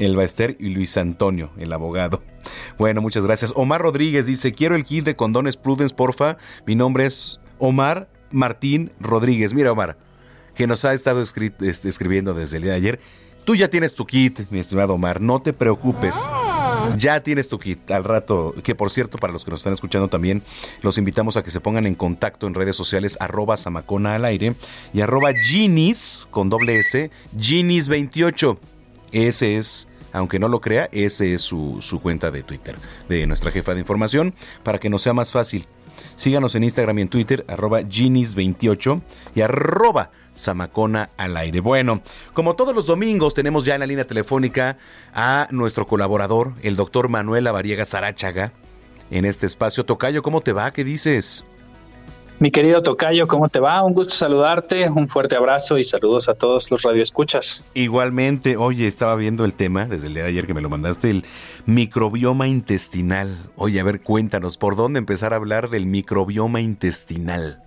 El 0.00 0.16
Baester 0.16 0.56
y 0.58 0.70
Luis 0.70 0.96
Antonio, 0.96 1.50
el 1.58 1.72
abogado. 1.72 2.22
Bueno, 2.78 3.02
muchas 3.02 3.24
gracias. 3.24 3.52
Omar 3.54 3.82
Rodríguez 3.82 4.24
dice, 4.24 4.52
quiero 4.52 4.74
el 4.74 4.84
kit 4.84 5.04
de 5.04 5.14
condones 5.14 5.58
Prudence, 5.58 5.94
porfa. 5.94 6.38
Mi 6.66 6.74
nombre 6.74 7.04
es 7.04 7.38
Omar 7.58 8.08
Martín 8.30 8.92
Rodríguez. 8.98 9.52
Mira, 9.52 9.70
Omar, 9.70 9.98
que 10.54 10.66
nos 10.66 10.86
ha 10.86 10.94
estado 10.94 11.20
este, 11.20 11.68
escribiendo 11.68 12.32
desde 12.32 12.56
el 12.56 12.62
día 12.62 12.72
de 12.72 12.78
ayer. 12.78 13.00
Tú 13.44 13.54
ya 13.54 13.68
tienes 13.68 13.94
tu 13.94 14.06
kit, 14.06 14.40
mi 14.50 14.58
estimado 14.58 14.94
Omar, 14.94 15.20
no 15.20 15.42
te 15.42 15.52
preocupes. 15.52 16.14
Ya 16.96 17.22
tienes 17.22 17.48
tu 17.48 17.58
kit 17.58 17.90
al 17.90 18.04
rato, 18.04 18.54
que 18.62 18.74
por 18.74 18.90
cierto, 18.90 19.18
para 19.18 19.34
los 19.34 19.44
que 19.44 19.50
nos 19.50 19.60
están 19.60 19.74
escuchando 19.74 20.08
también, 20.08 20.42
los 20.80 20.96
invitamos 20.96 21.36
a 21.36 21.42
que 21.42 21.50
se 21.50 21.60
pongan 21.60 21.86
en 21.86 21.94
contacto 21.94 22.46
en 22.46 22.54
redes 22.54 22.74
sociales, 22.74 23.18
arroba 23.20 23.58
Samacona 23.58 24.14
al 24.14 24.24
aire 24.24 24.54
y 24.94 25.02
arroba 25.02 25.32
Ginis, 25.34 26.26
con 26.30 26.48
doble 26.48 26.78
S, 26.78 27.10
Ginis28. 27.36 28.58
Ese 29.12 29.56
es, 29.56 29.88
aunque 30.12 30.38
no 30.38 30.48
lo 30.48 30.60
crea, 30.60 30.88
ese 30.92 31.34
es 31.34 31.42
su, 31.42 31.78
su 31.80 32.00
cuenta 32.00 32.30
de 32.30 32.42
Twitter, 32.42 32.76
de 33.08 33.26
nuestra 33.26 33.50
jefa 33.50 33.74
de 33.74 33.80
información, 33.80 34.34
para 34.62 34.78
que 34.78 34.90
nos 34.90 35.02
sea 35.02 35.12
más 35.12 35.32
fácil. 35.32 35.66
Síganos 36.16 36.54
en 36.54 36.64
Instagram 36.64 36.98
y 36.98 37.02
en 37.02 37.08
Twitter, 37.08 37.44
arroba 37.48 37.80
Ginis28 37.80 39.00
y 39.34 39.40
arroba 39.40 40.10
Zamacona 40.36 41.10
al 41.16 41.36
aire. 41.36 41.60
Bueno, 41.60 42.02
como 42.32 42.56
todos 42.56 42.74
los 42.74 42.86
domingos 42.86 43.34
tenemos 43.34 43.64
ya 43.64 43.74
en 43.74 43.80
la 43.80 43.86
línea 43.86 44.06
telefónica 44.06 44.78
a 45.14 45.48
nuestro 45.50 45.86
colaborador, 45.86 46.52
el 46.62 46.76
doctor 46.76 47.08
Manuel 47.08 47.46
Avariega 47.46 47.84
Sarachaga, 47.84 48.52
en 49.10 49.24
este 49.24 49.46
espacio. 49.46 49.84
Tocayo, 49.84 50.22
¿cómo 50.22 50.40
te 50.40 50.52
va? 50.52 50.72
¿Qué 50.72 50.84
dices? 50.84 51.44
Mi 52.40 52.50
querido 52.50 52.82
Tocayo, 52.82 53.28
¿cómo 53.28 53.50
te 53.50 53.60
va? 53.60 53.82
Un 53.82 53.92
gusto 53.92 54.14
saludarte, 54.14 54.88
un 54.88 55.08
fuerte 55.08 55.36
abrazo 55.36 55.76
y 55.76 55.84
saludos 55.84 56.30
a 56.30 56.34
todos 56.34 56.70
los 56.70 56.80
radioescuchas. 56.84 57.68
Igualmente, 57.74 58.56
oye, 58.56 58.86
estaba 58.86 59.14
viendo 59.14 59.44
el 59.44 59.52
tema 59.52 59.84
desde 59.84 60.06
el 60.06 60.14
día 60.14 60.22
de 60.22 60.30
ayer 60.30 60.46
que 60.46 60.54
me 60.54 60.62
lo 60.62 60.70
mandaste, 60.70 61.10
el 61.10 61.26
microbioma 61.66 62.48
intestinal. 62.48 63.36
Oye, 63.56 63.78
a 63.78 63.84
ver, 63.84 64.00
cuéntanos, 64.00 64.56
¿por 64.56 64.74
dónde 64.74 64.98
empezar 65.00 65.34
a 65.34 65.36
hablar 65.36 65.68
del 65.68 65.84
microbioma 65.84 66.62
intestinal? 66.62 67.62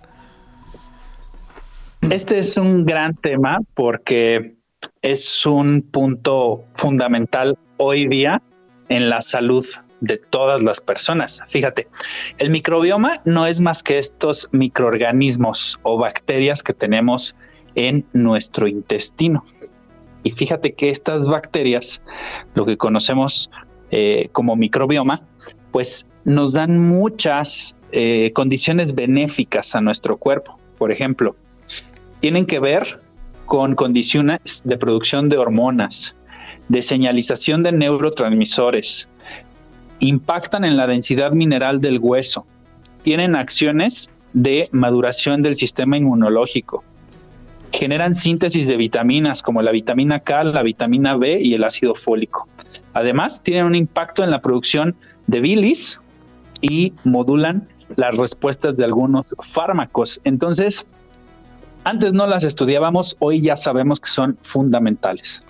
Este 2.00 2.40
es 2.40 2.56
un 2.56 2.84
gran 2.84 3.14
tema 3.14 3.60
porque 3.74 4.56
es 5.02 5.46
un 5.46 5.82
punto 5.82 6.64
fundamental 6.74 7.58
hoy 7.76 8.08
día 8.08 8.42
en 8.88 9.08
la 9.08 9.22
salud 9.22 9.64
de 10.04 10.18
todas 10.18 10.62
las 10.62 10.80
personas. 10.80 11.42
Fíjate, 11.46 11.88
el 12.38 12.50
microbioma 12.50 13.20
no 13.24 13.46
es 13.46 13.60
más 13.60 13.82
que 13.82 13.98
estos 13.98 14.48
microorganismos 14.52 15.78
o 15.82 15.98
bacterias 15.98 16.62
que 16.62 16.74
tenemos 16.74 17.36
en 17.74 18.06
nuestro 18.12 18.68
intestino. 18.68 19.44
Y 20.22 20.30
fíjate 20.30 20.74
que 20.74 20.90
estas 20.90 21.26
bacterias, 21.26 22.02
lo 22.54 22.64
que 22.64 22.76
conocemos 22.76 23.50
eh, 23.90 24.28
como 24.32 24.56
microbioma, 24.56 25.22
pues 25.70 26.06
nos 26.24 26.52
dan 26.52 26.78
muchas 26.78 27.76
eh, 27.92 28.32
condiciones 28.32 28.94
benéficas 28.94 29.74
a 29.74 29.80
nuestro 29.80 30.16
cuerpo. 30.16 30.58
Por 30.78 30.92
ejemplo, 30.92 31.36
tienen 32.20 32.46
que 32.46 32.58
ver 32.58 33.00
con 33.46 33.74
condiciones 33.74 34.62
de 34.64 34.78
producción 34.78 35.28
de 35.28 35.36
hormonas, 35.36 36.16
de 36.68 36.80
señalización 36.80 37.62
de 37.62 37.72
neurotransmisores, 37.72 39.10
impactan 40.00 40.64
en 40.64 40.76
la 40.76 40.86
densidad 40.86 41.32
mineral 41.32 41.80
del 41.80 41.98
hueso, 41.98 42.46
tienen 43.02 43.36
acciones 43.36 44.10
de 44.32 44.68
maduración 44.72 45.42
del 45.42 45.56
sistema 45.56 45.96
inmunológico, 45.96 46.84
generan 47.72 48.14
síntesis 48.14 48.66
de 48.66 48.76
vitaminas 48.76 49.42
como 49.42 49.62
la 49.62 49.72
vitamina 49.72 50.20
K, 50.20 50.44
la 50.44 50.62
vitamina 50.62 51.16
B 51.16 51.40
y 51.40 51.54
el 51.54 51.64
ácido 51.64 51.94
fólico. 51.94 52.48
Además, 52.92 53.42
tienen 53.42 53.66
un 53.66 53.74
impacto 53.74 54.22
en 54.22 54.30
la 54.30 54.40
producción 54.40 54.94
de 55.26 55.40
bilis 55.40 56.00
y 56.60 56.92
modulan 57.02 57.68
las 57.96 58.16
respuestas 58.16 58.76
de 58.76 58.84
algunos 58.84 59.34
fármacos. 59.40 60.20
Entonces, 60.24 60.86
antes 61.84 62.12
no 62.12 62.26
las 62.26 62.44
estudiábamos, 62.44 63.16
hoy 63.18 63.40
ya 63.40 63.56
sabemos 63.56 64.00
que 64.00 64.08
son 64.08 64.38
fundamentales. 64.42 65.44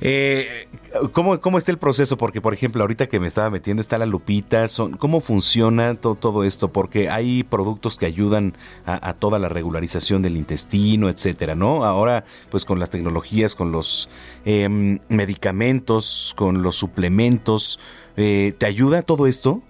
Eh, 0.00 0.68
¿cómo, 1.12 1.40
¿Cómo 1.40 1.58
está 1.58 1.70
el 1.70 1.78
proceso? 1.78 2.16
Porque, 2.16 2.40
por 2.40 2.54
ejemplo, 2.54 2.82
ahorita 2.82 3.08
que 3.08 3.20
me 3.20 3.26
estaba 3.26 3.50
metiendo 3.50 3.80
está 3.80 3.98
la 3.98 4.06
lupita. 4.06 4.68
Son, 4.68 4.96
¿Cómo 4.96 5.20
funciona 5.20 5.94
todo, 5.94 6.14
todo 6.14 6.44
esto? 6.44 6.72
Porque 6.72 7.08
hay 7.08 7.42
productos 7.44 7.96
que 7.96 8.06
ayudan 8.06 8.56
a, 8.86 9.12
toda 9.14 9.38
la 9.38 9.48
regularización 9.48 10.22
del 10.22 10.36
intestino, 10.36 11.08
etcétera, 11.08 11.54
¿no? 11.54 11.84
Ahora, 11.84 12.24
pues 12.50 12.64
con 12.64 12.78
las 12.78 12.90
tecnologías, 12.90 13.54
con 13.54 13.72
los 13.72 14.08
em, 14.44 14.98
medicamentos, 15.08 16.34
con 16.36 16.62
los 16.62 16.76
suplementos, 16.76 17.78
eh, 18.16 18.54
¿te 18.58 18.66
ayuda 18.66 19.02
todo 19.02 19.26
esto? 19.26 19.62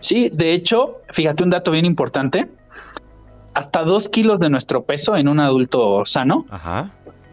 Sí, 0.00 0.30
de 0.32 0.52
hecho, 0.52 1.00
fíjate 1.10 1.42
un 1.42 1.50
dato 1.50 1.70
bien 1.70 1.84
importante 1.84 2.48
hasta 3.58 3.82
dos 3.82 4.08
kilos 4.08 4.38
de 4.38 4.50
nuestro 4.50 4.84
peso 4.84 5.16
en 5.16 5.26
un 5.26 5.40
adulto 5.40 6.06
sano 6.06 6.46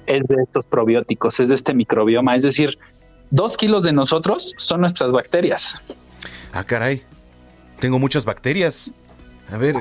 es 0.06 0.24
de 0.24 0.36
estos 0.42 0.68
probióticos, 0.68 1.40
es 1.40 1.50
de 1.50 1.56
este 1.56 1.74
microbioma. 1.74 2.36
Es 2.36 2.44
decir, 2.44 2.78
dos 3.30 3.58
kilos 3.58 3.84
de 3.84 3.94
nosotros 3.94 4.54
son 4.58 4.82
nuestras 4.82 5.12
bacterias. 5.12 5.76
Ah, 6.52 6.64
caray. 6.64 7.04
Tengo 7.80 8.00
muchas 8.00 8.26
bacterias. 8.26 8.92
A 9.52 9.58
ver, 9.58 9.76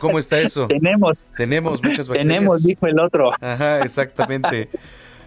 ¿cómo, 0.00 0.18
está 0.18 0.40
eso? 0.40 0.66
tenemos. 0.66 1.24
Tenemos 1.36 1.82
muchas 1.82 2.08
bacterias. 2.08 2.34
Tenemos, 2.34 2.62
dijo 2.64 2.86
el 2.86 3.00
otro. 3.00 3.30
Ajá, 3.40 3.80
exactamente. 3.80 4.68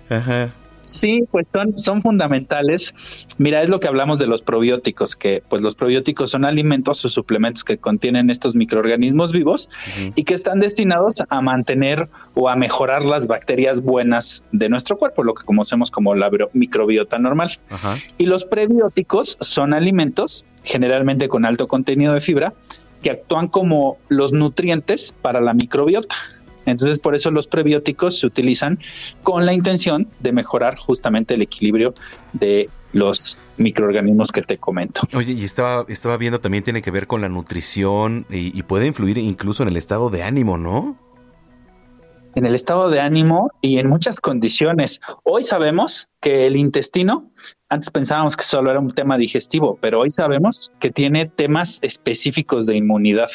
Ajá. 0.09 0.51
Sí, 0.83 1.23
pues 1.31 1.47
son, 1.51 1.77
son 1.79 2.01
fundamentales. 2.01 2.93
Mira, 3.37 3.61
es 3.61 3.69
lo 3.69 3.79
que 3.79 3.87
hablamos 3.87 4.19
de 4.19 4.27
los 4.27 4.41
probióticos, 4.41 5.15
que 5.15 5.41
pues 5.47 5.61
los 5.61 5.75
probióticos 5.75 6.31
son 6.31 6.45
alimentos 6.45 7.03
o 7.05 7.09
suplementos 7.09 7.63
que 7.63 7.77
contienen 7.77 8.29
estos 8.29 8.55
microorganismos 8.55 9.31
vivos 9.31 9.69
y 10.15 10.23
que 10.23 10.33
están 10.33 10.59
destinados 10.59 11.21
a 11.27 11.41
mantener 11.41 12.09
o 12.33 12.49
a 12.49 12.55
mejorar 12.55 13.03
las 13.03 13.27
bacterias 13.27 13.81
buenas 13.81 14.43
de 14.51 14.69
nuestro 14.69 14.97
cuerpo, 14.97 15.23
lo 15.23 15.33
que 15.33 15.45
conocemos 15.45 15.89
como 15.89 16.15
la 16.15 16.29
microbiota 16.53 17.17
normal. 17.17 17.51
Y 18.17 18.25
los 18.25 18.45
prebióticos 18.45 19.37
son 19.39 19.73
alimentos 19.73 20.45
generalmente 20.63 21.27
con 21.27 21.45
alto 21.45 21.67
contenido 21.67 22.13
de 22.13 22.21
fibra 22.21 22.53
que 23.01 23.11
actúan 23.11 23.47
como 23.49 23.97
los 24.07 24.31
nutrientes 24.31 25.13
para 25.21 25.41
la 25.41 25.53
microbiota. 25.53 26.15
Entonces, 26.65 26.99
por 26.99 27.15
eso 27.15 27.31
los 27.31 27.47
prebióticos 27.47 28.19
se 28.19 28.27
utilizan 28.27 28.79
con 29.23 29.45
la 29.45 29.53
intención 29.53 30.07
de 30.19 30.31
mejorar 30.31 30.77
justamente 30.77 31.33
el 31.33 31.41
equilibrio 31.41 31.93
de 32.33 32.69
los 32.93 33.39
microorganismos 33.57 34.31
que 34.31 34.41
te 34.43 34.57
comento. 34.57 35.01
Oye, 35.15 35.33
y 35.33 35.43
estaba, 35.43 35.85
estaba 35.87 36.17
viendo 36.17 36.39
también 36.39 36.63
tiene 36.63 36.81
que 36.81 36.91
ver 36.91 37.07
con 37.07 37.21
la 37.21 37.29
nutrición 37.29 38.25
y, 38.29 38.57
y 38.57 38.63
puede 38.63 38.85
influir 38.85 39.17
incluso 39.17 39.63
en 39.63 39.69
el 39.69 39.77
estado 39.77 40.09
de 40.09 40.23
ánimo, 40.23 40.57
¿no? 40.57 40.97
En 42.35 42.45
el 42.45 42.55
estado 42.55 42.89
de 42.89 42.99
ánimo 42.99 43.51
y 43.61 43.77
en 43.77 43.87
muchas 43.87 44.19
condiciones. 44.19 45.01
Hoy 45.23 45.43
sabemos 45.43 46.09
que 46.21 46.47
el 46.47 46.55
intestino, 46.55 47.31
antes 47.69 47.89
pensábamos 47.91 48.37
que 48.37 48.43
solo 48.43 48.71
era 48.71 48.79
un 48.79 48.91
tema 48.91 49.17
digestivo, 49.17 49.77
pero 49.81 49.99
hoy 49.99 50.09
sabemos 50.09 50.71
que 50.79 50.91
tiene 50.91 51.27
temas 51.27 51.79
específicos 51.81 52.65
de 52.65 52.77
inmunidad. 52.77 53.29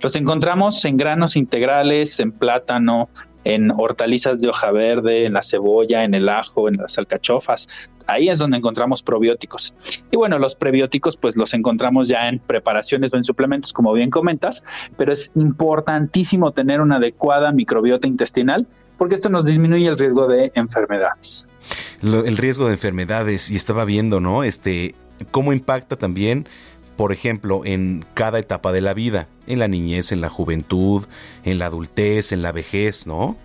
Los 0.00 0.16
encontramos 0.16 0.84
en 0.84 0.96
granos 0.96 1.36
integrales, 1.36 2.20
en 2.20 2.32
plátano, 2.32 3.08
en 3.44 3.70
hortalizas 3.70 4.40
de 4.40 4.48
hoja 4.48 4.70
verde, 4.70 5.26
en 5.26 5.32
la 5.32 5.42
cebolla, 5.42 6.04
en 6.04 6.14
el 6.14 6.28
ajo, 6.28 6.68
en 6.68 6.76
las 6.76 6.98
alcachofas. 6.98 7.68
Ahí 8.06 8.28
es 8.28 8.38
donde 8.38 8.56
encontramos 8.56 9.02
probióticos. 9.02 9.74
Y 10.10 10.16
bueno, 10.16 10.38
los 10.38 10.56
prebióticos 10.56 11.16
pues 11.16 11.36
los 11.36 11.54
encontramos 11.54 12.08
ya 12.08 12.28
en 12.28 12.38
preparaciones 12.38 13.12
o 13.12 13.16
en 13.16 13.24
suplementos, 13.24 13.72
como 13.72 13.92
bien 13.92 14.10
comentas, 14.10 14.64
pero 14.96 15.12
es 15.12 15.30
importantísimo 15.34 16.52
tener 16.52 16.80
una 16.80 16.96
adecuada 16.96 17.52
microbiota 17.52 18.08
intestinal 18.08 18.66
porque 18.98 19.14
esto 19.14 19.28
nos 19.28 19.44
disminuye 19.44 19.88
el 19.88 19.98
riesgo 19.98 20.28
de 20.28 20.52
enfermedades. 20.54 21.46
el 22.02 22.36
riesgo 22.36 22.66
de 22.66 22.74
enfermedades, 22.74 23.50
y 23.50 23.56
estaba 23.56 23.84
viendo, 23.84 24.20
¿no? 24.20 24.44
Este, 24.44 24.94
cómo 25.30 25.52
impacta 25.52 25.96
también 25.96 26.46
por 26.96 27.12
ejemplo, 27.12 27.62
en 27.64 28.04
cada 28.14 28.38
etapa 28.38 28.72
de 28.72 28.80
la 28.80 28.94
vida, 28.94 29.28
en 29.46 29.58
la 29.58 29.68
niñez, 29.68 30.12
en 30.12 30.20
la 30.20 30.28
juventud, 30.28 31.04
en 31.44 31.58
la 31.58 31.66
adultez, 31.66 32.32
en 32.32 32.42
la 32.42 32.52
vejez, 32.52 33.06
¿no? 33.06 33.36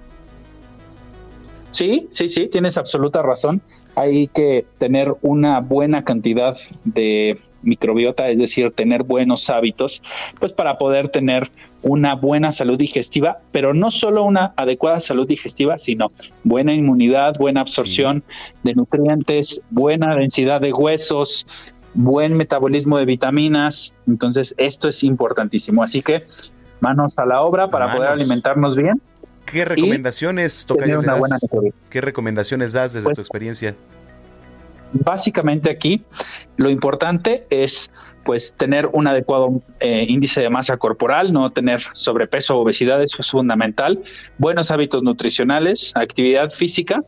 Sí, 1.70 2.08
sí, 2.10 2.30
sí, 2.30 2.48
tienes 2.48 2.78
absoluta 2.78 3.22
razón. 3.22 3.62
Hay 3.96 4.28
que 4.28 4.66
tener 4.78 5.14
una 5.22 5.60
buena 5.60 6.04
cantidad 6.04 6.56
de 6.86 7.40
microbiota, 7.62 8.30
es 8.30 8.40
decir, 8.40 8.72
tener 8.72 9.04
buenos 9.04 9.50
hábitos, 9.50 10.02
pues 10.40 10.54
para 10.54 10.78
poder 10.78 11.10
tener 11.10 11.52
una 11.84 12.16
buena 12.16 12.52
salud 12.52 12.78
digestiva, 12.78 13.40
pero 13.52 13.74
no 13.74 13.92
solo 13.92 14.24
una 14.24 14.54
adecuada 14.56 15.00
salud 15.00 15.28
digestiva, 15.28 15.78
sino 15.78 16.12
buena 16.44 16.74
inmunidad, 16.74 17.36
buena 17.38 17.62
absorción 17.62 18.24
de 18.64 18.74
nutrientes, 18.74 19.62
buena 19.70 20.16
densidad 20.16 20.62
de 20.62 20.74
huesos, 20.74 21.46
buen 21.98 22.38
metabolismo 22.38 22.98
de 22.98 23.06
vitaminas. 23.06 23.96
Entonces, 24.08 24.56
esto 24.58 24.88
es 24.88 25.04
importantísimo. 25.04 25.84
Así 25.84 26.02
que 26.02 26.24
manos 26.80 27.18
a 27.18 27.26
la 27.26 27.42
obra 27.42 27.70
para 27.70 27.94
poder 27.94 28.10
alimentarnos 28.10 28.78
bien. 28.78 29.02
¿Qué 29.46 29.66
recomendaciones, 29.66 30.66
tocayo, 30.66 31.00
una 31.00 31.16
buena 31.16 31.38
¿Qué 31.90 32.02
recomendaciones 32.02 32.74
das 32.74 32.94
desde 32.94 33.06
pues 33.06 33.16
tu 33.16 33.22
experiencia? 33.22 33.76
Básicamente 34.94 35.70
aquí 35.70 36.04
lo 36.56 36.70
importante 36.70 37.46
es 37.50 37.92
pues 38.24 38.54
tener 38.54 38.88
un 38.92 39.08
adecuado 39.08 39.62
eh, 39.80 40.06
índice 40.08 40.42
de 40.42 40.50
masa 40.50 40.78
corporal, 40.78 41.34
no 41.34 41.50
tener 41.52 41.82
sobrepeso 41.94 42.58
o 42.58 42.62
obesidad, 42.62 43.02
eso 43.02 43.18
es 43.20 43.32
fundamental, 43.32 44.04
buenos 44.38 44.70
hábitos 44.70 45.02
nutricionales, 45.02 45.94
actividad 45.96 46.50
física 46.50 47.04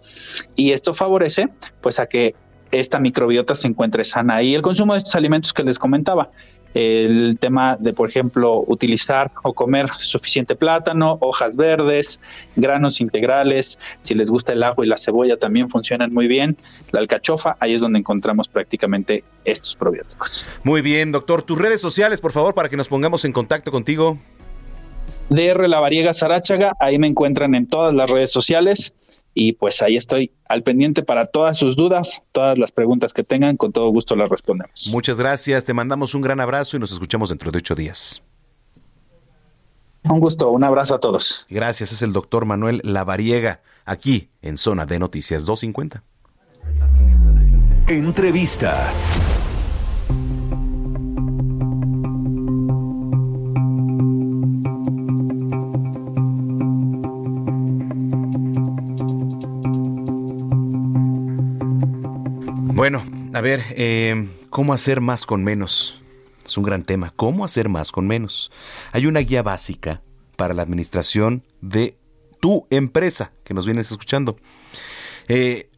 y 0.56 0.72
esto 0.72 0.94
favorece 0.94 1.50
pues 1.82 2.00
a 2.00 2.08
que 2.08 2.36
esta 2.72 3.00
microbiota 3.00 3.56
se 3.56 3.68
encuentre 3.68 4.04
sana 4.04 4.42
y 4.42 4.56
el 4.56 4.62
consumo 4.62 4.94
de 4.94 5.00
estos 5.00 5.16
alimentos 5.16 5.54
que 5.54 5.64
les 5.64 5.80
comentaba, 5.80 6.30
el 6.74 7.38
tema 7.40 7.78
de, 7.80 7.94
por 7.94 8.10
ejemplo, 8.10 8.64
utilizar 8.68 9.32
o 9.44 9.54
comer 9.54 9.90
suficiente 10.00 10.56
plátano, 10.56 11.18
hojas 11.20 11.56
verdes, 11.56 12.20
granos 12.56 13.02
integrales, 13.02 13.80
si 14.02 14.14
les 14.14 14.30
gusta 14.30 14.54
el 14.54 14.62
ajo 14.64 14.84
y 14.84 14.88
la 14.88 14.98
cebolla 14.98 15.38
también 15.38 15.70
funcionan 15.70 16.14
muy 16.14 16.28
bien, 16.28 16.58
la 16.92 17.00
alcachofa, 17.00 17.58
ahí 17.60 17.74
es 17.74 17.82
donde 17.82 18.00
encontramos 18.00 18.48
prácticamente 18.48 19.24
estos 19.46 19.76
probióticos. 19.76 20.48
Muy 20.64 20.82
bien, 20.82 21.12
doctor, 21.12 21.42
tus 21.42 21.58
redes 21.58 21.82
sociales, 21.82 22.22
por 22.22 22.32
favor, 22.32 22.54
para 22.54 22.70
que 22.70 22.78
nos 22.78 22.88
pongamos 22.88 23.26
en 23.26 23.34
contacto 23.34 23.72
contigo. 23.72 24.18
DR 25.30 25.68
La 25.68 25.80
Variega 25.80 26.14
Sarachaga, 26.14 26.74
ahí 26.80 26.98
me 26.98 27.08
encuentran 27.08 27.54
en 27.56 27.68
todas 27.68 27.94
las 27.94 28.10
redes 28.10 28.32
sociales 28.32 29.19
y 29.34 29.54
pues 29.54 29.82
ahí 29.82 29.96
estoy 29.96 30.32
al 30.48 30.64
pendiente 30.64 31.04
para 31.04 31.26
todas 31.26 31.58
sus 31.58 31.76
dudas, 31.76 32.24
todas 32.32 32.58
las 32.58 32.72
preguntas 32.72 33.14
que 33.14 33.24
tengan, 33.24 33.58
con 33.58 33.72
todo 33.72 33.90
gusto 33.90 34.16
las 34.16 34.30
respondemos. 34.30 34.90
Muchas 34.92 35.20
gracias, 35.20 35.66
te 35.66 35.74
mandamos 35.74 36.16
un 36.16 36.22
gran 36.22 36.40
abrazo 36.40 36.78
y 36.78 36.80
nos 36.80 36.92
escuchamos 36.92 37.30
dentro 37.30 37.52
de 37.52 37.58
ocho 37.60 37.76
días. 37.76 38.22
Un 40.04 40.20
gusto, 40.20 40.50
un 40.50 40.64
abrazo 40.64 40.96
a 40.96 41.00
todos. 41.00 41.46
Gracias, 41.50 41.92
es 41.92 42.02
el 42.02 42.14
doctor 42.14 42.46
Manuel 42.46 42.82
Lavariega, 42.84 43.62
aquí 43.86 44.30
en 44.42 44.58
Zona 44.58 44.86
de 44.86 44.98
Noticias 44.98 45.46
250. 45.46 46.04
Entrevista. 47.88 48.94
Bueno, 62.80 63.04
a 63.34 63.42
ver, 63.42 63.66
eh, 63.72 64.30
¿cómo 64.50 64.72
hacer 64.72 65.02
más 65.02 65.26
con 65.26 65.44
menos? 65.44 66.02
Es 66.46 66.58
un 66.58 66.64
gran 66.64 66.86
tema. 66.86 67.12
¿Cómo 67.14 67.44
hacer 67.44 67.68
más 67.68 67.92
con 67.92 68.08
menos? 68.08 68.54
Hay 68.94 69.06
una 69.06 69.20
guía 69.20 69.44
básica 69.44 70.02
para 70.38 70.54
la 70.54 70.62
administración 70.62 71.44
de 71.60 71.98
tu 72.40 72.68
empresa 72.70 73.34
que 73.44 73.54
nos 73.54 73.66
vienes 73.66 73.92
escuchando. 73.92 74.38
Eh, 75.28 75.70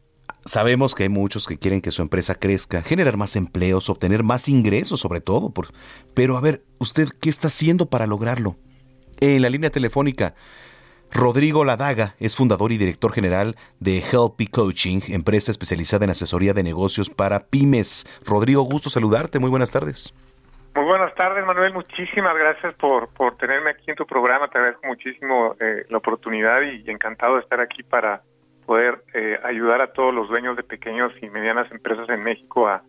sabemos 0.44 0.94
que 0.94 1.02
hay 1.02 1.08
muchos 1.08 1.48
que 1.48 1.58
quieren 1.58 1.80
que 1.80 1.90
su 1.90 2.02
empresa 2.02 2.36
crezca, 2.36 2.82
generar 2.82 3.16
más 3.16 3.34
empleos, 3.34 3.90
obtener 3.90 4.22
más 4.22 4.48
ingresos 4.48 5.00
sobre 5.00 5.20
todo. 5.20 5.50
Por, 5.50 5.72
pero 6.14 6.36
a 6.36 6.40
ver, 6.40 6.62
¿usted 6.78 7.08
qué 7.20 7.30
está 7.30 7.48
haciendo 7.48 7.90
para 7.90 8.06
lograrlo? 8.06 8.58
En 9.18 9.42
la 9.42 9.50
línea 9.50 9.70
telefónica 9.70 10.36
Rodrigo 11.14 11.64
Ladaga 11.64 12.14
es 12.18 12.36
fundador 12.36 12.72
y 12.72 12.78
director 12.78 13.12
general 13.12 13.56
de 13.80 13.98
Helpy 13.98 14.46
Coaching, 14.46 15.00
empresa 15.08 15.50
especializada 15.50 16.04
en 16.04 16.10
asesoría 16.10 16.54
de 16.54 16.62
negocios 16.62 17.10
para 17.10 17.40
pymes. 17.40 18.06
Rodrigo, 18.24 18.62
gusto 18.62 18.88
saludarte. 18.88 19.38
Muy 19.38 19.50
buenas 19.50 19.70
tardes. 19.70 20.14
Muy 20.74 20.86
buenas 20.86 21.14
tardes, 21.14 21.44
Manuel. 21.44 21.74
Muchísimas 21.74 22.34
gracias 22.34 22.74
por, 22.76 23.08
por 23.08 23.36
tenerme 23.36 23.70
aquí 23.70 23.90
en 23.90 23.96
tu 23.96 24.06
programa. 24.06 24.48
Te 24.48 24.56
agradezco 24.56 24.86
muchísimo 24.86 25.54
eh, 25.60 25.84
la 25.90 25.98
oportunidad 25.98 26.62
y, 26.62 26.90
encantado 26.90 27.34
de 27.34 27.42
estar 27.42 27.60
aquí 27.60 27.82
para 27.82 28.22
poder 28.64 29.04
eh, 29.12 29.38
ayudar 29.44 29.82
a 29.82 29.92
todos 29.92 30.14
los 30.14 30.28
dueños 30.28 30.56
de 30.56 30.62
pequeños 30.62 31.12
y 31.20 31.28
medianas 31.28 31.70
empresas 31.70 32.08
en 32.08 32.22
México 32.22 32.68
a, 32.68 32.82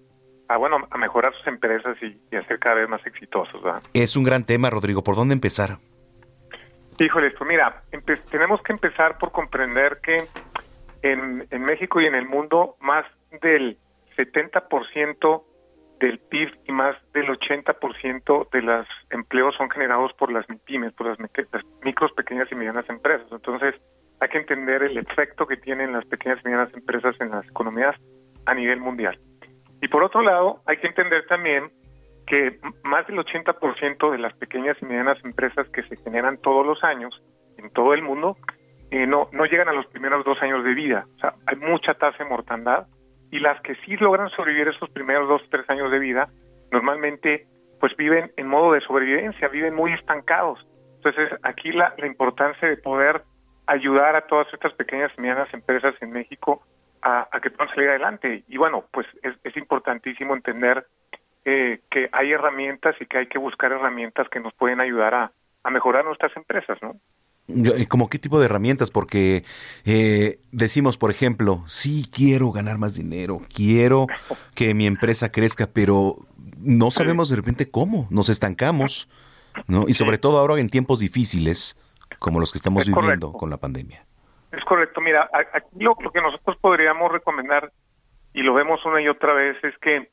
a 0.47 0.57
bueno, 0.57 0.77
a 0.89 0.97
mejorar 0.97 1.33
sus 1.35 1.47
empresas 1.47 1.97
y, 2.01 2.17
y 2.31 2.37
a 2.37 2.47
ser 2.47 2.57
cada 2.59 2.75
vez 2.75 2.87
más 2.87 3.05
exitosos. 3.05 3.61
Es 3.93 4.15
un 4.15 4.23
gran 4.23 4.45
tema, 4.45 4.69
Rodrigo. 4.69 5.03
¿Por 5.03 5.17
dónde 5.17 5.33
empezar? 5.33 5.79
Híjoles, 6.99 7.33
pues 7.37 7.47
mira, 7.47 7.83
tenemos 8.29 8.61
que 8.61 8.73
empezar 8.73 9.17
por 9.17 9.31
comprender 9.31 9.99
que 10.01 10.25
en, 11.01 11.47
México 11.63 11.99
y 11.99 12.05
en 12.05 12.15
el 12.15 12.27
mundo 12.27 12.75
más 12.79 13.05
del 13.41 13.77
70% 14.15 15.43
del 15.99 16.19
PIB 16.19 16.49
y 16.65 16.71
más 16.71 16.95
del 17.13 17.27
80% 17.27 18.49
de 18.51 18.61
los 18.61 18.87
empleos 19.09 19.55
son 19.55 19.69
generados 19.69 20.13
por 20.13 20.31
las 20.31 20.45
pymes, 20.65 20.93
por 20.93 21.07
las, 21.07 21.17
micros, 21.83 22.11
pequeñas 22.13 22.47
y 22.51 22.55
medianas 22.55 22.87
empresas. 22.89 23.27
Entonces, 23.31 23.75
hay 24.19 24.29
que 24.29 24.37
entender 24.37 24.83
el 24.83 24.97
efecto 24.97 25.47
que 25.47 25.57
tienen 25.57 25.93
las 25.93 26.05
pequeñas 26.05 26.39
y 26.41 26.45
medianas 26.45 26.73
empresas 26.73 27.15
en 27.19 27.31
las 27.31 27.45
economías 27.47 27.95
a 28.45 28.53
nivel 28.53 28.79
mundial. 28.79 29.19
Y 29.81 29.87
por 29.87 30.03
otro 30.03 30.21
lado, 30.21 30.61
hay 30.65 30.77
que 30.77 30.87
entender 30.87 31.25
también 31.27 31.71
que 32.25 32.59
más 32.83 33.05
del 33.07 33.17
80% 33.17 34.11
de 34.11 34.17
las 34.17 34.33
pequeñas 34.35 34.77
y 34.81 34.85
medianas 34.85 35.17
empresas 35.23 35.67
que 35.69 35.83
se 35.83 35.97
generan 35.97 36.37
todos 36.37 36.65
los 36.65 36.83
años 36.83 37.21
en 37.57 37.69
todo 37.71 37.93
el 37.93 38.01
mundo 38.01 38.37
eh, 38.91 39.07
no, 39.07 39.27
no 39.31 39.45
llegan 39.45 39.69
a 39.69 39.73
los 39.73 39.87
primeros 39.87 40.23
dos 40.23 40.41
años 40.41 40.63
de 40.63 40.73
vida. 40.73 41.07
O 41.15 41.19
sea, 41.19 41.33
hay 41.47 41.55
mucha 41.57 41.93
tasa 41.95 42.23
de 42.23 42.29
mortandad 42.29 42.87
y 43.31 43.39
las 43.39 43.59
que 43.61 43.75
sí 43.85 43.97
logran 43.97 44.29
sobrevivir 44.29 44.67
esos 44.67 44.89
primeros 44.91 45.27
dos 45.27 45.41
o 45.41 45.49
tres 45.49 45.67
años 45.69 45.91
de 45.91 45.99
vida, 45.99 46.29
normalmente 46.71 47.47
pues 47.79 47.95
viven 47.97 48.31
en 48.37 48.47
modo 48.47 48.73
de 48.73 48.81
sobrevivencia, 48.81 49.47
viven 49.47 49.73
muy 49.73 49.91
estancados. 49.93 50.65
Entonces, 50.97 51.29
aquí 51.43 51.71
la, 51.71 51.93
la 51.97 52.07
importancia 52.07 52.67
de 52.69 52.77
poder 52.77 53.23
ayudar 53.67 54.15
a 54.15 54.27
todas 54.27 54.47
estas 54.53 54.73
pequeñas 54.73 55.11
y 55.17 55.21
medianas 55.21 55.53
empresas 55.53 55.95
en 56.01 56.11
México 56.11 56.61
a, 57.01 57.27
que 57.41 57.49
puedan 57.49 57.73
salir 57.73 57.89
adelante. 57.89 58.43
Y 58.47 58.57
bueno, 58.57 58.85
pues 58.91 59.07
es, 59.21 59.35
es 59.43 59.57
importantísimo 59.57 60.33
entender 60.35 60.85
eh, 61.45 61.81
que 61.89 62.09
hay 62.11 62.31
herramientas 62.31 62.95
y 62.99 63.05
que 63.05 63.19
hay 63.19 63.27
que 63.27 63.37
buscar 63.37 63.71
herramientas 63.71 64.27
que 64.29 64.39
nos 64.39 64.53
pueden 64.53 64.79
ayudar 64.79 65.13
a, 65.13 65.31
mejorar 65.69 66.03
nuestras 66.03 66.35
empresas, 66.35 66.77
¿no? 66.81 66.95
¿Como 67.89 68.09
qué 68.09 68.19
tipo 68.19 68.39
de 68.39 68.45
herramientas? 68.45 68.91
Porque 68.91 69.43
eh, 69.85 70.39
decimos, 70.51 70.97
por 70.97 71.09
ejemplo, 71.09 71.63
sí 71.67 72.09
quiero 72.11 72.51
ganar 72.51 72.77
más 72.77 72.95
dinero, 72.95 73.41
quiero 73.53 74.07
que 74.55 74.73
mi 74.73 74.87
empresa 74.87 75.31
crezca, 75.31 75.67
pero 75.67 76.17
no 76.59 76.91
sabemos 76.91 77.29
de 77.29 77.37
repente 77.37 77.69
cómo, 77.71 78.07
nos 78.09 78.29
estancamos, 78.29 79.09
¿no? 79.67 79.85
Y 79.87 79.93
sobre 79.93 80.17
todo 80.17 80.37
ahora 80.37 80.59
en 80.59 80.69
tiempos 80.69 80.99
difíciles 80.99 81.79
como 82.19 82.39
los 82.39 82.51
que 82.51 82.57
estamos 82.57 82.85
viviendo 82.85 83.33
con 83.33 83.49
la 83.49 83.57
pandemia. 83.57 84.05
Es 84.51 84.63
correcto, 84.65 85.01
mira, 85.01 85.29
aquí 85.33 85.67
lo, 85.79 85.95
que 85.95 86.21
nosotros 86.21 86.57
podríamos 86.61 87.11
recomendar, 87.11 87.71
y 88.33 88.41
lo 88.43 88.53
vemos 88.53 88.85
una 88.85 89.01
y 89.01 89.07
otra 89.07 89.33
vez, 89.33 89.57
es 89.63 89.77
que 89.79 90.09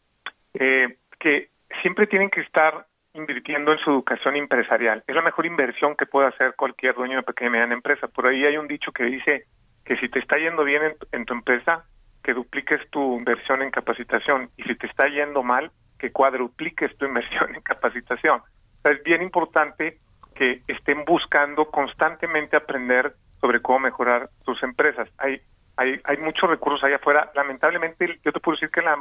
eh, 0.54 0.96
que 1.20 1.50
siempre 1.82 2.08
tienen 2.08 2.30
que 2.30 2.40
estar 2.40 2.86
invirtiendo 3.14 3.72
en 3.72 3.78
su 3.78 3.90
educación 3.90 4.36
empresarial. 4.36 5.04
Es 5.06 5.14
la 5.14 5.22
mejor 5.22 5.46
inversión 5.46 5.94
que 5.96 6.06
puede 6.06 6.28
hacer 6.28 6.54
cualquier 6.56 6.94
dueño 6.94 7.16
de 7.16 7.22
pequeña 7.22 7.48
y 7.48 7.52
mediana 7.52 7.74
empresa. 7.74 8.08
Por 8.08 8.26
ahí 8.26 8.44
hay 8.44 8.56
un 8.56 8.66
dicho 8.66 8.92
que 8.92 9.04
dice 9.04 9.44
que 9.84 9.96
si 9.96 10.08
te 10.08 10.20
está 10.20 10.36
yendo 10.38 10.64
bien 10.64 10.94
en, 11.12 11.24
tu 11.24 11.34
empresa, 11.34 11.84
que 12.22 12.34
dupliques 12.34 12.80
tu 12.90 13.18
inversión 13.18 13.62
en 13.62 13.70
capacitación 13.70 14.50
y 14.56 14.62
si 14.62 14.74
te 14.76 14.86
está 14.86 15.08
yendo 15.08 15.42
mal, 15.42 15.70
que 15.98 16.12
cuadrupliques 16.12 16.96
tu 16.96 17.04
inversión 17.10 17.54
en 17.54 17.62
capacitación. 17.62 18.40
es 18.84 19.02
bien 19.02 19.22
importante 19.22 19.98
que 20.34 20.58
estén 20.68 21.04
buscando 21.04 21.66
constantemente 21.66 22.56
aprender 22.56 23.14
sobre 23.40 23.60
cómo 23.60 23.80
mejorar 23.80 24.30
sus 24.44 24.62
empresas. 24.62 25.08
Hay 25.18 25.40
hay, 25.80 25.98
hay 26.04 26.18
muchos 26.18 26.48
recursos 26.50 26.84
allá 26.84 26.96
afuera. 26.96 27.32
Lamentablemente, 27.34 28.20
yo 28.22 28.32
te 28.32 28.40
puedo 28.40 28.56
decir 28.56 28.68
que 28.68 28.82
la, 28.82 28.98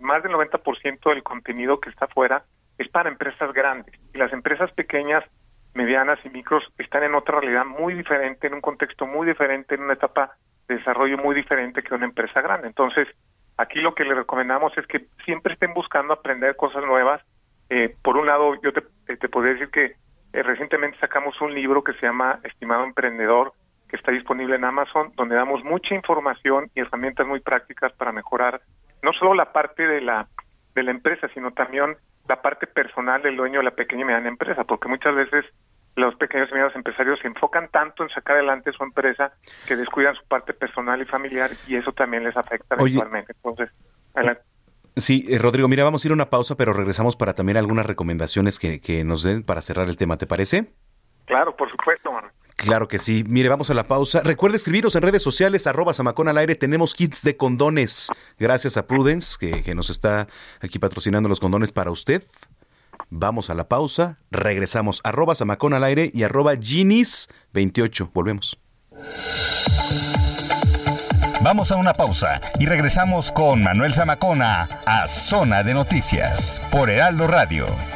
más 0.00 0.22
del 0.24 0.32
90% 0.32 1.08
del 1.08 1.22
contenido 1.22 1.78
que 1.78 1.88
está 1.88 2.06
afuera 2.06 2.42
es 2.78 2.88
para 2.88 3.08
empresas 3.08 3.52
grandes. 3.52 3.94
Y 4.12 4.18
las 4.18 4.32
empresas 4.32 4.72
pequeñas, 4.72 5.22
medianas 5.72 6.18
y 6.24 6.30
micros 6.30 6.64
están 6.78 7.04
en 7.04 7.14
otra 7.14 7.40
realidad 7.40 7.64
muy 7.64 7.94
diferente, 7.94 8.48
en 8.48 8.54
un 8.54 8.60
contexto 8.60 9.06
muy 9.06 9.24
diferente, 9.24 9.76
en 9.76 9.82
una 9.82 9.92
etapa 9.92 10.32
de 10.66 10.78
desarrollo 10.78 11.16
muy 11.16 11.36
diferente 11.36 11.84
que 11.84 11.94
una 11.94 12.06
empresa 12.06 12.40
grande. 12.40 12.66
Entonces, 12.66 13.06
aquí 13.56 13.78
lo 13.78 13.94
que 13.94 14.04
le 14.04 14.14
recomendamos 14.14 14.76
es 14.76 14.86
que 14.88 15.06
siempre 15.24 15.54
estén 15.54 15.74
buscando 15.74 16.12
aprender 16.12 16.56
cosas 16.56 16.84
nuevas. 16.84 17.22
Eh, 17.70 17.94
por 18.02 18.16
un 18.16 18.26
lado, 18.26 18.60
yo 18.62 18.72
te, 18.72 18.82
te 19.16 19.28
podría 19.28 19.52
decir 19.52 19.70
que 19.70 19.94
eh, 20.32 20.42
recientemente 20.42 20.98
sacamos 20.98 21.40
un 21.40 21.54
libro 21.54 21.84
que 21.84 21.92
se 21.92 22.06
llama 22.06 22.40
Estimado 22.42 22.82
Emprendedor, 22.82 23.52
que 23.88 23.96
está 23.96 24.12
disponible 24.12 24.56
en 24.56 24.64
Amazon, 24.64 25.12
donde 25.16 25.36
damos 25.36 25.62
mucha 25.64 25.94
información 25.94 26.70
y 26.74 26.80
herramientas 26.80 27.26
muy 27.26 27.40
prácticas 27.40 27.92
para 27.92 28.12
mejorar 28.12 28.60
no 29.02 29.12
solo 29.12 29.34
la 29.34 29.52
parte 29.52 29.86
de 29.86 30.00
la 30.00 30.26
de 30.74 30.82
la 30.82 30.90
empresa, 30.90 31.28
sino 31.32 31.52
también 31.52 31.96
la 32.28 32.42
parte 32.42 32.66
personal 32.66 33.22
del 33.22 33.36
dueño 33.36 33.60
de 33.60 33.64
la 33.64 33.70
pequeña 33.70 34.02
y 34.02 34.04
mediana 34.04 34.28
empresa, 34.28 34.64
porque 34.64 34.88
muchas 34.88 35.14
veces 35.14 35.44
los 35.96 36.14
pequeños 36.16 36.48
y 36.50 36.52
medianos 36.52 36.76
empresarios 36.76 37.18
se 37.20 37.28
enfocan 37.28 37.68
tanto 37.70 38.02
en 38.02 38.10
sacar 38.10 38.36
adelante 38.36 38.72
su 38.72 38.84
empresa 38.84 39.32
que 39.66 39.76
descuidan 39.76 40.14
su 40.14 40.24
parte 40.26 40.52
personal 40.52 41.00
y 41.00 41.06
familiar 41.06 41.50
y 41.66 41.76
eso 41.76 41.92
también 41.92 42.24
les 42.24 42.36
afecta 42.36 42.74
eventualmente. 42.74 43.32
Entonces, 43.32 43.70
adelante. 44.14 44.42
Sí, 44.96 45.26
eh, 45.28 45.38
Rodrigo, 45.38 45.68
mira, 45.68 45.84
vamos 45.84 46.04
a 46.04 46.08
ir 46.08 46.12
a 46.12 46.14
una 46.14 46.30
pausa, 46.30 46.56
pero 46.56 46.72
regresamos 46.72 47.16
para 47.16 47.34
también 47.34 47.56
algunas 47.56 47.86
recomendaciones 47.86 48.58
que, 48.58 48.80
que 48.80 49.04
nos 49.04 49.22
den 49.22 49.42
para 49.42 49.62
cerrar 49.62 49.88
el 49.88 49.96
tema, 49.96 50.18
¿te 50.18 50.26
parece? 50.26 50.72
Claro, 51.26 51.56
por 51.56 51.70
supuesto, 51.70 52.12
Manuel. 52.12 52.32
Claro 52.56 52.88
que 52.88 52.98
sí. 52.98 53.22
Mire, 53.28 53.48
vamos 53.48 53.70
a 53.70 53.74
la 53.74 53.86
pausa. 53.86 54.22
Recuerde 54.22 54.56
escribiros 54.56 54.96
en 54.96 55.02
redes 55.02 55.22
sociales, 55.22 55.66
arroba 55.66 55.92
Samacón 55.92 56.28
al 56.28 56.38
aire. 56.38 56.54
Tenemos 56.54 56.94
kits 56.94 57.22
de 57.22 57.36
condones. 57.36 58.10
Gracias 58.38 58.76
a 58.76 58.86
Prudence, 58.86 59.36
que, 59.38 59.62
que 59.62 59.74
nos 59.74 59.90
está 59.90 60.26
aquí 60.60 60.78
patrocinando 60.78 61.28
los 61.28 61.38
condones 61.38 61.70
para 61.70 61.90
usted. 61.90 62.22
Vamos 63.10 63.50
a 63.50 63.54
la 63.54 63.68
pausa. 63.68 64.18
Regresamos. 64.30 65.00
Arroba 65.04 65.34
Samacón 65.34 65.74
al 65.74 65.84
aire 65.84 66.10
y 66.12 66.22
arroba 66.22 66.54
Ginis28. 66.54 68.10
Volvemos. 68.12 68.58
Vamos 71.42 71.70
a 71.70 71.76
una 71.76 71.92
pausa 71.92 72.40
y 72.58 72.66
regresamos 72.66 73.30
con 73.30 73.62
Manuel 73.62 73.92
Zamacona 73.92 74.68
a 74.86 75.06
Zona 75.06 75.62
de 75.62 75.74
Noticias 75.74 76.60
por 76.72 76.88
Heraldo 76.88 77.26
Radio. 77.26 77.95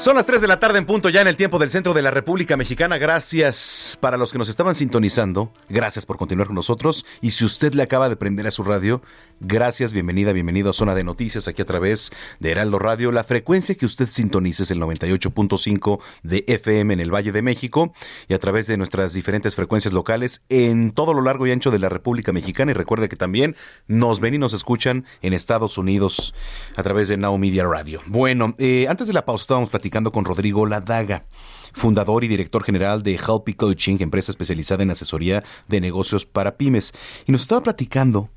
Son 0.00 0.16
las 0.16 0.24
3 0.24 0.40
de 0.40 0.48
la 0.48 0.58
tarde 0.58 0.78
en 0.78 0.86
punto 0.86 1.10
ya 1.10 1.20
en 1.20 1.28
el 1.28 1.36
tiempo 1.36 1.58
del 1.58 1.68
centro 1.68 1.92
de 1.92 2.00
la 2.00 2.10
República 2.10 2.56
Mexicana. 2.56 2.96
Gracias 2.96 3.98
para 4.00 4.16
los 4.16 4.32
que 4.32 4.38
nos 4.38 4.48
estaban 4.48 4.74
sintonizando. 4.74 5.52
Gracias 5.68 6.06
por 6.06 6.16
continuar 6.16 6.46
con 6.46 6.56
nosotros. 6.56 7.04
Y 7.20 7.32
si 7.32 7.44
usted 7.44 7.74
le 7.74 7.82
acaba 7.82 8.08
de 8.08 8.16
prender 8.16 8.46
a 8.46 8.50
su 8.50 8.62
radio, 8.62 9.02
gracias, 9.40 9.92
bienvenida, 9.92 10.32
bienvenido 10.32 10.70
a 10.70 10.72
Zona 10.72 10.94
de 10.94 11.04
Noticias 11.04 11.48
aquí 11.48 11.60
a 11.60 11.66
través 11.66 12.12
de 12.38 12.50
Heraldo 12.50 12.78
Radio. 12.78 13.12
La 13.12 13.24
frecuencia 13.24 13.74
que 13.74 13.84
usted 13.84 14.06
sintonice 14.06 14.62
es 14.62 14.70
el 14.70 14.80
98.5 14.80 16.00
de 16.22 16.44
FM 16.46 16.94
en 16.94 17.00
el 17.00 17.14
Valle 17.14 17.30
de 17.30 17.42
México 17.42 17.92
y 18.26 18.32
a 18.32 18.38
través 18.38 18.66
de 18.68 18.78
nuestras 18.78 19.12
diferentes 19.12 19.54
frecuencias 19.54 19.92
locales 19.92 20.42
en 20.48 20.92
todo 20.92 21.12
lo 21.12 21.20
largo 21.20 21.46
y 21.46 21.52
ancho 21.52 21.70
de 21.70 21.78
la 21.78 21.90
República 21.90 22.32
Mexicana. 22.32 22.70
Y 22.70 22.74
recuerde 22.74 23.10
que 23.10 23.16
también 23.16 23.54
nos 23.86 24.18
ven 24.18 24.32
y 24.32 24.38
nos 24.38 24.54
escuchan 24.54 25.04
en 25.20 25.34
Estados 25.34 25.76
Unidos 25.76 26.34
a 26.74 26.82
través 26.82 27.08
de 27.08 27.18
Now 27.18 27.36
Media 27.36 27.66
Radio. 27.66 28.00
Bueno, 28.06 28.54
eh, 28.56 28.86
antes 28.88 29.06
de 29.06 29.12
la 29.12 29.26
pausa 29.26 29.42
estábamos 29.42 29.68
platicando 29.68 29.89
con 29.90 30.24
Rodrigo 30.24 30.66
Ladaga 30.66 31.24
fundador 31.72 32.24
y 32.24 32.28
director 32.28 32.62
general 32.62 33.02
de 33.02 33.14
Helpy 33.14 33.54
Coaching, 33.54 33.98
empresa 34.00 34.32
especializada 34.32 34.82
en 34.82 34.90
asesoría 34.90 35.42
de 35.68 35.80
negocios 35.80 36.26
para 36.26 36.56
pymes. 36.56 36.92
Y 37.26 37.32
nos 37.32 37.42
estaba 37.42 37.60
platicando 37.60 38.28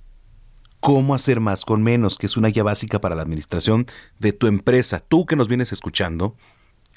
cómo 0.80 1.16
hacer 1.16 1.40
más 1.40 1.66
con 1.66 1.84
menos, 1.84 2.18
que 2.18 2.26
es 2.26 2.38
una 2.38 2.50
guía 2.50 2.64
básica 2.64 3.00
para 3.00 3.16
la 3.16 3.22
administración 3.22 3.86
de 4.20 4.34
tu 4.34 4.48
empresa. 4.48 5.00
Tú 5.00 5.26
que 5.26 5.36
nos 5.36 5.48
vienes 5.48 5.72
escuchando, 5.72 6.36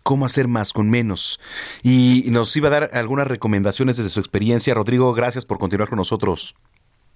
cómo 0.03 0.27
hacer 0.27 0.49
más 0.49 0.73
con 0.73 0.91
menos. 0.91 1.41
Y 1.83 2.25
nos 2.31 2.57
iba 2.57 2.69
a 2.69 2.73
dar 2.73 2.91
algunas 2.93 3.29
recomendaciones 3.29 3.97
desde 3.97 4.11
su 4.11 4.21
experiencia. 4.21 4.75
Rodrigo, 4.75 5.13
gracias 5.15 5.47
por 5.47 5.59
continuar 5.59 5.89
con 5.89 5.99
nosotros. 5.99 6.55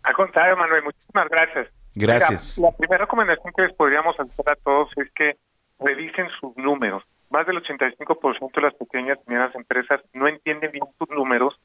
Al 0.03 0.15
contrario, 0.15 0.57
Manuel, 0.57 0.85
muchísimas 0.85 1.29
gracias. 1.29 1.69
Gracias. 1.95 2.57
Mira, 2.57 2.71
la 2.71 2.77
primera 2.77 3.05
recomendación 3.05 3.53
que 3.55 3.63
les 3.63 3.75
podríamos 3.75 4.19
hacer 4.19 4.49
a 4.49 4.55
todos 4.65 4.89
es 4.97 5.11
que 5.15 5.37
revisen 5.81 6.29
sus 6.41 6.57
números 6.57 7.03
más 7.31 7.47
del 7.47 7.63
85% 7.63 8.55
de 8.55 8.63
las 8.63 8.75
pequeñas 8.75 9.19
y 9.19 9.31
medianas 9.31 9.55
empresas 9.55 10.01
no 10.13 10.29
entienden 10.29 10.73
bien 10.73 10.85
sus 10.99 11.09
números 11.11 11.59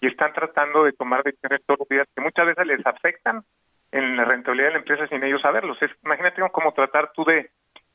y 0.00 0.06
están 0.06 0.32
tratando 0.32 0.84
de 0.84 0.92
tomar 0.92 1.22
decisiones 1.22 1.60
todos 1.66 1.80
los 1.80 1.88
días 1.88 2.08
que 2.14 2.22
muchas 2.22 2.46
veces 2.46 2.66
les 2.66 2.84
afectan 2.86 3.44
en 3.92 4.16
la 4.16 4.24
rentabilidad 4.24 4.68
de 4.68 4.72
la 4.72 4.78
empresa 4.78 5.06
sin 5.08 5.22
ellos 5.22 5.42
saberlos. 5.42 5.80
Es, 5.82 5.90
imagínate 6.04 6.42
cómo 6.52 6.72
tratar 6.72 7.12
tú 7.12 7.24
de, 7.24 7.50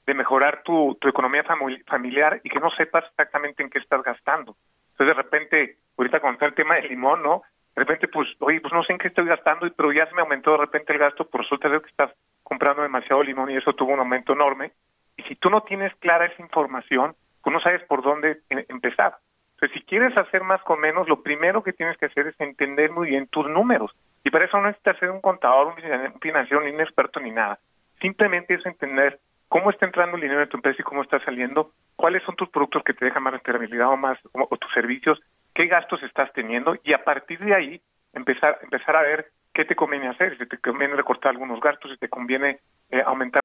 de 0.05 0.13
mejorar 0.13 0.61
tu, 0.63 0.97
economía 1.01 1.43
familiar 1.87 2.41
y 2.43 2.49
que 2.49 2.59
no 2.59 2.69
sepas 2.71 3.05
exactamente 3.09 3.63
en 3.63 3.69
qué 3.69 3.79
estás 3.79 4.03
gastando. 4.03 4.55
Entonces 4.91 5.15
de 5.15 5.21
repente, 5.23 5.77
ahorita 5.97 6.19
con 6.19 6.37
el 6.39 6.53
tema 6.53 6.75
del 6.75 6.89
limón, 6.89 7.23
¿no? 7.23 7.41
De 7.75 7.81
repente, 7.81 8.07
pues, 8.07 8.29
oye, 8.39 8.61
pues 8.61 8.73
no 8.73 8.83
sé 8.83 8.93
en 8.93 8.99
qué 8.99 9.09
estoy 9.09 9.25
gastando, 9.25 9.67
pero 9.75 9.91
ya 9.91 10.07
se 10.07 10.15
me 10.15 10.21
aumentó 10.21 10.51
de 10.51 10.57
repente 10.59 10.93
el 10.93 10.99
gasto, 10.99 11.27
por 11.27 11.41
resulta 11.41 11.69
que 11.69 11.89
estás 11.89 12.11
comprando 12.43 12.83
demasiado 12.83 13.21
limón 13.23 13.49
y 13.49 13.57
eso 13.57 13.73
tuvo 13.73 13.93
un 13.93 13.99
aumento 13.99 14.33
enorme 14.33 14.71
y 15.17 15.23
si 15.23 15.35
tú 15.35 15.49
no 15.49 15.61
tienes 15.61 15.93
clara 15.95 16.25
esa 16.25 16.41
información, 16.41 17.15
tú 17.43 17.51
no 17.51 17.59
sabes 17.59 17.83
por 17.83 18.01
dónde 18.01 18.39
empezar. 18.49 19.17
Entonces, 19.55 19.79
si 19.79 19.85
quieres 19.85 20.17
hacer 20.17 20.43
más 20.43 20.61
con 20.63 20.81
menos, 20.81 21.07
lo 21.07 21.23
primero 21.23 21.63
que 21.63 21.73
tienes 21.73 21.97
que 21.97 22.07
hacer 22.07 22.27
es 22.27 22.39
entender 22.39 22.91
muy 22.91 23.09
bien 23.09 23.27
tus 23.27 23.47
números. 23.49 23.91
Y 24.23 24.29
para 24.29 24.45
eso 24.45 24.57
no 24.57 24.67
necesitas 24.67 24.97
ser 24.99 25.11
un 25.11 25.21
contador, 25.21 25.67
un 25.67 26.19
financiero, 26.19 26.61
ni 26.61 26.71
un 26.71 26.81
experto, 26.81 27.19
ni 27.19 27.31
nada. 27.31 27.59
Simplemente 28.01 28.55
es 28.55 28.65
entender 28.65 29.19
cómo 29.47 29.69
está 29.69 29.85
entrando 29.85 30.17
el 30.17 30.23
dinero 30.23 30.41
de 30.41 30.47
tu 30.47 30.57
empresa 30.57 30.81
y 30.81 30.83
cómo 30.83 31.03
está 31.03 31.23
saliendo, 31.23 31.71
cuáles 31.95 32.23
son 32.23 32.35
tus 32.35 32.49
productos 32.49 32.83
que 32.83 32.93
te 32.93 33.05
dejan 33.05 33.23
más 33.23 33.33
rentabilidad 33.33 33.89
o 33.89 33.95
más, 33.95 34.19
o, 34.33 34.57
tus 34.57 34.73
servicios, 34.73 35.21
qué 35.53 35.67
gastos 35.67 36.03
estás 36.03 36.33
teniendo, 36.33 36.75
y 36.83 36.91
a 36.91 37.03
partir 37.03 37.39
de 37.39 37.55
ahí 37.55 37.81
empezar, 38.13 38.59
empezar 38.63 38.97
a 38.97 39.03
ver 39.03 39.27
qué 39.53 39.63
te 39.63 39.75
conviene 39.75 40.09
hacer, 40.09 40.37
si 40.37 40.45
te 40.45 40.57
conviene 40.57 40.95
recortar 40.95 41.31
algunos 41.31 41.61
gastos, 41.61 41.91
si 41.91 41.97
te 41.97 42.09
conviene 42.09 42.59
eh, 42.89 43.01
aumentar 43.05 43.44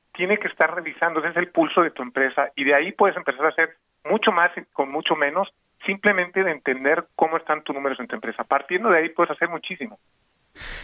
tiene 0.13 0.37
que 0.37 0.47
estar 0.47 0.73
revisando, 0.73 1.19
ese 1.19 1.29
es 1.29 1.37
el 1.37 1.49
pulso 1.49 1.81
de 1.81 1.91
tu 1.91 2.03
empresa 2.03 2.51
y 2.55 2.63
de 2.63 2.75
ahí 2.75 2.91
puedes 2.91 3.17
empezar 3.17 3.45
a 3.45 3.49
hacer 3.49 3.77
mucho 4.03 4.31
más 4.31 4.51
con 4.73 4.91
mucho 4.91 5.15
menos, 5.15 5.49
simplemente 5.85 6.43
de 6.43 6.51
entender 6.51 7.07
cómo 7.15 7.37
están 7.37 7.63
tus 7.63 7.75
números 7.75 7.99
en 7.99 8.07
tu 8.07 8.15
empresa. 8.15 8.43
Partiendo 8.43 8.89
de 8.89 8.99
ahí 8.99 9.09
puedes 9.09 9.31
hacer 9.31 9.49
muchísimo. 9.49 9.99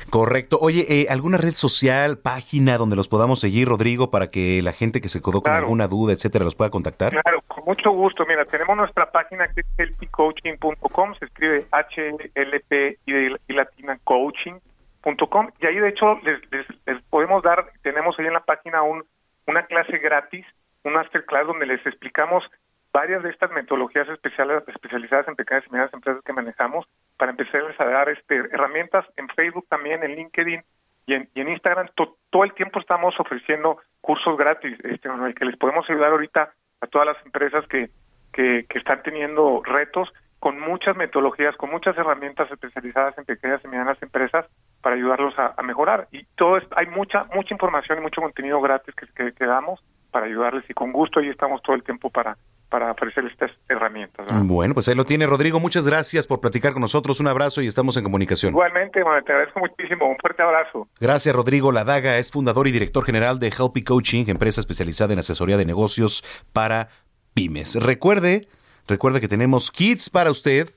Correcto. 0.10 0.58
Oye, 0.62 0.86
eh, 0.88 1.08
¿alguna 1.10 1.38
red 1.38 1.54
social, 1.54 2.20
página 2.20 2.78
donde 2.78 2.96
los 2.96 3.10
podamos 3.10 3.40
seguir, 3.40 3.68
Rodrigo, 3.68 4.10
para 4.10 4.30
que 4.30 4.62
la 4.62 4.72
gente 4.72 5.02
que 5.02 5.10
se 5.10 5.22
quedó 5.22 5.42
con 5.42 5.52
alguna 5.54 5.88
duda, 5.88 6.14
etcétera, 6.14 6.46
los 6.46 6.56
pueda 6.56 6.70
contactar? 6.70 7.12
Claro, 7.12 7.42
con 7.48 7.66
mucho 7.66 7.92
gusto. 7.92 8.26
Mira, 8.26 8.46
tenemos 8.46 8.78
nuestra 8.78 9.12
página 9.12 9.48
que 9.50 9.62
es 9.62 9.68
healthycoaching.com, 9.78 11.16
se 11.20 11.26
escribe 11.26 11.66
H-L-P 11.72 13.00
y, 13.06 13.12
de, 13.12 13.38
y 13.48 13.54
latina 13.54 14.00
coaching.com 14.04 15.52
y 15.60 15.66
ahí 15.66 15.76
de 15.76 15.90
hecho 15.90 16.20
les, 16.24 16.40
les, 16.52 16.66
les 16.86 17.04
podemos 17.04 17.44
dar, 17.44 17.66
tenemos 17.82 18.18
ahí 18.20 18.28
en 18.28 18.34
la 18.34 18.44
página 18.44 18.84
un 18.84 19.04
una 19.48 19.66
clase 19.66 19.98
gratis, 19.98 20.46
un 20.84 20.94
masterclass 20.94 21.48
donde 21.48 21.66
les 21.66 21.86
explicamos 21.86 22.44
varias 22.94 23.24
de 23.24 23.30
estas 23.30 23.52
metodologías 23.52 24.08
especiales, 24.10 24.64
especializadas 24.68 25.28
en 25.28 25.36
pequeñas 25.36 25.64
y 25.68 25.72
medianas 25.72 25.94
empresas 25.94 26.24
que 26.24 26.34
manejamos 26.34 26.86
para 27.18 27.32
empezarles 27.32 27.80
a 27.80 27.86
dar 27.86 28.10
este, 28.10 28.36
herramientas 28.38 29.06
en 29.18 29.28
Facebook 29.30 29.68
también, 29.70 30.04
en 30.04 30.16
LinkedIn 30.16 30.64
y 31.06 31.14
en, 31.14 31.30
y 31.34 31.42
en 31.42 31.50
Instagram. 31.50 31.88
todo 31.96 32.44
el 32.44 32.54
tiempo 32.54 32.80
estamos 32.80 33.20
ofreciendo 33.20 33.78
cursos 34.02 34.38
gratis, 34.38 34.78
este 34.84 35.10
Manuel, 35.10 35.36
que 35.36 35.46
les 35.46 35.58
podemos 35.58 35.90
ayudar 35.90 36.12
ahorita 36.12 36.54
a 36.82 36.88
todas 36.88 37.08
las 37.08 37.26
empresas 37.26 37.66
que, 37.68 37.90
que, 38.34 38.66
que 38.70 38.78
están 38.78 39.02
teniendo 39.04 39.62
retos 39.64 40.12
con 40.40 40.60
muchas 40.60 40.96
metodologías, 40.96 41.56
con 41.56 41.72
muchas 41.72 41.98
herramientas 41.98 42.50
especializadas 42.52 43.18
en 43.18 43.26
pequeñas 43.26 43.62
y 43.64 43.68
medianas 43.68 44.02
empresas 44.02 44.46
para 44.82 44.96
ayudarlos 44.96 45.38
a, 45.38 45.54
a 45.58 45.64
mejorar. 45.64 46.08
Y 46.12 46.24
todo 46.36 46.58
esto, 46.58 46.76
hay 46.78 46.88
mucha 46.88 47.26
mucha 47.34 47.54
información 47.54 47.98
y 47.98 48.02
mucho 48.02 48.22
contenido 48.22 48.62
gratis 48.62 48.94
que, 48.96 49.08
que, 49.08 49.34
que, 49.34 49.46
damos 49.46 49.84
para 50.12 50.28
ayudarles 50.28 50.64
y 50.70 50.74
con 50.74 50.92
gusto 50.92 51.20
ahí 51.20 51.30
estamos 51.30 51.62
todo 51.64 51.76
el 51.76 51.84
tiempo 51.84 52.10
para 52.10 52.38
para 52.70 52.92
ofrecerles 52.92 53.32
estas 53.32 53.52
herramientas. 53.70 54.26
¿verdad? 54.26 54.42
Bueno, 54.44 54.74
pues 54.74 54.88
ahí 54.90 54.96
lo 54.96 55.06
tiene 55.06 55.26
Rodrigo. 55.26 55.60
Muchas 55.60 55.88
gracias 55.88 56.28
por 56.28 56.42
platicar 56.42 56.74
con 56.74 56.82
nosotros. 56.82 57.20
Un 57.22 57.28
abrazo 57.28 57.62
y 57.62 57.68
estamos 57.68 57.96
en 57.96 58.04
comunicación. 58.04 58.52
Igualmente, 58.52 59.02
bueno, 59.04 59.24
te 59.24 59.32
agradezco 59.32 59.62
muchísimo. 59.62 60.06
Un 60.10 60.18
fuerte 60.18 60.44
abrazo. 60.44 60.88
Gracias, 61.00 61.34
Rodrigo 61.34 61.72
Ladaga. 61.72 62.18
Es 62.18 62.30
fundador 62.30 62.68
y 62.68 62.72
director 62.72 63.06
general 63.06 63.40
de 63.40 63.48
Helpy 63.48 63.84
Coaching, 63.86 64.26
empresa 64.28 64.60
especializada 64.60 65.14
en 65.14 65.20
asesoría 65.20 65.56
de 65.56 65.66
negocios 65.66 66.24
para 66.52 66.90
pymes. 67.34 67.82
Recuerde 67.82 68.50
Recuerda 68.88 69.20
que 69.20 69.28
tenemos 69.28 69.70
kits 69.72 70.10
para 70.10 70.32
usted 70.32 70.70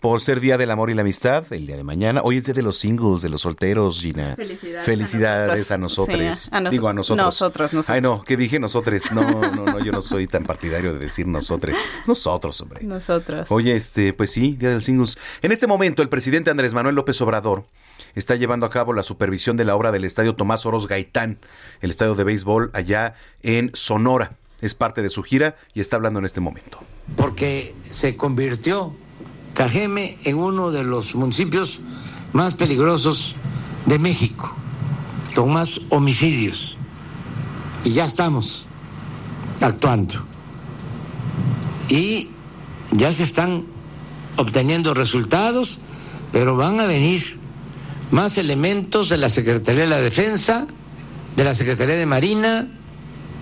por 0.00 0.20
ser 0.20 0.38
Día 0.38 0.56
del 0.56 0.70
Amor 0.70 0.90
y 0.90 0.94
la 0.94 1.00
Amistad, 1.02 1.52
el 1.52 1.66
día 1.66 1.76
de 1.76 1.82
mañana. 1.82 2.20
Hoy 2.22 2.36
es 2.36 2.44
Día 2.44 2.54
de 2.54 2.62
los 2.62 2.78
Singles, 2.78 3.20
de 3.22 3.30
los 3.30 3.40
solteros, 3.40 4.00
Gina. 4.00 4.36
Felicidades. 4.36 4.86
Felicidades 4.86 5.70
a 5.72 5.78
nosotros. 5.78 6.38
Sí, 6.38 6.50
a 6.52 6.60
nos- 6.60 6.70
Digo 6.70 6.88
a 6.88 6.92
nosotros. 6.92 7.24
nosotros, 7.26 7.72
nosotros. 7.72 7.94
Ay, 7.94 8.00
no, 8.00 8.22
¿qué 8.22 8.36
dije 8.36 8.60
nosotros? 8.60 9.10
No, 9.10 9.22
no, 9.28 9.50
no, 9.64 9.78
yo 9.84 9.90
no 9.90 10.00
soy 10.00 10.28
tan 10.28 10.44
partidario 10.44 10.92
de 10.92 11.00
decir 11.00 11.26
nosotros. 11.26 11.76
Nosotros, 12.06 12.60
hombre. 12.60 12.84
Nosotros. 12.84 13.50
Oye, 13.50 13.74
este, 13.74 14.12
pues 14.12 14.30
sí, 14.30 14.54
Día 14.56 14.70
del 14.70 14.82
Singles. 14.82 15.18
En 15.42 15.50
este 15.50 15.66
momento, 15.66 16.02
el 16.02 16.08
presidente 16.08 16.50
Andrés 16.50 16.74
Manuel 16.74 16.94
López 16.94 17.20
Obrador 17.20 17.64
está 18.14 18.36
llevando 18.36 18.66
a 18.66 18.70
cabo 18.70 18.92
la 18.92 19.02
supervisión 19.02 19.56
de 19.56 19.64
la 19.64 19.74
obra 19.74 19.90
del 19.90 20.04
estadio 20.04 20.36
Tomás 20.36 20.64
Oros 20.64 20.86
Gaitán, 20.86 21.38
el 21.80 21.90
estadio 21.90 22.14
de 22.14 22.22
béisbol 22.22 22.70
allá 22.72 23.14
en 23.42 23.72
Sonora. 23.74 24.36
Es 24.60 24.74
parte 24.74 25.02
de 25.02 25.08
su 25.08 25.22
gira 25.22 25.56
y 25.74 25.80
está 25.80 25.96
hablando 25.96 26.18
en 26.18 26.24
este 26.24 26.40
momento. 26.40 26.80
porque 27.16 27.74
se 27.90 28.16
convirtió 28.16 28.94
Cajeme 29.54 30.18
en 30.24 30.36
uno 30.36 30.70
de 30.70 30.84
los 30.84 31.14
municipios 31.14 31.80
más 32.32 32.54
peligrosos 32.54 33.34
de 33.86 33.98
México, 33.98 34.54
con 35.34 35.52
más 35.52 35.80
homicidios. 35.88 36.76
Y 37.82 37.90
ya 37.90 38.04
estamos 38.04 38.66
actuando. 39.60 40.14
Y 41.88 42.28
ya 42.92 43.12
se 43.12 43.24
están 43.24 43.64
obteniendo 44.36 44.94
resultados, 44.94 45.78
pero 46.30 46.56
van 46.56 46.78
a 46.78 46.86
venir 46.86 47.38
más 48.12 48.38
elementos 48.38 49.08
de 49.08 49.18
la 49.18 49.28
Secretaría 49.28 49.82
de 49.82 49.88
la 49.88 50.00
Defensa, 50.00 50.68
de 51.34 51.44
la 51.44 51.54
Secretaría 51.54 51.96
de 51.96 52.06
Marina, 52.06 52.68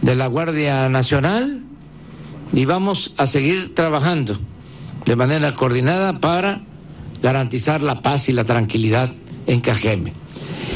de 0.03 0.15
la 0.15 0.27
Guardia 0.27 0.89
Nacional, 0.89 1.63
y 2.53 2.65
vamos 2.65 3.15
a 3.17 3.27
seguir 3.27 3.75
trabajando 3.75 4.39
de 5.05 5.17
manera 5.17 5.55
coordinada 5.55 6.21
para 6.21 6.63
garantizar 7.23 7.83
la 7.83 8.03
paz 8.03 8.29
y 8.29 8.33
la 8.33 8.45
tranquilidad 8.45 9.13
en 9.47 9.61
Cajeme. 9.61 10.15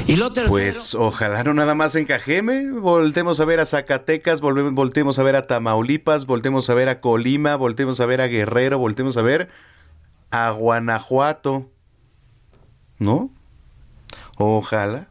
Y 0.06 0.16
lo 0.16 0.32
tercero, 0.32 0.50
Pues 0.50 0.94
ojalá 0.94 1.44
no 1.44 1.54
nada 1.54 1.74
más 1.74 1.94
en 1.94 2.06
Cajeme, 2.06 2.70
voltemos 2.70 3.40
a 3.40 3.44
ver 3.44 3.60
a 3.60 3.66
Zacatecas, 3.66 4.40
volvemos, 4.40 4.74
voltemos 4.74 5.18
a 5.18 5.22
ver 5.22 5.36
a 5.36 5.46
Tamaulipas, 5.46 6.26
voltemos 6.26 6.70
a 6.70 6.74
ver 6.74 6.88
a 6.88 7.00
Colima, 7.00 7.56
voltemos 7.56 8.00
a 8.00 8.06
ver 8.06 8.20
a 8.20 8.26
Guerrero, 8.26 8.78
voltemos 8.78 9.16
a 9.16 9.22
ver 9.22 9.48
a 10.30 10.50
Guanajuato. 10.50 11.70
¿No? 12.98 13.30
Ojalá, 14.36 15.08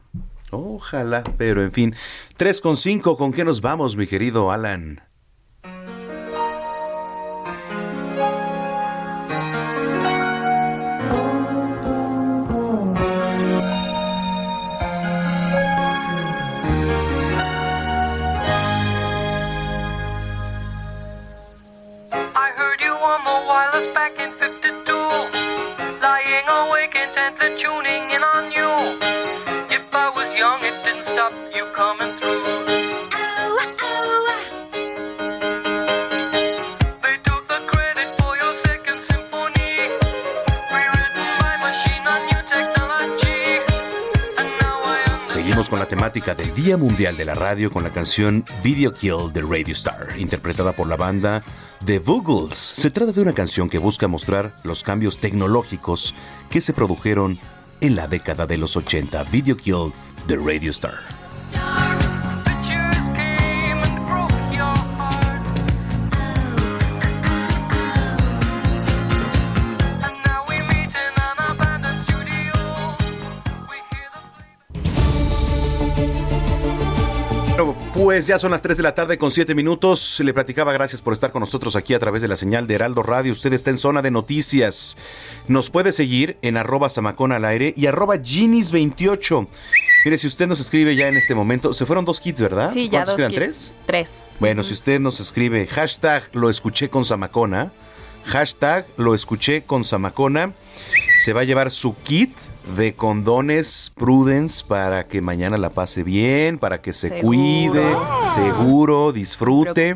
ojalá, 0.51 1.23
pero 1.37 1.63
en 1.63 1.71
fin. 1.71 1.95
3.5, 2.37 3.17
¿con 3.17 3.31
qué 3.31 3.43
nos 3.43 3.61
vamos, 3.61 3.95
mi 3.95 4.07
querido 4.07 4.51
Alan? 4.51 5.01
Back 23.93 24.19
in 24.19 24.31
52. 24.39 25.31
Lying 26.01 26.47
awake 26.47 26.95
intently 26.95 27.49
tuning 27.61 27.98
temática 45.89 46.35
del 46.35 46.53
Día 46.53 46.77
Mundial 46.77 47.17
de 47.17 47.25
la 47.25 47.33
Radio 47.33 47.71
con 47.71 47.83
la 47.83 47.89
canción 47.89 48.45
Video 48.63 48.93
Kill 48.93 49.33
de 49.33 49.41
Radio 49.41 49.73
Star, 49.73 50.19
interpretada 50.19 50.73
por 50.73 50.87
la 50.87 50.95
banda 50.95 51.43
The 51.83 51.97
Boogles. 51.97 52.55
Se 52.55 52.91
trata 52.91 53.11
de 53.11 53.21
una 53.21 53.33
canción 53.33 53.69
que 53.69 53.79
busca 53.79 54.07
mostrar 54.07 54.55
los 54.63 54.83
cambios 54.83 55.17
tecnológicos 55.17 56.13
que 56.51 56.61
se 56.61 56.73
produjeron 56.73 57.39
en 57.81 57.95
la 57.95 58.07
década 58.07 58.45
de 58.45 58.57
los 58.57 58.77
80. 58.77 59.23
Video 59.25 59.57
Kill 59.57 59.91
de 60.27 60.35
Radio 60.37 60.69
Star. 60.69 61.28
Ya 78.27 78.37
son 78.37 78.51
las 78.51 78.61
3 78.61 78.77
de 78.77 78.83
la 78.83 78.93
tarde 78.95 79.17
con 79.17 79.31
7 79.31 79.55
minutos. 79.55 80.19
Le 80.19 80.33
platicaba 80.33 80.71
gracias 80.73 81.01
por 81.01 81.13
estar 81.13 81.31
con 81.31 81.39
nosotros 81.39 81.75
aquí 81.75 81.93
a 81.93 81.99
través 81.99 82.21
de 82.21 82.27
la 82.27 82.35
señal 82.35 82.67
de 82.67 82.75
Heraldo 82.75 83.01
Radio. 83.03 83.31
Usted 83.31 83.53
está 83.53 83.69
en 83.69 83.77
zona 83.77 84.01
de 84.01 84.11
noticias. 84.11 84.97
Nos 85.47 85.69
puede 85.69 85.91
seguir 85.91 86.37
en 86.41 86.57
arroba 86.57 86.89
samacón 86.89 87.31
al 87.31 87.45
aire 87.45 87.73
y 87.75 87.87
arroba 87.87 88.15
Ginis28. 88.17 89.47
Mire, 90.05 90.17
si 90.17 90.27
usted 90.27 90.47
nos 90.47 90.59
escribe 90.59 90.95
ya 90.95 91.07
en 91.07 91.17
este 91.17 91.35
momento, 91.35 91.73
se 91.73 91.85
fueron 91.85 92.05
dos 92.05 92.19
kits, 92.19 92.41
¿verdad? 92.41 92.71
Sí, 92.73 92.85
ya 92.89 93.03
¿Cuántos 93.05 93.17
dos 93.17 93.17
quedan? 93.17 93.31
kits. 93.47 93.77
¿Tres? 93.85 94.09
Tres. 94.09 94.25
Bueno, 94.39 94.63
si 94.63 94.73
usted 94.73 94.99
nos 94.99 95.19
escribe 95.19 95.67
hashtag 95.67 96.23
lo 96.33 96.49
escuché 96.49 96.89
con 96.89 97.05
Samacona, 97.05 97.71
hashtag 98.25 98.85
lo 98.97 99.13
escuché 99.15 99.63
con 99.63 99.83
Samacona, 99.83 100.53
se 101.23 101.33
va 101.33 101.41
a 101.41 101.43
llevar 101.43 101.71
su 101.71 101.95
kit 102.03 102.31
de 102.75 102.93
condones 102.93 103.91
Prudence 103.95 104.63
para 104.67 105.05
que 105.05 105.21
mañana 105.21 105.57
la 105.57 105.69
pase 105.69 106.03
bien, 106.03 106.59
para 106.59 106.81
que 106.81 106.93
se 106.93 107.09
Seguro. 107.09 107.21
cuide, 107.27 107.95
seguro, 108.25 109.11
disfrute. 109.11 109.95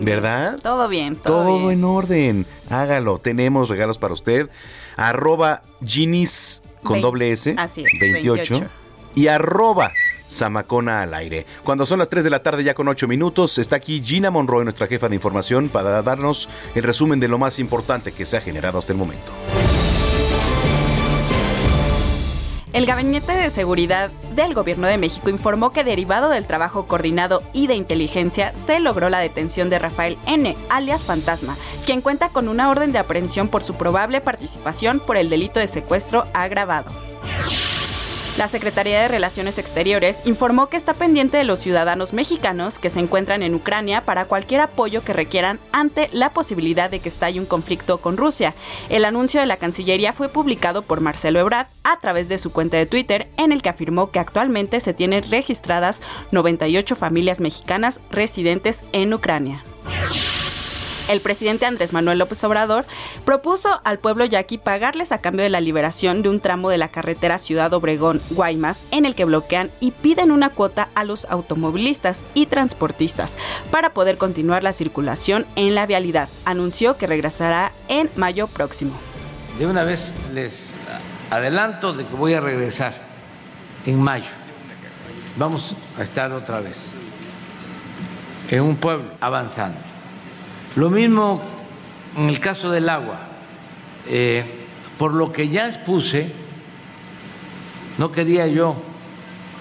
¿Verdad? 0.00 0.58
Todo 0.62 0.88
bien, 0.88 1.16
todo, 1.16 1.44
Todo 1.44 1.58
bien. 1.68 1.72
en 1.78 1.84
orden. 1.84 2.46
Hágalo. 2.68 3.18
Tenemos 3.18 3.68
regalos 3.68 3.98
para 3.98 4.14
usted. 4.14 4.48
Arroba 4.96 5.62
Ginis 5.84 6.62
con 6.82 7.00
doble 7.00 7.30
S. 7.32 7.54
así 7.58 7.84
es, 7.84 7.92
28. 8.00 8.54
28. 8.54 8.66
Y 9.14 9.26
arroba 9.28 9.92
Samacona 10.26 11.02
al 11.02 11.14
aire. 11.14 11.44
Cuando 11.64 11.84
son 11.86 11.98
las 11.98 12.08
3 12.08 12.22
de 12.24 12.30
la 12.30 12.42
tarde 12.42 12.62
ya 12.64 12.74
con 12.74 12.86
8 12.88 13.08
minutos, 13.08 13.58
está 13.58 13.76
aquí 13.76 14.00
Gina 14.04 14.30
Monroy, 14.30 14.62
nuestra 14.64 14.86
jefa 14.86 15.08
de 15.08 15.16
información, 15.16 15.68
para 15.68 16.00
darnos 16.02 16.48
el 16.74 16.82
resumen 16.84 17.18
de 17.20 17.28
lo 17.28 17.38
más 17.38 17.58
importante 17.58 18.12
que 18.12 18.24
se 18.24 18.36
ha 18.36 18.40
generado 18.40 18.78
hasta 18.78 18.92
el 18.92 18.98
momento. 18.98 19.32
El 22.72 22.86
Gabinete 22.86 23.32
de 23.32 23.50
Seguridad 23.50 24.10
del 24.36 24.54
Gobierno 24.54 24.86
de 24.86 24.96
México 24.96 25.28
informó 25.28 25.72
que 25.72 25.82
derivado 25.82 26.28
del 26.28 26.46
trabajo 26.46 26.86
coordinado 26.86 27.42
y 27.52 27.66
de 27.66 27.74
inteligencia 27.74 28.54
se 28.54 28.78
logró 28.78 29.10
la 29.10 29.18
detención 29.18 29.70
de 29.70 29.80
Rafael 29.80 30.16
N., 30.26 30.56
alias 30.68 31.02
Fantasma, 31.02 31.56
quien 31.84 32.00
cuenta 32.00 32.28
con 32.28 32.48
una 32.48 32.70
orden 32.70 32.92
de 32.92 33.00
aprehensión 33.00 33.48
por 33.48 33.64
su 33.64 33.74
probable 33.74 34.20
participación 34.20 35.00
por 35.00 35.16
el 35.16 35.30
delito 35.30 35.58
de 35.58 35.66
secuestro 35.66 36.28
agravado. 36.32 36.92
La 38.40 38.48
Secretaría 38.48 39.02
de 39.02 39.08
Relaciones 39.08 39.58
Exteriores 39.58 40.22
informó 40.24 40.70
que 40.70 40.78
está 40.78 40.94
pendiente 40.94 41.36
de 41.36 41.44
los 41.44 41.60
ciudadanos 41.60 42.14
mexicanos 42.14 42.78
que 42.78 42.88
se 42.88 42.98
encuentran 42.98 43.42
en 43.42 43.54
Ucrania 43.54 44.00
para 44.06 44.24
cualquier 44.24 44.62
apoyo 44.62 45.04
que 45.04 45.12
requieran 45.12 45.60
ante 45.72 46.08
la 46.14 46.30
posibilidad 46.30 46.88
de 46.88 47.00
que 47.00 47.10
estalle 47.10 47.38
un 47.38 47.44
conflicto 47.44 47.98
con 47.98 48.16
Rusia. 48.16 48.54
El 48.88 49.04
anuncio 49.04 49.40
de 49.40 49.46
la 49.46 49.58
Cancillería 49.58 50.14
fue 50.14 50.30
publicado 50.30 50.80
por 50.80 51.02
Marcelo 51.02 51.38
Ebrard 51.38 51.66
a 51.84 52.00
través 52.00 52.30
de 52.30 52.38
su 52.38 52.50
cuenta 52.50 52.78
de 52.78 52.86
Twitter, 52.86 53.28
en 53.36 53.52
el 53.52 53.60
que 53.60 53.68
afirmó 53.68 54.10
que 54.10 54.20
actualmente 54.20 54.80
se 54.80 54.94
tienen 54.94 55.30
registradas 55.30 56.00
98 56.30 56.96
familias 56.96 57.40
mexicanas 57.40 58.00
residentes 58.10 58.84
en 58.94 59.12
Ucrania. 59.12 59.62
El 61.10 61.20
presidente 61.20 61.66
Andrés 61.66 61.92
Manuel 61.92 62.20
López 62.20 62.44
Obrador 62.44 62.84
propuso 63.24 63.80
al 63.82 63.98
pueblo 63.98 64.24
yaqui 64.24 64.58
pagarles 64.58 65.10
a 65.10 65.20
cambio 65.20 65.42
de 65.42 65.50
la 65.50 65.60
liberación 65.60 66.22
de 66.22 66.28
un 66.28 66.38
tramo 66.38 66.70
de 66.70 66.78
la 66.78 66.86
carretera 66.86 67.38
Ciudad 67.38 67.74
Obregón-Guaymas 67.74 68.84
en 68.92 69.04
el 69.04 69.16
que 69.16 69.24
bloquean 69.24 69.72
y 69.80 69.90
piden 69.90 70.30
una 70.30 70.50
cuota 70.50 70.88
a 70.94 71.02
los 71.02 71.24
automovilistas 71.24 72.22
y 72.32 72.46
transportistas 72.46 73.36
para 73.72 73.92
poder 73.92 74.18
continuar 74.18 74.62
la 74.62 74.72
circulación 74.72 75.46
en 75.56 75.74
la 75.74 75.84
vialidad. 75.84 76.28
Anunció 76.44 76.96
que 76.96 77.08
regresará 77.08 77.72
en 77.88 78.08
mayo 78.14 78.46
próximo. 78.46 78.92
de 79.58 79.66
una 79.66 79.82
vez 79.82 80.14
les 80.32 80.76
adelanto 81.28 81.92
de 81.92 82.06
que 82.06 82.14
voy 82.14 82.34
a 82.34 82.40
regresar 82.40 82.94
en 83.84 84.00
mayo. 84.00 84.30
Vamos 85.36 85.74
a 85.98 86.04
estar 86.04 86.32
otra 86.32 86.60
vez 86.60 86.94
en 88.48 88.60
un 88.60 88.76
pueblo 88.76 89.10
avanzando. 89.20 89.89
Lo 90.76 90.90
mismo 90.90 91.42
en 92.16 92.28
el 92.28 92.40
caso 92.40 92.70
del 92.70 92.88
agua. 92.88 93.20
Eh, 94.06 94.44
por 94.98 95.14
lo 95.14 95.32
que 95.32 95.48
ya 95.48 95.66
expuse, 95.66 96.30
no 97.98 98.10
quería 98.10 98.46
yo 98.46 98.76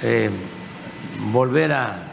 eh, 0.01 0.29
volver 1.31 1.73
a 1.73 2.09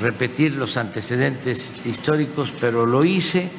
repetir 0.00 0.52
los 0.54 0.76
antecedentes 0.76 1.74
históricos, 1.84 2.52
pero 2.60 2.86
lo 2.86 3.04
hice. 3.04 3.50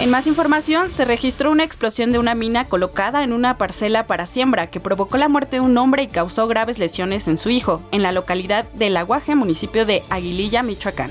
En 0.00 0.10
más 0.10 0.26
información, 0.26 0.90
se 0.90 1.04
registró 1.04 1.50
una 1.50 1.64
explosión 1.64 2.12
de 2.12 2.18
una 2.18 2.34
mina 2.34 2.66
colocada 2.66 3.22
en 3.22 3.32
una 3.32 3.56
parcela 3.56 4.06
para 4.06 4.26
siembra 4.26 4.66
que 4.66 4.80
provocó 4.80 5.16
la 5.16 5.28
muerte 5.28 5.56
de 5.56 5.60
un 5.60 5.78
hombre 5.78 6.02
y 6.02 6.08
causó 6.08 6.46
graves 6.46 6.78
lesiones 6.78 7.28
en 7.28 7.38
su 7.38 7.48
hijo, 7.48 7.80
en 7.92 8.02
la 8.02 8.12
localidad 8.12 8.64
de 8.74 8.90
Laguaje, 8.90 9.34
municipio 9.34 9.86
de 9.86 10.02
Aguililla, 10.10 10.62
Michoacán. 10.62 11.10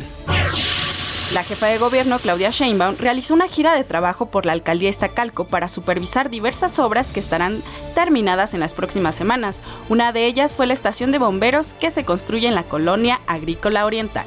La 1.33 1.43
jefa 1.43 1.65
de 1.65 1.79
gobierno, 1.79 2.19
Claudia 2.19 2.51
Sheinbaum, 2.51 2.95
realizó 2.99 3.33
una 3.33 3.47
gira 3.47 3.73
de 3.73 3.83
trabajo 3.83 4.27
por 4.27 4.45
la 4.45 4.51
alcaldía 4.51 4.91
Iztacalco 4.91 5.45
para 5.45 5.67
supervisar 5.67 6.29
diversas 6.29 6.77
obras 6.77 7.11
que 7.11 7.19
estarán 7.19 7.63
terminadas 7.95 8.53
en 8.53 8.59
las 8.59 8.75
próximas 8.75 9.15
semanas. 9.15 9.63
Una 9.89 10.11
de 10.11 10.27
ellas 10.27 10.53
fue 10.53 10.67
la 10.67 10.75
estación 10.75 11.11
de 11.11 11.17
bomberos 11.17 11.73
que 11.73 11.89
se 11.89 12.05
construye 12.05 12.47
en 12.47 12.53
la 12.53 12.61
colonia 12.61 13.19
agrícola 13.25 13.87
oriental. 13.87 14.25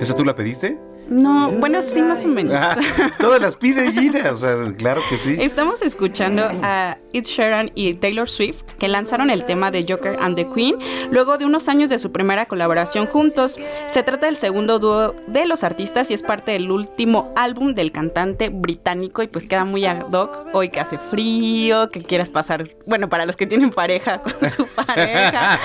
¿Esa 0.00 0.16
tú 0.16 0.24
la 0.24 0.34
pediste? 0.34 0.97
No, 1.08 1.50
bueno, 1.52 1.80
sí, 1.82 2.02
más 2.02 2.24
o 2.24 2.28
menos. 2.28 2.54
Ah, 2.54 2.76
todas 3.18 3.40
las 3.40 3.56
pide 3.56 3.90
Gina, 3.92 4.30
o 4.32 4.36
sea, 4.36 4.74
claro 4.76 5.00
que 5.08 5.16
sí. 5.16 5.36
Estamos 5.40 5.80
escuchando 5.82 6.50
a 6.62 6.98
Ed 7.18 7.24
Sheeran 7.24 7.70
y 7.74 7.94
Taylor 7.94 8.28
Swift, 8.28 8.62
que 8.78 8.88
lanzaron 8.88 9.30
el 9.30 9.44
tema 9.44 9.70
de 9.70 9.84
Joker 9.88 10.18
and 10.20 10.36
the 10.36 10.46
Queen 10.54 10.76
luego 11.10 11.38
de 11.38 11.44
unos 11.44 11.68
años 11.68 11.90
de 11.90 11.98
su 11.98 12.12
primera 12.12 12.46
colaboración 12.46 13.06
juntos. 13.06 13.56
Se 13.90 14.02
trata 14.02 14.26
del 14.26 14.36
segundo 14.36 14.78
dúo 14.78 15.14
de 15.26 15.46
los 15.46 15.64
artistas 15.64 16.10
y 16.10 16.14
es 16.14 16.22
parte 16.22 16.52
del 16.52 16.70
último 16.70 17.32
álbum 17.36 17.74
del 17.74 17.92
cantante 17.92 18.48
británico 18.48 19.22
y 19.22 19.26
pues 19.26 19.46
queda 19.46 19.64
muy 19.64 19.84
ad 19.84 20.10
hoc 20.12 20.48
hoy 20.52 20.70
que 20.70 20.80
hace 20.80 20.98
frío, 20.98 21.90
que 21.90 22.02
quieras 22.02 22.28
pasar, 22.28 22.70
bueno, 22.86 23.08
para 23.08 23.26
los 23.26 23.36
que 23.36 23.46
tienen 23.46 23.70
pareja 23.70 24.22
con 24.22 24.50
su 24.50 24.66
pareja. 24.66 25.60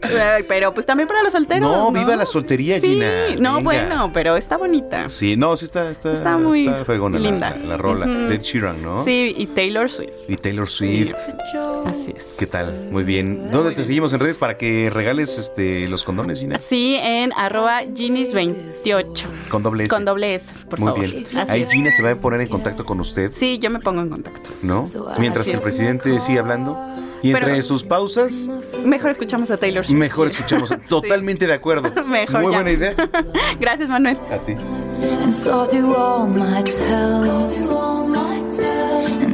Pero 0.48 0.72
pues 0.72 0.86
también 0.86 1.08
para 1.08 1.22
los 1.22 1.32
solteros. 1.32 1.70
No, 1.70 1.90
viva 1.90 2.16
la 2.16 2.26
soltería, 2.26 2.80
sí, 2.80 2.94
Gina. 2.94 3.34
No, 3.38 3.56
venga. 3.56 3.64
bueno, 3.64 4.10
pero 4.14 4.36
está 4.36 4.56
bonita. 4.56 5.10
Sí, 5.10 5.36
no, 5.36 5.56
sí 5.56 5.64
está, 5.64 5.90
está, 5.90 6.12
Está 6.12 6.36
muy 6.36 6.68
fregona 6.84 7.18
linda. 7.18 7.56
La, 7.66 7.76
rola 7.76 8.06
de 8.06 8.34
Ed 8.34 8.42
Sheeran, 8.42 8.82
¿no? 8.82 9.04
Sí, 9.04 9.34
y 9.36 9.46
Taylor 9.46 9.90
Swift. 9.90 10.17
Y 10.26 10.36
Taylor 10.36 10.68
Swift. 10.68 11.14
Así 11.86 12.12
es. 12.16 12.34
¿Qué 12.38 12.46
tal? 12.46 12.88
Muy 12.90 13.04
bien. 13.04 13.50
¿Dónde 13.50 13.72
te 13.74 13.82
seguimos 13.84 14.12
en 14.12 14.20
redes 14.20 14.36
para 14.36 14.58
que 14.58 14.90
regales 14.90 15.38
este 15.38 15.88
los 15.88 16.04
condones, 16.04 16.40
Gina? 16.40 16.58
Sí, 16.58 16.96
en 17.00 17.32
arroba 17.34 17.82
Ginis28. 17.84 19.24
Con 19.50 19.62
doble 19.62 19.84
S. 19.84 19.90
Con 19.94 20.04
doble 20.04 20.34
S, 20.34 20.52
por 20.68 20.80
Muy 20.80 20.88
favor. 20.88 21.00
bien. 21.06 21.26
Así 21.36 21.50
Ahí 21.50 21.62
es. 21.62 21.70
Gina 21.70 21.90
se 21.90 22.02
va 22.02 22.10
a 22.10 22.16
poner 22.16 22.40
en 22.42 22.48
contacto 22.48 22.84
con 22.84 23.00
usted, 23.00 23.32
Sí, 23.32 23.58
yo 23.58 23.70
me 23.70 23.78
pongo 23.78 24.02
en 24.02 24.10
contacto. 24.10 24.50
¿no? 24.62 24.84
Mientras 25.18 25.42
Así 25.42 25.50
que 25.50 25.56
el 25.56 25.58
es. 25.58 25.62
presidente 25.62 26.20
sigue 26.20 26.38
hablando. 26.40 26.76
Y 27.22 27.32
Pero- 27.32 27.48
entre 27.48 27.62
sus 27.64 27.82
pausas, 27.82 28.48
Mejor 28.84 29.10
escuchamos 29.10 29.50
a 29.50 29.56
Taylor 29.56 29.84
Swift. 29.84 29.96
mejor 29.98 30.28
escuchamos. 30.28 30.72
Totalmente 30.88 31.46
de 31.46 31.54
acuerdo. 31.54 31.90
Mejor 32.08 32.42
Muy 32.42 32.52
ya. 32.52 32.58
buena 32.62 32.70
idea. 32.70 32.94
Gracias, 33.60 33.88
Manuel. 33.88 34.18
A 34.30 34.38
ti. 34.38 34.54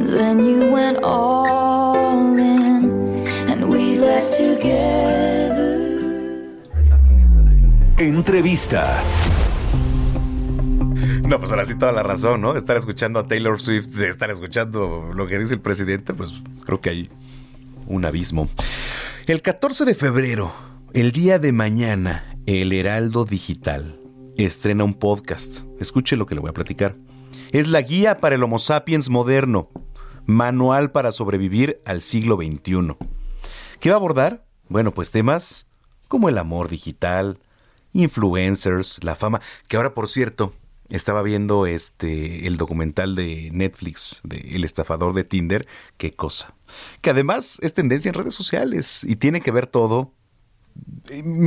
Then 0.05 0.43
you 0.43 0.71
went 0.71 0.99
all 1.03 2.37
in. 2.37 3.25
And 3.47 3.69
we 3.69 3.97
left 3.97 4.37
together. 4.37 5.75
Entrevista. 7.97 9.01
No, 11.27 11.39
pues 11.39 11.49
ahora 11.51 11.65
sí 11.65 11.75
toda 11.75 11.91
la 11.91 12.03
razón, 12.03 12.41
¿no? 12.41 12.53
De 12.53 12.59
estar 12.59 12.77
escuchando 12.77 13.19
a 13.19 13.25
Taylor 13.25 13.59
Swift, 13.59 13.87
de 13.95 14.09
estar 14.09 14.29
escuchando 14.29 15.11
lo 15.13 15.27
que 15.27 15.39
dice 15.39 15.55
el 15.55 15.61
presidente, 15.61 16.13
pues 16.13 16.41
creo 16.65 16.81
que 16.81 16.89
hay 16.89 17.09
un 17.87 18.05
abismo. 18.05 18.47
El 19.25 19.41
14 19.41 19.85
de 19.85 19.95
febrero, 19.95 20.53
el 20.93 21.11
día 21.11 21.39
de 21.39 21.51
mañana, 21.51 22.25
el 22.45 22.71
Heraldo 22.73 23.25
Digital 23.25 23.99
estrena 24.37 24.83
un 24.83 24.93
podcast. 24.93 25.61
Escuche 25.79 26.15
lo 26.15 26.25
que 26.25 26.35
le 26.35 26.41
voy 26.41 26.49
a 26.49 26.53
platicar. 26.53 26.95
Es 27.51 27.67
la 27.67 27.81
guía 27.81 28.19
para 28.19 28.35
el 28.35 28.43
Homo 28.43 28.59
sapiens 28.59 29.09
moderno, 29.09 29.69
manual 30.25 30.91
para 30.91 31.11
sobrevivir 31.11 31.81
al 31.85 32.01
siglo 32.01 32.37
XXI. 32.37 32.95
¿Qué 33.79 33.89
va 33.89 33.95
a 33.95 33.97
abordar? 33.97 34.45
Bueno, 34.69 34.91
pues 34.91 35.11
temas 35.11 35.67
como 36.07 36.29
el 36.29 36.37
amor 36.37 36.69
digital, 36.69 37.39
influencers, 37.93 39.03
la 39.03 39.15
fama, 39.15 39.41
que 39.67 39.77
ahora 39.77 39.93
por 39.93 40.07
cierto, 40.07 40.53
estaba 40.89 41.21
viendo 41.23 41.65
este 41.65 42.47
el 42.47 42.57
documental 42.57 43.15
de 43.15 43.49
Netflix 43.51 44.21
de 44.23 44.37
El 44.53 44.63
estafador 44.63 45.13
de 45.13 45.23
Tinder, 45.23 45.67
qué 45.97 46.11
cosa. 46.11 46.53
Que 47.01 47.09
además 47.09 47.59
es 47.61 47.73
tendencia 47.73 48.09
en 48.09 48.15
redes 48.15 48.33
sociales 48.33 49.03
y 49.03 49.15
tiene 49.15 49.41
que 49.41 49.51
ver 49.51 49.67
todo 49.67 50.13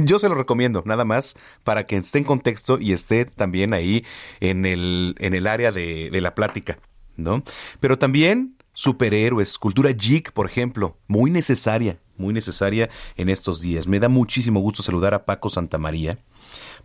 yo 0.05 0.19
se 0.19 0.29
lo 0.29 0.35
recomiendo, 0.35 0.83
nada 0.87 1.05
más, 1.05 1.37
para 1.63 1.87
que 1.87 1.97
esté 1.97 2.19
en 2.19 2.25
contexto 2.25 2.79
y 2.79 2.93
esté 2.93 3.27
también 3.27 3.75
ahí 3.75 4.05
en 4.41 4.65
el, 4.65 5.17
en 5.19 5.35
el 5.35 5.47
área 5.47 5.71
de, 5.71 6.09
de 6.11 6.21
la 6.23 6.35
plática, 6.35 6.79
¿no? 7.17 7.43
Pero 7.81 7.99
también 7.99 8.57
superhéroes, 8.83 9.59
cultura 9.59 9.91
geek, 9.91 10.31
por 10.31 10.47
ejemplo, 10.47 10.95
muy 11.09 11.33
necesaria, 11.33 11.99
muy 12.17 12.33
necesaria 12.33 12.89
en 13.17 13.29
estos 13.29 13.61
días. 13.61 13.89
Me 13.89 13.99
da 13.99 14.09
muchísimo 14.09 14.61
gusto 14.61 14.85
saludar 14.85 15.15
a 15.15 15.25
Paco 15.25 15.49
Santamaría, 15.49 16.19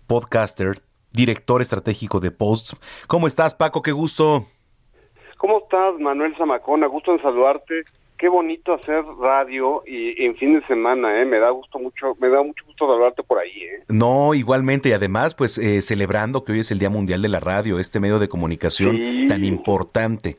podcaster, 0.08 0.80
director 1.12 1.62
estratégico 1.62 2.20
de 2.20 2.32
Posts. 2.32 2.78
¿Cómo 3.06 3.28
estás, 3.28 3.54
Paco? 3.54 3.84
Qué 3.84 3.92
gusto. 3.92 4.48
¿Cómo 5.38 5.60
estás, 5.60 6.00
Manuel 6.00 6.34
Zamacona? 6.36 6.88
Gusto 6.88 7.12
en 7.14 7.22
saludarte. 7.22 7.84
Qué 8.18 8.28
bonito 8.28 8.74
hacer 8.74 9.04
radio 9.22 9.84
y 9.86 10.26
en 10.26 10.36
fin 10.38 10.54
de 10.54 10.66
semana, 10.66 11.22
¿eh? 11.22 11.26
Me 11.26 11.38
da 11.38 11.52
gusto 11.52 11.78
mucho, 11.78 12.16
me 12.20 12.30
da 12.30 12.42
mucho 12.42 12.66
gusto 12.66 12.88
saludarte 12.88 13.22
por 13.22 13.38
ahí, 13.38 13.52
¿eh? 13.52 13.84
No, 13.90 14.34
igualmente, 14.34 14.90
y 14.90 14.94
además, 14.94 15.36
pues 15.36 15.60
eh, 15.60 15.80
celebrando 15.84 16.44
que 16.44 16.54
hoy 16.54 16.62
es 16.62 16.72
el 16.72 16.80
Día 16.80 16.90
Mundial 16.90 17.22
de 17.22 17.30
la 17.30 17.40
Radio, 17.40 17.78
este 17.78 18.00
medio 18.00 18.18
de 18.18 18.30
comunicación 18.30 18.96
Sí. 18.96 19.28
tan 19.28 19.44
importante. 19.44 20.38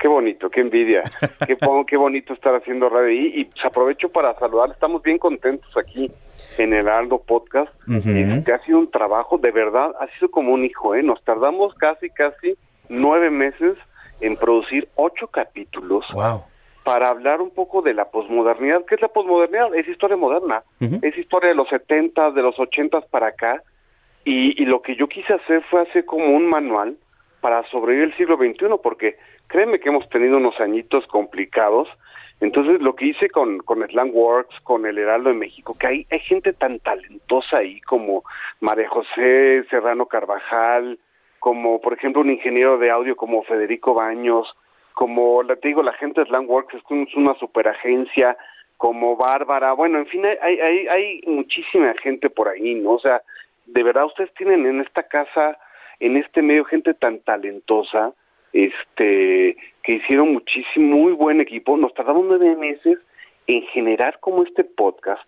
Qué 0.00 0.08
bonito, 0.08 0.48
qué 0.50 0.60
envidia. 0.62 1.02
qué, 1.46 1.56
bo- 1.60 1.84
qué 1.84 1.96
bonito 1.96 2.32
estar 2.32 2.54
haciendo 2.54 2.88
radio. 2.88 3.10
Y 3.12 3.44
pues, 3.44 3.64
aprovecho 3.64 4.08
para 4.08 4.34
saludar. 4.38 4.70
Estamos 4.70 5.02
bien 5.02 5.18
contentos 5.18 5.70
aquí 5.76 6.10
en 6.58 6.72
el 6.72 6.88
Aldo 6.88 7.18
Podcast. 7.18 7.70
Este 8.38 8.52
ha 8.52 8.58
sido 8.64 8.78
un 8.78 8.90
trabajo, 8.90 9.36
de 9.38 9.50
verdad, 9.52 9.92
ha 10.00 10.06
sido 10.18 10.30
como 10.30 10.52
un 10.52 10.64
hijo, 10.64 10.94
¿eh? 10.94 11.02
Nos 11.02 11.22
tardamos 11.22 11.74
casi, 11.74 12.08
casi 12.10 12.54
nueve 12.88 13.30
meses 13.30 13.76
en 14.20 14.36
producir 14.36 14.88
ocho 14.96 15.26
capítulos. 15.28 16.06
Wow. 16.12 16.42
para 16.82 17.08
hablar 17.10 17.42
un 17.42 17.50
poco 17.50 17.82
de 17.82 17.92
la 17.94 18.06
posmodernidad. 18.10 18.84
¿Qué 18.86 18.94
es 18.94 19.02
la 19.02 19.08
posmodernidad? 19.08 19.74
Es 19.74 19.86
historia 19.86 20.16
moderna, 20.16 20.62
es 21.02 21.16
historia 21.18 21.50
de 21.50 21.54
los 21.54 21.68
70, 21.68 22.30
de 22.30 22.42
los 22.42 22.58
80 22.58 23.02
para 23.10 23.28
acá, 23.28 23.62
y, 24.24 24.60
y 24.60 24.64
lo 24.64 24.80
que 24.82 24.96
yo 24.96 25.06
quise 25.06 25.34
hacer 25.34 25.62
fue 25.70 25.82
hacer 25.82 26.04
como 26.06 26.26
un 26.34 26.46
manual 26.48 26.96
para 27.40 27.62
sobrevivir 27.70 28.08
el 28.08 28.16
siglo 28.16 28.36
XXI, 28.36 28.66
porque 28.82 29.16
créeme 29.48 29.80
que 29.80 29.88
hemos 29.88 30.08
tenido 30.08 30.36
unos 30.36 30.58
añitos 30.60 31.06
complicados, 31.06 31.88
entonces 32.40 32.80
lo 32.80 32.94
que 32.94 33.06
hice 33.06 33.28
con, 33.28 33.58
con 33.58 33.86
Slangworks, 33.86 34.60
con 34.60 34.86
el 34.86 34.96
Heraldo 34.98 35.28
de 35.30 35.36
México, 35.36 35.76
que 35.78 35.86
hay, 35.86 36.06
hay 36.10 36.20
gente 36.20 36.52
tan 36.52 36.78
talentosa 36.80 37.58
ahí 37.58 37.80
como 37.82 38.24
María 38.60 38.88
José 38.88 39.64
Serrano 39.68 40.06
Carvajal, 40.06 40.98
como 41.38 41.80
por 41.80 41.92
ejemplo 41.94 42.22
un 42.22 42.30
ingeniero 42.30 42.78
de 42.78 42.90
audio 42.90 43.16
como 43.16 43.42
Federico 43.44 43.94
Baños, 43.94 44.54
como 44.94 45.42
te 45.56 45.68
digo, 45.68 45.82
la 45.82 45.92
gente 45.94 46.22
de 46.24 46.38
un- 46.38 47.06
es 47.08 47.14
una 47.16 47.34
superagencia, 47.34 48.36
como 48.76 49.16
Bárbara, 49.16 49.72
bueno, 49.74 49.98
en 49.98 50.06
fin, 50.06 50.24
hay, 50.40 50.58
hay, 50.60 50.88
hay 50.88 51.20
muchísima 51.26 51.92
gente 52.02 52.30
por 52.30 52.48
ahí, 52.48 52.74
¿no? 52.76 52.92
O 52.92 52.98
sea, 52.98 53.20
de 53.66 53.82
verdad 53.82 54.06
ustedes 54.06 54.32
tienen 54.34 54.64
en 54.66 54.80
esta 54.80 55.02
casa, 55.02 55.58
en 56.00 56.16
este 56.16 56.42
medio, 56.42 56.64
gente 56.64 56.94
tan 56.94 57.20
talentosa, 57.20 58.14
este, 58.52 59.56
que 59.82 59.94
hicieron 59.94 60.32
muchísimo, 60.32 60.96
muy 60.96 61.12
buen 61.12 61.40
equipo. 61.40 61.76
Nos 61.76 61.94
tardamos 61.94 62.24
nueve 62.26 62.56
meses 62.56 62.98
en 63.46 63.62
generar 63.68 64.18
como 64.20 64.42
este 64.42 64.64
podcast. 64.64 65.22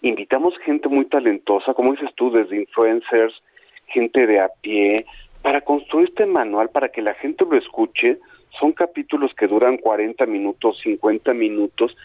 Invitamos 0.00 0.58
gente 0.64 0.88
muy 0.88 1.04
talentosa, 1.04 1.74
como 1.74 1.92
dices 1.92 2.10
tú, 2.14 2.30
desde 2.30 2.56
influencers, 2.56 3.42
gente 3.86 4.26
de 4.26 4.40
a 4.40 4.48
pie, 4.60 5.06
para 5.42 5.60
construir 5.60 6.08
este 6.08 6.26
manual, 6.26 6.70
para 6.70 6.88
que 6.88 7.02
la 7.02 7.14
gente 7.14 7.44
lo 7.44 7.56
escuche. 7.56 8.18
Son 8.58 8.72
capítulos 8.72 9.34
que 9.34 9.46
duran 9.46 9.76
40 9.76 10.24
minutos, 10.26 10.78
50 10.82 11.34
minutos, 11.34 11.96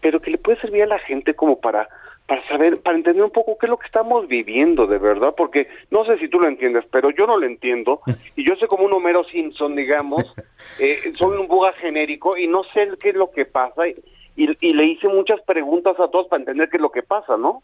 pero 0.00 0.20
que 0.20 0.32
le 0.32 0.38
puede 0.38 0.60
servir 0.60 0.82
a 0.82 0.86
la 0.86 0.98
gente 0.98 1.34
como 1.34 1.60
para 1.60 1.88
para 2.28 2.46
saber, 2.46 2.82
para 2.82 2.96
entender 2.96 3.24
un 3.24 3.30
poco 3.30 3.56
qué 3.58 3.66
es 3.66 3.70
lo 3.70 3.78
que 3.78 3.86
estamos 3.86 4.28
viviendo 4.28 4.86
de 4.86 4.98
verdad, 4.98 5.34
porque 5.34 5.66
no 5.90 6.04
sé 6.04 6.18
si 6.18 6.28
tú 6.28 6.38
lo 6.38 6.46
entiendes, 6.46 6.84
pero 6.92 7.10
yo 7.10 7.26
no 7.26 7.38
lo 7.38 7.46
entiendo, 7.46 8.02
y 8.36 8.46
yo 8.46 8.54
soy 8.56 8.68
como 8.68 8.84
un 8.84 8.92
Homero 8.92 9.24
Simpson, 9.24 9.74
digamos, 9.74 10.22
eh, 10.78 11.12
soy 11.18 11.38
un 11.38 11.48
buga 11.48 11.72
genérico 11.72 12.36
y 12.36 12.46
no 12.46 12.62
sé 12.74 12.86
qué 13.00 13.08
es 13.08 13.14
lo 13.16 13.30
que 13.30 13.46
pasa, 13.46 13.88
y, 13.88 13.96
y, 14.36 14.50
y 14.60 14.74
le 14.74 14.84
hice 14.84 15.08
muchas 15.08 15.40
preguntas 15.40 15.98
a 15.98 16.08
todos 16.08 16.28
para 16.28 16.42
entender 16.42 16.68
qué 16.68 16.76
es 16.76 16.82
lo 16.82 16.92
que 16.92 17.02
pasa, 17.02 17.38
¿no? 17.38 17.62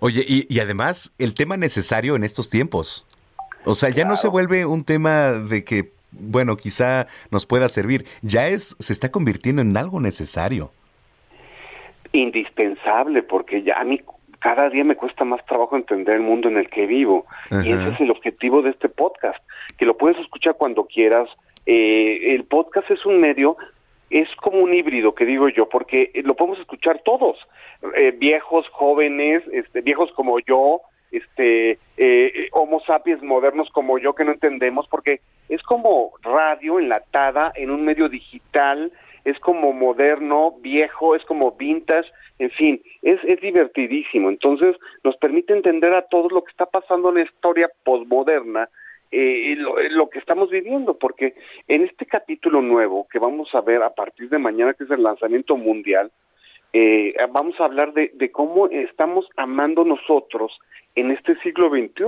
Oye, 0.00 0.24
y, 0.26 0.46
y 0.48 0.60
además, 0.60 1.14
el 1.18 1.34
tema 1.34 1.58
necesario 1.58 2.16
en 2.16 2.24
estos 2.24 2.48
tiempos. 2.48 3.06
O 3.66 3.74
sea, 3.74 3.90
ya 3.90 4.06
no 4.06 4.16
se 4.16 4.28
vuelve 4.28 4.64
un 4.64 4.84
tema 4.84 5.32
de 5.32 5.64
que 5.64 5.90
bueno, 6.12 6.56
quizá 6.56 7.08
nos 7.30 7.44
pueda 7.44 7.68
servir. 7.68 8.06
Ya 8.22 8.48
es, 8.48 8.76
se 8.78 8.92
está 8.92 9.10
convirtiendo 9.10 9.60
en 9.60 9.76
algo 9.76 10.00
necesario. 10.00 10.70
Indispensable, 12.16 13.22
porque 13.22 13.62
ya 13.62 13.80
a 13.80 13.84
mí 13.84 14.00
cada 14.38 14.68
día 14.70 14.84
me 14.84 14.96
cuesta 14.96 15.24
más 15.24 15.44
trabajo 15.46 15.76
entender 15.76 16.16
el 16.16 16.22
mundo 16.22 16.48
en 16.48 16.56
el 16.56 16.68
que 16.68 16.86
vivo. 16.86 17.26
Y 17.50 17.72
ese 17.72 17.88
es 17.88 18.00
el 18.00 18.10
objetivo 18.10 18.62
de 18.62 18.70
este 18.70 18.88
podcast, 18.88 19.38
que 19.76 19.86
lo 19.86 19.96
puedes 19.96 20.18
escuchar 20.18 20.56
cuando 20.56 20.86
quieras. 20.86 21.28
Eh, 21.66 22.34
el 22.34 22.44
podcast 22.44 22.90
es 22.90 23.04
un 23.06 23.20
medio, 23.20 23.56
es 24.10 24.28
como 24.36 24.58
un 24.58 24.72
híbrido, 24.72 25.14
que 25.14 25.24
digo 25.24 25.48
yo, 25.48 25.68
porque 25.68 26.10
lo 26.24 26.34
podemos 26.34 26.60
escuchar 26.60 27.00
todos, 27.04 27.36
eh, 27.96 28.12
viejos, 28.16 28.68
jóvenes, 28.70 29.42
este, 29.52 29.80
viejos 29.80 30.12
como 30.12 30.38
yo, 30.40 30.82
este 31.10 31.78
eh, 31.96 32.48
homo 32.52 32.80
sapiens 32.86 33.22
modernos 33.22 33.68
como 33.70 33.98
yo 33.98 34.14
que 34.14 34.24
no 34.24 34.32
entendemos 34.32 34.88
porque 34.88 35.20
es 35.48 35.62
como 35.62 36.12
radio 36.22 36.78
enlatada 36.80 37.52
en 37.54 37.70
un 37.70 37.84
medio 37.84 38.08
digital 38.08 38.92
es 39.26 39.38
como 39.40 39.74
moderno 39.74 40.54
viejo 40.60 41.14
es 41.14 41.24
como 41.24 41.52
vintage 41.52 42.10
en 42.38 42.50
fin 42.50 42.82
es 43.02 43.20
es 43.24 43.40
divertidísimo 43.40 44.30
entonces 44.30 44.76
nos 45.04 45.16
permite 45.18 45.52
entender 45.52 45.94
a 45.94 46.06
todos 46.06 46.32
lo 46.32 46.42
que 46.42 46.50
está 46.50 46.66
pasando 46.66 47.10
en 47.10 47.16
la 47.16 47.22
historia 47.22 47.70
posmoderna 47.84 48.70
eh, 49.12 49.54
lo, 49.56 49.76
lo, 49.90 50.10
que 50.10 50.18
estamos 50.18 50.50
viviendo, 50.50 50.98
porque 50.98 51.36
en 51.68 51.84
este 51.84 52.06
capítulo 52.06 52.60
nuevo 52.60 53.06
que 53.08 53.20
vamos 53.20 53.54
a 53.54 53.60
ver 53.60 53.82
a 53.82 53.94
partir 53.94 54.28
de 54.28 54.38
mañana, 54.38 54.74
que 54.74 54.82
es 54.82 54.90
el 54.90 55.04
lanzamiento 55.04 55.56
mundial, 55.56 56.10
eh, 56.72 57.14
vamos 57.30 57.58
a 57.60 57.64
hablar 57.64 57.92
de, 57.92 58.10
de, 58.14 58.30
cómo 58.30 58.68
estamos 58.68 59.26
amando 59.36 59.84
nosotros 59.84 60.58
en 60.94 61.10
este 61.12 61.36
siglo 61.36 61.70
XXI. 61.70 62.04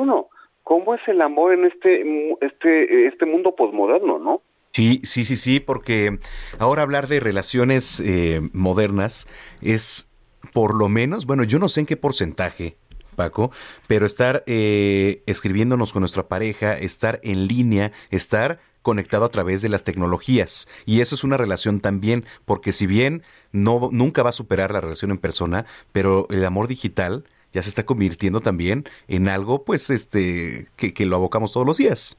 ¿Cómo 0.64 0.94
es 0.94 1.00
el 1.06 1.22
amor 1.22 1.54
en 1.54 1.64
este, 1.64 2.36
este, 2.42 3.06
este 3.06 3.24
mundo 3.24 3.54
posmoderno, 3.54 4.18
no? 4.18 4.42
Sí, 4.78 5.00
sí, 5.02 5.24
sí, 5.24 5.34
sí, 5.34 5.58
porque 5.58 6.20
ahora 6.60 6.82
hablar 6.82 7.08
de 7.08 7.18
relaciones 7.18 7.98
eh, 7.98 8.40
modernas 8.52 9.26
es 9.60 10.08
por 10.52 10.72
lo 10.72 10.88
menos, 10.88 11.26
bueno, 11.26 11.42
yo 11.42 11.58
no 11.58 11.68
sé 11.68 11.80
en 11.80 11.86
qué 11.86 11.96
porcentaje, 11.96 12.76
Paco, 13.16 13.50
pero 13.88 14.06
estar 14.06 14.44
eh, 14.46 15.24
escribiéndonos 15.26 15.92
con 15.92 16.02
nuestra 16.02 16.28
pareja, 16.28 16.74
estar 16.74 17.18
en 17.24 17.48
línea, 17.48 17.90
estar 18.12 18.60
conectado 18.82 19.24
a 19.24 19.30
través 19.30 19.62
de 19.62 19.68
las 19.68 19.82
tecnologías. 19.82 20.68
Y 20.86 21.00
eso 21.00 21.16
es 21.16 21.24
una 21.24 21.36
relación 21.36 21.80
también, 21.80 22.24
porque 22.44 22.70
si 22.70 22.86
bien 22.86 23.24
no, 23.50 23.88
nunca 23.90 24.22
va 24.22 24.28
a 24.28 24.32
superar 24.32 24.70
la 24.70 24.80
relación 24.80 25.10
en 25.10 25.18
persona, 25.18 25.66
pero 25.90 26.28
el 26.30 26.44
amor 26.44 26.68
digital 26.68 27.24
ya 27.52 27.62
se 27.62 27.68
está 27.68 27.84
convirtiendo 27.84 28.38
también 28.38 28.84
en 29.08 29.28
algo, 29.28 29.64
pues, 29.64 29.90
este, 29.90 30.68
que, 30.76 30.94
que 30.94 31.04
lo 31.04 31.16
abocamos 31.16 31.52
todos 31.52 31.66
los 31.66 31.78
días. 31.78 32.16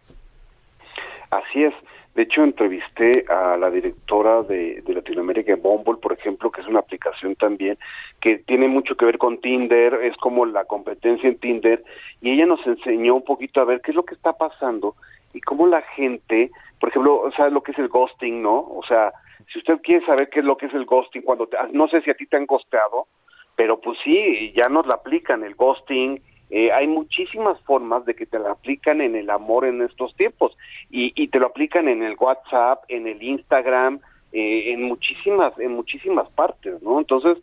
Así 1.31 1.63
es. 1.63 1.73
De 2.15 2.23
hecho, 2.23 2.43
entrevisté 2.43 3.25
a 3.29 3.55
la 3.55 3.69
directora 3.69 4.41
de, 4.43 4.83
Latinoamérica, 4.87 5.55
Bumble, 5.55 5.97
por 6.01 6.13
ejemplo, 6.13 6.51
que 6.51 6.61
es 6.61 6.67
una 6.67 6.79
aplicación 6.79 7.35
también 7.35 7.77
que 8.19 8.39
tiene 8.39 8.67
mucho 8.67 8.95
que 8.95 9.05
ver 9.05 9.17
con 9.17 9.39
Tinder, 9.39 9.93
es 10.03 10.17
como 10.17 10.45
la 10.45 10.65
competencia 10.65 11.29
en 11.29 11.39
Tinder, 11.39 11.83
y 12.21 12.31
ella 12.31 12.45
nos 12.45 12.65
enseñó 12.65 13.15
un 13.15 13.23
poquito 13.23 13.61
a 13.61 13.65
ver 13.65 13.81
qué 13.81 13.91
es 13.91 13.95
lo 13.95 14.03
que 14.03 14.15
está 14.15 14.33
pasando 14.33 14.95
y 15.33 15.41
cómo 15.41 15.67
la 15.67 15.81
gente, 15.81 16.51
por 16.79 16.89
ejemplo, 16.89 17.29
sabe 17.37 17.51
lo 17.51 17.61
que 17.61 17.71
es 17.71 17.79
el 17.79 17.87
ghosting, 17.87 18.41
¿no? 18.41 18.57
O 18.57 18.81
sea, 18.87 19.13
si 19.53 19.59
usted 19.59 19.79
quiere 19.81 20.05
saber 20.05 20.29
qué 20.29 20.39
es 20.39 20.45
lo 20.45 20.57
que 20.57 20.65
es 20.65 20.73
el 20.73 20.85
ghosting, 20.85 21.21
cuando 21.21 21.47
te, 21.47 21.57
no 21.71 21.87
sé 21.87 22.01
si 22.01 22.09
a 22.09 22.15
ti 22.15 22.25
te 22.25 22.37
han 22.37 22.45
ghosteado, 22.45 23.07
pero 23.55 23.79
pues 23.79 23.99
sí, 24.03 24.51
ya 24.55 24.67
nos 24.69 24.87
la 24.87 24.95
aplican 24.95 25.43
el 25.43 25.55
ghosting, 25.55 26.21
eh, 26.49 26.71
hay 26.71 26.87
muchísimas 26.87 27.59
formas 27.61 28.05
de 28.05 28.15
que 28.15 28.25
te 28.25 28.39
la 28.39 28.51
aplican 28.51 29.01
en 29.01 29.15
el 29.15 29.29
amor 29.29 29.65
en 29.65 29.81
estos 29.81 30.15
tiempos 30.15 30.57
y, 30.89 31.11
y 31.15 31.27
te 31.27 31.39
lo 31.39 31.47
aplican 31.47 31.87
en 31.87 32.01
el 32.01 32.15
WhatsApp, 32.19 32.83
en 32.87 33.07
el 33.07 33.21
Instagram, 33.21 33.99
eh, 34.31 34.73
en 34.73 34.83
muchísimas, 34.83 35.57
en 35.59 35.73
muchísimas 35.73 36.29
partes, 36.29 36.81
¿no? 36.81 36.99
Entonces, 36.99 37.37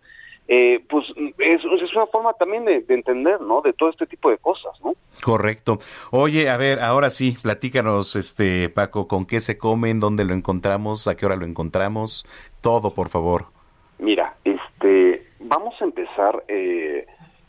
eh, 0.48 0.84
pues 0.88 1.04
es, 1.38 1.60
es, 1.64 1.94
una 1.94 2.06
forma 2.06 2.32
también 2.34 2.64
de, 2.64 2.80
de, 2.80 2.94
entender, 2.94 3.40
¿no? 3.40 3.60
De 3.62 3.72
todo 3.72 3.90
este 3.90 4.06
tipo 4.06 4.30
de 4.30 4.38
cosas, 4.38 4.72
¿no? 4.84 4.94
Correcto. 5.24 5.78
Oye, 6.12 6.48
a 6.48 6.56
ver, 6.56 6.78
ahora 6.80 7.10
sí, 7.10 7.36
platícanos, 7.42 8.14
este 8.14 8.68
Paco, 8.68 9.08
¿con 9.08 9.26
qué 9.26 9.40
se 9.40 9.58
comen? 9.58 9.98
¿Dónde 9.98 10.24
lo 10.24 10.34
encontramos? 10.34 11.08
¿A 11.08 11.16
qué 11.16 11.26
hora 11.26 11.36
lo 11.36 11.44
encontramos? 11.44 12.24
Todo, 12.60 12.94
por 12.94 13.08
favor. 13.08 13.46
Mira, 13.98 14.36
este, 14.44 15.26
vamos 15.40 15.74
a 15.80 15.84
empezar 15.84 16.44
eh, 16.46 17.06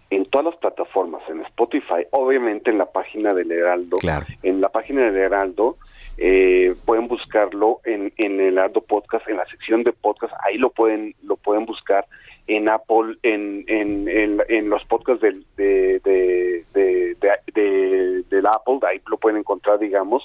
en 0.10 0.26
todas 0.26 0.45
las 0.45 0.55
plataformas, 0.58 1.22
en 1.30 1.41
Spotify, 1.41 2.05
obviamente 2.12 2.72
en 2.72 2.78
la 2.78 2.86
página 2.91 3.34
del 3.34 3.51
Heraldo. 3.51 3.97
Claro. 3.97 4.26
En 4.43 4.62
la 4.62 4.70
página 4.70 5.01
del 5.05 5.18
Heraldo 5.18 5.78
eh, 6.18 6.76
pueden 6.86 7.08
buscarlo 7.08 7.82
en, 7.84 8.14
en 8.18 8.39
el 8.39 8.58
Heraldo 8.58 8.82
Podcast, 8.82 9.28
en 9.28 9.38
la 9.38 9.45
sección 9.47 9.84
de 9.84 9.93
podcast, 9.93 10.34
ahí 10.45 10.58
lo 10.58 10.70
pueden, 10.70 11.14
lo 11.24 11.36
pueden 11.36 11.66
buscar 11.66 12.05
en 12.47 12.70
Apple, 12.70 13.18
en, 13.24 13.66
en, 13.68 14.08
en, 14.08 14.41
en 14.47 14.70
los 14.70 14.84
podcasts 14.86 15.22
del, 15.22 15.45
de, 15.58 15.99
de, 15.99 16.64
de, 16.74 17.16
de, 17.53 18.24
del 18.30 18.47
Apple, 18.47 18.80
ahí 18.88 19.01
lo 19.10 19.18
pueden 19.18 19.39
encontrar, 19.39 19.80
digamos. 19.80 20.24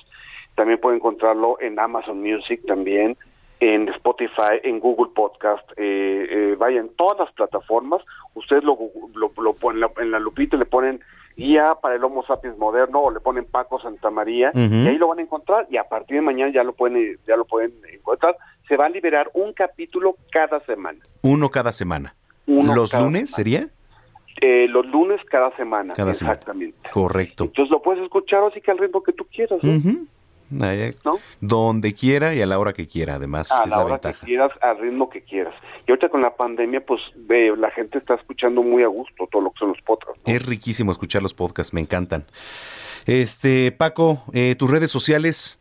También 0.54 0.78
pueden 0.78 0.98
encontrarlo 0.98 1.56
en 1.60 1.80
Amazon 1.80 2.22
Music 2.22 2.60
también, 2.66 3.16
en 3.64 3.88
Spotify, 3.90 4.58
en 4.64 4.80
Google 4.80 5.12
Podcast, 5.14 5.62
eh, 5.76 6.26
eh, 6.28 6.56
vaya, 6.58 6.80
en 6.80 6.88
todas 6.96 7.16
las 7.20 7.32
plataformas. 7.32 8.00
Ustedes 8.34 8.64
lo, 8.64 8.76
lo, 9.14 9.30
lo 9.40 9.52
ponen 9.54 9.84
en 10.00 10.10
la 10.10 10.18
lupita 10.18 10.56
le 10.56 10.64
ponen 10.66 11.00
guía 11.36 11.76
para 11.80 11.94
el 11.94 12.02
Homo 12.02 12.24
sapiens 12.26 12.58
moderno 12.58 12.98
o 13.00 13.10
le 13.12 13.20
ponen 13.20 13.44
Paco 13.44 13.80
Santa 13.80 14.10
María 14.10 14.50
Uh 14.52 14.58
-huh. 14.58 14.84
y 14.84 14.88
ahí 14.88 14.98
lo 14.98 15.06
van 15.08 15.20
a 15.20 15.22
encontrar 15.22 15.66
y 15.70 15.76
a 15.76 15.84
partir 15.84 16.16
de 16.16 16.22
mañana 16.22 16.50
ya 16.52 16.64
lo 16.64 16.72
pueden 16.72 17.18
ya 17.26 17.36
lo 17.36 17.44
pueden 17.44 17.72
encontrar. 17.92 18.36
Se 18.68 18.76
va 18.76 18.86
a 18.86 18.88
liberar 18.88 19.30
un 19.34 19.52
capítulo 19.52 20.16
cada 20.32 20.58
semana. 20.66 20.98
Uno 21.22 21.48
cada 21.48 21.70
semana. 21.72 22.14
Uno 22.48 22.74
¿Los 22.74 22.90
cada 22.90 23.04
lunes 23.04 23.30
sería? 23.30 23.68
Eh, 24.40 24.66
los 24.68 24.84
lunes 24.86 25.20
cada 25.30 25.54
semana, 25.56 25.94
Cada 25.94 26.14
semana. 26.14 26.34
exactamente. 26.34 26.90
Correcto. 26.92 27.44
Entonces 27.44 27.70
lo 27.70 27.80
puedes 27.80 28.02
escuchar 28.02 28.42
así 28.44 28.60
que 28.60 28.70
al 28.72 28.78
ritmo 28.78 29.02
que 29.04 29.12
tú 29.12 29.24
quieras. 29.32 29.60
Ujú. 29.62 30.06
Donde 31.40 31.94
quiera 31.94 32.34
y 32.34 32.42
a 32.42 32.46
la 32.46 32.58
hora 32.58 32.72
que 32.72 32.86
quiera, 32.86 33.16
además, 33.16 33.50
a 33.52 33.64
es 33.64 33.70
la 33.70 33.76
la 33.76 33.84
hora 33.84 33.94
ventaja. 33.94 34.20
que 34.20 34.26
quieras, 34.26 34.52
al 34.60 34.78
ritmo 34.78 35.08
que 35.08 35.22
quieras. 35.22 35.54
Y 35.86 35.90
ahorita 35.90 36.08
con 36.08 36.22
la 36.22 36.34
pandemia, 36.36 36.84
pues 36.84 37.00
ve, 37.14 37.54
la 37.56 37.70
gente 37.70 37.98
está 37.98 38.14
escuchando 38.14 38.62
muy 38.62 38.82
a 38.82 38.88
gusto 38.88 39.26
todo 39.30 39.42
lo 39.42 39.50
que 39.50 39.58
son 39.58 39.68
los 39.70 39.80
podcasts. 39.82 40.20
Es 40.26 40.46
riquísimo 40.46 40.92
escuchar 40.92 41.22
los 41.22 41.34
podcasts, 41.34 41.72
me 41.72 41.80
encantan. 41.80 42.24
Este, 43.06 43.72
Paco, 43.72 44.22
eh, 44.32 44.54
tus 44.56 44.70
redes 44.70 44.90
sociales. 44.90 45.58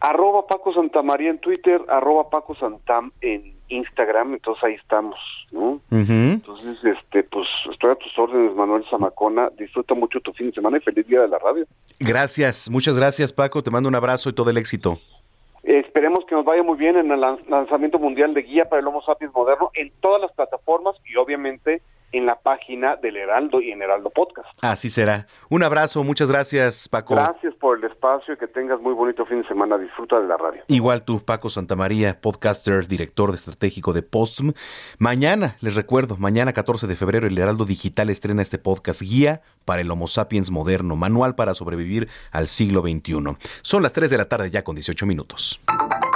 Arroba 0.00 0.46
Paco 0.46 0.72
Santamaría 0.72 1.30
en 1.30 1.38
Twitter, 1.38 1.82
arroba 1.88 2.30
Paco 2.30 2.54
Santam 2.54 3.12
en 3.20 3.59
Instagram, 3.70 4.34
entonces 4.34 4.62
ahí 4.64 4.74
estamos, 4.74 5.18
¿no? 5.50 5.80
Entonces, 5.90 6.76
este, 6.84 7.22
pues 7.24 7.46
estoy 7.72 7.90
a 7.92 7.94
tus 7.94 8.18
órdenes, 8.18 8.54
Manuel 8.54 8.84
Zamacona. 8.90 9.48
Disfruta 9.58 9.94
mucho 9.94 10.20
tu 10.20 10.32
fin 10.32 10.48
de 10.48 10.52
semana 10.52 10.76
y 10.76 10.80
feliz 10.80 11.06
día 11.06 11.22
de 11.22 11.28
la 11.28 11.38
radio. 11.38 11.64
Gracias, 11.98 12.68
muchas 12.70 12.98
gracias, 12.98 13.32
Paco. 13.32 13.62
Te 13.62 13.70
mando 13.70 13.88
un 13.88 13.94
abrazo 13.94 14.28
y 14.28 14.32
todo 14.32 14.50
el 14.50 14.56
éxito. 14.58 14.98
Esperemos 15.62 16.24
que 16.26 16.34
nos 16.34 16.44
vaya 16.44 16.62
muy 16.62 16.76
bien 16.78 16.96
en 16.96 17.10
el 17.10 17.20
lan- 17.20 17.38
lanzamiento 17.48 17.98
mundial 17.98 18.32
de 18.34 18.42
Guía 18.42 18.68
para 18.68 18.80
el 18.80 18.86
Homo 18.88 19.02
Sapiens 19.02 19.32
Moderno 19.34 19.70
en 19.74 19.92
todas 20.00 20.20
las 20.20 20.32
plataformas 20.32 20.96
y 21.04 21.16
obviamente 21.16 21.82
en 22.12 22.26
la 22.26 22.36
página 22.36 22.96
del 22.96 23.16
Heraldo 23.16 23.60
y 23.60 23.70
en 23.72 23.82
Heraldo 23.82 24.10
Podcast. 24.10 24.48
Así 24.62 24.90
será. 24.90 25.26
Un 25.48 25.62
abrazo, 25.62 26.02
muchas 26.04 26.30
gracias, 26.30 26.88
Paco. 26.88 27.14
Gracias 27.14 27.54
por 27.54 27.78
el 27.78 27.84
espacio 27.84 28.34
y 28.34 28.36
que 28.36 28.46
tengas 28.46 28.80
muy 28.80 28.94
bonito 28.94 29.24
fin 29.26 29.42
de 29.42 29.48
semana. 29.48 29.78
Disfruta 29.78 30.20
de 30.20 30.26
la 30.26 30.36
radio. 30.36 30.62
Igual 30.68 31.04
tú, 31.04 31.20
Paco 31.24 31.48
Santamaría, 31.48 32.20
podcaster, 32.20 32.86
director 32.88 33.30
de 33.30 33.36
estratégico 33.36 33.92
de 33.92 34.02
Postm. 34.02 34.50
Mañana, 34.98 35.56
les 35.60 35.74
recuerdo, 35.74 36.16
mañana 36.16 36.52
14 36.52 36.86
de 36.86 36.96
febrero, 36.96 37.26
el 37.26 37.38
Heraldo 37.38 37.64
Digital 37.64 38.10
estrena 38.10 38.42
este 38.42 38.58
podcast 38.58 39.02
Guía 39.02 39.42
para 39.64 39.82
el 39.82 39.90
Homo 39.90 40.08
Sapiens 40.08 40.50
Moderno, 40.50 40.96
manual 40.96 41.34
para 41.34 41.54
sobrevivir 41.54 42.08
al 42.32 42.48
siglo 42.48 42.82
XXI. 42.82 43.36
Son 43.62 43.82
las 43.82 43.92
3 43.92 44.10
de 44.10 44.18
la 44.18 44.28
tarde 44.28 44.50
ya 44.50 44.64
con 44.64 44.74
18 44.74 45.06
minutos. 45.06 45.60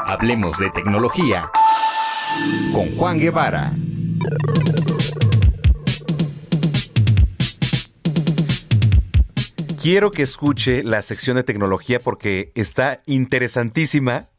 Hablemos 0.06 0.58
de 0.58 0.70
tecnología 0.70 1.50
con 2.72 2.94
Juan 2.96 3.18
Guevara. 3.18 3.72
Quiero 9.84 10.12
que 10.12 10.22
escuche 10.22 10.82
la 10.82 11.02
sección 11.02 11.36
de 11.36 11.42
tecnología 11.42 12.00
porque 12.00 12.52
está 12.54 13.02
interesantísima, 13.04 14.30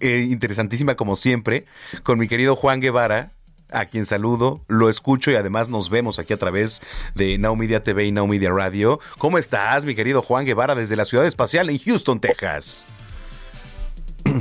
eh, 0.00 0.26
interesantísima 0.28 0.96
como 0.96 1.16
siempre, 1.16 1.64
con 2.02 2.18
mi 2.18 2.28
querido 2.28 2.56
Juan 2.56 2.82
Guevara, 2.82 3.32
a 3.70 3.86
quien 3.86 4.04
saludo, 4.04 4.60
lo 4.68 4.90
escucho 4.90 5.30
y 5.30 5.36
además 5.36 5.70
nos 5.70 5.88
vemos 5.88 6.18
aquí 6.18 6.34
a 6.34 6.36
través 6.36 6.82
de 7.14 7.38
Now 7.38 7.56
TV 7.82 8.04
y 8.04 8.12
Now 8.12 8.26
Media 8.26 8.50
Radio. 8.50 9.00
¿Cómo 9.16 9.38
estás, 9.38 9.86
mi 9.86 9.94
querido 9.94 10.20
Juan 10.20 10.44
Guevara, 10.44 10.74
desde 10.74 10.94
la 10.94 11.06
ciudad 11.06 11.24
espacial 11.24 11.70
en 11.70 11.78
Houston, 11.78 12.20
Texas? 12.20 12.84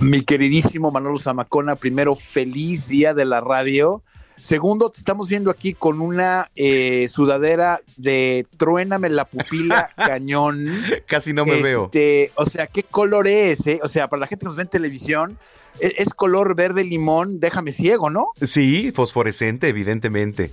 Mi 0.01 0.21
queridísimo 0.21 0.91
Manolo 0.91 1.17
Zamacona, 1.17 1.77
primero 1.77 2.13
feliz 2.13 2.89
día 2.89 3.13
de 3.13 3.23
la 3.23 3.39
radio. 3.39 4.03
Segundo, 4.45 4.91
te 4.91 4.99
estamos 4.99 5.27
viendo 5.27 5.49
aquí 5.49 5.73
con 5.73 5.99
una 6.01 6.51
eh, 6.55 7.09
sudadera 7.09 7.81
de 7.97 8.45
truéname 8.57 9.09
la 9.09 9.25
pupila 9.25 9.89
cañón. 9.97 10.67
Casi 11.07 11.33
no 11.33 11.47
me 11.47 11.63
veo. 11.63 11.85
Este, 11.85 12.31
o 12.35 12.45
sea, 12.45 12.67
¿qué 12.67 12.83
color 12.83 13.25
es? 13.27 13.65
eh? 13.65 13.79
O 13.81 13.87
sea, 13.87 14.07
para 14.07 14.19
la 14.19 14.27
gente 14.27 14.43
que 14.43 14.49
nos 14.49 14.55
ve 14.55 14.61
en 14.61 14.69
televisión, 14.69 15.39
e- 15.79 15.95
es, 15.97 16.13
color 16.13 16.55
verde 16.55 16.83
limón, 16.83 17.39
déjame 17.39 17.71
ciego, 17.71 18.11
¿no? 18.11 18.27
Sí, 18.39 18.91
fosforescente, 18.91 19.67
evidentemente. 19.67 20.51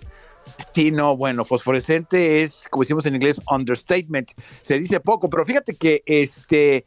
Sí, 0.74 0.90
no, 0.90 1.14
bueno, 1.14 1.44
fosforescente 1.44 2.43
es, 2.43 2.69
como 2.70 2.85
decimos 2.85 3.05
en 3.05 3.16
inglés, 3.16 3.43
understatement. 3.51 4.31
Se 4.62 4.78
dice 4.78 5.01
poco, 5.01 5.28
pero 5.28 5.44
fíjate 5.44 5.74
que 5.74 6.02
este, 6.06 6.86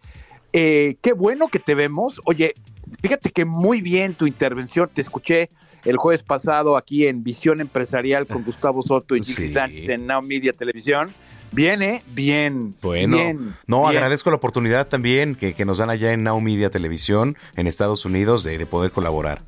eh, 0.53 0.95
qué 1.03 1.13
bueno 1.13 1.49
que 1.49 1.59
te 1.59 1.75
vemos. 1.75 2.19
Oye, 2.25 2.55
fíjate 3.03 3.29
que 3.29 3.45
muy 3.45 3.81
bien 3.81 4.15
tu 4.15 4.25
intervención. 4.25 4.89
Te 4.91 5.01
escuché 5.01 5.51
el 5.85 5.97
jueves 5.97 6.23
pasado 6.23 6.77
aquí 6.77 7.07
en 7.07 7.23
Visión 7.23 7.61
Empresarial 7.61 8.27
con 8.27 8.43
Gustavo 8.45 8.81
Soto 8.81 9.15
y 9.15 9.21
Gixi 9.23 9.43
Sí. 9.43 9.49
Sánchez 9.49 9.89
en 9.89 10.07
Now 10.07 10.21
Media 10.21 10.51
Televisión. 10.53 11.09
Viene, 11.51 12.01
bien. 12.13 12.75
Bueno, 12.81 13.15
bien, 13.15 13.55
no, 13.67 13.81
bien. 13.83 13.91
agradezco 13.97 14.29
la 14.29 14.35
oportunidad 14.37 14.87
también 14.87 15.35
que, 15.35 15.53
que 15.53 15.63
nos 15.63 15.77
dan 15.77 15.89
allá 15.89 16.11
en 16.11 16.23
Now 16.23 16.41
Media 16.41 16.69
Televisión 16.69 17.37
en 17.55 17.67
Estados 17.67 18.03
Unidos 18.03 18.43
de, 18.43 18.57
de 18.57 18.65
poder 18.65 18.91
colaborar. 18.91 19.41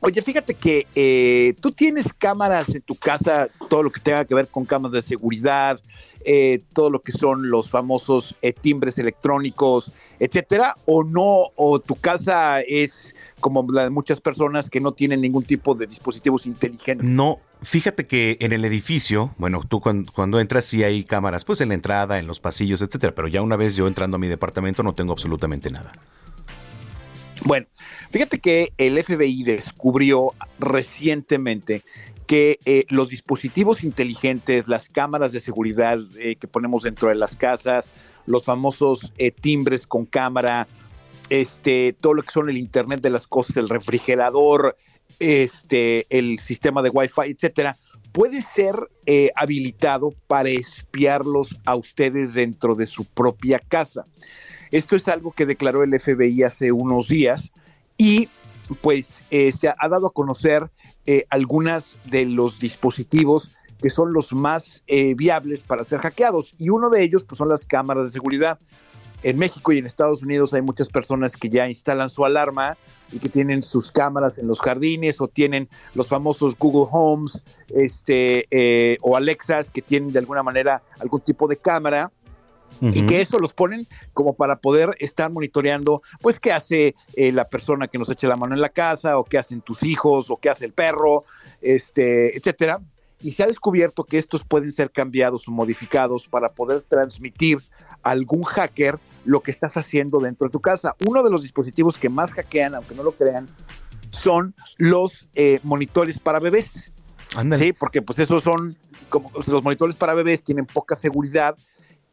Oye, 0.00 0.20
fíjate 0.20 0.52
que 0.54 0.86
eh, 0.94 1.54
tú 1.60 1.72
tienes 1.72 2.12
cámaras 2.12 2.74
en 2.74 2.82
tu 2.82 2.94
casa, 2.94 3.48
todo 3.70 3.82
lo 3.82 3.90
que 3.90 4.00
tenga 4.00 4.24
que 4.26 4.34
ver 4.34 4.48
con 4.48 4.66
cámaras 4.66 4.92
de 4.92 5.00
seguridad, 5.02 5.80
eh, 6.24 6.62
todo 6.72 6.90
lo 6.90 7.00
que 7.00 7.12
son 7.12 7.50
los 7.50 7.68
famosos 7.68 8.36
eh, 8.42 8.52
timbres 8.52 8.98
electrónicos, 8.98 9.92
etcétera, 10.18 10.74
o 10.86 11.04
no, 11.04 11.50
o 11.56 11.80
tu 11.80 11.96
casa 11.96 12.60
es 12.60 13.14
como 13.40 13.66
la 13.70 13.84
de 13.84 13.90
muchas 13.90 14.20
personas 14.20 14.70
que 14.70 14.80
no 14.80 14.92
tienen 14.92 15.20
ningún 15.20 15.42
tipo 15.42 15.74
de 15.74 15.86
dispositivos 15.86 16.46
inteligentes. 16.46 17.08
No, 17.08 17.40
fíjate 17.60 18.06
que 18.06 18.38
en 18.40 18.52
el 18.52 18.64
edificio, 18.64 19.34
bueno, 19.36 19.60
tú 19.68 19.80
cuando, 19.80 20.10
cuando 20.12 20.40
entras 20.40 20.64
sí 20.64 20.82
hay 20.82 21.04
cámaras, 21.04 21.44
pues 21.44 21.60
en 21.60 21.68
la 21.68 21.74
entrada, 21.74 22.18
en 22.18 22.26
los 22.26 22.40
pasillos, 22.40 22.80
etcétera, 22.80 23.14
pero 23.14 23.28
ya 23.28 23.42
una 23.42 23.56
vez 23.56 23.76
yo 23.76 23.86
entrando 23.86 24.16
a 24.16 24.18
mi 24.18 24.28
departamento 24.28 24.82
no 24.82 24.94
tengo 24.94 25.12
absolutamente 25.12 25.70
nada. 25.70 25.92
Bueno, 27.44 27.66
fíjate 28.10 28.38
que 28.38 28.72
el 28.78 29.02
FBI 29.02 29.42
descubrió 29.42 30.32
recientemente 30.58 31.82
que 32.26 32.58
eh, 32.64 32.86
los 32.88 33.10
dispositivos 33.10 33.84
inteligentes, 33.84 34.66
las 34.66 34.88
cámaras 34.88 35.32
de 35.32 35.40
seguridad 35.40 35.98
eh, 36.18 36.36
que 36.36 36.48
ponemos 36.48 36.84
dentro 36.84 37.08
de 37.08 37.14
las 37.14 37.36
casas, 37.36 37.90
los 38.26 38.44
famosos 38.44 39.12
eh, 39.18 39.30
timbres 39.30 39.86
con 39.86 40.06
cámara, 40.06 40.66
este, 41.28 41.94
todo 42.00 42.14
lo 42.14 42.22
que 42.22 42.32
son 42.32 42.48
el 42.48 42.56
Internet 42.56 43.00
de 43.00 43.10
las 43.10 43.26
cosas, 43.26 43.56
el 43.58 43.68
refrigerador, 43.68 44.76
este, 45.18 46.06
el 46.10 46.38
sistema 46.38 46.82
de 46.82 46.90
Wi-Fi, 46.90 47.30
etcétera, 47.30 47.76
puede 48.12 48.42
ser 48.42 48.74
habilitado 49.34 50.14
para 50.28 50.48
espiarlos 50.48 51.58
a 51.64 51.74
ustedes 51.74 52.34
dentro 52.34 52.74
de 52.74 52.86
su 52.86 53.04
propia 53.06 53.58
casa. 53.58 54.06
Esto 54.70 54.96
es 54.96 55.08
algo 55.08 55.32
que 55.32 55.46
declaró 55.46 55.82
el 55.82 55.98
FBI 55.98 56.44
hace 56.44 56.72
unos 56.72 57.08
días 57.08 57.50
y 57.98 58.28
pues 58.80 59.22
eh, 59.30 59.52
se 59.52 59.68
ha, 59.68 59.88
dado 59.88 60.08
a 60.08 60.12
conocer 60.12 60.70
eh, 61.06 61.24
algunas 61.30 61.98
de 62.04 62.24
los 62.26 62.58
dispositivos 62.58 63.56
que 63.80 63.90
son 63.90 64.12
los 64.12 64.32
más 64.32 64.82
eh, 64.86 65.14
viables 65.14 65.62
para 65.62 65.84
ser 65.84 66.00
hackeados 66.00 66.54
y 66.58 66.70
uno 66.70 66.88
de 66.88 67.02
ellos 67.02 67.24
pues 67.24 67.38
son 67.38 67.48
las 67.48 67.66
cámaras 67.66 68.04
de 68.04 68.12
seguridad. 68.12 68.58
En 69.22 69.38
México 69.38 69.72
y 69.72 69.78
en 69.78 69.86
Estados 69.86 70.22
Unidos 70.22 70.52
hay 70.52 70.60
muchas 70.60 70.90
personas 70.90 71.34
que 71.36 71.48
ya 71.48 71.66
instalan 71.66 72.10
su 72.10 72.26
alarma 72.26 72.76
y 73.10 73.18
que 73.18 73.30
tienen 73.30 73.62
sus 73.62 73.90
cámaras 73.90 74.36
en 74.36 74.46
los 74.46 74.60
jardines 74.60 75.18
o 75.20 75.28
tienen 75.28 75.68
los 75.94 76.08
famosos 76.08 76.56
Google 76.58 76.88
Homes 76.90 77.42
este, 77.68 78.46
eh, 78.50 78.98
o 79.00 79.16
Alexas 79.16 79.70
que 79.70 79.80
tienen 79.80 80.12
de 80.12 80.18
alguna 80.18 80.42
manera 80.42 80.82
algún 81.00 81.22
tipo 81.22 81.48
de 81.48 81.56
cámara 81.56 82.12
y 82.80 83.06
que 83.06 83.20
eso 83.20 83.38
los 83.38 83.52
ponen 83.52 83.86
como 84.12 84.34
para 84.34 84.56
poder 84.56 84.90
estar 84.98 85.30
monitoreando, 85.30 86.02
pues, 86.20 86.40
qué 86.40 86.52
hace 86.52 86.94
eh, 87.14 87.32
la 87.32 87.48
persona 87.48 87.88
que 87.88 87.98
nos 87.98 88.10
eche 88.10 88.26
la 88.26 88.36
mano 88.36 88.54
en 88.54 88.60
la 88.60 88.68
casa, 88.68 89.18
o 89.18 89.24
qué 89.24 89.38
hacen 89.38 89.60
tus 89.60 89.82
hijos, 89.82 90.30
o 90.30 90.36
qué 90.36 90.50
hace 90.50 90.64
el 90.64 90.72
perro, 90.72 91.24
este, 91.60 92.36
etcétera. 92.36 92.80
Y 93.20 93.32
se 93.32 93.44
ha 93.44 93.46
descubierto 93.46 94.04
que 94.04 94.18
estos 94.18 94.44
pueden 94.44 94.72
ser 94.72 94.90
cambiados 94.90 95.48
o 95.48 95.50
modificados 95.50 96.28
para 96.28 96.50
poder 96.50 96.82
transmitir 96.82 97.58
a 98.02 98.10
algún 98.10 98.42
hacker 98.42 98.98
lo 99.24 99.40
que 99.40 99.50
estás 99.50 99.76
haciendo 99.76 100.18
dentro 100.18 100.46
de 100.46 100.52
tu 100.52 100.60
casa. 100.60 100.94
Uno 101.06 101.22
de 101.22 101.30
los 101.30 101.42
dispositivos 101.42 101.96
que 101.96 102.10
más 102.10 102.32
hackean, 102.32 102.74
aunque 102.74 102.94
no 102.94 103.02
lo 103.02 103.12
crean, 103.12 103.48
son 104.10 104.54
los 104.76 105.26
eh, 105.34 105.60
monitores 105.62 106.18
para 106.18 106.38
bebés. 106.38 106.90
Sí, 107.56 107.72
porque 107.72 108.00
pues 108.00 108.18
esos 108.20 108.44
son 108.44 108.76
como 109.08 109.30
los 109.34 109.64
monitores 109.64 109.96
para 109.96 110.14
bebés 110.14 110.42
tienen 110.42 110.66
poca 110.66 110.94
seguridad 110.94 111.56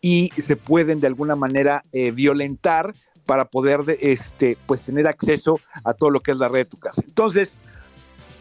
y 0.01 0.31
se 0.37 0.55
pueden 0.55 0.99
de 0.99 1.07
alguna 1.07 1.35
manera 1.35 1.83
eh, 1.91 2.11
violentar 2.11 2.93
para 3.25 3.45
poder 3.45 3.83
de- 3.83 3.99
este 4.01 4.57
pues 4.65 4.81
tener 4.83 5.07
acceso 5.07 5.59
a 5.83 5.93
todo 5.93 6.09
lo 6.09 6.19
que 6.21 6.31
es 6.31 6.37
la 6.37 6.47
red 6.47 6.59
de 6.59 6.65
tu 6.65 6.77
casa. 6.79 7.01
Entonces, 7.05 7.55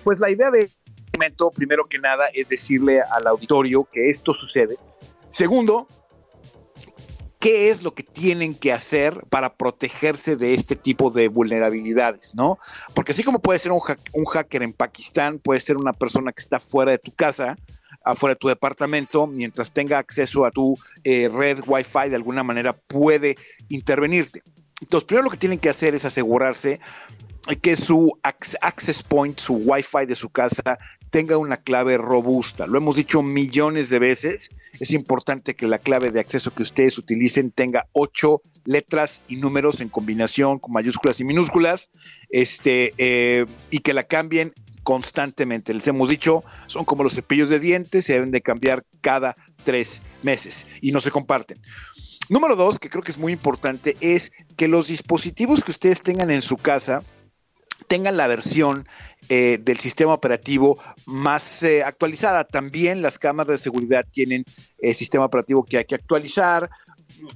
pues 0.02 0.18
la 0.18 0.30
idea 0.30 0.50
de 0.50 0.70
momento, 1.14 1.50
primero 1.50 1.84
que 1.84 1.98
nada, 1.98 2.26
es 2.32 2.48
decirle 2.48 3.02
al 3.02 3.26
auditorio 3.26 3.86
que 3.92 4.10
esto 4.10 4.32
sucede. 4.32 4.76
Segundo, 5.30 5.86
qué 7.38 7.70
es 7.70 7.82
lo 7.82 7.94
que 7.94 8.02
tienen 8.02 8.54
que 8.54 8.72
hacer 8.72 9.24
para 9.30 9.54
protegerse 9.54 10.36
de 10.36 10.54
este 10.54 10.76
tipo 10.76 11.10
de 11.10 11.28
vulnerabilidades, 11.28 12.34
¿no? 12.34 12.58
Porque 12.94 13.12
así 13.12 13.22
como 13.22 13.40
puede 13.40 13.58
ser 13.58 13.72
un, 13.72 13.80
un 14.12 14.24
hacker 14.24 14.62
en 14.62 14.72
Pakistán, 14.72 15.38
puede 15.38 15.60
ser 15.60 15.76
una 15.76 15.92
persona 15.92 16.32
que 16.32 16.42
está 16.42 16.60
fuera 16.60 16.90
de 16.92 16.98
tu 16.98 17.12
casa, 17.12 17.56
afuera 18.04 18.34
de 18.34 18.38
tu 18.38 18.48
departamento, 18.48 19.26
mientras 19.26 19.72
tenga 19.72 19.98
acceso 19.98 20.44
a 20.44 20.50
tu 20.50 20.76
eh, 21.04 21.28
red 21.32 21.58
Wi-Fi, 21.66 22.08
de 22.08 22.16
alguna 22.16 22.42
manera 22.42 22.72
puede 22.72 23.36
intervenirte. 23.68 24.42
Entonces, 24.80 25.06
primero 25.06 25.24
lo 25.24 25.30
que 25.30 25.36
tienen 25.36 25.58
que 25.58 25.68
hacer 25.68 25.94
es 25.94 26.04
asegurarse 26.04 26.80
que 27.62 27.76
su 27.76 28.18
ac- 28.22 28.56
access 28.60 29.02
point, 29.02 29.38
su 29.38 29.54
Wi-Fi 29.54 30.06
de 30.06 30.14
su 30.14 30.30
casa, 30.30 30.78
tenga 31.10 31.36
una 31.36 31.56
clave 31.56 31.98
robusta. 31.98 32.66
Lo 32.66 32.78
hemos 32.78 32.96
dicho 32.96 33.20
millones 33.20 33.90
de 33.90 33.98
veces. 33.98 34.50
Es 34.78 34.92
importante 34.92 35.54
que 35.54 35.66
la 35.66 35.78
clave 35.78 36.10
de 36.12 36.20
acceso 36.20 36.52
que 36.54 36.62
ustedes 36.62 36.98
utilicen 36.98 37.50
tenga 37.50 37.88
ocho 37.92 38.42
letras 38.64 39.20
y 39.26 39.36
números 39.36 39.80
en 39.80 39.88
combinación 39.88 40.60
con 40.60 40.72
mayúsculas 40.72 41.18
y 41.18 41.24
minúsculas, 41.24 41.90
este, 42.30 42.94
eh, 42.98 43.44
y 43.70 43.80
que 43.80 43.92
la 43.92 44.04
cambien 44.04 44.52
constantemente. 44.82 45.74
Les 45.74 45.86
hemos 45.88 46.08
dicho, 46.08 46.44
son 46.66 46.84
como 46.84 47.02
los 47.02 47.14
cepillos 47.14 47.48
de 47.48 47.60
dientes, 47.60 48.04
se 48.04 48.14
deben 48.14 48.30
de 48.30 48.40
cambiar 48.40 48.84
cada 49.00 49.36
tres 49.64 50.02
meses 50.22 50.66
y 50.80 50.92
no 50.92 51.00
se 51.00 51.10
comparten. 51.10 51.60
Número 52.28 52.54
dos, 52.54 52.78
que 52.78 52.88
creo 52.88 53.02
que 53.02 53.10
es 53.10 53.18
muy 53.18 53.32
importante, 53.32 53.96
es 54.00 54.32
que 54.56 54.68
los 54.68 54.86
dispositivos 54.86 55.64
que 55.64 55.72
ustedes 55.72 56.00
tengan 56.00 56.30
en 56.30 56.42
su 56.42 56.56
casa 56.56 57.02
tengan 57.88 58.16
la 58.16 58.28
versión 58.28 58.86
eh, 59.28 59.58
del 59.60 59.80
sistema 59.80 60.14
operativo 60.14 60.78
más 61.06 61.62
eh, 61.62 61.82
actualizada. 61.82 62.44
También 62.44 63.02
las 63.02 63.18
cámaras 63.18 63.48
de 63.48 63.58
seguridad 63.58 64.04
tienen 64.10 64.44
eh, 64.78 64.94
sistema 64.94 65.24
operativo 65.24 65.64
que 65.64 65.78
hay 65.78 65.84
que 65.84 65.96
actualizar 65.96 66.70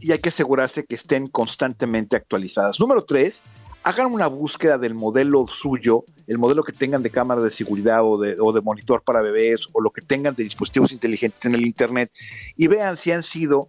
y 0.00 0.12
hay 0.12 0.18
que 0.18 0.28
asegurarse 0.28 0.84
que 0.84 0.94
estén 0.94 1.26
constantemente 1.26 2.16
actualizadas. 2.16 2.78
Número 2.78 3.02
tres, 3.02 3.42
hagan 3.85 4.12
una 4.12 4.27
búsqueda 4.27 4.78
del 4.78 4.94
modelo 4.94 5.47
suyo, 5.47 6.05
el 6.27 6.39
modelo 6.39 6.65
que 6.65 6.73
tengan 6.73 7.02
de 7.02 7.11
cámara 7.11 7.43
de 7.43 7.51
seguridad 7.51 8.02
o 8.02 8.19
de, 8.19 8.36
o 8.40 8.51
de 8.51 8.62
monitor 8.62 9.02
para 9.02 9.20
bebés 9.20 9.61
o 9.73 9.81
lo 9.82 9.90
que 9.90 10.01
tengan 10.01 10.35
de 10.35 10.43
dispositivos 10.43 10.90
inteligentes 10.90 11.44
en 11.44 11.55
el 11.55 11.66
Internet 11.66 12.11
y 12.56 12.66
vean 12.66 12.97
si 12.97 13.12
han 13.12 13.23
sido 13.23 13.69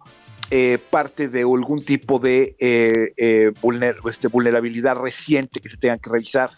eh, 0.50 0.78
parte 0.90 1.28
de 1.28 1.40
algún 1.40 1.84
tipo 1.84 2.18
de 2.18 2.56
eh, 2.58 3.12
eh, 3.18 3.52
este, 4.08 4.28
vulnerabilidad 4.28 4.96
reciente 4.96 5.60
que 5.60 5.68
se 5.68 5.76
tengan 5.76 5.98
que 5.98 6.08
revisar. 6.08 6.50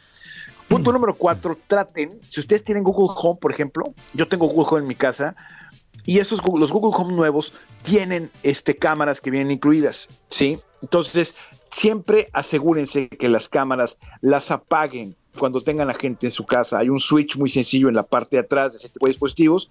Punto 0.69 0.93
número 0.93 1.15
cuatro, 1.15 1.59
traten, 1.67 2.21
si 2.21 2.41
ustedes 2.41 2.63
tienen 2.63 2.85
Google 2.85 3.13
Home, 3.17 3.39
por 3.41 3.51
ejemplo, 3.51 3.85
yo 4.15 4.29
tengo 4.29 4.47
Google 4.47 4.67
Home 4.71 4.83
en 4.83 4.89
mi 4.89 4.95
casa, 4.95 5.35
y 6.05 6.19
esos 6.19 6.41
los 6.47 6.71
Google 6.71 6.95
Home 6.97 7.15
nuevos 7.15 7.55
tienen 7.83 8.31
este 8.43 8.77
cámaras 8.77 9.21
que 9.21 9.31
vienen 9.31 9.51
incluidas, 9.51 10.09
¿sí? 10.29 10.61
Entonces, 10.83 11.35
siempre 11.71 12.29
asegúrense 12.33 13.09
que 13.09 13.29
las 13.29 13.49
cámaras 13.49 13.99
las 14.21 14.51
apaguen 14.51 15.17
cuando 15.39 15.61
tengan 15.61 15.91
a 15.91 15.95
gente 15.95 16.27
en 16.27 16.33
su 16.33 16.45
casa. 16.45 16.79
Hay 16.79 16.89
un 16.89 17.01
switch 17.01 17.37
muy 17.37 17.51
sencillo 17.51 17.89
en 17.89 17.95
la 17.95 18.03
parte 18.03 18.37
de 18.37 18.41
atrás 18.41 18.73
de 18.73 18.79
ese 18.79 18.89
tipo 18.89 19.07
de 19.07 19.13
dispositivos 19.13 19.71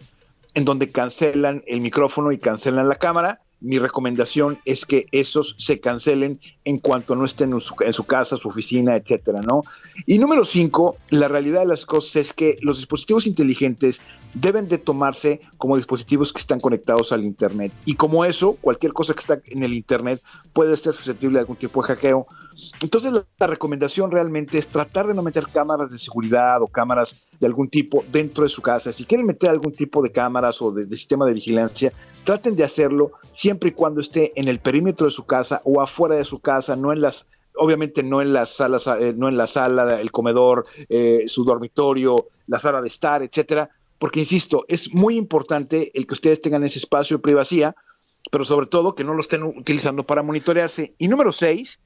en 0.53 0.65
donde 0.65 0.89
cancelan 0.89 1.63
el 1.67 1.81
micrófono 1.81 2.31
y 2.31 2.39
cancelan 2.39 2.89
la 2.89 2.95
cámara. 2.95 3.41
Mi 3.59 3.79
recomendación 3.79 4.59
es 4.65 4.85
que 4.85 5.07
esos 5.11 5.55
se 5.57 5.79
cancelen 5.79 6.39
en 6.63 6.77
cuanto 6.77 7.15
no 7.15 7.25
estén 7.25 7.53
en 7.53 7.61
su, 7.61 8.03
casa, 8.05 8.37
su 8.37 8.47
oficina, 8.47 8.95
etcétera, 8.95 9.41
¿no? 9.41 9.63
Y 10.05 10.19
número 10.19 10.45
cinco, 10.45 10.97
la 11.09 11.27
realidad 11.27 11.61
de 11.61 11.67
las 11.67 11.85
cosas 11.85 12.17
es 12.17 12.33
que 12.33 12.57
los 12.61 12.77
dispositivos 12.77 13.25
inteligentes 13.25 14.01
deben 14.35 14.67
de 14.67 14.77
tomarse 14.77 15.41
como 15.57 15.75
dispositivos 15.75 16.31
que 16.31 16.41
están 16.41 16.59
conectados 16.59 17.11
al 17.11 17.23
Internet. 17.23 17.71
Y 17.85 17.95
como 17.95 18.25
eso, 18.25 18.57
cualquier 18.61 18.93
cosa 18.93 19.15
que 19.15 19.21
está 19.21 19.39
en 19.45 19.63
el 19.63 19.73
Internet 19.73 20.21
puede 20.53 20.77
ser 20.77 20.93
susceptible 20.93 21.35
de 21.35 21.41
algún 21.41 21.55
tipo 21.55 21.81
de 21.81 21.87
hackeo. 21.87 22.27
Entonces 22.81 23.11
la, 23.11 23.47
recomendación 23.47 24.11
realmente 24.11 24.57
es 24.57 24.67
tratar 24.67 25.07
de 25.07 25.13
no 25.13 25.23
meter 25.23 25.45
cámaras 25.47 25.91
de 25.91 25.99
seguridad 25.99 26.61
o 26.61 26.67
cámaras 26.67 27.27
de 27.39 27.47
algún 27.47 27.69
tipo 27.69 28.03
dentro 28.11 28.43
de 28.43 28.49
su 28.49 28.61
casa. 28.61 28.91
Si 28.91 29.05
quieren 29.05 29.25
meter 29.25 29.49
algún 29.49 29.71
tipo 29.71 30.01
de 30.01 30.11
cámaras 30.11 30.61
o 30.61 30.71
de, 30.71 30.85
de 30.85 30.97
sistema 30.97 31.25
de 31.25 31.33
vigilancia, 31.33 31.93
traten 32.23 32.55
de 32.55 32.63
hacerlo 32.63 33.11
siempre 33.35 33.69
y 33.69 33.73
cuando 33.73 34.01
esté 34.01 34.31
en 34.35 34.47
el 34.47 34.59
perímetro 34.59 35.05
de 35.05 35.11
su 35.11 35.25
casa 35.25 35.61
o 35.63 35.81
afuera 35.81 36.15
de 36.15 36.25
su 36.25 36.39
casa, 36.39 36.75
no 36.75 36.91
en 36.91 37.01
las 37.01 37.25
obviamente 37.59 38.03
no 38.03 38.21
en 38.21 38.33
las 38.33 38.55
salas, 38.55 38.87
eh, 38.87 39.13
no 39.15 39.27
en 39.27 39.37
la 39.37 39.47
sala, 39.47 39.99
el 39.99 40.11
comedor, 40.11 40.63
eh, 40.89 41.23
su 41.27 41.43
dormitorio, 41.43 42.27
la 42.47 42.59
sala 42.59 42.81
de 42.81 42.87
estar, 42.87 43.23
etcétera, 43.23 43.69
porque 43.99 44.19
insisto, 44.19 44.65
es 44.67 44.93
muy 44.93 45.17
importante 45.17 45.91
el 45.93 46.05
que 46.05 46.13
ustedes 46.13 46.41
tengan 46.41 46.63
ese 46.63 46.79
espacio 46.79 47.17
de 47.17 47.23
privacidad, 47.23 47.75
pero 48.31 48.45
sobre 48.45 48.67
todo 48.67 48.95
que 48.95 49.03
no 49.03 49.13
lo 49.13 49.21
estén 49.21 49.43
utilizando 49.43 50.03
para 50.03 50.21
monitorearse. 50.21 50.93
Y 50.97 51.07
número 51.07 51.31
seis, 51.33 51.79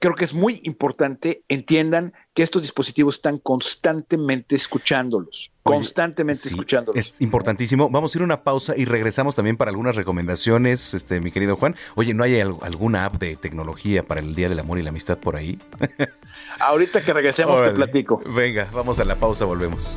creo 0.00 0.14
que 0.14 0.24
es 0.24 0.34
muy 0.34 0.60
importante 0.64 1.42
entiendan 1.48 2.12
que 2.34 2.42
estos 2.42 2.62
dispositivos 2.62 3.16
están 3.16 3.38
constantemente 3.38 4.56
escuchándolos, 4.56 5.50
Oye, 5.62 5.76
constantemente 5.76 6.42
sí, 6.42 6.48
escuchándolos. 6.50 6.98
Es 6.98 7.20
importantísimo. 7.20 7.88
Vamos 7.90 8.14
a 8.14 8.18
ir 8.18 8.22
a 8.22 8.24
una 8.24 8.42
pausa 8.42 8.76
y 8.76 8.84
regresamos 8.84 9.34
también 9.34 9.56
para 9.56 9.70
algunas 9.70 9.96
recomendaciones, 9.96 10.94
este, 10.94 11.20
mi 11.20 11.30
querido 11.30 11.56
Juan. 11.56 11.76
Oye, 11.94 12.12
¿no 12.14 12.24
hay 12.24 12.40
al 12.40 12.56
alguna 12.62 13.04
app 13.04 13.16
de 13.16 13.36
tecnología 13.36 14.02
para 14.02 14.20
el 14.20 14.34
Día 14.34 14.48
del 14.48 14.58
Amor 14.58 14.78
y 14.78 14.82
la 14.82 14.90
Amistad 14.90 15.18
por 15.18 15.36
ahí? 15.36 15.58
Ahorita 16.58 17.02
que 17.02 17.12
regresemos 17.12 17.56
Órale. 17.56 17.72
te 17.72 17.76
platico. 17.76 18.22
Venga, 18.26 18.68
vamos 18.72 18.98
a 19.00 19.04
la 19.04 19.16
pausa, 19.16 19.44
volvemos. 19.44 19.96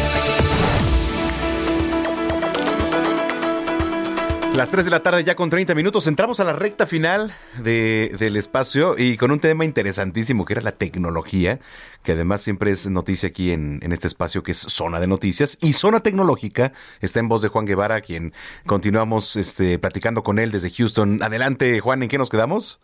Las 4.55 4.69
3 4.69 4.83
de 4.83 4.91
la 4.91 4.99
tarde 4.99 5.23
ya 5.23 5.35
con 5.35 5.49
30 5.49 5.73
minutos. 5.75 6.07
Entramos 6.07 6.41
a 6.41 6.43
la 6.43 6.51
recta 6.51 6.85
final 6.85 7.33
de, 7.63 8.13
del 8.19 8.35
espacio 8.35 8.95
y 8.97 9.15
con 9.15 9.31
un 9.31 9.39
tema 9.39 9.63
interesantísimo 9.63 10.43
que 10.43 10.53
era 10.53 10.61
la 10.61 10.73
tecnología, 10.73 11.61
que 12.03 12.11
además 12.11 12.41
siempre 12.41 12.71
es 12.71 12.85
noticia 12.85 13.29
aquí 13.29 13.51
en, 13.51 13.79
en 13.81 13.93
este 13.93 14.07
espacio 14.07 14.43
que 14.43 14.51
es 14.51 14.57
Zona 14.57 14.99
de 14.99 15.07
Noticias. 15.07 15.57
Y 15.61 15.71
Zona 15.71 16.01
Tecnológica 16.01 16.73
está 16.99 17.21
en 17.21 17.29
voz 17.29 17.41
de 17.41 17.47
Juan 17.47 17.65
Guevara, 17.65 18.01
quien 18.01 18.33
continuamos 18.65 19.37
este, 19.37 19.79
platicando 19.79 20.21
con 20.21 20.37
él 20.37 20.51
desde 20.51 20.69
Houston. 20.69 21.23
Adelante, 21.23 21.79
Juan, 21.79 22.03
¿en 22.03 22.09
qué 22.09 22.17
nos 22.17 22.29
quedamos? 22.29 22.81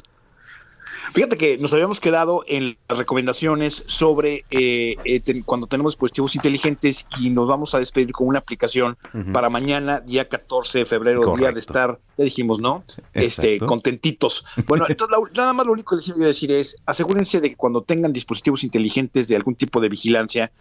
Fíjate 1.14 1.38
que 1.38 1.58
nos 1.58 1.74
habíamos 1.74 2.00
quedado 2.00 2.44
en 2.48 2.78
las 2.88 2.98
recomendaciones 2.98 3.84
sobre 3.88 4.46
eh, 4.52 4.98
eh, 5.04 5.20
ten- 5.20 5.44
cuando 5.44 5.68
tenemos 5.68 5.94
dispositivos 5.94 6.36
inteligentes 6.36 7.06
y 7.20 7.30
nos 7.30 7.48
vamos 7.48 7.74
a 7.76 7.80
despedir 7.80 8.12
con 8.12 8.28
una 8.28 8.40
aplicación 8.40 8.98
para 9.34 9.50
mañana, 9.50 10.00
día 10.00 10.28
14 10.30 10.80
de 10.80 10.86
febrero, 10.86 11.22
día 11.38 11.52
de 11.52 11.60
estar, 11.60 12.00
ya 12.18 12.24
dijimos, 12.26 12.60
¿no? 12.60 12.84
Este, 13.14 13.58
contentitos. 13.68 14.46
Bueno, 14.68 14.86
entonces 14.90 15.18
la- 15.18 15.42
nada 15.42 15.54
más 15.54 15.66
lo 15.66 15.72
único 15.74 15.92
que 15.92 15.98
les 15.98 16.08
iba 16.10 16.26
a 16.26 16.28
decir 16.28 16.52
es, 16.52 16.78
asegúrense 16.86 17.42
de 17.42 17.50
que 17.50 17.56
cuando 17.56 17.82
tengan 17.84 18.14
dispositivos 18.14 18.64
inteligentes 18.64 19.28
de 19.28 19.36
algún 19.36 19.56
tipo 19.56 19.80
de 19.82 19.90
vigilancia, 19.90 20.52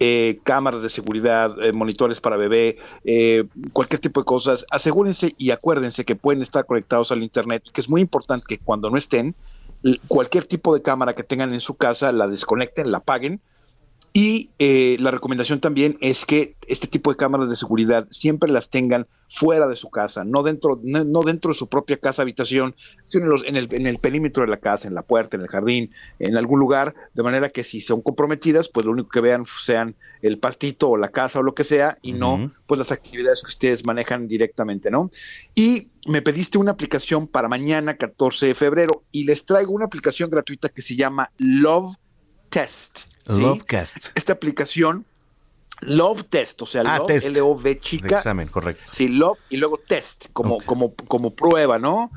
eh, 0.00 0.40
cámaras 0.42 0.82
de 0.82 0.90
seguridad, 0.90 1.54
eh, 1.62 1.72
monitores 1.72 2.20
para 2.20 2.36
bebé, 2.36 2.78
eh, 3.04 3.44
cualquier 3.72 4.00
tipo 4.00 4.20
de 4.20 4.24
cosas, 4.24 4.66
asegúrense 4.70 5.34
y 5.38 5.50
acuérdense 5.50 6.04
que 6.04 6.16
pueden 6.16 6.42
estar 6.42 6.66
conectados 6.66 7.12
al 7.12 7.22
Internet 7.22 7.62
y 7.66 7.70
que 7.70 7.80
es 7.80 7.88
muy 7.88 8.00
importante 8.00 8.44
que 8.48 8.58
cuando 8.58 8.90
no 8.90 8.96
estén, 8.98 9.36
cualquier 10.08 10.46
tipo 10.46 10.74
de 10.74 10.82
cámara 10.82 11.12
que 11.12 11.24
tengan 11.24 11.52
en 11.52 11.60
su 11.60 11.76
casa 11.76 12.12
la 12.12 12.28
desconecten, 12.28 12.90
la 12.90 12.98
apaguen. 12.98 13.40
Y 14.16 14.52
eh, 14.60 14.96
la 15.00 15.10
recomendación 15.10 15.58
también 15.58 15.98
es 16.00 16.24
que 16.24 16.54
este 16.68 16.86
tipo 16.86 17.10
de 17.10 17.16
cámaras 17.16 17.50
de 17.50 17.56
seguridad 17.56 18.06
siempre 18.12 18.48
las 18.48 18.70
tengan 18.70 19.08
fuera 19.28 19.66
de 19.66 19.74
su 19.74 19.90
casa, 19.90 20.22
no 20.24 20.44
dentro, 20.44 20.78
no, 20.84 21.02
no 21.02 21.22
dentro 21.22 21.48
de 21.50 21.58
su 21.58 21.66
propia 21.68 21.96
casa, 21.96 22.22
habitación, 22.22 22.76
sino 23.06 23.24
en, 23.24 23.30
los- 23.30 23.44
en 23.44 23.56
el, 23.56 23.68
en 23.74 23.88
el 23.88 23.98
perímetro 23.98 24.44
de 24.44 24.50
la 24.50 24.58
casa, 24.58 24.86
en 24.86 24.94
la 24.94 25.02
puerta, 25.02 25.36
en 25.36 25.42
el 25.42 25.48
jardín, 25.48 25.90
en 26.20 26.36
algún 26.36 26.60
lugar, 26.60 26.94
de 27.12 27.24
manera 27.24 27.48
que 27.50 27.64
si 27.64 27.80
son 27.80 28.02
comprometidas, 28.02 28.68
pues 28.68 28.86
lo 28.86 28.92
único 28.92 29.08
que 29.08 29.20
vean 29.20 29.46
sean 29.60 29.96
el 30.22 30.38
pastito 30.38 30.90
o 30.90 30.96
la 30.96 31.08
casa 31.08 31.40
o 31.40 31.42
lo 31.42 31.56
que 31.56 31.64
sea, 31.64 31.98
y 32.00 32.12
no 32.12 32.52
pues 32.66 32.78
las 32.78 32.92
actividades 32.92 33.42
que 33.42 33.48
ustedes 33.48 33.84
manejan 33.84 34.28
directamente, 34.28 34.92
¿no? 34.92 35.10
Y 35.56 35.88
me 36.06 36.22
pediste 36.22 36.56
una 36.56 36.70
aplicación 36.70 37.26
para 37.26 37.48
mañana, 37.48 37.96
14 37.96 38.46
de 38.46 38.54
febrero, 38.54 39.02
y 39.10 39.24
les 39.24 39.44
traigo 39.44 39.72
una 39.72 39.86
aplicación 39.86 40.30
gratuita 40.30 40.68
que 40.68 40.82
se 40.82 40.94
llama 40.94 41.32
Love 41.38 41.96
Test. 42.54 42.98
¿sí? 43.28 43.40
Lovecast. 43.40 44.06
Esta 44.14 44.32
aplicación, 44.34 45.04
Love 45.80 46.24
Test, 46.30 46.62
o 46.62 46.66
sea, 46.66 46.82
Ah, 46.86 46.98
Love, 46.98 47.06
test. 47.08 47.26
L-O-V 47.26 47.62
De 47.68 47.78
chica. 47.80 48.14
examen, 48.16 48.48
correcto. 48.48 48.82
Sí, 48.94 49.08
Love 49.08 49.38
y 49.50 49.56
luego 49.56 49.78
Test, 49.78 50.26
como, 50.32 50.60
como, 50.62 50.94
como 50.94 51.34
prueba, 51.34 51.78
¿no? 51.78 52.10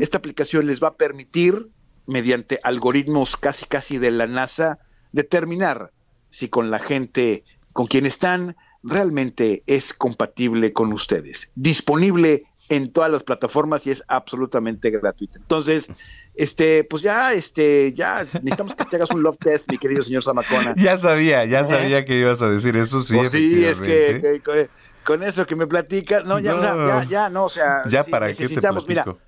Esta 0.00 0.18
aplicación 0.18 0.66
les 0.66 0.82
va 0.82 0.88
a 0.88 0.94
permitir, 0.94 1.68
mediante 2.06 2.60
algoritmos 2.62 3.36
casi 3.36 3.64
casi 3.66 3.98
de 3.98 4.10
la 4.10 4.26
NASA, 4.26 4.78
determinar 5.12 5.90
si 6.30 6.48
con 6.48 6.70
la 6.70 6.78
gente 6.78 7.44
con 7.72 7.86
quien 7.86 8.04
están 8.06 8.56
realmente 8.82 9.62
es 9.66 9.92
compatible 9.94 10.72
con 10.72 10.92
ustedes. 10.92 11.50
Disponible 11.54 12.44
en 12.68 12.92
todas 12.92 13.10
las 13.10 13.22
plataformas 13.22 13.86
y 13.86 13.90
es 13.90 14.02
absolutamente 14.08 14.90
gratuita. 14.90 15.38
Entonces, 15.38 15.88
este, 16.34 16.84
pues 16.84 17.02
ya, 17.02 17.32
este, 17.32 17.92
ya 17.94 18.24
necesitamos 18.24 18.74
que 18.74 18.84
te 18.84 18.96
hagas 18.96 19.10
un 19.10 19.22
love 19.22 19.38
test, 19.38 19.70
mi 19.70 19.78
querido 19.78 20.02
señor 20.02 20.22
Zamacona. 20.22 20.74
Ya 20.76 20.96
sabía, 20.96 21.44
ya 21.46 21.60
¿Eh? 21.60 21.64
sabía 21.64 22.04
que 22.04 22.18
ibas 22.18 22.42
a 22.42 22.48
decir 22.50 22.76
eso, 22.76 23.02
sí, 23.02 23.16
Pues 23.16 23.30
sí, 23.32 23.64
es 23.64 23.80
que, 23.80 24.10
efectivamente. 24.10 24.42
que- 24.42 24.68
que- 24.68 24.70
con 25.04 25.22
eso 25.22 25.46
que 25.46 25.56
me 25.56 25.66
platicas, 25.66 26.24
no, 26.26 26.38
ya, 26.38 26.52
No. 26.52 26.62
sea, 26.62 26.86
ya, 27.04 27.08
ya, 27.08 27.28
no, 27.30 27.44
o 27.44 27.48
sea, 27.48 27.82
Ya 27.88 28.04
sí, 28.04 28.10
para 28.10 28.28
qué 28.28 28.34
te 28.34 28.42
necesitamos, 28.42 28.86
mira, 28.86 29.04
platico. 29.04 29.24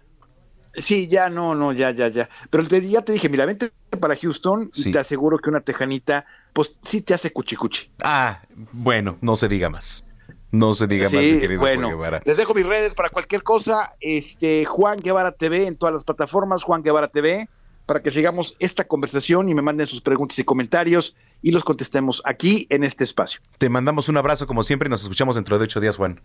Sí, 0.74 1.08
ya, 1.08 1.28
no, 1.30 1.54
no, 1.54 1.72
ya, 1.72 1.90
ya, 1.90 2.08
ya. 2.08 2.28
Pero 2.48 2.68
te, 2.68 2.86
ya 2.86 3.02
te 3.02 3.12
dije, 3.12 3.28
mira, 3.28 3.44
vente 3.44 3.72
para 3.98 4.14
Houston 4.14 4.70
y 4.74 4.92
te 4.92 4.98
aseguro 5.00 5.38
que 5.38 5.50
una 5.50 5.62
tejanita, 5.62 6.26
pues 6.52 6.78
sí 6.84 7.02
te 7.02 7.12
hace 7.14 7.32
cuchicuchi. 7.32 7.90
Ah, 8.04 8.42
bueno, 8.72 9.18
no 9.20 9.34
se 9.34 9.48
diga 9.48 9.68
más. 9.68 10.09
No 10.52 10.74
se 10.74 10.86
diga 10.86 11.04
más, 11.04 11.12
mi 11.14 11.34
Sí, 11.34 11.40
querido 11.40 11.60
Juan 11.60 11.74
bueno, 11.76 11.88
Guevara. 11.90 12.22
les 12.24 12.36
dejo 12.36 12.54
mis 12.54 12.66
redes 12.66 12.94
para 12.94 13.08
cualquier 13.08 13.42
cosa. 13.42 13.94
Este, 14.00 14.64
Juan 14.64 14.98
Guevara 14.98 15.32
TV 15.32 15.66
en 15.66 15.76
todas 15.76 15.92
las 15.94 16.04
plataformas, 16.04 16.62
Juan 16.64 16.82
Guevara 16.82 17.08
TV, 17.08 17.48
para 17.86 18.02
que 18.02 18.10
sigamos 18.10 18.56
esta 18.58 18.84
conversación 18.84 19.48
y 19.48 19.54
me 19.54 19.62
manden 19.62 19.86
sus 19.86 20.00
preguntas 20.00 20.38
y 20.38 20.44
comentarios 20.44 21.16
y 21.42 21.52
los 21.52 21.62
contestemos 21.64 22.20
aquí 22.24 22.66
en 22.70 22.84
este 22.84 23.04
espacio. 23.04 23.40
Te 23.58 23.68
mandamos 23.68 24.08
un 24.08 24.16
abrazo 24.16 24.46
como 24.46 24.62
siempre 24.62 24.88
y 24.88 24.90
nos 24.90 25.02
escuchamos 25.02 25.36
dentro 25.36 25.58
de 25.58 25.64
ocho 25.64 25.80
días, 25.80 25.96
Juan. 25.96 26.20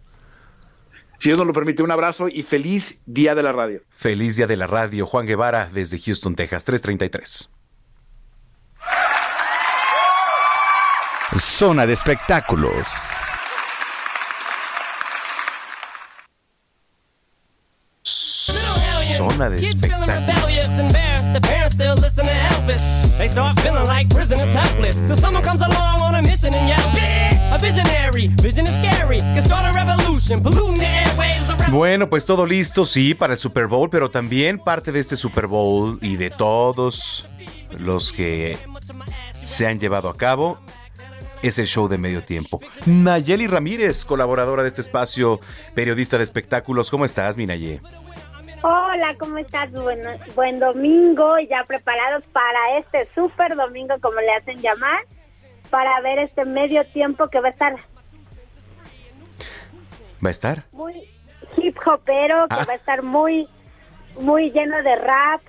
Si 1.20 1.30
Dios 1.30 1.38
nos 1.38 1.48
lo 1.48 1.54
permite, 1.54 1.82
un 1.82 1.92
abrazo 1.92 2.28
y 2.28 2.44
feliz 2.44 3.02
día 3.06 3.36
de 3.36 3.44
la 3.44 3.54
radio. 3.54 3.82
Feliz 3.90 4.36
día 4.36 4.48
de 4.48 4.58
la 4.58 4.68
radio, 4.68 5.06
Juan 5.06 5.26
Guevara, 5.26 5.70
desde 5.72 5.98
Houston, 6.00 6.36
Texas, 6.36 6.66
333. 6.66 7.50
Zona 11.40 11.86
de 11.86 11.94
espectáculos. 11.94 12.86
The 30.80 30.86
airwaves. 30.86 31.50
A 31.50 31.70
Bueno, 31.70 32.10
pues 32.10 32.26
todo 32.26 32.46
listo, 32.46 32.86
sí, 32.86 33.14
para 33.14 33.34
el 33.34 33.40
Super 33.40 33.68
Bowl, 33.68 33.90
pero 33.90 34.10
también 34.10 34.60
parte 34.60 34.92
de 34.92 35.00
este 35.00 35.16
Super 35.16 35.48
Bowl 35.48 36.00
y 36.02 36.16
de 36.16 36.30
todos 36.30 37.28
los 37.80 38.12
que 38.12 38.58
se 39.44 39.68
han 39.68 39.80
llevado 39.80 40.10
a 40.10 40.16
cabo 40.16 40.60
es 41.42 41.60
el 41.60 41.68
show 41.68 41.88
de 41.88 41.98
medio 41.98 42.24
tiempo. 42.24 42.60
Nayeli 42.86 43.48
Ramírez, 43.48 44.06
colaboradora 44.06 44.64
de 44.64 44.70
este 44.70 44.82
espacio, 44.82 45.40
periodista 45.74 46.18
de 46.18 46.24
espectáculos. 46.24 46.90
¿Cómo 46.90 47.06
estás, 47.06 47.38
mi 47.38 47.46
Naye? 47.46 47.82
Hola, 48.70 49.16
¿cómo 49.20 49.38
estás? 49.38 49.72
Bueno, 49.74 50.10
buen 50.34 50.58
domingo, 50.58 51.38
ya 51.48 51.64
preparados 51.68 52.24
para 52.34 52.80
este 52.80 53.06
super 53.14 53.56
domingo, 53.56 53.94
como 54.02 54.20
le 54.22 54.32
hacen 54.32 54.60
llamar, 54.60 55.04
para 55.70 56.02
ver 56.02 56.18
este 56.18 56.46
medio 56.46 56.84
tiempo 56.88 57.28
que 57.28 57.40
va 57.42 57.50
a 57.50 57.52
estar 57.52 57.76
¿Va 60.24 60.30
a 60.30 60.32
estar? 60.32 60.64
muy 60.72 60.96
hip 61.58 61.78
hopero, 61.86 62.48
que 62.48 62.56
Ah. 62.56 62.66
va 62.68 62.74
a 62.74 62.76
estar 62.76 63.04
muy, 63.04 63.48
muy 64.20 64.50
lleno 64.50 64.82
de 64.82 64.96
rap, 64.96 65.42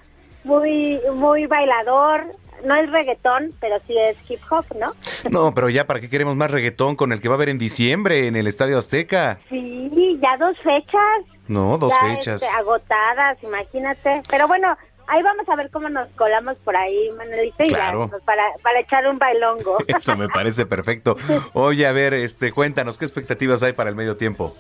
muy, 0.44 1.00
muy 1.14 1.46
bailador. 1.46 2.26
no 2.64 2.74
es 2.74 2.90
reggaetón, 2.90 3.52
pero 3.60 3.78
sí 3.80 3.94
es 3.98 4.16
hip 4.30 4.40
hop, 4.50 4.66
¿no? 4.78 4.92
No, 5.30 5.54
pero 5.54 5.70
ya, 5.70 5.86
¿para 5.86 6.00
qué 6.00 6.10
queremos 6.10 6.36
más 6.36 6.50
reggaetón 6.50 6.96
con 6.96 7.12
el 7.12 7.20
que 7.22 7.28
va 7.28 7.34
a 7.34 7.36
haber 7.36 7.48
en 7.48 7.56
diciembre 7.58 8.26
en 8.28 8.36
el 8.36 8.46
Estadio 8.46 8.76
Azteca? 8.76 9.38
Sí, 9.48 10.18
ya 10.20 10.36
dos 10.36 10.56
fechas. 10.62 11.35
No, 11.48 11.78
dos 11.78 11.92
ya, 11.92 12.08
fechas. 12.14 12.42
este, 12.42 12.56
agotadas, 12.56 13.42
imagínate. 13.42 14.22
Pero 14.28 14.48
bueno, 14.48 14.76
ahí 15.06 15.22
vamos 15.22 15.48
a 15.48 15.56
ver 15.56 15.70
cómo 15.70 15.88
nos 15.88 16.08
colamos 16.10 16.58
por 16.58 16.76
ahí, 16.76 17.10
Manuelito, 17.16 17.62
y 17.64 17.70
ya, 17.70 17.76
Claro. 17.76 18.08
pues, 18.10 18.22
para, 18.24 18.42
para 18.62 18.80
echar 18.80 19.06
un 19.06 19.18
bailongo. 19.18 19.78
Eso 19.86 20.16
me 20.16 20.28
parece 20.28 20.66
perfecto. 20.66 21.16
Oye, 21.52 21.86
a 21.86 21.92
ver, 21.92 22.14
este, 22.14 22.52
cuéntanos, 22.52 22.98
¿qué 22.98 23.04
expectativas 23.04 23.62
hay 23.62 23.72
para 23.72 23.90
el 23.90 23.96
medio 23.96 24.16
tiempo? 24.16 24.54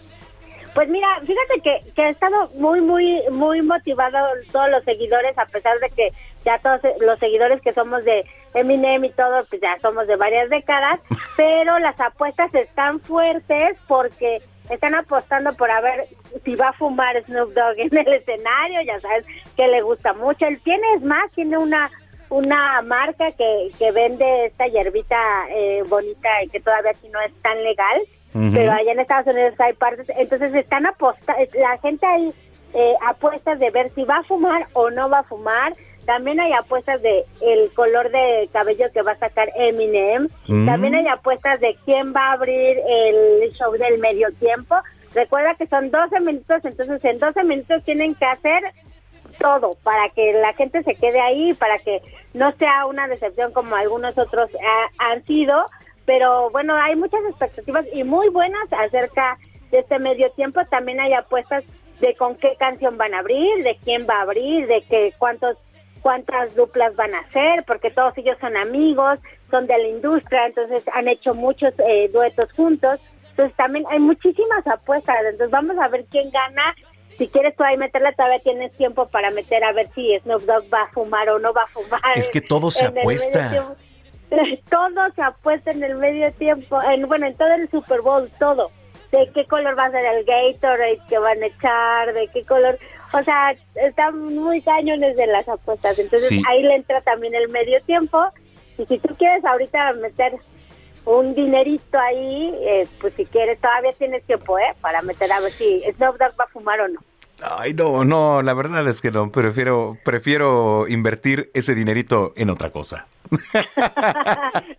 Pues 0.74 0.90
mira, 0.90 1.08
fíjate 1.20 1.60
que, 1.62 1.92
que 1.94 2.02
ha 2.02 2.10
estado 2.10 2.50
muy, 2.56 2.82
muy, 2.82 3.22
muy 3.30 3.62
motivado 3.62 4.18
todos 4.52 4.68
los 4.68 4.84
seguidores, 4.84 5.36
a 5.38 5.46
pesar 5.46 5.78
de 5.80 5.88
que 5.88 6.12
ya 6.44 6.58
todos 6.58 6.80
los 7.00 7.18
seguidores 7.18 7.62
que 7.62 7.72
somos 7.72 8.04
de 8.04 8.26
Eminem 8.52 9.02
y 9.06 9.10
todo, 9.10 9.42
pues 9.48 9.62
ya 9.62 9.78
somos 9.80 10.06
de 10.06 10.16
varias 10.16 10.50
décadas, 10.50 11.00
pero 11.38 11.78
las 11.78 11.98
apuestas 11.98 12.54
están 12.54 13.00
fuertes 13.00 13.78
porque 13.88 14.42
están 14.70 14.94
apostando 14.94 15.54
por 15.54 15.70
a 15.70 15.80
ver 15.80 16.08
si 16.44 16.54
va 16.54 16.68
a 16.68 16.72
fumar 16.72 17.22
Snoop 17.24 17.52
Dogg 17.52 17.78
en 17.78 17.98
el 17.98 18.14
escenario, 18.14 18.82
ya 18.82 19.00
sabes 19.00 19.24
que 19.56 19.66
le 19.68 19.82
gusta 19.82 20.12
mucho. 20.14 20.46
Él 20.46 20.60
tiene, 20.62 20.82
es 20.96 21.02
más, 21.02 21.30
tiene 21.32 21.58
una 21.58 21.90
una 22.28 22.82
marca 22.82 23.30
que, 23.32 23.70
que 23.78 23.92
vende 23.92 24.46
esta 24.46 24.66
hierbita 24.66 25.16
eh, 25.50 25.82
bonita 25.88 26.28
y 26.42 26.48
que 26.48 26.60
todavía 26.60 26.90
aquí 26.90 27.08
no 27.08 27.20
es 27.20 27.32
tan 27.40 27.62
legal, 27.62 28.02
pero 28.52 28.70
allá 28.70 28.92
en 28.92 29.00
Estados 29.00 29.28
Unidos 29.28 29.54
hay 29.58 29.72
partes, 29.72 30.06
entonces 30.14 30.54
están 30.54 30.84
apostando, 30.84 31.42
la 31.54 31.78
gente 31.78 32.04
ahí 32.04 32.34
eh, 32.74 32.94
apuestas 33.06 33.58
de 33.58 33.70
ver 33.70 33.88
si 33.94 34.04
va 34.04 34.16
a 34.16 34.24
fumar 34.24 34.66
o 34.74 34.90
no 34.90 35.08
va 35.08 35.20
a 35.20 35.22
fumar, 35.22 35.72
también 36.06 36.40
hay 36.40 36.52
apuestas 36.52 37.02
de 37.02 37.24
el 37.42 37.72
color 37.74 38.10
de 38.10 38.48
cabello 38.52 38.86
que 38.94 39.02
va 39.02 39.12
a 39.12 39.18
sacar 39.18 39.48
Eminem, 39.56 40.28
Mm. 40.48 40.66
también 40.66 40.94
hay 40.94 41.06
apuestas 41.08 41.60
de 41.60 41.76
quién 41.84 42.14
va 42.14 42.28
a 42.28 42.32
abrir 42.32 42.78
el 42.88 43.52
show 43.52 43.72
del 43.72 43.98
medio 43.98 44.28
tiempo, 44.40 44.76
recuerda 45.14 45.54
que 45.56 45.66
son 45.66 45.90
12 45.90 46.20
minutos, 46.20 46.64
entonces 46.64 47.04
en 47.04 47.18
12 47.18 47.42
minutos 47.44 47.82
tienen 47.84 48.14
que 48.14 48.24
hacer 48.24 48.62
todo 49.38 49.76
para 49.82 50.08
que 50.10 50.32
la 50.32 50.52
gente 50.54 50.82
se 50.82 50.94
quede 50.94 51.20
ahí, 51.20 51.52
para 51.54 51.78
que 51.78 52.00
no 52.34 52.52
sea 52.52 52.86
una 52.86 53.06
decepción 53.08 53.52
como 53.52 53.76
algunos 53.76 54.16
otros 54.16 54.50
ha- 54.54 55.10
han 55.10 55.22
sido. 55.24 55.66
Pero 56.06 56.50
bueno, 56.50 56.74
hay 56.76 56.94
muchas 56.96 57.20
expectativas 57.28 57.84
y 57.92 58.04
muy 58.04 58.28
buenas 58.30 58.72
acerca 58.72 59.36
de 59.70 59.80
este 59.80 59.98
medio 59.98 60.30
tiempo. 60.30 60.60
También 60.70 61.00
hay 61.00 61.12
apuestas 61.12 61.64
de 62.00 62.14
con 62.14 62.36
qué 62.36 62.54
canción 62.58 62.96
van 62.96 63.12
a 63.14 63.18
abrir, 63.18 63.62
de 63.64 63.76
quién 63.84 64.06
va 64.08 64.18
a 64.18 64.22
abrir, 64.22 64.66
de 64.68 64.82
que 64.82 65.12
cuántos 65.18 65.56
cuántas 66.06 66.54
duplas 66.54 66.94
van 66.94 67.12
a 67.16 67.18
hacer, 67.18 67.64
porque 67.66 67.90
todos 67.90 68.16
ellos 68.16 68.38
son 68.38 68.56
amigos, 68.56 69.18
son 69.50 69.66
de 69.66 69.76
la 69.76 69.88
industria, 69.88 70.46
entonces 70.46 70.84
han 70.94 71.08
hecho 71.08 71.34
muchos 71.34 71.74
eh, 71.84 72.08
duetos 72.12 72.48
juntos. 72.52 73.00
Entonces 73.30 73.56
también 73.56 73.84
hay 73.90 73.98
muchísimas 73.98 74.64
apuestas. 74.68 75.16
Entonces 75.24 75.50
vamos 75.50 75.76
a 75.80 75.88
ver 75.88 76.04
quién 76.08 76.30
gana. 76.30 76.76
Si 77.18 77.26
quieres 77.26 77.56
tú 77.56 77.64
ahí 77.64 77.76
meterla, 77.76 78.12
todavía 78.12 78.38
tienes 78.38 78.70
tiempo 78.76 79.04
para 79.06 79.32
meter 79.32 79.64
a 79.64 79.72
ver 79.72 79.88
si 79.96 80.16
Snoop 80.20 80.42
Dogg 80.42 80.72
va 80.72 80.82
a 80.82 80.92
fumar 80.92 81.28
o 81.28 81.40
no 81.40 81.52
va 81.52 81.62
a 81.62 81.66
fumar. 81.72 82.00
Es 82.14 82.30
que 82.30 82.40
todo 82.40 82.70
se 82.70 82.84
apuesta. 82.84 83.74
Todo 84.70 85.10
se 85.14 85.22
apuesta 85.22 85.72
en 85.72 85.82
el 85.82 85.96
medio 85.96 86.32
tiempo, 86.34 86.80
en, 86.82 87.06
bueno, 87.06 87.26
en 87.26 87.36
todo 87.36 87.52
el 87.54 87.70
Super 87.70 88.00
Bowl, 88.00 88.28
todo. 88.40 88.66
De 89.12 89.30
qué 89.32 89.44
color 89.44 89.78
va 89.78 89.84
a 89.84 89.90
ser 89.92 90.04
el 90.04 90.24
Gatorade 90.24 91.00
que 91.08 91.18
van 91.18 91.40
a 91.40 91.46
echar, 91.46 92.12
de 92.12 92.26
qué 92.28 92.42
color. 92.42 92.76
O 93.18 93.22
sea, 93.22 93.54
están 93.76 94.18
muy 94.34 94.60
cañones 94.62 95.16
de 95.16 95.26
las 95.26 95.48
apuestas. 95.48 95.98
Entonces 95.98 96.28
Sí. 96.28 96.42
ahí 96.48 96.62
le 96.62 96.74
entra 96.74 97.00
también 97.00 97.34
el 97.34 97.48
medio 97.48 97.80
tiempo. 97.82 98.22
Y 98.78 98.84
si 98.84 98.98
tú 98.98 99.14
quieres 99.16 99.44
ahorita 99.44 99.92
meter 99.94 100.34
un 101.06 101.34
dinerito 101.34 101.98
ahí, 101.98 102.54
eh, 102.60 102.86
pues 103.00 103.14
si 103.14 103.24
quieres, 103.24 103.60
todavía 103.60 103.92
tienes 103.92 104.24
tiempo, 104.24 104.58
¿eh? 104.58 104.70
Para 104.80 105.00
meter 105.02 105.32
a 105.32 105.40
ver 105.40 105.52
si 105.52 105.80
Snoop 105.94 106.18
Dogg 106.18 106.38
va 106.38 106.44
a 106.44 106.48
fumar 106.48 106.80
o 106.80 106.88
no. 106.88 107.00
Ay, 107.42 107.74
no, 107.74 108.02
no, 108.04 108.40
la 108.42 108.54
verdad 108.54 108.86
es 108.88 109.00
que 109.00 109.10
no. 109.10 109.30
Prefiero, 109.30 109.98
prefiero 110.04 110.88
invertir 110.88 111.50
ese 111.54 111.74
dinerito 111.74 112.32
en 112.36 112.48
otra 112.50 112.70
cosa. 112.70 113.06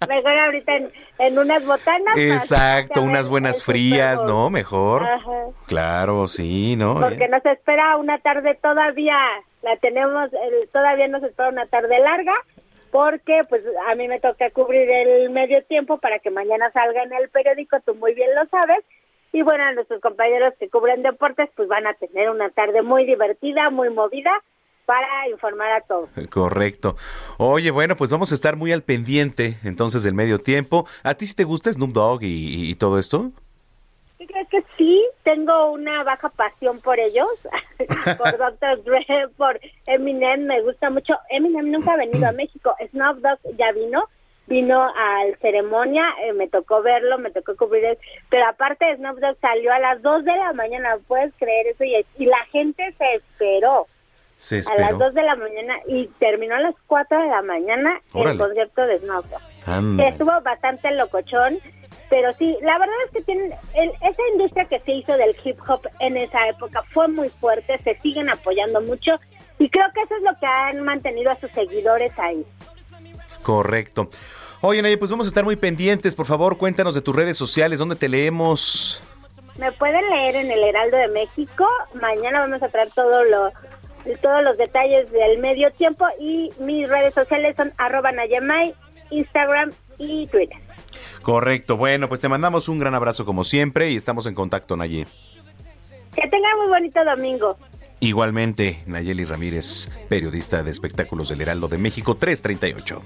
Mejor 0.08 0.40
ahorita 0.40 0.76
en, 0.76 0.92
en 1.20 1.38
unas 1.40 1.66
botanas. 1.66 2.18
Exacto, 2.18 3.02
unas 3.02 3.30
buenas 3.30 3.64
frías. 3.64 4.24
¿no? 4.24 4.50
Mejor. 4.50 5.04
Ajá. 5.04 5.32
Claro, 5.68 6.28
sí, 6.28 6.76
¿no? 6.76 7.00
Porque 7.00 7.28
nos 7.28 7.46
espera 7.46 7.96
una 7.98 8.18
tarde 8.20 8.56
todavía, 8.62 9.18
la 9.62 9.76
tenemos, 9.78 10.32
el- 10.34 10.70
todavía 10.70 11.08
nos 11.08 11.24
espera 11.24 11.50
una 11.50 11.68
tarde 11.68 12.00
larga, 12.00 12.34
porque 12.92 13.42
pues 13.50 13.62
a 13.90 13.96
mí 13.96 14.08
me 14.08 14.20
toca 14.20 14.50
cubrir 14.52 14.90
el 14.90 15.30
medio 15.30 15.64
tiempo 15.66 15.98
para 16.00 16.20
que 16.20 16.32
mañana 16.32 16.72
salga 16.72 17.04
en 17.04 17.14
el 17.14 17.30
periódico, 17.30 17.78
tú 17.86 17.96
muy 17.96 18.14
bien 18.14 18.34
lo 18.34 18.46
sabes, 18.48 18.80
y 19.38 19.44
bueno, 19.44 19.72
nuestros 19.74 20.02
compañeros 20.02 20.56
que 20.60 20.68
cubren 20.68 21.04
deportes 21.04 21.48
pues 21.56 21.68
van 21.68 21.86
a 21.86 21.94
tener 21.94 22.32
una 22.32 22.50
tarde 22.50 22.82
muy 22.82 23.06
divertida, 23.06 23.70
muy 23.70 23.92
movida, 23.92 24.32
para 24.88 25.30
informar 25.30 25.74
a 25.74 25.82
todos. 25.82 26.10
Correcto. 26.32 26.96
Oye, 27.38 27.70
bueno, 27.70 27.96
pues 27.96 28.10
vamos 28.10 28.32
a 28.32 28.36
estar 28.36 28.56
muy 28.56 28.72
al 28.72 28.82
pendiente 28.82 29.58
entonces 29.64 30.02
del 30.02 30.16
medio 30.16 30.40
tiempo. 30.40 30.88
¿A 31.04 31.14
ti 31.14 31.28
sí 31.28 31.36
te 31.36 31.44
gusta 31.44 31.72
Snoop 31.72 31.92
Dogg 31.92 32.24
y, 32.24 32.72
y 32.72 32.76
todo 32.76 32.98
esto? 32.98 33.32
Yo 34.20 34.26
creo 34.26 34.48
que 34.50 34.64
sí, 34.76 35.06
tengo 35.22 35.72
una 35.72 36.04
baja 36.04 36.30
pasión 36.30 36.80
por 36.80 37.00
ellos, 37.00 37.28
por 38.18 38.38
Dr. 38.40 38.84
Dre, 38.84 39.06
por 39.38 39.60
Eminem, 39.86 40.48
me 40.48 40.64
gusta 40.64 40.90
mucho. 40.90 41.14
Eminem 41.30 41.70
nunca 41.70 41.94
ha 41.94 41.98
venido 41.98 42.28
a 42.28 42.32
México, 42.42 42.74
Snoop 42.90 43.18
Dogg 43.18 43.56
ya 43.56 43.72
vino, 43.74 44.06
vino 44.48 44.82
al 44.96 45.38
ceremonia, 45.40 46.06
eh, 46.24 46.34
me 46.34 46.48
tocó 46.48 46.82
verlo, 46.82 47.18
me 47.18 47.32
tocó 47.32 47.56
cubrir 47.58 47.84
él, 47.86 47.98
pero 48.30 48.48
aparte 48.48 48.96
Snoop 48.96 49.20
Dogg 49.20 49.38
salió 49.42 49.74
a 49.74 49.80
las 49.80 50.02
2 50.02 50.24
de 50.26 50.36
la 50.36 50.54
mañana, 50.54 50.98
¿puedes 51.08 51.34
creer 51.38 51.68
eso? 51.68 51.84
Y, 51.84 52.06
y 52.18 52.26
la 52.26 52.44
gente 52.52 52.94
se 52.98 53.14
esperó 53.16 53.88
Se 54.40 54.56
a 54.56 54.60
las 54.60 54.70
esperó. 54.92 54.98
2 55.00 55.14
de 55.14 55.24
la 55.24 55.36
mañana 55.36 55.76
y 55.88 56.08
terminó 56.20 56.56
a 56.56 56.60
las 56.62 56.76
4 56.88 57.20
de 57.22 57.28
la 57.28 57.42
mañana 57.42 58.02
Órale. 58.14 58.32
el 58.34 58.38
concierto 58.40 58.82
de 58.88 59.00
Snoop 59.00 59.26
Dogg. 59.26 59.98
Que 59.98 60.08
estuvo 60.08 60.32
bastante 60.42 60.92
locochón, 60.92 61.60
pero 62.10 62.34
sí, 62.36 62.58
la 62.62 62.78
verdad 62.80 62.96
es 63.08 63.12
que 63.12 63.22
tienen 63.24 63.52
el- 63.76 63.92
esa 64.02 64.22
industria 64.32 64.64
que 64.66 64.80
se 64.80 64.94
hizo 64.94 65.12
del 65.18 65.36
hip 65.44 65.60
hop 65.68 65.82
en 66.00 66.16
esa 66.16 66.48
época 66.48 66.82
fue 66.84 67.10
muy 67.10 67.28
fuerte, 67.28 67.78
se 67.80 67.96
siguen 67.96 68.30
apoyando 68.30 68.80
mucho 68.80 69.12
y 69.60 69.70
creo 69.70 69.88
que 69.94 70.04
eso 70.04 70.16
es 70.16 70.24
lo 70.24 70.38
que 70.40 70.46
han 70.46 70.82
mantenido 70.86 71.32
a 71.32 71.36
sus 71.42 71.52
seguidores 71.52 72.18
ahí. 72.18 72.46
Correcto. 73.44 74.10
Oye, 74.62 74.82
Naye, 74.82 74.98
pues 74.98 75.12
vamos 75.12 75.28
a 75.28 75.30
estar 75.30 75.44
muy 75.44 75.56
pendientes. 75.56 76.16
Por 76.16 76.26
favor, 76.26 76.58
cuéntanos 76.58 76.96
de 76.96 77.02
tus 77.02 77.16
redes 77.16 77.38
sociales, 77.38 77.80
dónde 77.80 77.96
te 77.96 78.10
leemos. 78.10 79.02
Me 79.60 79.72
pueden 79.72 80.08
leer 80.10 80.36
en 80.36 80.52
el 80.52 80.64
Heraldo 80.64 80.98
de 80.98 81.08
México. 81.10 81.68
Mañana 82.02 82.40
vamos 82.40 82.62
a 82.62 82.70
traer 82.70 82.90
todo 82.94 83.24
lo, 83.24 83.52
todos 84.22 84.44
los 84.44 84.58
detalles 84.58 85.12
del 85.12 85.40
medio 85.40 85.70
tiempo 85.72 86.06
y 86.20 86.52
mis 86.60 86.90
redes 86.90 87.14
sociales 87.14 87.56
son 87.56 87.72
arroba 87.78 88.12
Nayamay, 88.12 88.74
Instagram 89.12 89.72
y 90.00 90.28
Twitter. 90.28 90.58
Correcto. 91.22 91.78
Bueno, 91.78 92.08
pues 92.08 92.22
te 92.22 92.30
mandamos 92.30 92.68
un 92.68 92.80
gran 92.80 92.96
abrazo 92.96 93.26
como 93.26 93.44
siempre 93.44 93.92
y 93.92 93.96
estamos 93.96 94.26
en 94.26 94.34
contacto, 94.34 94.76
Naye. 94.76 95.06
Que 96.16 96.28
tengan 96.30 96.58
muy 96.58 96.68
bonito 96.68 97.04
domingo. 97.04 97.58
Igualmente, 98.00 98.84
Nayeli 98.86 99.26
Ramírez, 99.26 99.90
periodista 100.08 100.64
de 100.64 100.72
espectáculos 100.72 101.30
del 101.30 101.42
Heraldo 101.42 101.68
de 101.68 101.78
México 101.78 102.16
338. 102.16 103.02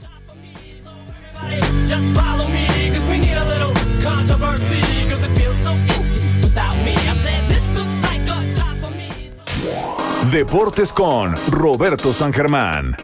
Deportes 10.31 10.93
con 10.93 11.35
Roberto 11.51 12.13
San 12.13 12.31
Germán. 12.31 12.95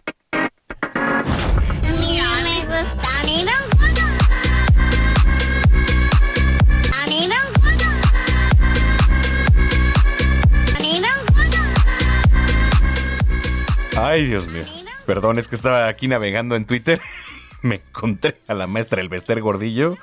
Ay, 14.00 14.26
Dios 14.26 14.46
mío. 14.46 14.64
Perdón, 15.04 15.38
es 15.38 15.48
que 15.48 15.54
estaba 15.54 15.86
aquí 15.86 16.08
navegando 16.08 16.56
en 16.56 16.64
Twitter. 16.64 17.00
Me 17.62 17.76
encontré 17.76 18.36
a 18.46 18.54
la 18.54 18.66
maestra 18.66 19.00
Elvester 19.00 19.40
Gordillo 19.40 19.96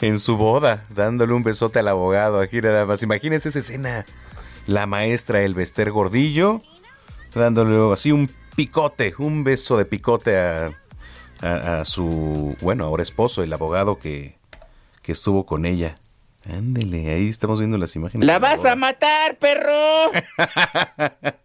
en 0.00 0.18
su 0.20 0.36
boda, 0.36 0.84
dándole 0.90 1.32
un 1.32 1.42
besote 1.42 1.78
al 1.80 1.88
abogado. 1.88 2.40
Aquí 2.40 2.60
nada 2.60 2.86
más. 2.86 3.02
Imagínense 3.02 3.48
esa 3.48 3.58
escena. 3.58 4.04
La 4.66 4.86
maestra 4.86 5.42
Elvester 5.42 5.90
Gordillo 5.90 6.62
dándole 7.34 7.92
así 7.92 8.12
un 8.12 8.30
picote, 8.56 9.12
un 9.18 9.42
beso 9.44 9.76
de 9.76 9.84
picote 9.84 10.38
a, 10.38 10.70
a- 11.42 11.80
a 11.80 11.84
su, 11.84 12.56
bueno, 12.60 12.84
ahora 12.84 13.02
esposo, 13.02 13.42
el 13.42 13.52
abogado 13.52 13.98
que, 13.98 14.36
que 15.02 15.12
estuvo 15.12 15.44
con 15.44 15.66
ella. 15.66 15.98
Ándele, 16.48 17.10
ahí 17.12 17.28
estamos 17.28 17.58
viendo 17.58 17.76
las 17.78 17.96
imágenes. 17.96 18.26
¡La 18.26 18.38
vas 18.38 18.64
a 18.64 18.76
matar, 18.76 19.36
perro! 19.38 20.12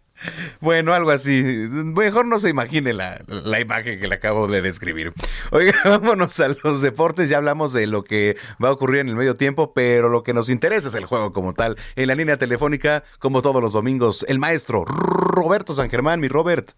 Bueno, 0.60 0.94
algo 0.94 1.10
así. 1.10 1.42
Mejor 1.42 2.26
no 2.26 2.38
se 2.38 2.50
imagine 2.50 2.92
la, 2.92 3.22
la 3.26 3.60
imagen 3.60 3.98
que 4.00 4.08
le 4.08 4.14
acabo 4.14 4.46
de 4.46 4.62
describir. 4.62 5.12
Oiga, 5.50 5.74
vámonos 5.84 6.38
a 6.40 6.48
los 6.62 6.82
deportes. 6.82 7.28
Ya 7.28 7.38
hablamos 7.38 7.72
de 7.72 7.86
lo 7.86 8.04
que 8.04 8.36
va 8.62 8.68
a 8.68 8.72
ocurrir 8.72 9.00
en 9.00 9.08
el 9.08 9.16
medio 9.16 9.36
tiempo, 9.36 9.72
pero 9.72 10.08
lo 10.08 10.22
que 10.22 10.34
nos 10.34 10.48
interesa 10.48 10.88
es 10.88 10.94
el 10.94 11.06
juego 11.06 11.32
como 11.32 11.54
tal. 11.54 11.76
En 11.96 12.08
la 12.08 12.14
línea 12.14 12.36
telefónica, 12.36 13.04
como 13.18 13.42
todos 13.42 13.62
los 13.62 13.72
domingos, 13.72 14.24
el 14.28 14.38
maestro 14.38 14.84
Roberto 14.84 15.72
San 15.72 15.90
Germán, 15.90 16.20
mi 16.20 16.28
Robert. 16.28 16.72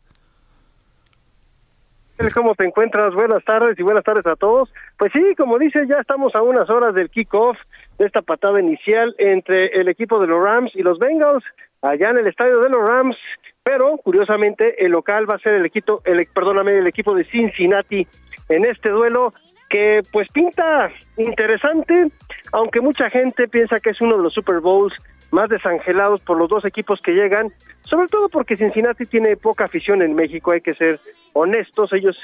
¿Cómo 2.34 2.54
te 2.54 2.64
encuentras? 2.64 3.14
Buenas 3.14 3.44
tardes 3.44 3.76
y 3.78 3.82
buenas 3.82 4.04
tardes 4.04 4.26
a 4.26 4.36
todos. 4.36 4.72
Pues 4.96 5.10
sí, 5.12 5.34
como 5.36 5.58
dice, 5.58 5.86
ya 5.88 5.96
estamos 6.00 6.34
a 6.36 6.42
unas 6.42 6.70
horas 6.70 6.94
del 6.94 7.10
kickoff 7.10 7.56
de 7.98 8.06
esta 8.06 8.22
patada 8.22 8.60
inicial 8.60 9.14
entre 9.18 9.68
el 9.80 9.88
equipo 9.88 10.20
de 10.20 10.28
los 10.28 10.42
Rams 10.42 10.70
y 10.74 10.82
los 10.82 10.98
Bengals 10.98 11.44
allá 11.82 12.10
en 12.10 12.18
el 12.18 12.26
estadio 12.26 12.60
de 12.60 12.70
los 12.70 12.86
Rams, 12.86 13.16
pero 13.62 13.96
curiosamente 13.98 14.84
el 14.84 14.92
local 14.92 15.28
va 15.28 15.34
a 15.34 15.38
ser 15.38 15.54
el 15.54 15.66
equipo, 15.66 16.00
el, 16.04 16.26
perdóname, 16.32 16.78
el 16.78 16.86
equipo 16.86 17.14
de 17.14 17.24
Cincinnati 17.24 18.06
en 18.48 18.64
este 18.64 18.90
duelo 18.90 19.34
que 19.68 20.02
pues 20.12 20.28
pinta 20.32 20.90
interesante, 21.16 22.08
aunque 22.52 22.80
mucha 22.80 23.08
gente 23.10 23.48
piensa 23.48 23.80
que 23.80 23.90
es 23.90 24.00
uno 24.00 24.16
de 24.16 24.22
los 24.22 24.34
Super 24.34 24.60
Bowls 24.60 24.94
más 25.32 25.48
desangelados 25.48 26.20
por 26.20 26.38
los 26.38 26.48
dos 26.48 26.64
equipos 26.64 27.00
que 27.00 27.12
llegan, 27.12 27.48
sobre 27.84 28.06
todo 28.06 28.28
porque 28.28 28.56
Cincinnati 28.56 29.06
tiene 29.06 29.36
poca 29.36 29.64
afición 29.64 30.02
en 30.02 30.14
México, 30.14 30.52
hay 30.52 30.60
que 30.60 30.74
ser 30.74 31.00
honestos, 31.32 31.92
ellos 31.92 32.18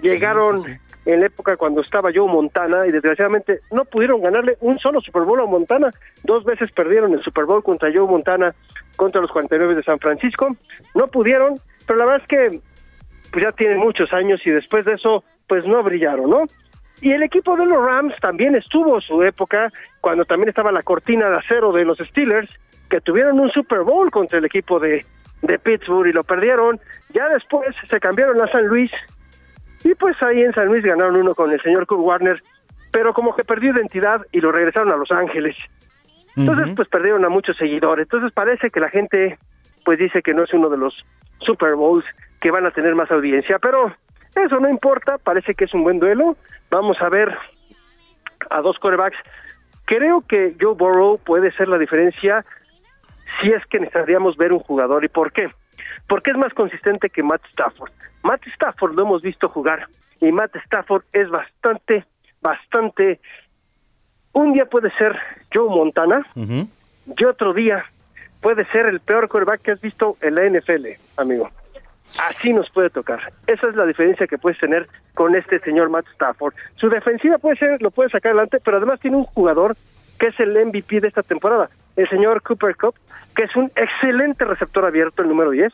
llegaron 0.00 0.62
en 1.06 1.20
la 1.20 1.26
época 1.26 1.56
cuando 1.56 1.80
estaba 1.80 2.10
Joe 2.14 2.28
Montana 2.28 2.86
y 2.86 2.92
desgraciadamente 2.92 3.60
no 3.72 3.86
pudieron 3.86 4.22
ganarle 4.22 4.56
un 4.60 4.78
solo 4.78 5.00
Super 5.00 5.22
Bowl 5.22 5.40
a 5.40 5.46
Montana, 5.46 5.90
dos 6.24 6.44
veces 6.44 6.70
perdieron 6.70 7.12
el 7.14 7.22
Super 7.22 7.46
Bowl 7.46 7.62
contra 7.62 7.90
Joe 7.92 8.06
Montana 8.06 8.54
contra 8.96 9.22
los 9.22 9.30
49 9.30 9.74
de 9.74 9.82
San 9.82 9.98
Francisco, 9.98 10.54
no 10.94 11.08
pudieron, 11.08 11.58
pero 11.86 11.98
la 11.98 12.04
verdad 12.04 12.22
es 12.22 12.28
que 12.28 12.60
pues 13.32 13.44
ya 13.44 13.52
tienen 13.52 13.78
muchos 13.78 14.12
años 14.12 14.40
y 14.44 14.50
después 14.50 14.84
de 14.84 14.94
eso 14.94 15.24
pues 15.48 15.66
no 15.66 15.82
brillaron, 15.82 16.28
¿no? 16.28 16.42
Y 17.00 17.12
el 17.12 17.22
equipo 17.22 17.56
de 17.56 17.66
los 17.66 17.82
Rams 17.82 18.14
también 18.20 18.54
estuvo 18.54 19.00
su 19.00 19.22
época 19.22 19.70
cuando 20.00 20.24
también 20.24 20.50
estaba 20.50 20.70
la 20.70 20.82
cortina 20.82 21.30
de 21.30 21.38
acero 21.38 21.72
de 21.72 21.84
los 21.84 21.98
Steelers, 21.98 22.50
que 22.88 23.00
tuvieron 23.00 23.40
un 23.40 23.50
Super 23.50 23.80
Bowl 23.80 24.10
contra 24.10 24.38
el 24.38 24.44
equipo 24.44 24.78
de, 24.78 25.04
de 25.42 25.58
Pittsburgh 25.58 26.08
y 26.08 26.12
lo 26.12 26.24
perdieron. 26.24 26.78
Ya 27.14 27.28
después 27.28 27.74
se 27.88 28.00
cambiaron 28.00 28.40
a 28.42 28.50
San 28.50 28.66
Luis 28.66 28.90
y 29.84 29.94
pues 29.94 30.20
ahí 30.22 30.42
en 30.42 30.52
San 30.52 30.66
Luis 30.66 30.84
ganaron 30.84 31.16
uno 31.16 31.34
con 31.34 31.50
el 31.50 31.60
señor 31.62 31.86
Kurt 31.86 32.02
Warner, 32.02 32.40
pero 32.92 33.14
como 33.14 33.34
que 33.34 33.44
perdió 33.44 33.72
identidad 33.72 34.26
y 34.32 34.40
lo 34.40 34.52
regresaron 34.52 34.92
a 34.92 34.96
Los 34.96 35.10
Ángeles. 35.10 35.56
Entonces 36.36 36.74
pues 36.76 36.88
perdieron 36.88 37.24
a 37.24 37.28
muchos 37.28 37.56
seguidores. 37.56 38.04
Entonces 38.04 38.32
parece 38.32 38.70
que 38.70 38.80
la 38.80 38.90
gente 38.90 39.38
pues 39.84 39.98
dice 39.98 40.22
que 40.22 40.34
no 40.34 40.44
es 40.44 40.52
uno 40.52 40.68
de 40.68 40.76
los 40.76 41.04
Super 41.38 41.74
Bowls 41.74 42.04
que 42.40 42.50
van 42.50 42.66
a 42.66 42.70
tener 42.70 42.94
más 42.94 43.10
audiencia, 43.10 43.58
pero 43.58 43.92
eso 44.36 44.60
no 44.60 44.68
importa, 44.68 45.18
parece 45.18 45.54
que 45.54 45.64
es 45.64 45.74
un 45.74 45.82
buen 45.82 45.98
duelo. 45.98 46.36
Vamos 46.70 47.00
a 47.00 47.08
ver 47.08 47.36
a 48.48 48.60
dos 48.60 48.78
corebacks. 48.78 49.18
Creo 49.84 50.22
que 50.22 50.54
Joe 50.60 50.74
Burrow 50.74 51.18
puede 51.18 51.52
ser 51.52 51.68
la 51.68 51.78
diferencia 51.78 52.44
si 53.40 53.50
es 53.50 53.64
que 53.66 53.78
necesitaríamos 53.80 54.36
ver 54.36 54.52
un 54.52 54.60
jugador. 54.60 55.04
¿Y 55.04 55.08
por 55.08 55.32
qué? 55.32 55.50
Porque 56.06 56.30
es 56.30 56.36
más 56.36 56.52
consistente 56.54 57.10
que 57.10 57.22
Matt 57.22 57.44
Stafford. 57.50 57.90
Matt 58.22 58.46
Stafford 58.46 58.94
lo 58.94 59.02
hemos 59.02 59.22
visto 59.22 59.48
jugar 59.48 59.86
y 60.20 60.30
Matt 60.32 60.56
Stafford 60.56 61.04
es 61.12 61.28
bastante, 61.28 62.04
bastante... 62.40 63.20
Un 64.32 64.52
día 64.52 64.66
puede 64.66 64.92
ser 64.92 65.18
Joe 65.52 65.68
Montana 65.68 66.24
y 66.36 67.24
otro 67.24 67.52
día 67.52 67.84
puede 68.40 68.64
ser 68.66 68.86
el 68.86 69.00
peor 69.00 69.28
coreback 69.28 69.62
que 69.62 69.72
has 69.72 69.80
visto 69.80 70.16
en 70.20 70.36
la 70.36 70.48
NFL, 70.48 70.86
amigo. 71.16 71.50
Así 72.18 72.52
nos 72.52 72.68
puede 72.70 72.90
tocar. 72.90 73.32
Esa 73.46 73.68
es 73.68 73.76
la 73.76 73.86
diferencia 73.86 74.26
que 74.26 74.38
puedes 74.38 74.58
tener 74.58 74.88
con 75.14 75.34
este 75.34 75.60
señor 75.60 75.90
Matt 75.90 76.06
Stafford. 76.12 76.54
Su 76.76 76.88
defensiva 76.88 77.38
puede 77.38 77.56
ser, 77.56 77.80
lo 77.80 77.90
puede 77.90 78.10
sacar 78.10 78.32
adelante, 78.32 78.58
pero 78.64 78.78
además 78.78 79.00
tiene 79.00 79.16
un 79.16 79.24
jugador 79.24 79.76
que 80.18 80.28
es 80.28 80.40
el 80.40 80.52
MVP 80.66 81.00
de 81.00 81.08
esta 81.08 81.22
temporada, 81.22 81.70
el 81.96 82.08
señor 82.10 82.42
Cooper 82.42 82.76
Cup, 82.76 82.94
que 83.34 83.44
es 83.44 83.56
un 83.56 83.72
excelente 83.74 84.44
receptor 84.44 84.84
abierto, 84.84 85.22
el 85.22 85.28
número 85.28 85.50
10, 85.50 85.72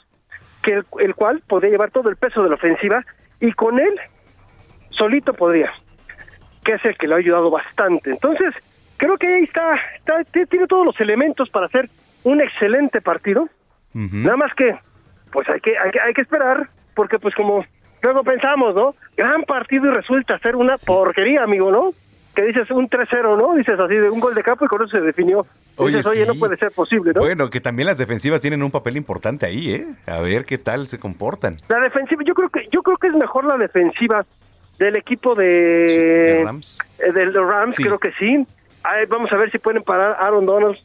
que 0.62 0.74
el, 0.74 0.84
el 1.00 1.14
cual 1.14 1.42
podría 1.48 1.70
llevar 1.70 1.90
todo 1.90 2.10
el 2.10 2.16
peso 2.16 2.42
de 2.42 2.50
la 2.50 2.54
ofensiva 2.54 3.04
y 3.40 3.52
con 3.52 3.80
él 3.80 3.98
solito 4.90 5.34
podría, 5.34 5.72
que 6.64 6.74
es 6.74 6.84
el 6.84 6.96
que 6.96 7.08
le 7.08 7.14
ha 7.14 7.18
ayudado 7.18 7.50
bastante. 7.50 8.10
Entonces, 8.10 8.54
creo 8.96 9.16
que 9.16 9.26
ahí 9.26 9.44
está, 9.44 9.74
está 9.96 10.22
tiene 10.24 10.66
todos 10.66 10.86
los 10.86 11.00
elementos 11.00 11.50
para 11.50 11.66
hacer 11.66 11.88
un 12.24 12.40
excelente 12.40 13.00
partido. 13.00 13.48
Nada 13.94 14.36
más 14.36 14.52
que 14.54 14.76
pues 15.36 15.46
hay 15.50 15.60
que, 15.60 15.76
hay 15.76 15.90
que, 15.90 16.00
hay 16.00 16.14
que 16.14 16.22
esperar, 16.22 16.66
porque 16.94 17.18
pues 17.18 17.34
como 17.34 17.62
luego 18.00 18.24
pensamos, 18.24 18.74
¿no? 18.74 18.94
Gran 19.18 19.42
partido 19.42 19.84
y 19.90 19.92
resulta 19.94 20.38
ser 20.38 20.56
una 20.56 20.76
porquería, 20.78 21.42
amigo, 21.42 21.70
¿no? 21.70 21.92
Que 22.34 22.44
dices 22.46 22.70
un 22.70 22.88
3-0, 22.88 23.36
¿no? 23.36 23.54
Dices 23.54 23.78
así 23.78 23.96
de 23.96 24.08
un 24.08 24.18
gol 24.18 24.34
de 24.34 24.42
campo 24.42 24.64
y 24.64 24.68
con 24.68 24.80
eso 24.82 24.96
se 24.96 25.02
definió. 25.02 25.46
Oye, 25.76 25.98
dices, 25.98 26.06
oye, 26.06 26.22
sí. 26.22 26.26
no 26.26 26.34
puede 26.36 26.56
ser 26.56 26.70
posible, 26.72 27.12
¿no? 27.14 27.20
Bueno, 27.20 27.50
que 27.50 27.60
también 27.60 27.86
las 27.86 27.98
defensivas 27.98 28.40
tienen 28.40 28.62
un 28.62 28.70
papel 28.70 28.96
importante 28.96 29.44
ahí, 29.44 29.74
¿eh? 29.74 29.86
A 30.06 30.20
ver 30.20 30.46
qué 30.46 30.56
tal 30.56 30.86
se 30.86 30.98
comportan. 30.98 31.58
La 31.68 31.80
defensiva, 31.80 32.22
yo 32.24 32.32
creo 32.32 32.48
que 32.48 32.66
yo 32.72 32.82
creo 32.82 32.96
que 32.96 33.08
es 33.08 33.12
mejor 33.14 33.44
la 33.44 33.58
defensiva 33.58 34.24
del 34.78 34.96
equipo 34.96 35.34
de, 35.34 35.44
de 35.44 36.42
Rams. 36.46 36.78
eh, 36.98 37.12
de 37.12 37.26
los 37.26 37.46
Rams, 37.46 37.74
Sí. 37.76 37.82
creo 37.82 37.98
que 37.98 38.12
sí. 38.18 38.46
Ahí 38.84 39.04
vamos 39.06 39.30
a 39.32 39.36
ver 39.36 39.50
si 39.50 39.58
pueden 39.58 39.82
parar 39.82 40.12
a 40.18 40.26
Aaron 40.26 40.46
Donald, 40.46 40.76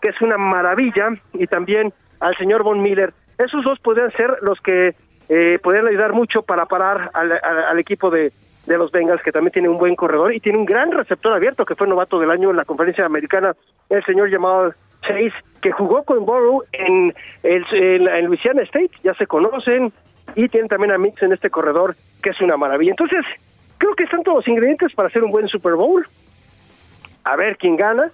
que 0.00 0.08
es 0.08 0.20
una 0.22 0.38
maravilla, 0.38 1.10
y 1.34 1.46
también 1.46 1.92
al 2.20 2.34
señor 2.38 2.62
Von 2.62 2.80
Miller. 2.80 3.12
Esos 3.38 3.64
dos 3.64 3.78
podrían 3.78 4.10
ser 4.12 4.38
los 4.42 4.60
que 4.60 4.94
eh, 5.28 5.58
podrían 5.62 5.86
ayudar 5.86 6.12
mucho 6.12 6.42
para 6.42 6.66
parar 6.66 7.10
al, 7.14 7.78
equipo 7.78 8.10
de, 8.10 8.32
los 8.66 8.90
Bengals, 8.90 9.22
que 9.22 9.32
también 9.32 9.52
tiene 9.52 9.68
un 9.68 9.78
buen 9.78 9.94
corredor 9.94 10.34
y 10.34 10.40
tiene 10.40 10.58
un 10.58 10.64
gran 10.64 10.90
receptor 10.90 11.32
abierto, 11.32 11.64
que 11.64 11.74
fue 11.74 11.86
novato 11.86 12.18
del 12.18 12.30
año 12.30 12.50
en 12.50 12.56
la 12.56 12.64
conferencia 12.64 13.06
americana, 13.06 13.54
el 13.88 14.04
señor 14.04 14.30
llamado 14.30 14.74
Chase, 15.02 15.32
que 15.62 15.70
jugó 15.70 16.02
con 16.02 16.26
Burrow 16.26 16.62
en, 16.72 17.14
el, 17.42 18.04
Louisiana 18.24 18.62
State, 18.62 18.90
ya 19.02 19.14
se 19.14 19.26
conocen, 19.26 19.92
y 20.34 20.48
tienen 20.48 20.68
también 20.68 20.92
a 20.92 20.98
Mix 20.98 21.22
en 21.22 21.32
este 21.32 21.50
corredor, 21.50 21.96
que 22.22 22.30
es 22.30 22.40
una 22.40 22.56
maravilla. 22.56 22.90
Entonces, 22.90 23.24
creo 23.78 23.94
que 23.94 24.04
están 24.04 24.22
todos 24.22 24.38
los 24.38 24.48
ingredientes 24.48 24.92
para 24.94 25.08
hacer 25.08 25.24
un 25.24 25.30
buen 25.30 25.48
Super 25.48 25.74
Bowl. 25.74 26.06
A 27.24 27.36
ver 27.36 27.56
quién 27.56 27.76
gana. 27.76 28.10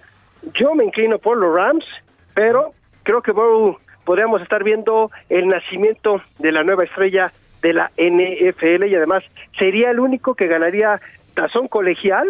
Yo 0.53 0.75
me 0.75 0.85
inclino 0.85 1.17
por 1.17 1.37
los 1.37 1.53
Rams, 1.55 1.85
pero 2.33 2.71
creo 3.03 3.21
que 3.21 3.31
Burrow 3.31 3.77
podríamos 4.05 4.41
estar 4.41 4.63
viendo 4.63 5.11
el 5.29 5.47
nacimiento 5.47 6.21
de 6.39 6.51
la 6.51 6.63
nueva 6.63 6.83
estrella 6.83 7.31
de 7.61 7.73
la 7.73 7.91
NFL 7.97 8.85
y 8.85 8.95
además 8.95 9.23
sería 9.57 9.91
el 9.91 9.99
único 9.99 10.35
que 10.35 10.47
ganaría 10.47 11.01
tazón 11.33 11.67
colegial, 11.67 12.27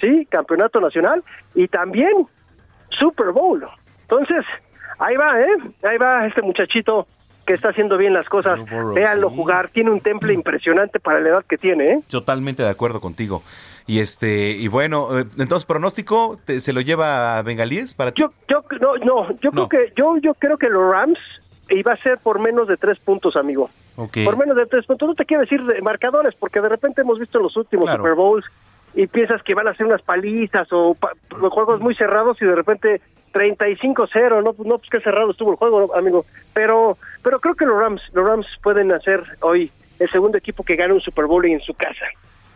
sí, 0.00 0.26
campeonato 0.30 0.80
nacional 0.80 1.22
y 1.54 1.68
también 1.68 2.26
Super 2.98 3.30
Bowl. 3.32 3.64
Entonces, 4.02 4.44
ahí 4.98 5.16
va, 5.16 5.40
¿eh? 5.40 5.56
Ahí 5.82 5.98
va 5.98 6.26
este 6.26 6.42
muchachito 6.42 7.06
que 7.50 7.54
está 7.56 7.70
haciendo 7.70 7.96
bien 7.98 8.12
las 8.14 8.28
cosas. 8.28 8.60
Burrow, 8.60 8.94
Véanlo 8.94 9.28
sí. 9.30 9.34
jugar, 9.36 9.70
tiene 9.70 9.90
un 9.90 10.00
temple 10.00 10.32
impresionante 10.32 11.00
para 11.00 11.18
la 11.18 11.30
edad 11.30 11.44
que 11.48 11.58
tiene, 11.58 11.84
¿eh? 11.94 12.00
Totalmente 12.08 12.62
de 12.62 12.68
acuerdo 12.68 13.00
contigo. 13.00 13.42
Y 13.88 13.98
este, 13.98 14.50
y 14.52 14.68
bueno, 14.68 15.18
eh, 15.18 15.24
entonces 15.36 15.66
pronóstico 15.66 16.38
te- 16.44 16.60
se 16.60 16.72
lo 16.72 16.80
lleva 16.80 17.38
a 17.38 17.42
Bengalíes 17.42 17.92
para 17.94 18.12
ti. 18.12 18.22
Yo, 18.22 18.30
yo, 18.48 18.62
no, 18.80 18.96
no, 18.98 19.30
yo 19.40 19.50
No. 19.50 19.68
creo 19.68 19.68
que, 19.68 19.92
yo, 19.96 20.16
yo 20.18 20.34
creo 20.34 20.58
que 20.58 20.68
los 20.68 20.88
Rams 20.92 21.18
iba 21.70 21.92
a 21.92 21.96
ser 21.96 22.18
por 22.18 22.38
menos 22.38 22.68
de 22.68 22.76
tres 22.76 23.00
puntos, 23.00 23.34
amigo. 23.34 23.68
Por 23.96 24.36
menos 24.36 24.56
de 24.56 24.66
tres 24.66 24.86
puntos. 24.86 25.08
No 25.08 25.14
te 25.16 25.26
quiero 25.26 25.40
decir 25.42 25.60
de 25.64 25.82
marcadores, 25.82 26.34
porque 26.38 26.60
de 26.60 26.68
repente 26.68 27.00
hemos 27.02 27.18
visto 27.18 27.40
los 27.40 27.56
últimos 27.56 27.86
Claro. 27.86 27.98
Super 28.02 28.14
Bowls 28.14 28.46
y 28.94 29.08
piensas 29.08 29.42
que 29.42 29.54
van 29.54 29.66
a 29.66 29.74
ser 29.74 29.86
unas 29.86 30.02
palizas 30.02 30.68
o 30.70 30.94
pa- 30.94 31.12
juegos 31.50 31.80
muy 31.80 31.96
cerrados 31.96 32.40
y 32.40 32.44
de 32.46 32.54
repente 32.54 33.00
35-0, 33.32 34.42
no, 34.44 34.52
pues 34.52 34.68
no, 34.68 34.78
pues 34.78 34.90
qué 34.90 35.00
cerrado 35.00 35.30
estuvo 35.30 35.52
el 35.52 35.56
juego, 35.56 35.80
¿no, 35.86 35.94
amigo. 35.94 36.24
Pero, 36.54 36.98
pero 37.22 37.40
creo 37.40 37.54
que 37.54 37.64
los 37.66 37.78
Rams, 37.80 38.02
los 38.12 38.28
Rams 38.28 38.46
pueden 38.62 38.92
hacer 38.92 39.22
hoy 39.40 39.70
el 39.98 40.10
segundo 40.10 40.38
equipo 40.38 40.62
que 40.64 40.76
gane 40.76 40.92
un 40.94 41.00
Super 41.00 41.26
Bowl 41.26 41.44
en 41.46 41.60
su 41.60 41.74
casa. 41.74 42.06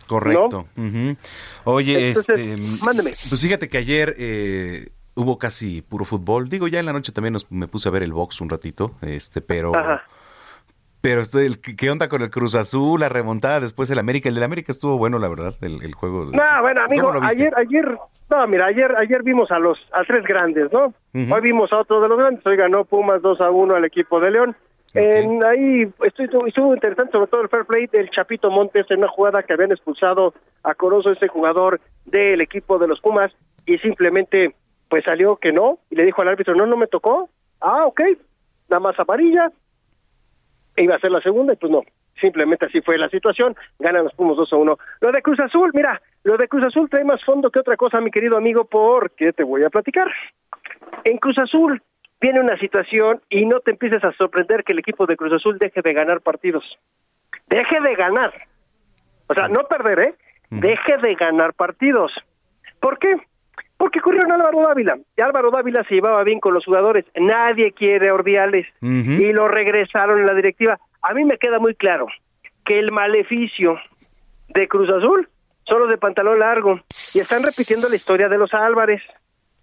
Correcto. 0.07 0.67
Ujú. 0.77 1.15
Oye, 1.63 2.09
Entonces, 2.09 2.37
este, 2.37 2.85
mándeme. 2.85 3.09
Pues 3.29 3.41
fíjate 3.41 3.69
que 3.69 3.77
ayer 3.77 4.15
eh, 4.19 4.89
hubo 5.15 5.39
casi 5.39 5.81
puro 5.81 6.05
fútbol. 6.05 6.49
Digo, 6.49 6.67
ya 6.67 6.79
en 6.79 6.85
la 6.85 6.93
noche 6.93 7.11
también 7.11 7.33
nos- 7.33 7.49
me 7.51 7.67
puse 7.67 7.89
a 7.89 7.91
ver 7.91 8.03
el 8.03 8.13
box 8.13 8.39
un 8.41 8.49
ratito, 8.49 8.91
este, 9.01 9.41
pero 9.41 9.75
Ajá. 9.75 10.03
Pero 11.05 11.21
estoy, 11.21 11.45
el- 11.45 11.61
¿qué 11.61 11.91
onda 11.91 12.09
con 12.09 12.23
el 12.23 12.31
Cruz 12.31 12.55
Azul, 12.55 12.99
la 12.99 13.09
remontada 13.09 13.59
después 13.59 13.91
el 13.91 13.99
América? 13.99 14.27
El 14.27 14.33
del 14.33 14.43
América 14.43 14.71
estuvo 14.71 14.97
bueno, 14.97 15.19
la 15.19 15.27
verdad, 15.27 15.53
el, 15.61 15.83
el 15.83 15.93
juego. 15.93 16.25
No, 16.25 16.61
bueno, 16.61 16.81
amigo, 16.83 17.11
ayer, 17.21 17.53
ayer, 17.55 17.95
no, 18.31 18.47
mira, 18.47 18.65
ayer, 18.65 18.91
ayer 18.97 19.21
vimos 19.21 19.51
a 19.51 19.59
los, 19.59 19.77
a 19.93 20.03
tres 20.03 20.23
grandes, 20.23 20.71
¿no? 20.73 20.95
Hoy 21.13 21.41
vimos 21.41 21.71
a 21.73 21.81
otro 21.81 22.01
de 22.01 22.09
los 22.09 22.17
grandes, 22.17 22.43
hoy 22.47 22.55
ganó 22.57 22.85
Pumas 22.85 23.21
2 23.21 23.39
a 23.39 23.51
1 23.51 23.75
al 23.75 23.85
equipo 23.85 24.19
de 24.19 24.31
León. 24.31 24.55
En, 24.95 25.45
ahí 25.45 25.87
estuvo, 26.03 26.47
estuvo 26.47 26.73
interesante, 26.73 27.11
sobre 27.11 27.27
todo 27.29 27.41
el 27.43 27.49
fair 27.49 27.65
play 27.65 27.85
del 27.85 28.09
Chapito 28.09 28.49
Montes 28.49 28.85
en 28.89 28.99
una 28.99 29.07
jugada 29.09 29.43
que 29.43 29.53
habían 29.53 29.71
expulsado 29.73 30.33
a 30.63 30.73
Corozo, 30.73 31.11
ese 31.11 31.27
jugador 31.27 31.81
del 32.05 32.41
equipo 32.41 32.79
de 32.79 32.87
los 32.87 32.99
Pumas, 32.99 33.35
y 33.67 33.77
simplemente 33.77 34.55
pues 34.89 35.03
salió 35.05 35.35
que 35.35 35.51
no, 35.51 35.77
y 35.91 35.95
le 35.97 36.05
dijo 36.05 36.23
al 36.23 36.29
árbitro, 36.29 36.55
no, 36.55 36.65
no 36.65 36.77
me 36.77 36.87
tocó. 36.87 37.29
Ah, 37.61 37.85
ok, 37.85 38.01
nada 38.69 38.79
más 38.79 38.99
amarilla, 38.99 39.51
iba 40.77 40.95
a 40.95 40.99
ser 40.99 41.11
la 41.11 41.21
segunda 41.21 41.53
y 41.53 41.57
pues 41.57 41.71
no. 41.71 41.83
Simplemente 42.19 42.67
así 42.67 42.81
fue 42.81 42.97
la 42.97 43.09
situación, 43.09 43.55
ganan 43.79 44.05
los 44.05 44.13
Pumas 44.13 44.37
2 44.37 44.53
a 44.53 44.55
1. 44.55 44.77
Lo 45.01 45.11
de 45.11 45.21
Cruz 45.21 45.39
Azul, 45.39 45.71
mira, 45.73 46.01
lo 46.23 46.37
de 46.37 46.47
Cruz 46.47 46.65
Azul 46.65 46.89
trae 46.89 47.03
más 47.03 47.23
fondo 47.23 47.51
que 47.51 47.59
otra 47.59 47.75
cosa, 47.75 47.99
mi 47.99 48.09
querido 48.09 48.37
amigo, 48.37 48.65
porque 48.65 49.33
te 49.33 49.43
voy 49.43 49.63
a 49.63 49.69
platicar. 49.69 50.07
En 51.03 51.17
Cruz 51.17 51.37
Azul 51.37 51.81
viene 52.21 52.39
una 52.39 52.57
situación 52.57 53.21
y 53.29 53.45
no 53.45 53.59
te 53.59 53.71
empieces 53.71 54.03
a 54.03 54.13
sorprender 54.13 54.63
que 54.63 54.73
el 54.73 54.79
equipo 54.79 55.05
de 55.05 55.17
Cruz 55.17 55.33
Azul 55.33 55.57
deje 55.59 55.81
de 55.81 55.93
ganar 55.93 56.21
partidos. 56.21 56.63
Deje 57.47 57.81
de 57.81 57.95
ganar. 57.95 58.33
O 59.27 59.33
sea, 59.33 59.47
no 59.47 59.63
perder, 59.67 59.99
¿eh? 59.99 60.15
Deje 60.49 60.97
de 61.01 61.15
ganar 61.15 61.53
partidos. 61.53 62.11
¿Por 62.79 62.97
qué? 62.99 63.15
Porque 63.77 63.99
corrieron 63.99 64.31
a 64.31 64.35
Álvaro 64.35 64.61
Dávila. 64.67 64.97
Y 65.17 65.21
Álvaro 65.21 65.51
Dávila 65.51 65.83
se 65.83 65.95
llevaba 65.95 66.23
bien 66.23 66.39
con 66.39 66.53
los 66.53 66.65
jugadores. 66.65 67.05
Nadie 67.15 67.71
quiere 67.73 68.09
a 68.09 68.13
Ordiales. 68.13 68.65
Y 68.81 69.33
lo 69.33 69.47
regresaron 69.47 70.19
en 70.19 70.25
la 70.25 70.33
directiva. 70.33 70.79
A 71.01 71.13
mí 71.13 71.25
me 71.25 71.37
queda 71.37 71.59
muy 71.59 71.75
claro 71.75 72.07
que 72.63 72.79
el 72.79 72.91
maleficio 72.91 73.77
de 74.49 74.67
Cruz 74.67 74.89
Azul 74.89 75.27
son 75.67 75.81
los 75.81 75.89
de 75.89 75.97
pantalón 75.97 76.39
largo. 76.39 76.79
Y 77.13 77.19
están 77.19 77.43
repitiendo 77.43 77.89
la 77.89 77.95
historia 77.95 78.29
de 78.29 78.37
los 78.37 78.53
Álvarez. 78.53 79.01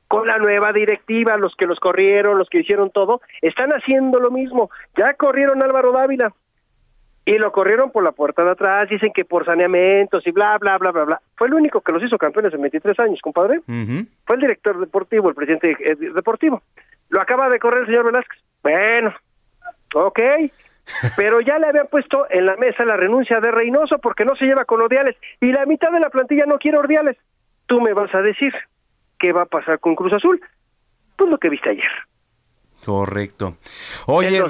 Con 0.09 0.27
la 0.27 0.37
nueva 0.37 0.75
directiva, 0.75 1.39
los 1.39 1.57
que 1.57 1.67
los 1.67 1.81
corrieron, 1.81 2.37
los 2.37 2.51
que 2.51 2.59
hicieron 2.59 2.91
todo, 2.91 3.23
están 3.41 3.71
haciendo 3.71 4.21
lo 4.21 4.31
mismo. 4.31 4.71
Ya 4.95 5.15
corrieron 5.15 5.63
a 5.63 5.65
Álvaro 5.65 5.93
Dávila 5.93 6.35
y 7.25 7.39
lo 7.39 7.53
corrieron 7.53 7.91
por 7.91 8.03
la 8.03 8.13
puerta 8.13 8.43
de 8.45 8.51
atrás, 8.51 8.89
dicen 8.89 9.13
que 9.13 9.25
por 9.25 9.45
saneamientos 9.45 10.27
y 10.27 10.33
bla, 10.33 10.59
bla, 10.59 10.77
bla, 10.79 10.91
bla, 10.91 11.05
bla. 11.05 11.21
Fue 11.37 11.47
el 11.47 11.55
único 11.55 11.81
que 11.81 11.93
los 11.93 12.03
hizo 12.03 12.19
campeones 12.19 12.53
en 12.53 12.61
23 12.61 12.99
años, 12.99 13.21
compadre. 13.23 13.61
Fue 13.67 14.37
el 14.37 14.41
director 14.41 14.81
deportivo, 14.81 15.29
el 15.29 15.35
presidente 15.35 15.77
eh, 15.79 15.95
deportivo. 16.15 16.63
Lo 17.11 17.21
acaba 17.21 17.49
de 17.49 17.61
correr 17.61 17.81
el 17.81 17.87
señor 17.87 18.07
Velázquez. 18.07 18.41
Bueno, 18.63 19.15
ok, 19.95 20.21
pero 21.17 21.41
ya 21.41 21.59
le 21.59 21.69
habían 21.69 21.87
puesto 21.87 22.27
en 22.29 22.47
la 22.47 22.57
mesa 22.57 22.85
la 22.85 22.97
renuncia 22.97 23.41
de 23.41 23.53
Reynoso 23.53 23.99
porque 23.99 24.25
no 24.25 24.35
se 24.35 24.47
lleva 24.47 24.65
con 24.65 24.81
Ordiales 24.81 25.17
y 25.41 25.53
la 25.53 25.65
mitad 25.67 25.93
de 25.93 26.01
la 26.01 26.11
plantilla 26.11 26.47
no 26.47 26.59
quiere 26.59 26.79
Ordiales. 26.79 27.17
Tú 27.67 27.81
me 27.81 27.93
vas 27.93 28.13
a 28.15 28.23
decir 28.23 28.53
qué 29.19 29.33
va 29.33 29.43
a 29.43 29.47
pasar 29.47 29.79
con 29.79 29.95
Cruz 29.95 30.13
Azul. 30.13 30.41
Pues 31.17 31.31
lo 31.31 31.39
que 31.39 31.51
viste 31.51 31.71
ayer. 31.71 31.91
Correcto. 32.85 33.55
Oye, 34.07 34.43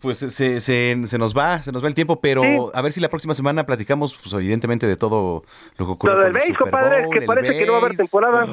pues 0.00 0.18
se, 0.18 0.60
se, 0.60 1.06
se 1.06 1.18
nos 1.18 1.36
va, 1.36 1.62
se 1.62 1.70
nos 1.72 1.84
va 1.84 1.88
el 1.88 1.94
tiempo, 1.94 2.20
pero 2.20 2.42
Sí. 2.42 2.56
a 2.74 2.82
ver 2.82 2.92
si 2.92 3.00
la 3.00 3.08
próxima 3.08 3.34
semana 3.34 3.64
platicamos, 3.64 4.16
pues 4.16 4.32
evidentemente 4.32 4.86
de 4.86 4.96
todo 4.96 5.44
lo 5.78 5.86
que 5.86 5.92
ocurre. 5.92 6.14
Lo 6.14 6.20
del 6.24 6.32
béis, 6.32 6.56
compadre, 6.58 7.08
que 7.12 7.22
parece 7.22 7.58
que 7.58 7.66
no 7.66 7.72
va 7.72 7.78
a 7.78 7.82
haber 7.82 7.96
temporada. 7.96 8.46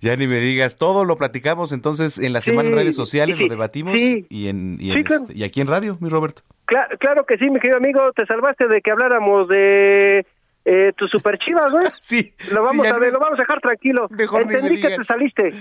Ya 0.00 0.16
ni 0.16 0.26
me 0.26 0.40
digas, 0.40 0.76
todo 0.76 1.04
lo 1.04 1.16
platicamos 1.16 1.72
entonces 1.72 2.18
en 2.18 2.32
la 2.32 2.40
semana 2.40 2.68
en 2.68 2.74
redes 2.74 2.96
sociales, 2.96 3.36
sí, 3.38 3.44
lo 3.44 3.48
debatimos 3.50 3.94
y, 3.96 4.26
en, 4.48 4.76
y, 4.80 4.92
Sí, 4.92 4.98
en 4.98 5.04
claro. 5.04 5.22
este- 5.22 5.34
y 5.38 5.44
aquí 5.44 5.60
en 5.60 5.66
radio, 5.68 5.96
mi 6.00 6.08
Roberto. 6.08 6.42
Cla- 6.66 6.88
claro 6.98 7.24
que 7.24 7.38
sí, 7.38 7.48
mi 7.50 7.60
querido 7.60 7.78
amigo, 7.78 8.12
te 8.12 8.26
salvaste 8.26 8.66
de 8.68 8.82
que 8.82 8.90
habláramos 8.90 9.48
de 9.48 10.26
eh, 10.70 10.92
tus 10.96 11.10
super 11.10 11.38
chivas, 11.38 11.72
¿no? 11.72 11.80
Sí. 12.00 12.34
Lo 12.52 12.62
vamos 12.62 12.86
sí, 12.86 12.92
a 12.92 12.98
ver, 12.98 13.12
no- 13.12 13.18
lo 13.18 13.24
vamos 13.24 13.38
a 13.38 13.42
dejar 13.42 13.60
tranquilo. 13.60 14.06
Mejor 14.10 14.42
Entendí 14.42 14.80
que 14.80 14.96
te 14.96 15.04
saliste 15.04 15.54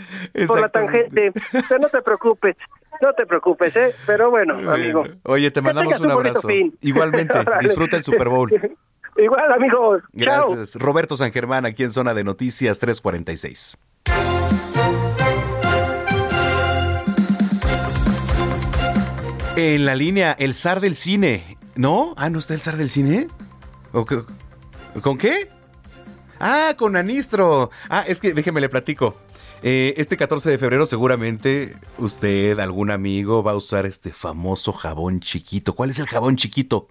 por 0.48 0.60
la 0.60 0.70
tangente, 0.70 1.32
pero 1.70 1.80
no 1.80 1.88
te 1.88 2.02
preocupes, 2.02 2.56
no 3.02 3.14
te 3.14 3.26
preocupes, 3.26 3.76
¿eh? 3.76 3.96
Pero 4.06 4.30
bueno, 4.30 4.56
amigo. 4.72 5.06
Oye, 5.24 5.50
te 5.52 5.62
mandamos 5.62 6.00
un 6.02 6.12
abrazo. 6.12 6.48
Igualmente, 6.82 7.34
disfruta 7.62 7.96
el 7.98 8.04
Super 8.04 8.28
Bowl. 8.30 8.52
Igual, 9.18 9.52
amigo. 9.52 9.98
Chao. 10.20 10.52
Gracias. 10.52 10.76
Roberto 10.76 11.16
San 11.16 11.32
Germán, 11.32 11.66
aquí 11.66 11.84
en 11.84 11.90
Zona 11.90 12.14
de 12.14 12.24
Noticias 12.24 12.78
346. 12.80 13.78
En 19.56 19.86
la 19.86 19.96
línea, 19.96 20.34
el 20.38 20.54
zar 20.54 20.80
del 20.82 20.96
cine. 20.96 21.58
¿No? 21.76 22.14
Ah, 22.18 22.30
¿no 22.30 22.40
está 22.40 22.54
el 22.54 22.62
zar 22.62 22.78
del 22.78 22.90
cine? 22.90 23.28
¿O 23.92 24.06
qué? 24.06 24.20
¿Con 25.02 25.18
qué? 25.18 25.50
Ah, 26.40 26.74
con 26.78 26.96
Anistro. 26.96 27.72
Ah, 27.90 28.04
es 28.08 28.20
que 28.20 28.34
déjeme 28.34 28.62
le 28.62 28.70
platico. 28.70 29.16
Eh, 29.64 29.96
este 29.98 30.18
14 30.18 30.52
de 30.52 30.58
febrero 30.58 30.86
seguramente 30.86 31.76
usted, 31.98 32.60
algún 32.60 32.92
amigo, 32.92 33.42
va 33.42 33.54
a 33.54 33.56
usar 33.56 33.86
este 33.86 34.12
famoso 34.12 34.72
jabón 34.72 35.20
chiquito. 35.20 35.74
¿Cuál 35.74 35.90
es 35.90 36.00
el 36.00 36.08
jabón 36.08 36.36
chiquito? 36.36 36.88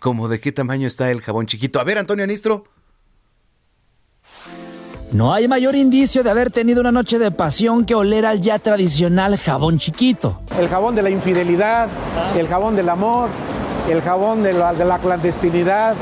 ¿Cómo 0.00 0.28
de 0.28 0.40
qué 0.40 0.52
tamaño 0.52 0.86
está 0.86 1.10
el 1.10 1.20
jabón 1.20 1.46
chiquito? 1.46 1.80
A 1.80 1.84
ver, 1.84 1.98
Antonio 1.98 2.24
Anistro. 2.24 2.64
No 5.12 5.34
hay 5.34 5.46
mayor 5.46 5.74
indicio 5.74 6.22
de 6.22 6.30
haber 6.30 6.50
tenido 6.50 6.80
una 6.80 6.90
noche 6.90 7.18
de 7.18 7.30
pasión 7.30 7.84
que 7.84 7.94
oler 7.94 8.24
al 8.24 8.40
ya 8.40 8.58
tradicional 8.58 9.36
jabón 9.36 9.76
chiquito. 9.76 10.40
El 10.58 10.68
jabón 10.68 10.94
de 10.94 11.02
la 11.02 11.10
infidelidad, 11.10 11.90
el 12.34 12.48
jabón 12.48 12.74
del 12.74 12.88
amor, 12.88 13.28
el 13.90 14.00
jabón 14.00 14.42
de 14.42 14.54
la, 14.54 14.72
de 14.72 14.86
la 14.86 14.98
clandestinidad. 14.98 15.96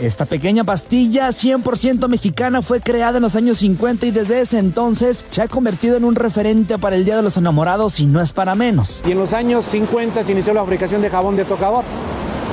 Esta 0.00 0.26
pequeña 0.26 0.62
pastilla 0.62 1.28
100% 1.28 2.06
mexicana 2.08 2.60
fue 2.60 2.80
creada 2.80 3.16
en 3.16 3.22
los 3.22 3.34
años 3.34 3.58
50 3.58 4.04
y 4.04 4.10
desde 4.10 4.42
ese 4.42 4.58
entonces 4.58 5.24
se 5.26 5.40
ha 5.40 5.48
convertido 5.48 5.96
en 5.96 6.04
un 6.04 6.14
referente 6.14 6.76
para 6.76 6.96
el 6.96 7.06
Día 7.06 7.16
de 7.16 7.22
los 7.22 7.38
Enamorados 7.38 7.98
y 7.98 8.04
no 8.04 8.20
es 8.20 8.34
para 8.34 8.54
menos. 8.54 9.00
Y 9.06 9.12
en 9.12 9.18
los 9.18 9.32
años 9.32 9.64
50 9.64 10.22
se 10.22 10.32
inició 10.32 10.52
la 10.52 10.60
fabricación 10.60 11.00
de 11.00 11.08
jabón 11.08 11.36
de 11.36 11.46
tocador, 11.46 11.82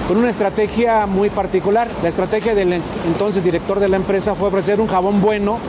con 0.07 0.17
una 0.17 0.29
estrategia 0.29 1.05
muy 1.05 1.29
particular. 1.29 1.89
La 2.01 2.07
estrategia 2.07 2.55
del 2.55 2.81
entonces 3.05 3.43
director 3.43 3.81
de 3.81 3.89
la 3.89 3.97
empresa 3.97 4.35
fue 4.35 4.47
ofrecer 4.47 4.79
un 4.79 4.87
jabón 4.87 5.21
bueno, 5.21 5.59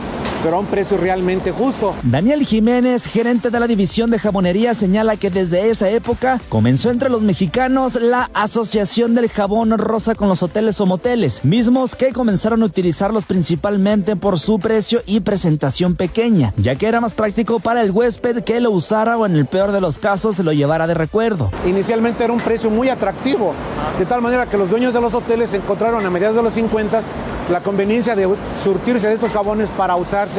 pero 0.45 0.57
a 0.57 0.59
un 0.59 0.67
precio 0.67 0.95
realmente 0.97 1.49
justo. 1.49 1.95
Daniel 2.03 2.45
Jiménez, 2.45 3.07
gerente 3.07 3.49
de 3.49 3.59
la 3.59 3.65
división 3.65 4.11
de 4.11 4.19
jabonería, 4.19 4.75
señala 4.75 5.17
que 5.17 5.31
desde 5.31 5.71
esa 5.71 5.89
época 5.89 6.39
comenzó 6.49 6.91
entre 6.91 7.09
los 7.09 7.23
mexicanos 7.23 7.95
la 7.95 8.29
asociación 8.35 9.15
del 9.15 9.27
jabón 9.27 9.71
rosa 9.71 10.13
con 10.13 10.27
los 10.27 10.43
hoteles 10.43 10.79
o 10.79 10.85
moteles, 10.85 11.43
mismos 11.43 11.95
que 11.95 12.13
comenzaron 12.13 12.61
a 12.61 12.67
utilizarlos 12.67 13.25
principalmente 13.25 14.15
por 14.15 14.39
su 14.39 14.59
precio 14.59 15.01
y 15.07 15.21
presentación 15.21 15.95
pequeña, 15.95 16.53
ya 16.57 16.75
que 16.75 16.85
era 16.85 17.01
más 17.01 17.15
práctico 17.15 17.59
para 17.59 17.81
el 17.81 17.89
huésped 17.89 18.43
que 18.43 18.59
lo 18.59 18.69
usara 18.69 19.17
o 19.17 19.25
en 19.25 19.35
el 19.35 19.47
peor 19.47 19.71
de 19.71 19.81
los 19.81 19.97
casos 19.97 20.35
se 20.35 20.43
lo 20.43 20.53
llevara 20.53 20.85
de 20.85 20.93
recuerdo. 20.93 21.49
Inicialmente 21.65 22.23
era 22.23 22.31
un 22.31 22.39
precio 22.39 22.69
muy 22.69 22.89
atractivo, 22.89 23.55
de 23.97 24.05
tal 24.05 24.21
manera 24.21 24.47
que 24.47 24.59
los 24.59 24.69
dueños 24.69 24.93
de 24.93 25.01
los 25.01 25.11
hoteles 25.11 25.55
encontraron 25.55 26.05
a 26.05 26.11
mediados 26.11 26.37
de 26.37 26.43
los 26.43 26.53
50 26.53 27.01
la 27.49 27.61
conveniencia 27.61 28.15
de 28.15 28.27
surtirse 28.63 29.07
de 29.07 29.15
estos 29.15 29.31
jabones 29.31 29.69
para 29.69 29.95
usarse 29.95 30.34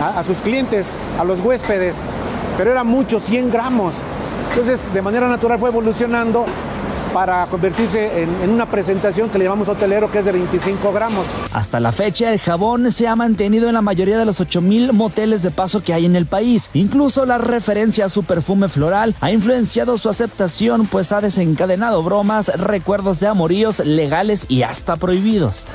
a, 0.00 0.22
sus 0.22 0.40
clientes, 0.40 0.94
a 1.18 1.24
los 1.24 1.40
huéspedes, 1.40 1.96
pero 2.56 2.70
era 2.70 2.84
mucho, 2.84 3.20
100 3.20 3.50
gramos. 3.50 3.94
Entonces, 4.50 4.92
de 4.92 5.02
manera 5.02 5.28
natural 5.28 5.58
fue 5.58 5.70
evolucionando 5.70 6.46
para 7.12 7.46
convertirse 7.46 8.22
en, 8.22 8.42
en 8.42 8.50
una 8.50 8.66
presentación 8.66 9.30
que 9.30 9.38
le 9.38 9.44
llamamos 9.44 9.68
hotelero, 9.68 10.10
que 10.10 10.18
es 10.18 10.24
de 10.24 10.32
25 10.32 10.92
gramos. 10.92 11.24
Hasta 11.52 11.78
la 11.78 11.92
fecha, 11.92 12.32
el 12.32 12.40
jabón 12.40 12.90
se 12.90 13.06
ha 13.06 13.14
mantenido 13.14 13.68
en 13.68 13.74
la 13.74 13.82
mayoría 13.82 14.18
de 14.18 14.24
los 14.24 14.40
8000 14.40 14.92
moteles 14.92 15.42
de 15.44 15.52
paso 15.52 15.80
que 15.80 15.94
hay 15.94 16.06
en 16.06 16.16
el 16.16 16.26
país. 16.26 16.70
Incluso 16.74 17.24
la 17.24 17.38
referencia 17.38 18.06
a 18.06 18.08
su 18.08 18.24
perfume 18.24 18.68
floral 18.68 19.14
ha 19.20 19.30
influenciado 19.30 19.96
su 19.96 20.08
aceptación, 20.08 20.86
pues 20.86 21.12
ha 21.12 21.20
desencadenado 21.20 22.02
bromas, 22.02 22.48
recuerdos 22.48 23.20
de 23.20 23.28
amoríos 23.28 23.78
legales 23.78 24.46
y 24.48 24.62
hasta 24.62 24.96
prohibidos. 24.96 25.66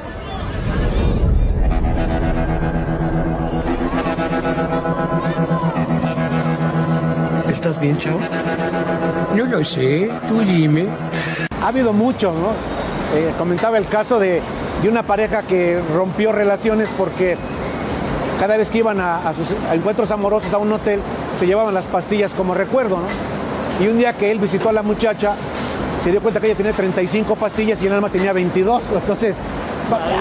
¿Estás 7.59 7.77
bien, 7.77 7.97
chavo? 7.97 8.21
No 9.35 9.43
lo 9.43 9.65
sé, 9.65 10.09
tú 10.29 10.39
dime. 10.39 10.87
Ha 11.61 11.67
habido 11.67 11.91
mucho, 11.91 12.31
¿no? 12.31 12.51
Eh, 13.19 13.33
comentaba 13.37 13.77
el 13.77 13.85
caso 13.85 14.17
de, 14.17 14.41
de 14.81 14.87
una 14.87 15.03
pareja 15.03 15.41
que 15.41 15.77
rompió 15.93 16.31
relaciones 16.31 16.87
porque 16.97 17.35
cada 18.39 18.55
vez 18.55 18.71
que 18.71 18.77
iban 18.77 19.01
a, 19.01 19.27
a 19.27 19.33
sus 19.33 19.47
a 19.69 19.75
encuentros 19.75 20.09
amorosos 20.11 20.53
a 20.53 20.57
un 20.57 20.71
hotel 20.71 21.01
se 21.37 21.47
llevaban 21.47 21.73
las 21.73 21.87
pastillas 21.87 22.33
como 22.33 22.53
recuerdo, 22.53 22.95
¿no? 23.01 23.83
Y 23.83 23.89
un 23.89 23.97
día 23.97 24.13
que 24.15 24.31
él 24.31 24.39
visitó 24.39 24.69
a 24.69 24.71
la 24.71 24.81
muchacha, 24.81 25.35
se 26.01 26.11
dio 26.11 26.21
cuenta 26.21 26.39
que 26.39 26.47
ella 26.47 26.55
tenía 26.55 26.71
35 26.71 27.35
pastillas 27.35 27.83
y 27.83 27.87
el 27.87 27.91
alma 27.91 28.07
tenía 28.07 28.31
22. 28.31 28.91
Entonces, 28.95 29.35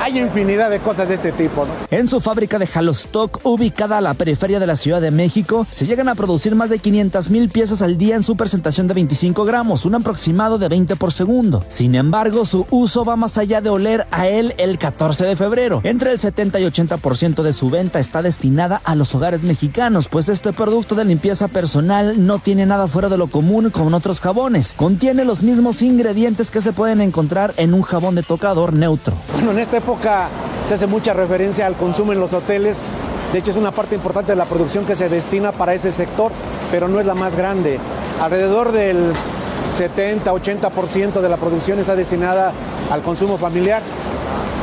hay 0.03 0.19
infinidad 0.19 0.71
de 0.71 0.79
cosas 0.81 1.09
de 1.09 1.15
este 1.15 1.33
tipo, 1.33 1.65
¿no? 1.65 1.73
En 1.91 2.09
su 2.09 2.21
fábrica 2.21 2.59
de 2.59 2.69
Halostock, 2.73 3.41
ubicada 3.45 3.99
a 3.99 4.01
la 4.01 4.15
periferia 4.15 4.61
de 4.61 4.67
la 4.67 4.77
Ciudad 4.77 5.01
de 5.01 5.11
México, 5.11 5.67
se 5.71 5.87
llegan 5.87 6.09
a 6.09 6.15
producir 6.15 6.55
más 6.55 6.71
de 6.71 6.79
500 6.79 7.31
mil 7.31 7.49
piezas 7.49 7.83
al 7.83 7.99
día 7.99 8.17
en 8.17 8.23
su 8.23 8.37
presentación 8.37 8.87
de 8.87 8.95
25 8.95 9.45
gramos, 9.45 9.85
un 9.85 9.95
aproximado 9.95 10.59
de 10.59 10.69
20 10.69 10.97
por 10.97 11.13
segundo. 11.13 11.65
Sin 11.69 11.95
embargo, 11.95 12.45
su 12.45 12.67
uso 12.71 13.05
va 13.05 13.17
más 13.17 13.39
allá 13.39 13.61
de 13.61 13.71
oler 13.71 14.07
a 14.11 14.29
él 14.29 14.55
el 14.59 14.79
14 14.79 15.27
de 15.27 15.37
febrero. 15.37 15.81
Entre 15.85 16.13
el 16.13 16.19
70 16.19 16.61
y 16.61 16.65
80% 16.65 17.43
de 17.43 17.53
su 17.53 17.71
venta 17.71 17.99
está 18.01 18.23
destinada 18.23 18.81
a 18.85 18.95
los 18.95 19.15
hogares 19.15 19.43
mexicanos, 19.43 20.09
pues 20.09 20.29
este 20.29 20.53
producto 20.53 20.95
de 20.95 21.05
limpieza 21.05 21.49
personal 21.49 22.27
no 22.27 22.39
tiene 22.39 22.67
nada 22.67 22.87
fuera 22.87 23.09
de 23.09 23.17
lo 23.17 23.29
común 23.29 23.71
con 23.71 23.93
otros 23.95 24.21
jabones. 24.21 24.75
Contiene 24.77 25.25
los 25.25 25.43
mismos 25.43 25.83
ingredientes 25.83 26.51
que 26.51 26.61
se 26.61 26.73
pueden 26.73 27.01
encontrar 27.01 27.55
en 27.57 27.75
un 27.75 27.83
jabón 27.83 28.15
de 28.15 28.23
tocador 28.23 28.73
neutro. 28.73 29.15
Bueno, 29.35 29.53
en 29.59 29.63
esta 29.63 29.79
época 29.79 30.29
se 30.69 30.75
hace 30.75 30.87
mucha 30.87 31.13
referencia 31.13 31.67
al 31.67 31.75
consumo 31.75 32.13
en 32.13 32.21
los 32.21 32.33
hoteles 32.33 32.79
De 33.33 33.41
hecho, 33.41 33.51
es 33.51 33.57
una 33.57 33.73
parte 33.73 33.97
importante 33.97 34.31
de 34.33 34.37
la 34.37 34.45
producción 34.45 34.85
que 34.85 34.95
se 34.95 35.09
destina 35.09 35.51
para 35.51 35.75
ese 35.75 35.93
sector, 35.93 36.31
pero 36.71 36.89
no 36.89 36.99
es 36.99 37.05
la 37.05 37.15
más 37.15 37.37
grande. 37.37 37.79
Alrededor 38.23 38.73
del 38.73 39.13
70-80% 39.77 41.21
de 41.21 41.29
la 41.29 41.37
producción 41.37 41.79
está 41.79 41.95
destinada 41.95 42.53
al 42.91 43.03
consumo 43.03 43.37
familiar. 43.37 43.83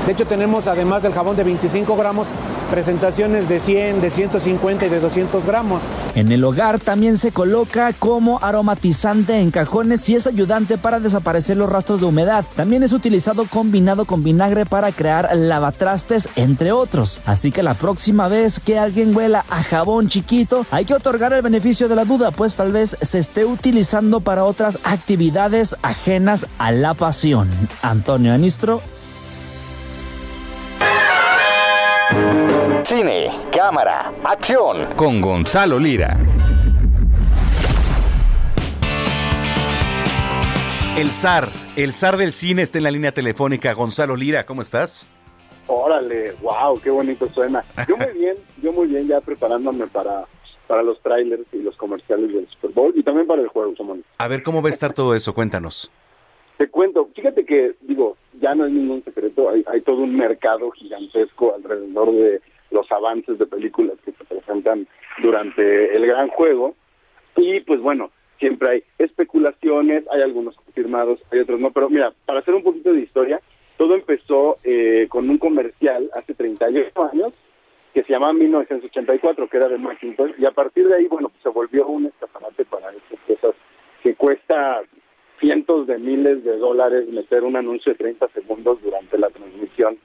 De 0.05 0.11
hecho, 0.11 0.27
tenemos 0.27 0.67
además 0.67 1.01
del 1.01 1.13
jabón 1.13 1.35
de 1.35 1.43
25 1.43 1.97
gramos, 1.97 2.27
presentaciones 2.69 3.49
de 3.49 3.59
100, 3.59 4.01
de 4.01 4.11
150 4.11 4.85
y 4.85 4.89
de 4.89 4.99
200 4.99 5.43
gramos. 5.45 5.81
En 6.13 6.31
el 6.31 6.43
hogar 6.43 6.79
también 6.79 7.17
se 7.17 7.31
coloca 7.31 7.91
como 7.93 8.37
aromatizante 8.43 9.39
en 9.39 9.49
cajones 9.49 10.07
y 10.09 10.15
es 10.15 10.27
ayudante 10.27 10.77
para 10.77 10.99
desaparecer 10.99 11.57
los 11.57 11.69
rastros 11.69 12.01
de 12.01 12.05
humedad. 12.05 12.45
También 12.55 12.83
es 12.83 12.93
utilizado 12.93 13.45
combinado 13.45 14.05
con 14.05 14.23
vinagre 14.23 14.67
para 14.67 14.91
crear 14.91 15.35
lavatrastes, 15.35 16.29
entre 16.35 16.71
otros. 16.71 17.21
Así 17.25 17.51
que 17.51 17.63
la 17.63 17.73
próxima 17.73 18.27
vez 18.27 18.59
que 18.59 18.77
alguien 18.77 19.15
huela 19.15 19.43
a 19.49 19.63
jabón 19.63 20.07
chiquito, 20.07 20.67
hay 20.69 20.85
que 20.85 20.93
otorgar 20.93 21.33
el 21.33 21.41
beneficio 21.41 21.87
de 21.87 21.95
la 21.95 22.05
duda, 22.05 22.29
pues 22.29 22.55
tal 22.55 22.71
vez 22.71 22.95
se 23.01 23.17
esté 23.17 23.45
utilizando 23.45 24.19
para 24.19 24.43
otras 24.43 24.77
actividades 24.83 25.75
ajenas 25.81 26.45
a 26.59 26.71
la 26.71 26.93
pasión. 26.93 27.49
Antonio 27.81 28.33
Anistro, 28.33 28.81
Cine, 32.83 33.29
cámara, 33.51 34.13
acción. 34.23 34.93
Con 34.95 35.19
Gonzalo 35.21 35.79
Lira. 35.79 36.17
El 40.97 41.11
zar, 41.11 41.49
el 41.75 41.91
zar 41.91 42.15
del 42.15 42.31
cine 42.31 42.61
está 42.61 42.77
en 42.77 42.85
la 42.85 42.91
línea 42.91 43.11
telefónica. 43.11 43.73
Gonzalo 43.73 44.15
Lira, 44.15 44.45
¿cómo 44.45 44.61
estás? 44.61 45.07
Órale, 45.67 46.33
wow, 46.41 46.79
qué 46.79 46.89
bonito 46.89 47.27
suena. 47.33 47.63
Yo 47.87 47.97
muy 47.97 48.11
bien, 48.17 48.35
yo 48.61 48.71
muy 48.71 48.87
bien 48.87 49.07
ya 49.07 49.19
preparándome 49.19 49.87
para, 49.87 50.25
para 50.67 50.83
los 50.83 51.01
trailers 51.01 51.43
y 51.51 51.57
los 51.57 51.75
comerciales 51.75 52.31
del 52.33 52.47
Super 52.49 52.71
Bowl 52.71 52.93
y 52.95 53.03
también 53.03 53.27
para 53.27 53.41
el 53.41 53.49
juego, 53.49 53.75
Samuel. 53.75 54.05
A 54.17 54.27
ver, 54.27 54.41
¿cómo 54.43 54.61
va 54.61 54.69
a 54.69 54.71
estar 54.71 54.93
todo 54.93 55.15
eso? 55.15 55.33
Cuéntanos. 55.33 55.91
Te 56.57 56.69
cuento, 56.69 57.09
fíjate 57.13 57.45
que, 57.45 57.75
digo, 57.81 58.15
ya 58.45 58.53
no 58.53 58.67
es 58.67 58.71
ningún 58.71 59.03
secreto, 59.03 59.49
hay, 59.49 59.63
hay 59.65 59.81
todo 59.81 60.03
un 60.03 60.15
mercado 60.15 60.69
gigantesco 60.69 61.55
alrededor 61.55 62.11
de 62.11 62.41
los 62.69 62.91
avances 62.91 63.39
de 63.39 63.47
películas 63.47 63.97
que 64.05 64.11
se 64.11 64.23
presentan 64.23 64.87
durante 65.23 65.95
el 65.95 66.05
gran 66.05 66.27
juego. 66.27 66.75
Y 67.35 67.61
pues 67.61 67.81
bueno, 67.81 68.11
siempre 68.37 68.69
hay 68.69 68.83
especulaciones, 68.99 70.03
hay 70.11 70.21
algunos 70.21 70.55
confirmados, 70.57 71.19
hay 71.31 71.39
otros 71.39 71.59
no, 71.59 71.71
pero 71.71 71.89
mira, 71.89 72.13
para 72.27 72.39
hacer 72.41 72.53
un 72.53 72.61
poquito 72.61 72.93
de 72.93 73.01
historia, 73.01 73.41
todo 73.77 73.95
empezó 73.95 74.59
eh, 74.63 75.07
con 75.09 75.27
un 75.27 75.39
comercial 75.39 76.11
hace 76.13 76.35
38 76.35 77.09
años 77.11 77.33
que 77.95 78.03
se 78.03 78.13
llamaba 78.13 78.33
1984, 78.33 79.47
que 79.47 79.57
era 79.57 79.69
de 79.69 79.79
Macintosh, 79.79 80.33
y 80.37 80.45
a 80.45 80.51
partir 80.51 80.87
de 80.87 80.97
ahí, 80.97 81.07
bueno, 81.07 81.29
pues 81.29 81.41
se 81.41 81.49
volvió 81.49 81.87
un 81.87 82.05
escaparate 82.05 82.65
para 82.65 82.91
estas 82.91 83.19
cosas 83.25 83.55
que 84.03 84.13
cuesta 84.13 84.81
cientos 85.39 85.87
de 85.87 85.97
miles 85.97 86.43
de 86.43 86.57
dólares 86.57 87.07
meter 87.09 87.43
un 87.43 87.55
anuncio 87.55 87.91
de 87.93 87.97
30 87.97 88.27
segundos 88.29 88.81
durante 88.81 89.17
la 89.17 89.29
transmisión 89.29 89.97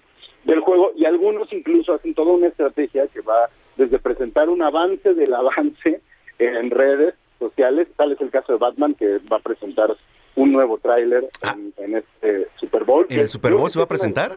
del 0.44 0.60
juego 0.60 0.92
y 0.96 1.04
algunos 1.04 1.52
incluso 1.52 1.94
hacen 1.94 2.14
toda 2.14 2.32
una 2.32 2.48
estrategia 2.48 3.06
que 3.08 3.20
va 3.20 3.48
desde 3.76 3.98
presentar 3.98 4.48
un 4.48 4.62
avance 4.62 5.14
del 5.14 5.32
avance 5.34 6.00
en 6.38 6.70
redes 6.70 7.14
sociales, 7.38 7.88
tal 7.96 8.12
es 8.12 8.20
el 8.20 8.30
caso 8.30 8.52
de 8.52 8.58
Batman 8.58 8.94
que 8.94 9.18
va 9.30 9.36
a 9.36 9.40
presentar 9.40 9.94
un 10.36 10.52
nuevo 10.52 10.78
tráiler 10.78 11.28
en, 11.42 11.72
en 11.76 11.96
este 11.96 12.48
Super 12.58 12.84
Bowl. 12.84 13.06
¿En 13.08 13.20
el 13.20 13.28
Super 13.28 13.54
Bowl 13.54 13.70
se 13.70 13.78
va 13.78 13.84
a 13.84 13.88
presentar? 13.88 14.36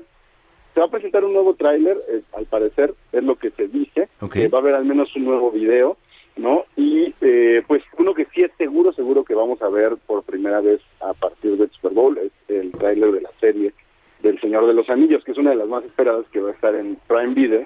Se 0.74 0.80
va 0.80 0.88
a 0.88 0.90
presentar 0.90 1.24
un 1.24 1.34
nuevo 1.34 1.54
tráiler, 1.54 1.98
eh, 2.10 2.22
al 2.36 2.46
parecer 2.46 2.94
es 3.12 3.24
lo 3.24 3.36
que 3.36 3.52
se 3.52 3.68
dice, 3.68 4.10
Ok. 4.22 4.34
que 4.34 4.48
va 4.48 4.58
a 4.60 4.62
haber 4.62 4.74
al 4.76 4.86
menos 4.86 5.16
un 5.16 5.26
nuevo 5.26 5.52
video, 5.52 5.98
¿no? 6.36 6.66
Y 6.76 7.14
eh, 7.22 7.64
pues 7.68 7.84
uno 7.98 8.14
que 8.14 8.26
sí 8.34 8.42
es 8.42 8.52
seguro, 8.58 8.94
seguro 8.94 9.24
que 9.24 9.36
vamos 9.36 9.62
a 9.62 9.70
ver 9.70 9.98
por 10.06 10.24
primera 10.24 10.62
vez 10.62 10.82
a 11.00 11.14
partir 11.14 11.58
del 11.58 11.70
Super 11.72 11.94
Bowl 11.94 12.18
es 12.18 12.32
el 12.48 12.72
tráiler 12.72 13.12
de 13.12 13.22
la 13.22 13.32
serie 13.40 13.74
del 14.22 14.40
Señor 14.40 14.66
de 14.66 14.74
los 14.74 14.90
Anillos, 14.90 15.24
que 15.24 15.34
es 15.34 15.38
una 15.38 15.52
de 15.52 15.58
las 15.58 15.68
más 15.68 15.84
esperadas 15.84 16.26
que 16.32 16.40
va 16.40 16.50
a 16.50 16.54
estar 16.54 16.74
en 16.76 16.98
Prime 17.08 17.34
Video, 17.34 17.66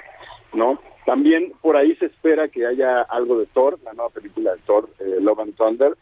¿no? 0.53 0.80
También 1.06 1.53
por 1.61 1.77
ahí 1.77 1.95
se 1.95 2.07
espera 2.07 2.49
que 2.49 2.65
haya 2.65 3.02
algo 3.03 3.39
de 3.39 3.45
Thor, 3.45 3.80
la 3.85 3.94
nueva 3.94 4.10
película 4.10 4.56
de 4.56 4.61
Thor, 4.65 4.89
eh, 4.99 5.19
Love 5.22 5.39
and 5.39 5.56
Thunder. 5.56 5.95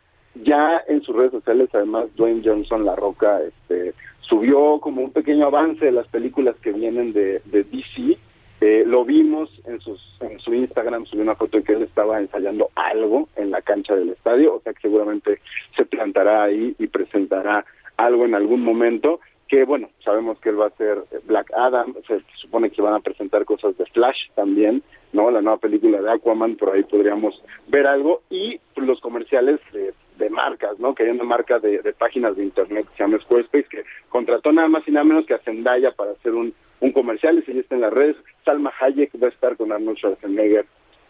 Ya 0.43 0.81
en 0.87 1.01
sus 1.03 1.15
redes 1.15 1.31
sociales, 1.31 1.69
además, 1.73 2.07
Dwayne 2.15 2.41
Johnson, 2.43 2.83
La 2.83 2.95
Roca, 2.95 3.39
este, 3.41 3.93
subió 4.21 4.79
como 4.79 5.01
un 5.01 5.11
pequeño 5.11 5.45
avance 5.45 5.85
de 5.85 5.91
las 5.91 6.07
películas 6.07 6.55
que 6.61 6.71
vienen 6.71 7.13
de, 7.13 7.41
de 7.45 7.63
DC. 7.63 8.17
Eh, 8.61 8.83
lo 8.85 9.03
vimos 9.03 9.49
en, 9.65 9.79
sus, 9.81 10.01
en 10.21 10.39
su 10.39 10.53
Instagram, 10.53 11.05
subió 11.05 11.23
una 11.23 11.35
foto 11.35 11.57
de 11.57 11.63
que 11.63 11.73
él 11.73 11.83
estaba 11.83 12.19
ensayando 12.19 12.69
algo 12.75 13.27
en 13.35 13.51
la 13.51 13.61
cancha 13.61 13.95
del 13.95 14.09
estadio, 14.09 14.55
o 14.55 14.61
sea 14.61 14.73
que 14.73 14.81
seguramente 14.81 15.41
se 15.75 15.85
plantará 15.85 16.43
ahí 16.43 16.73
y 16.79 16.87
presentará 16.87 17.65
algo 17.97 18.25
en 18.25 18.33
algún 18.33 18.61
momento 18.61 19.19
que 19.47 19.63
bueno, 19.63 19.89
sabemos 20.03 20.39
que 20.39 20.49
él 20.49 20.59
va 20.59 20.67
a 20.67 20.77
ser 20.77 21.03
Black 21.25 21.51
Adam, 21.55 21.93
se 22.07 22.21
supone 22.35 22.71
que 22.71 22.81
van 22.81 22.95
a 22.95 22.99
presentar 22.99 23.45
cosas 23.45 23.77
de 23.77 23.85
Flash 23.87 24.29
también, 24.33 24.81
¿no? 25.13 25.29
La 25.29 25.41
nueva 25.41 25.59
película 25.59 26.01
de 26.01 26.11
Aquaman, 26.11 26.55
por 26.55 26.71
ahí 26.73 26.83
podríamos 26.83 27.41
ver 27.67 27.87
algo, 27.87 28.21
y 28.29 28.59
los 28.75 28.99
comerciales 29.01 29.59
de, 29.71 29.93
de 30.17 30.29
marcas, 30.29 30.79
¿no? 30.79 30.95
Que 30.95 31.03
hay 31.03 31.09
una 31.09 31.23
marca 31.23 31.59
de, 31.59 31.79
de 31.79 31.93
páginas 31.93 32.35
de 32.35 32.43
internet 32.43 32.87
que 32.89 32.97
se 32.97 33.03
llama 33.03 33.19
Squarespace, 33.19 33.67
que 33.69 33.83
contrató 34.09 34.51
nada 34.51 34.67
más 34.67 34.87
y 34.87 34.91
nada 34.91 35.03
menos 35.03 35.25
que 35.25 35.35
a 35.35 35.39
Zendaya 35.39 35.91
para 35.91 36.11
hacer 36.11 36.33
un, 36.33 36.53
un 36.81 36.91
comercial, 36.91 37.39
y 37.39 37.41
si 37.43 37.53
ya 37.53 37.61
está 37.61 37.75
en 37.75 37.81
las 37.81 37.93
redes, 37.93 38.15
Salma 38.43 38.71
Hayek 38.79 39.11
va 39.21 39.27
a 39.27 39.31
estar 39.31 39.55
con 39.57 39.71
Arnold 39.71 39.97
Schwarzenegger 39.97 40.65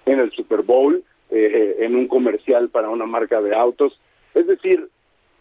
en 0.05 0.19
el 0.19 0.31
Super 0.31 0.61
Bowl, 0.61 1.03
eh, 1.31 1.77
en 1.79 1.95
un 1.95 2.07
comercial 2.07 2.69
para 2.69 2.89
una 2.89 3.05
marca 3.05 3.41
de 3.41 3.55
autos, 3.55 3.99
es 4.35 4.45
decir, 4.47 4.87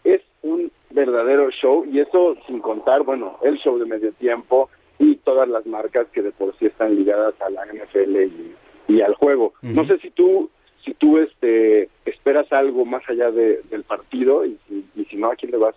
es 0.03 0.21
un 0.41 0.71
verdadero 0.89 1.49
show 1.51 1.85
y 1.85 1.99
eso 1.99 2.35
sin 2.47 2.59
contar, 2.59 3.03
bueno, 3.03 3.37
el 3.43 3.57
show 3.59 3.77
de 3.77 3.85
medio 3.85 4.11
tiempo 4.13 4.69
y 4.99 5.15
todas 5.17 5.47
las 5.49 5.65
marcas 5.65 6.07
que 6.13 6.21
de 6.21 6.31
por 6.31 6.57
sí 6.57 6.65
están 6.67 6.95
ligadas 6.95 7.33
a 7.41 7.49
la 7.49 7.65
NFL 7.65 8.15
y, 8.23 8.55
y 8.87 9.01
al 9.01 9.13
juego. 9.15 9.53
No 9.61 9.85
sé 9.85 9.97
si 9.99 10.09
tú 10.11 10.49
si 10.83 10.93
tú 10.93 11.17
este 11.17 11.89
esperas 12.05 12.51
algo 12.53 12.85
más 12.85 13.01
allá 13.09 13.31
de- 13.31 13.61
del 13.71 13.83
partido 13.83 14.45
y, 14.45 14.57
y 14.95 15.05
si 15.05 15.17
no, 15.17 15.31
¿a 15.31 15.35
quién 15.35 15.51
le 15.51 15.57
vas? 15.57 15.75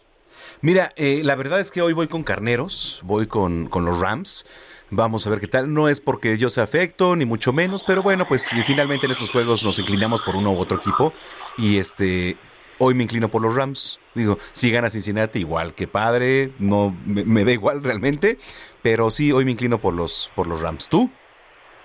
Mira, 0.60 0.92
eh, 0.96 1.22
la 1.24 1.34
verdad 1.36 1.60
es 1.60 1.70
que 1.70 1.82
hoy 1.82 1.92
voy 1.92 2.08
con 2.08 2.22
carneros, 2.24 3.00
voy 3.04 3.26
con, 3.26 3.66
con 3.68 3.84
los 3.84 4.00
Rams. 4.00 4.46
Vamos 4.90 5.26
a 5.26 5.30
ver 5.30 5.40
qué 5.40 5.46
tal. 5.48 5.72
No 5.72 5.88
es 5.88 6.00
porque 6.00 6.38
yo 6.38 6.48
sea 6.50 6.64
afecto, 6.64 7.14
ni 7.14 7.26
mucho 7.26 7.52
menos, 7.52 7.84
pero 7.86 8.02
bueno, 8.02 8.26
pues 8.26 8.42
si 8.42 8.62
finalmente 8.62 9.06
en 9.06 9.12
estos 9.12 9.30
juegos 9.30 9.62
nos 9.64 9.78
inclinamos 9.78 10.22
por 10.22 10.34
uno 10.36 10.52
u 10.52 10.58
otro 10.58 10.78
equipo. 10.78 11.12
Y 11.58 11.78
este, 11.78 12.36
hoy 12.78 12.94
me 12.94 13.02
inclino 13.02 13.28
por 13.28 13.42
los 13.42 13.54
Rams. 13.54 14.00
Digo, 14.14 14.38
si 14.52 14.70
gana 14.70 14.88
Cincinnati, 14.88 15.40
igual 15.40 15.74
que 15.74 15.86
padre, 15.88 16.52
no 16.58 16.96
me, 17.06 17.24
me 17.24 17.44
da 17.44 17.52
igual 17.52 17.84
realmente. 17.84 18.38
Pero 18.82 19.10
sí, 19.10 19.30
hoy 19.30 19.44
me 19.44 19.50
inclino 19.50 19.78
por 19.78 19.92
los, 19.92 20.30
por 20.34 20.46
los 20.46 20.62
Rams. 20.62 20.88
¿Tú? 20.88 21.10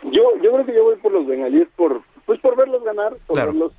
Yo 0.04 0.24
yo 0.42 0.52
creo 0.54 0.66
que 0.66 0.74
yo 0.74 0.84
voy 0.84 0.96
por 0.98 1.12
los 1.12 1.26
bengalíes 1.28 1.68
por 1.76 2.02
pues 2.26 2.40
por 2.40 2.56
verlos 2.56 2.84
ganar, 2.84 3.16
por 3.28 3.36
Claro. 3.36 3.52
verlos 3.52 3.72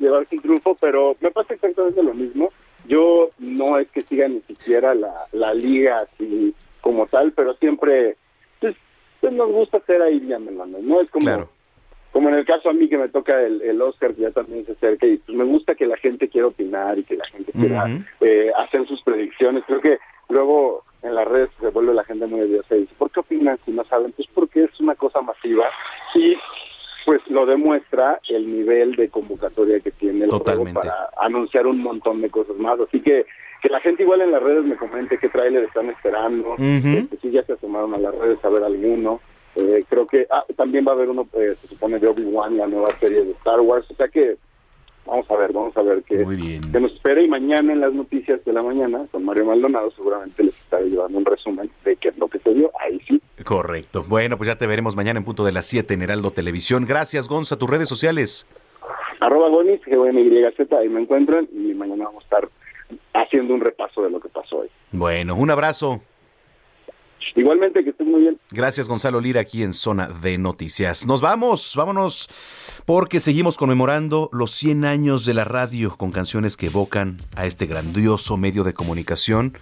llevarse 0.00 0.34
un 0.36 0.42
triunfo, 0.42 0.76
pero 0.80 1.16
me 1.20 1.30
pasa 1.30 1.54
exactamente 1.54 2.02
lo 2.02 2.14
mismo. 2.14 2.50
Yo 2.86 3.30
no 3.38 3.78
es 3.78 3.88
que 3.90 4.00
siga 4.02 4.28
ni 4.28 4.40
siquiera 4.42 4.94
la, 4.94 5.26
la 5.32 5.54
liga 5.54 5.98
así 5.98 6.54
como 6.80 7.06
tal, 7.06 7.32
pero 7.32 7.54
siempre 7.54 8.16
pues, 8.60 8.76
pues 9.20 9.32
nos 9.32 9.50
gusta 9.50 9.78
hacer 9.78 10.02
ahí 10.02 10.20
diamelones, 10.20 10.82
¿no? 10.82 11.00
Es 11.00 11.10
como 11.10 11.48
como 12.12 12.28
en 12.28 12.34
el 12.34 12.44
caso 12.44 12.68
a 12.68 12.74
mí 12.74 12.88
que 12.88 12.98
me 12.98 13.08
toca 13.08 13.40
el, 13.40 13.62
el 13.62 13.80
Oscar, 13.80 14.14
que 14.14 14.22
ya 14.22 14.30
también 14.30 14.66
se 14.66 14.72
acerca, 14.72 15.06
y 15.06 15.16
pues 15.16 15.36
me 15.36 15.44
gusta 15.44 15.74
que 15.74 15.86
la 15.86 15.96
gente 15.96 16.28
quiera 16.28 16.48
opinar 16.48 16.98
y 16.98 17.04
que 17.04 17.16
la 17.16 17.24
gente 17.26 17.50
quiera 17.52 17.88
eh, 18.20 18.52
hacer 18.58 18.86
sus 18.86 19.02
predicciones. 19.02 19.64
Creo 19.66 19.80
que 19.80 19.98
luego 20.28 20.84
en 21.02 21.14
las 21.14 21.26
redes 21.26 21.48
se 21.58 21.68
vuelve 21.68 21.94
la 21.94 22.04
gente 22.04 22.26
muy 22.26 22.42
odiosa 22.42 22.76
y 22.76 22.80
dice, 22.80 22.94
¿por 22.98 23.10
qué 23.10 23.20
opinan 23.20 23.58
si 23.64 23.70
no 23.72 23.82
saben? 23.84 24.12
Pues 24.12 24.28
porque 24.34 24.64
es 24.64 24.80
una 24.80 24.94
cosa 24.94 25.22
masiva 25.22 25.64
y 26.14 26.36
pues 27.04 27.20
lo 27.28 27.46
demuestra 27.46 28.20
el 28.28 28.50
nivel 28.50 28.96
de 28.96 29.08
convocatoria 29.08 29.80
que 29.80 29.90
tiene 29.90 30.24
el 30.24 30.30
juego 30.30 30.44
Totalmente. 30.44 30.80
para 30.80 31.08
anunciar 31.20 31.66
un 31.66 31.82
montón 31.82 32.20
de 32.20 32.30
cosas 32.30 32.56
más. 32.56 32.78
Así 32.80 33.00
que 33.00 33.26
que 33.62 33.68
la 33.68 33.80
gente 33.80 34.02
igual 34.02 34.20
en 34.20 34.32
las 34.32 34.42
redes 34.42 34.64
me 34.64 34.76
comente 34.76 35.18
qué 35.18 35.28
tráiler 35.28 35.62
están 35.62 35.88
esperando, 35.88 36.56
este, 36.58 37.16
si 37.22 37.30
ya 37.30 37.44
se 37.44 37.52
asomaron 37.52 37.94
a 37.94 37.98
las 37.98 38.14
redes 38.16 38.44
a 38.44 38.48
ver 38.48 38.64
alguno. 38.64 39.20
Eh, 39.54 39.84
creo 39.88 40.06
que 40.06 40.26
ah, 40.30 40.44
también 40.56 40.84
va 40.84 40.92
a 40.92 40.94
haber 40.94 41.10
uno, 41.10 41.28
eh, 41.34 41.54
se 41.60 41.68
supone, 41.68 41.98
de 41.98 42.08
Obi-Wan, 42.08 42.56
la 42.56 42.66
nueva 42.66 42.88
serie 42.98 43.22
de 43.22 43.30
Star 43.32 43.60
Wars. 43.60 43.88
O 43.90 43.94
sea 43.94 44.08
que 44.08 44.36
vamos 45.06 45.30
a 45.30 45.36
ver, 45.36 45.52
vamos 45.52 45.76
a 45.76 45.82
ver 45.82 46.02
qué, 46.04 46.24
qué 46.72 46.80
nos 46.80 46.92
espera. 46.92 47.22
Y 47.22 47.28
mañana 47.28 47.72
en 47.72 47.80
las 47.80 47.92
noticias 47.92 48.44
de 48.44 48.52
la 48.52 48.62
mañana, 48.62 49.06
con 49.10 49.24
Mario 49.24 49.46
Maldonado, 49.46 49.90
seguramente 49.92 50.44
les 50.44 50.54
estaré 50.54 50.88
llevando 50.88 51.18
un 51.18 51.24
resumen 51.24 51.70
de 51.84 51.96
qué 51.96 52.08
es 52.08 52.18
lo 52.18 52.28
que 52.28 52.38
se 52.38 52.54
dio. 52.54 52.70
Ahí 52.80 53.00
sí. 53.06 53.20
Correcto. 53.44 54.04
Bueno, 54.08 54.36
pues 54.36 54.48
ya 54.48 54.56
te 54.56 54.66
veremos 54.66 54.96
mañana 54.96 55.18
en 55.18 55.24
punto 55.24 55.44
de 55.44 55.52
las 55.52 55.66
7 55.66 55.94
en 55.94 56.02
Heraldo 56.02 56.30
Televisión. 56.30 56.86
Gracias, 56.86 57.28
Gonza. 57.28 57.58
Tus 57.58 57.68
redes 57.68 57.88
sociales. 57.88 58.46
Arroba 59.20 59.48
Gonis, 59.48 59.80
G-O-N-Y-Z, 59.82 60.76
ahí 60.76 60.88
me 60.88 61.00
encuentran. 61.00 61.48
Y 61.52 61.74
mañana 61.74 62.06
vamos 62.06 62.24
a 62.24 62.24
estar 62.24 62.48
haciendo 63.14 63.54
un 63.54 63.60
repaso 63.60 64.02
de 64.02 64.10
lo 64.10 64.20
que 64.20 64.28
pasó 64.28 64.58
hoy. 64.58 64.68
Bueno, 64.90 65.34
un 65.34 65.50
abrazo. 65.50 66.00
Igualmente, 67.34 67.82
que 67.84 67.90
estén 67.90 68.10
muy 68.10 68.22
bien. 68.22 68.38
Gracias, 68.50 68.88
Gonzalo 68.88 69.20
Lira, 69.20 69.40
aquí 69.40 69.62
en 69.62 69.72
Zona 69.72 70.08
de 70.08 70.38
Noticias. 70.38 71.06
Nos 71.06 71.20
vamos, 71.20 71.74
vámonos, 71.76 72.28
porque 72.84 73.20
seguimos 73.20 73.56
conmemorando 73.56 74.28
los 74.32 74.50
100 74.52 74.84
años 74.84 75.24
de 75.24 75.34
la 75.34 75.44
radio 75.44 75.96
con 75.96 76.10
canciones 76.12 76.56
que 76.56 76.66
evocan 76.66 77.18
a 77.36 77.46
este 77.46 77.66
grandioso 77.66 78.36
medio 78.36 78.64
de 78.64 78.74
comunicación 78.74 79.54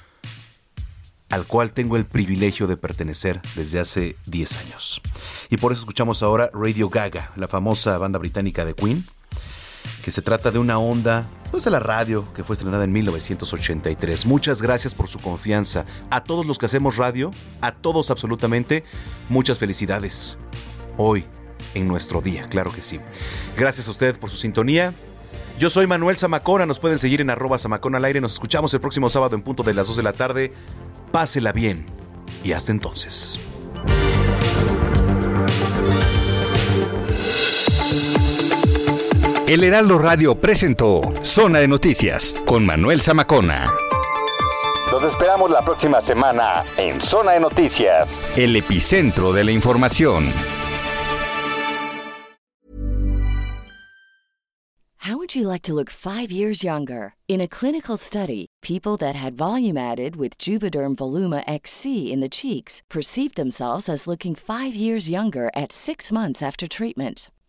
al 1.30 1.46
cual 1.46 1.72
tengo 1.72 1.96
el 1.96 2.04
privilegio 2.04 2.66
de 2.66 2.76
pertenecer 2.76 3.40
desde 3.54 3.78
hace 3.78 4.16
10 4.26 4.56
años. 4.58 5.00
Y 5.48 5.56
por 5.56 5.72
eso 5.72 5.82
escuchamos 5.82 6.22
ahora 6.22 6.50
Radio 6.52 6.90
Gaga, 6.90 7.32
la 7.36 7.48
famosa 7.48 7.96
banda 7.98 8.18
británica 8.18 8.64
de 8.64 8.74
Queen, 8.74 9.04
que 10.02 10.10
se 10.10 10.22
trata 10.22 10.50
de 10.50 10.58
una 10.58 10.78
onda, 10.78 11.26
pues 11.50 11.66
a 11.66 11.70
la 11.70 11.80
radio, 11.80 12.26
que 12.34 12.44
fue 12.44 12.54
estrenada 12.54 12.84
en 12.84 12.92
1983. 12.92 14.26
Muchas 14.26 14.62
gracias 14.62 14.94
por 14.94 15.08
su 15.08 15.18
confianza. 15.18 15.84
A 16.10 16.22
todos 16.22 16.46
los 16.46 16.58
que 16.58 16.66
hacemos 16.66 16.96
radio, 16.96 17.30
a 17.60 17.72
todos 17.72 18.10
absolutamente, 18.10 18.84
muchas 19.28 19.58
felicidades. 19.58 20.38
Hoy, 20.96 21.24
en 21.74 21.88
nuestro 21.88 22.20
día, 22.20 22.48
claro 22.48 22.72
que 22.72 22.82
sí. 22.82 23.00
Gracias 23.56 23.88
a 23.88 23.90
usted 23.90 24.18
por 24.18 24.30
su 24.30 24.36
sintonía. 24.36 24.94
Yo 25.58 25.68
soy 25.68 25.86
Manuel 25.86 26.16
Zamacona, 26.16 26.64
nos 26.64 26.78
pueden 26.78 26.98
seguir 26.98 27.20
en 27.20 27.30
arroba 27.30 27.58
Zamacona 27.58 27.98
al 27.98 28.04
aire. 28.04 28.20
Nos 28.20 28.32
escuchamos 28.32 28.72
el 28.72 28.80
próximo 28.80 29.10
sábado 29.10 29.36
en 29.36 29.42
punto 29.42 29.62
de 29.62 29.74
las 29.74 29.88
2 29.88 29.98
de 29.98 30.02
la 30.02 30.12
tarde. 30.12 30.52
Pásela 31.12 31.52
bien 31.52 31.86
y 32.42 32.52
hasta 32.52 32.72
entonces. 32.72 33.38
El 39.50 39.64
Heraldo 39.64 39.98
Radio 39.98 40.36
presentó 40.36 41.00
Zona 41.24 41.58
de 41.58 41.66
Noticias 41.66 42.36
con 42.46 42.64
Manuel 42.64 43.00
Zamacona. 43.02 43.66
Los 44.92 45.02
esperamos 45.02 45.50
la 45.50 45.64
próxima 45.64 46.00
semana 46.00 46.64
en 46.76 47.00
Zona 47.00 47.32
de 47.32 47.40
Noticias, 47.40 48.22
el 48.36 48.54
epicentro 48.54 49.32
de 49.32 49.42
la 49.42 49.50
información. 49.50 50.32
How 55.00 55.16
would 55.16 55.34
you 55.34 55.48
like 55.48 55.62
to 55.62 55.74
look 55.74 55.90
five 55.90 56.30
years 56.30 56.62
younger? 56.62 57.14
In 57.26 57.40
a 57.40 57.48
clinical 57.48 57.96
study, 57.96 58.46
people 58.62 58.96
that 58.98 59.16
had 59.16 59.36
volume 59.36 59.76
added 59.76 60.14
with 60.14 60.38
Juvederm 60.38 60.94
Voluma 60.94 61.42
XC 61.48 62.12
in 62.12 62.20
the 62.20 62.28
cheeks 62.28 62.82
perceived 62.88 63.34
themselves 63.34 63.88
as 63.88 64.06
looking 64.06 64.36
five 64.36 64.76
years 64.76 65.10
younger 65.10 65.50
at 65.56 65.72
six 65.72 66.12
months 66.12 66.40
after 66.40 66.68
treatment. 66.68 67.30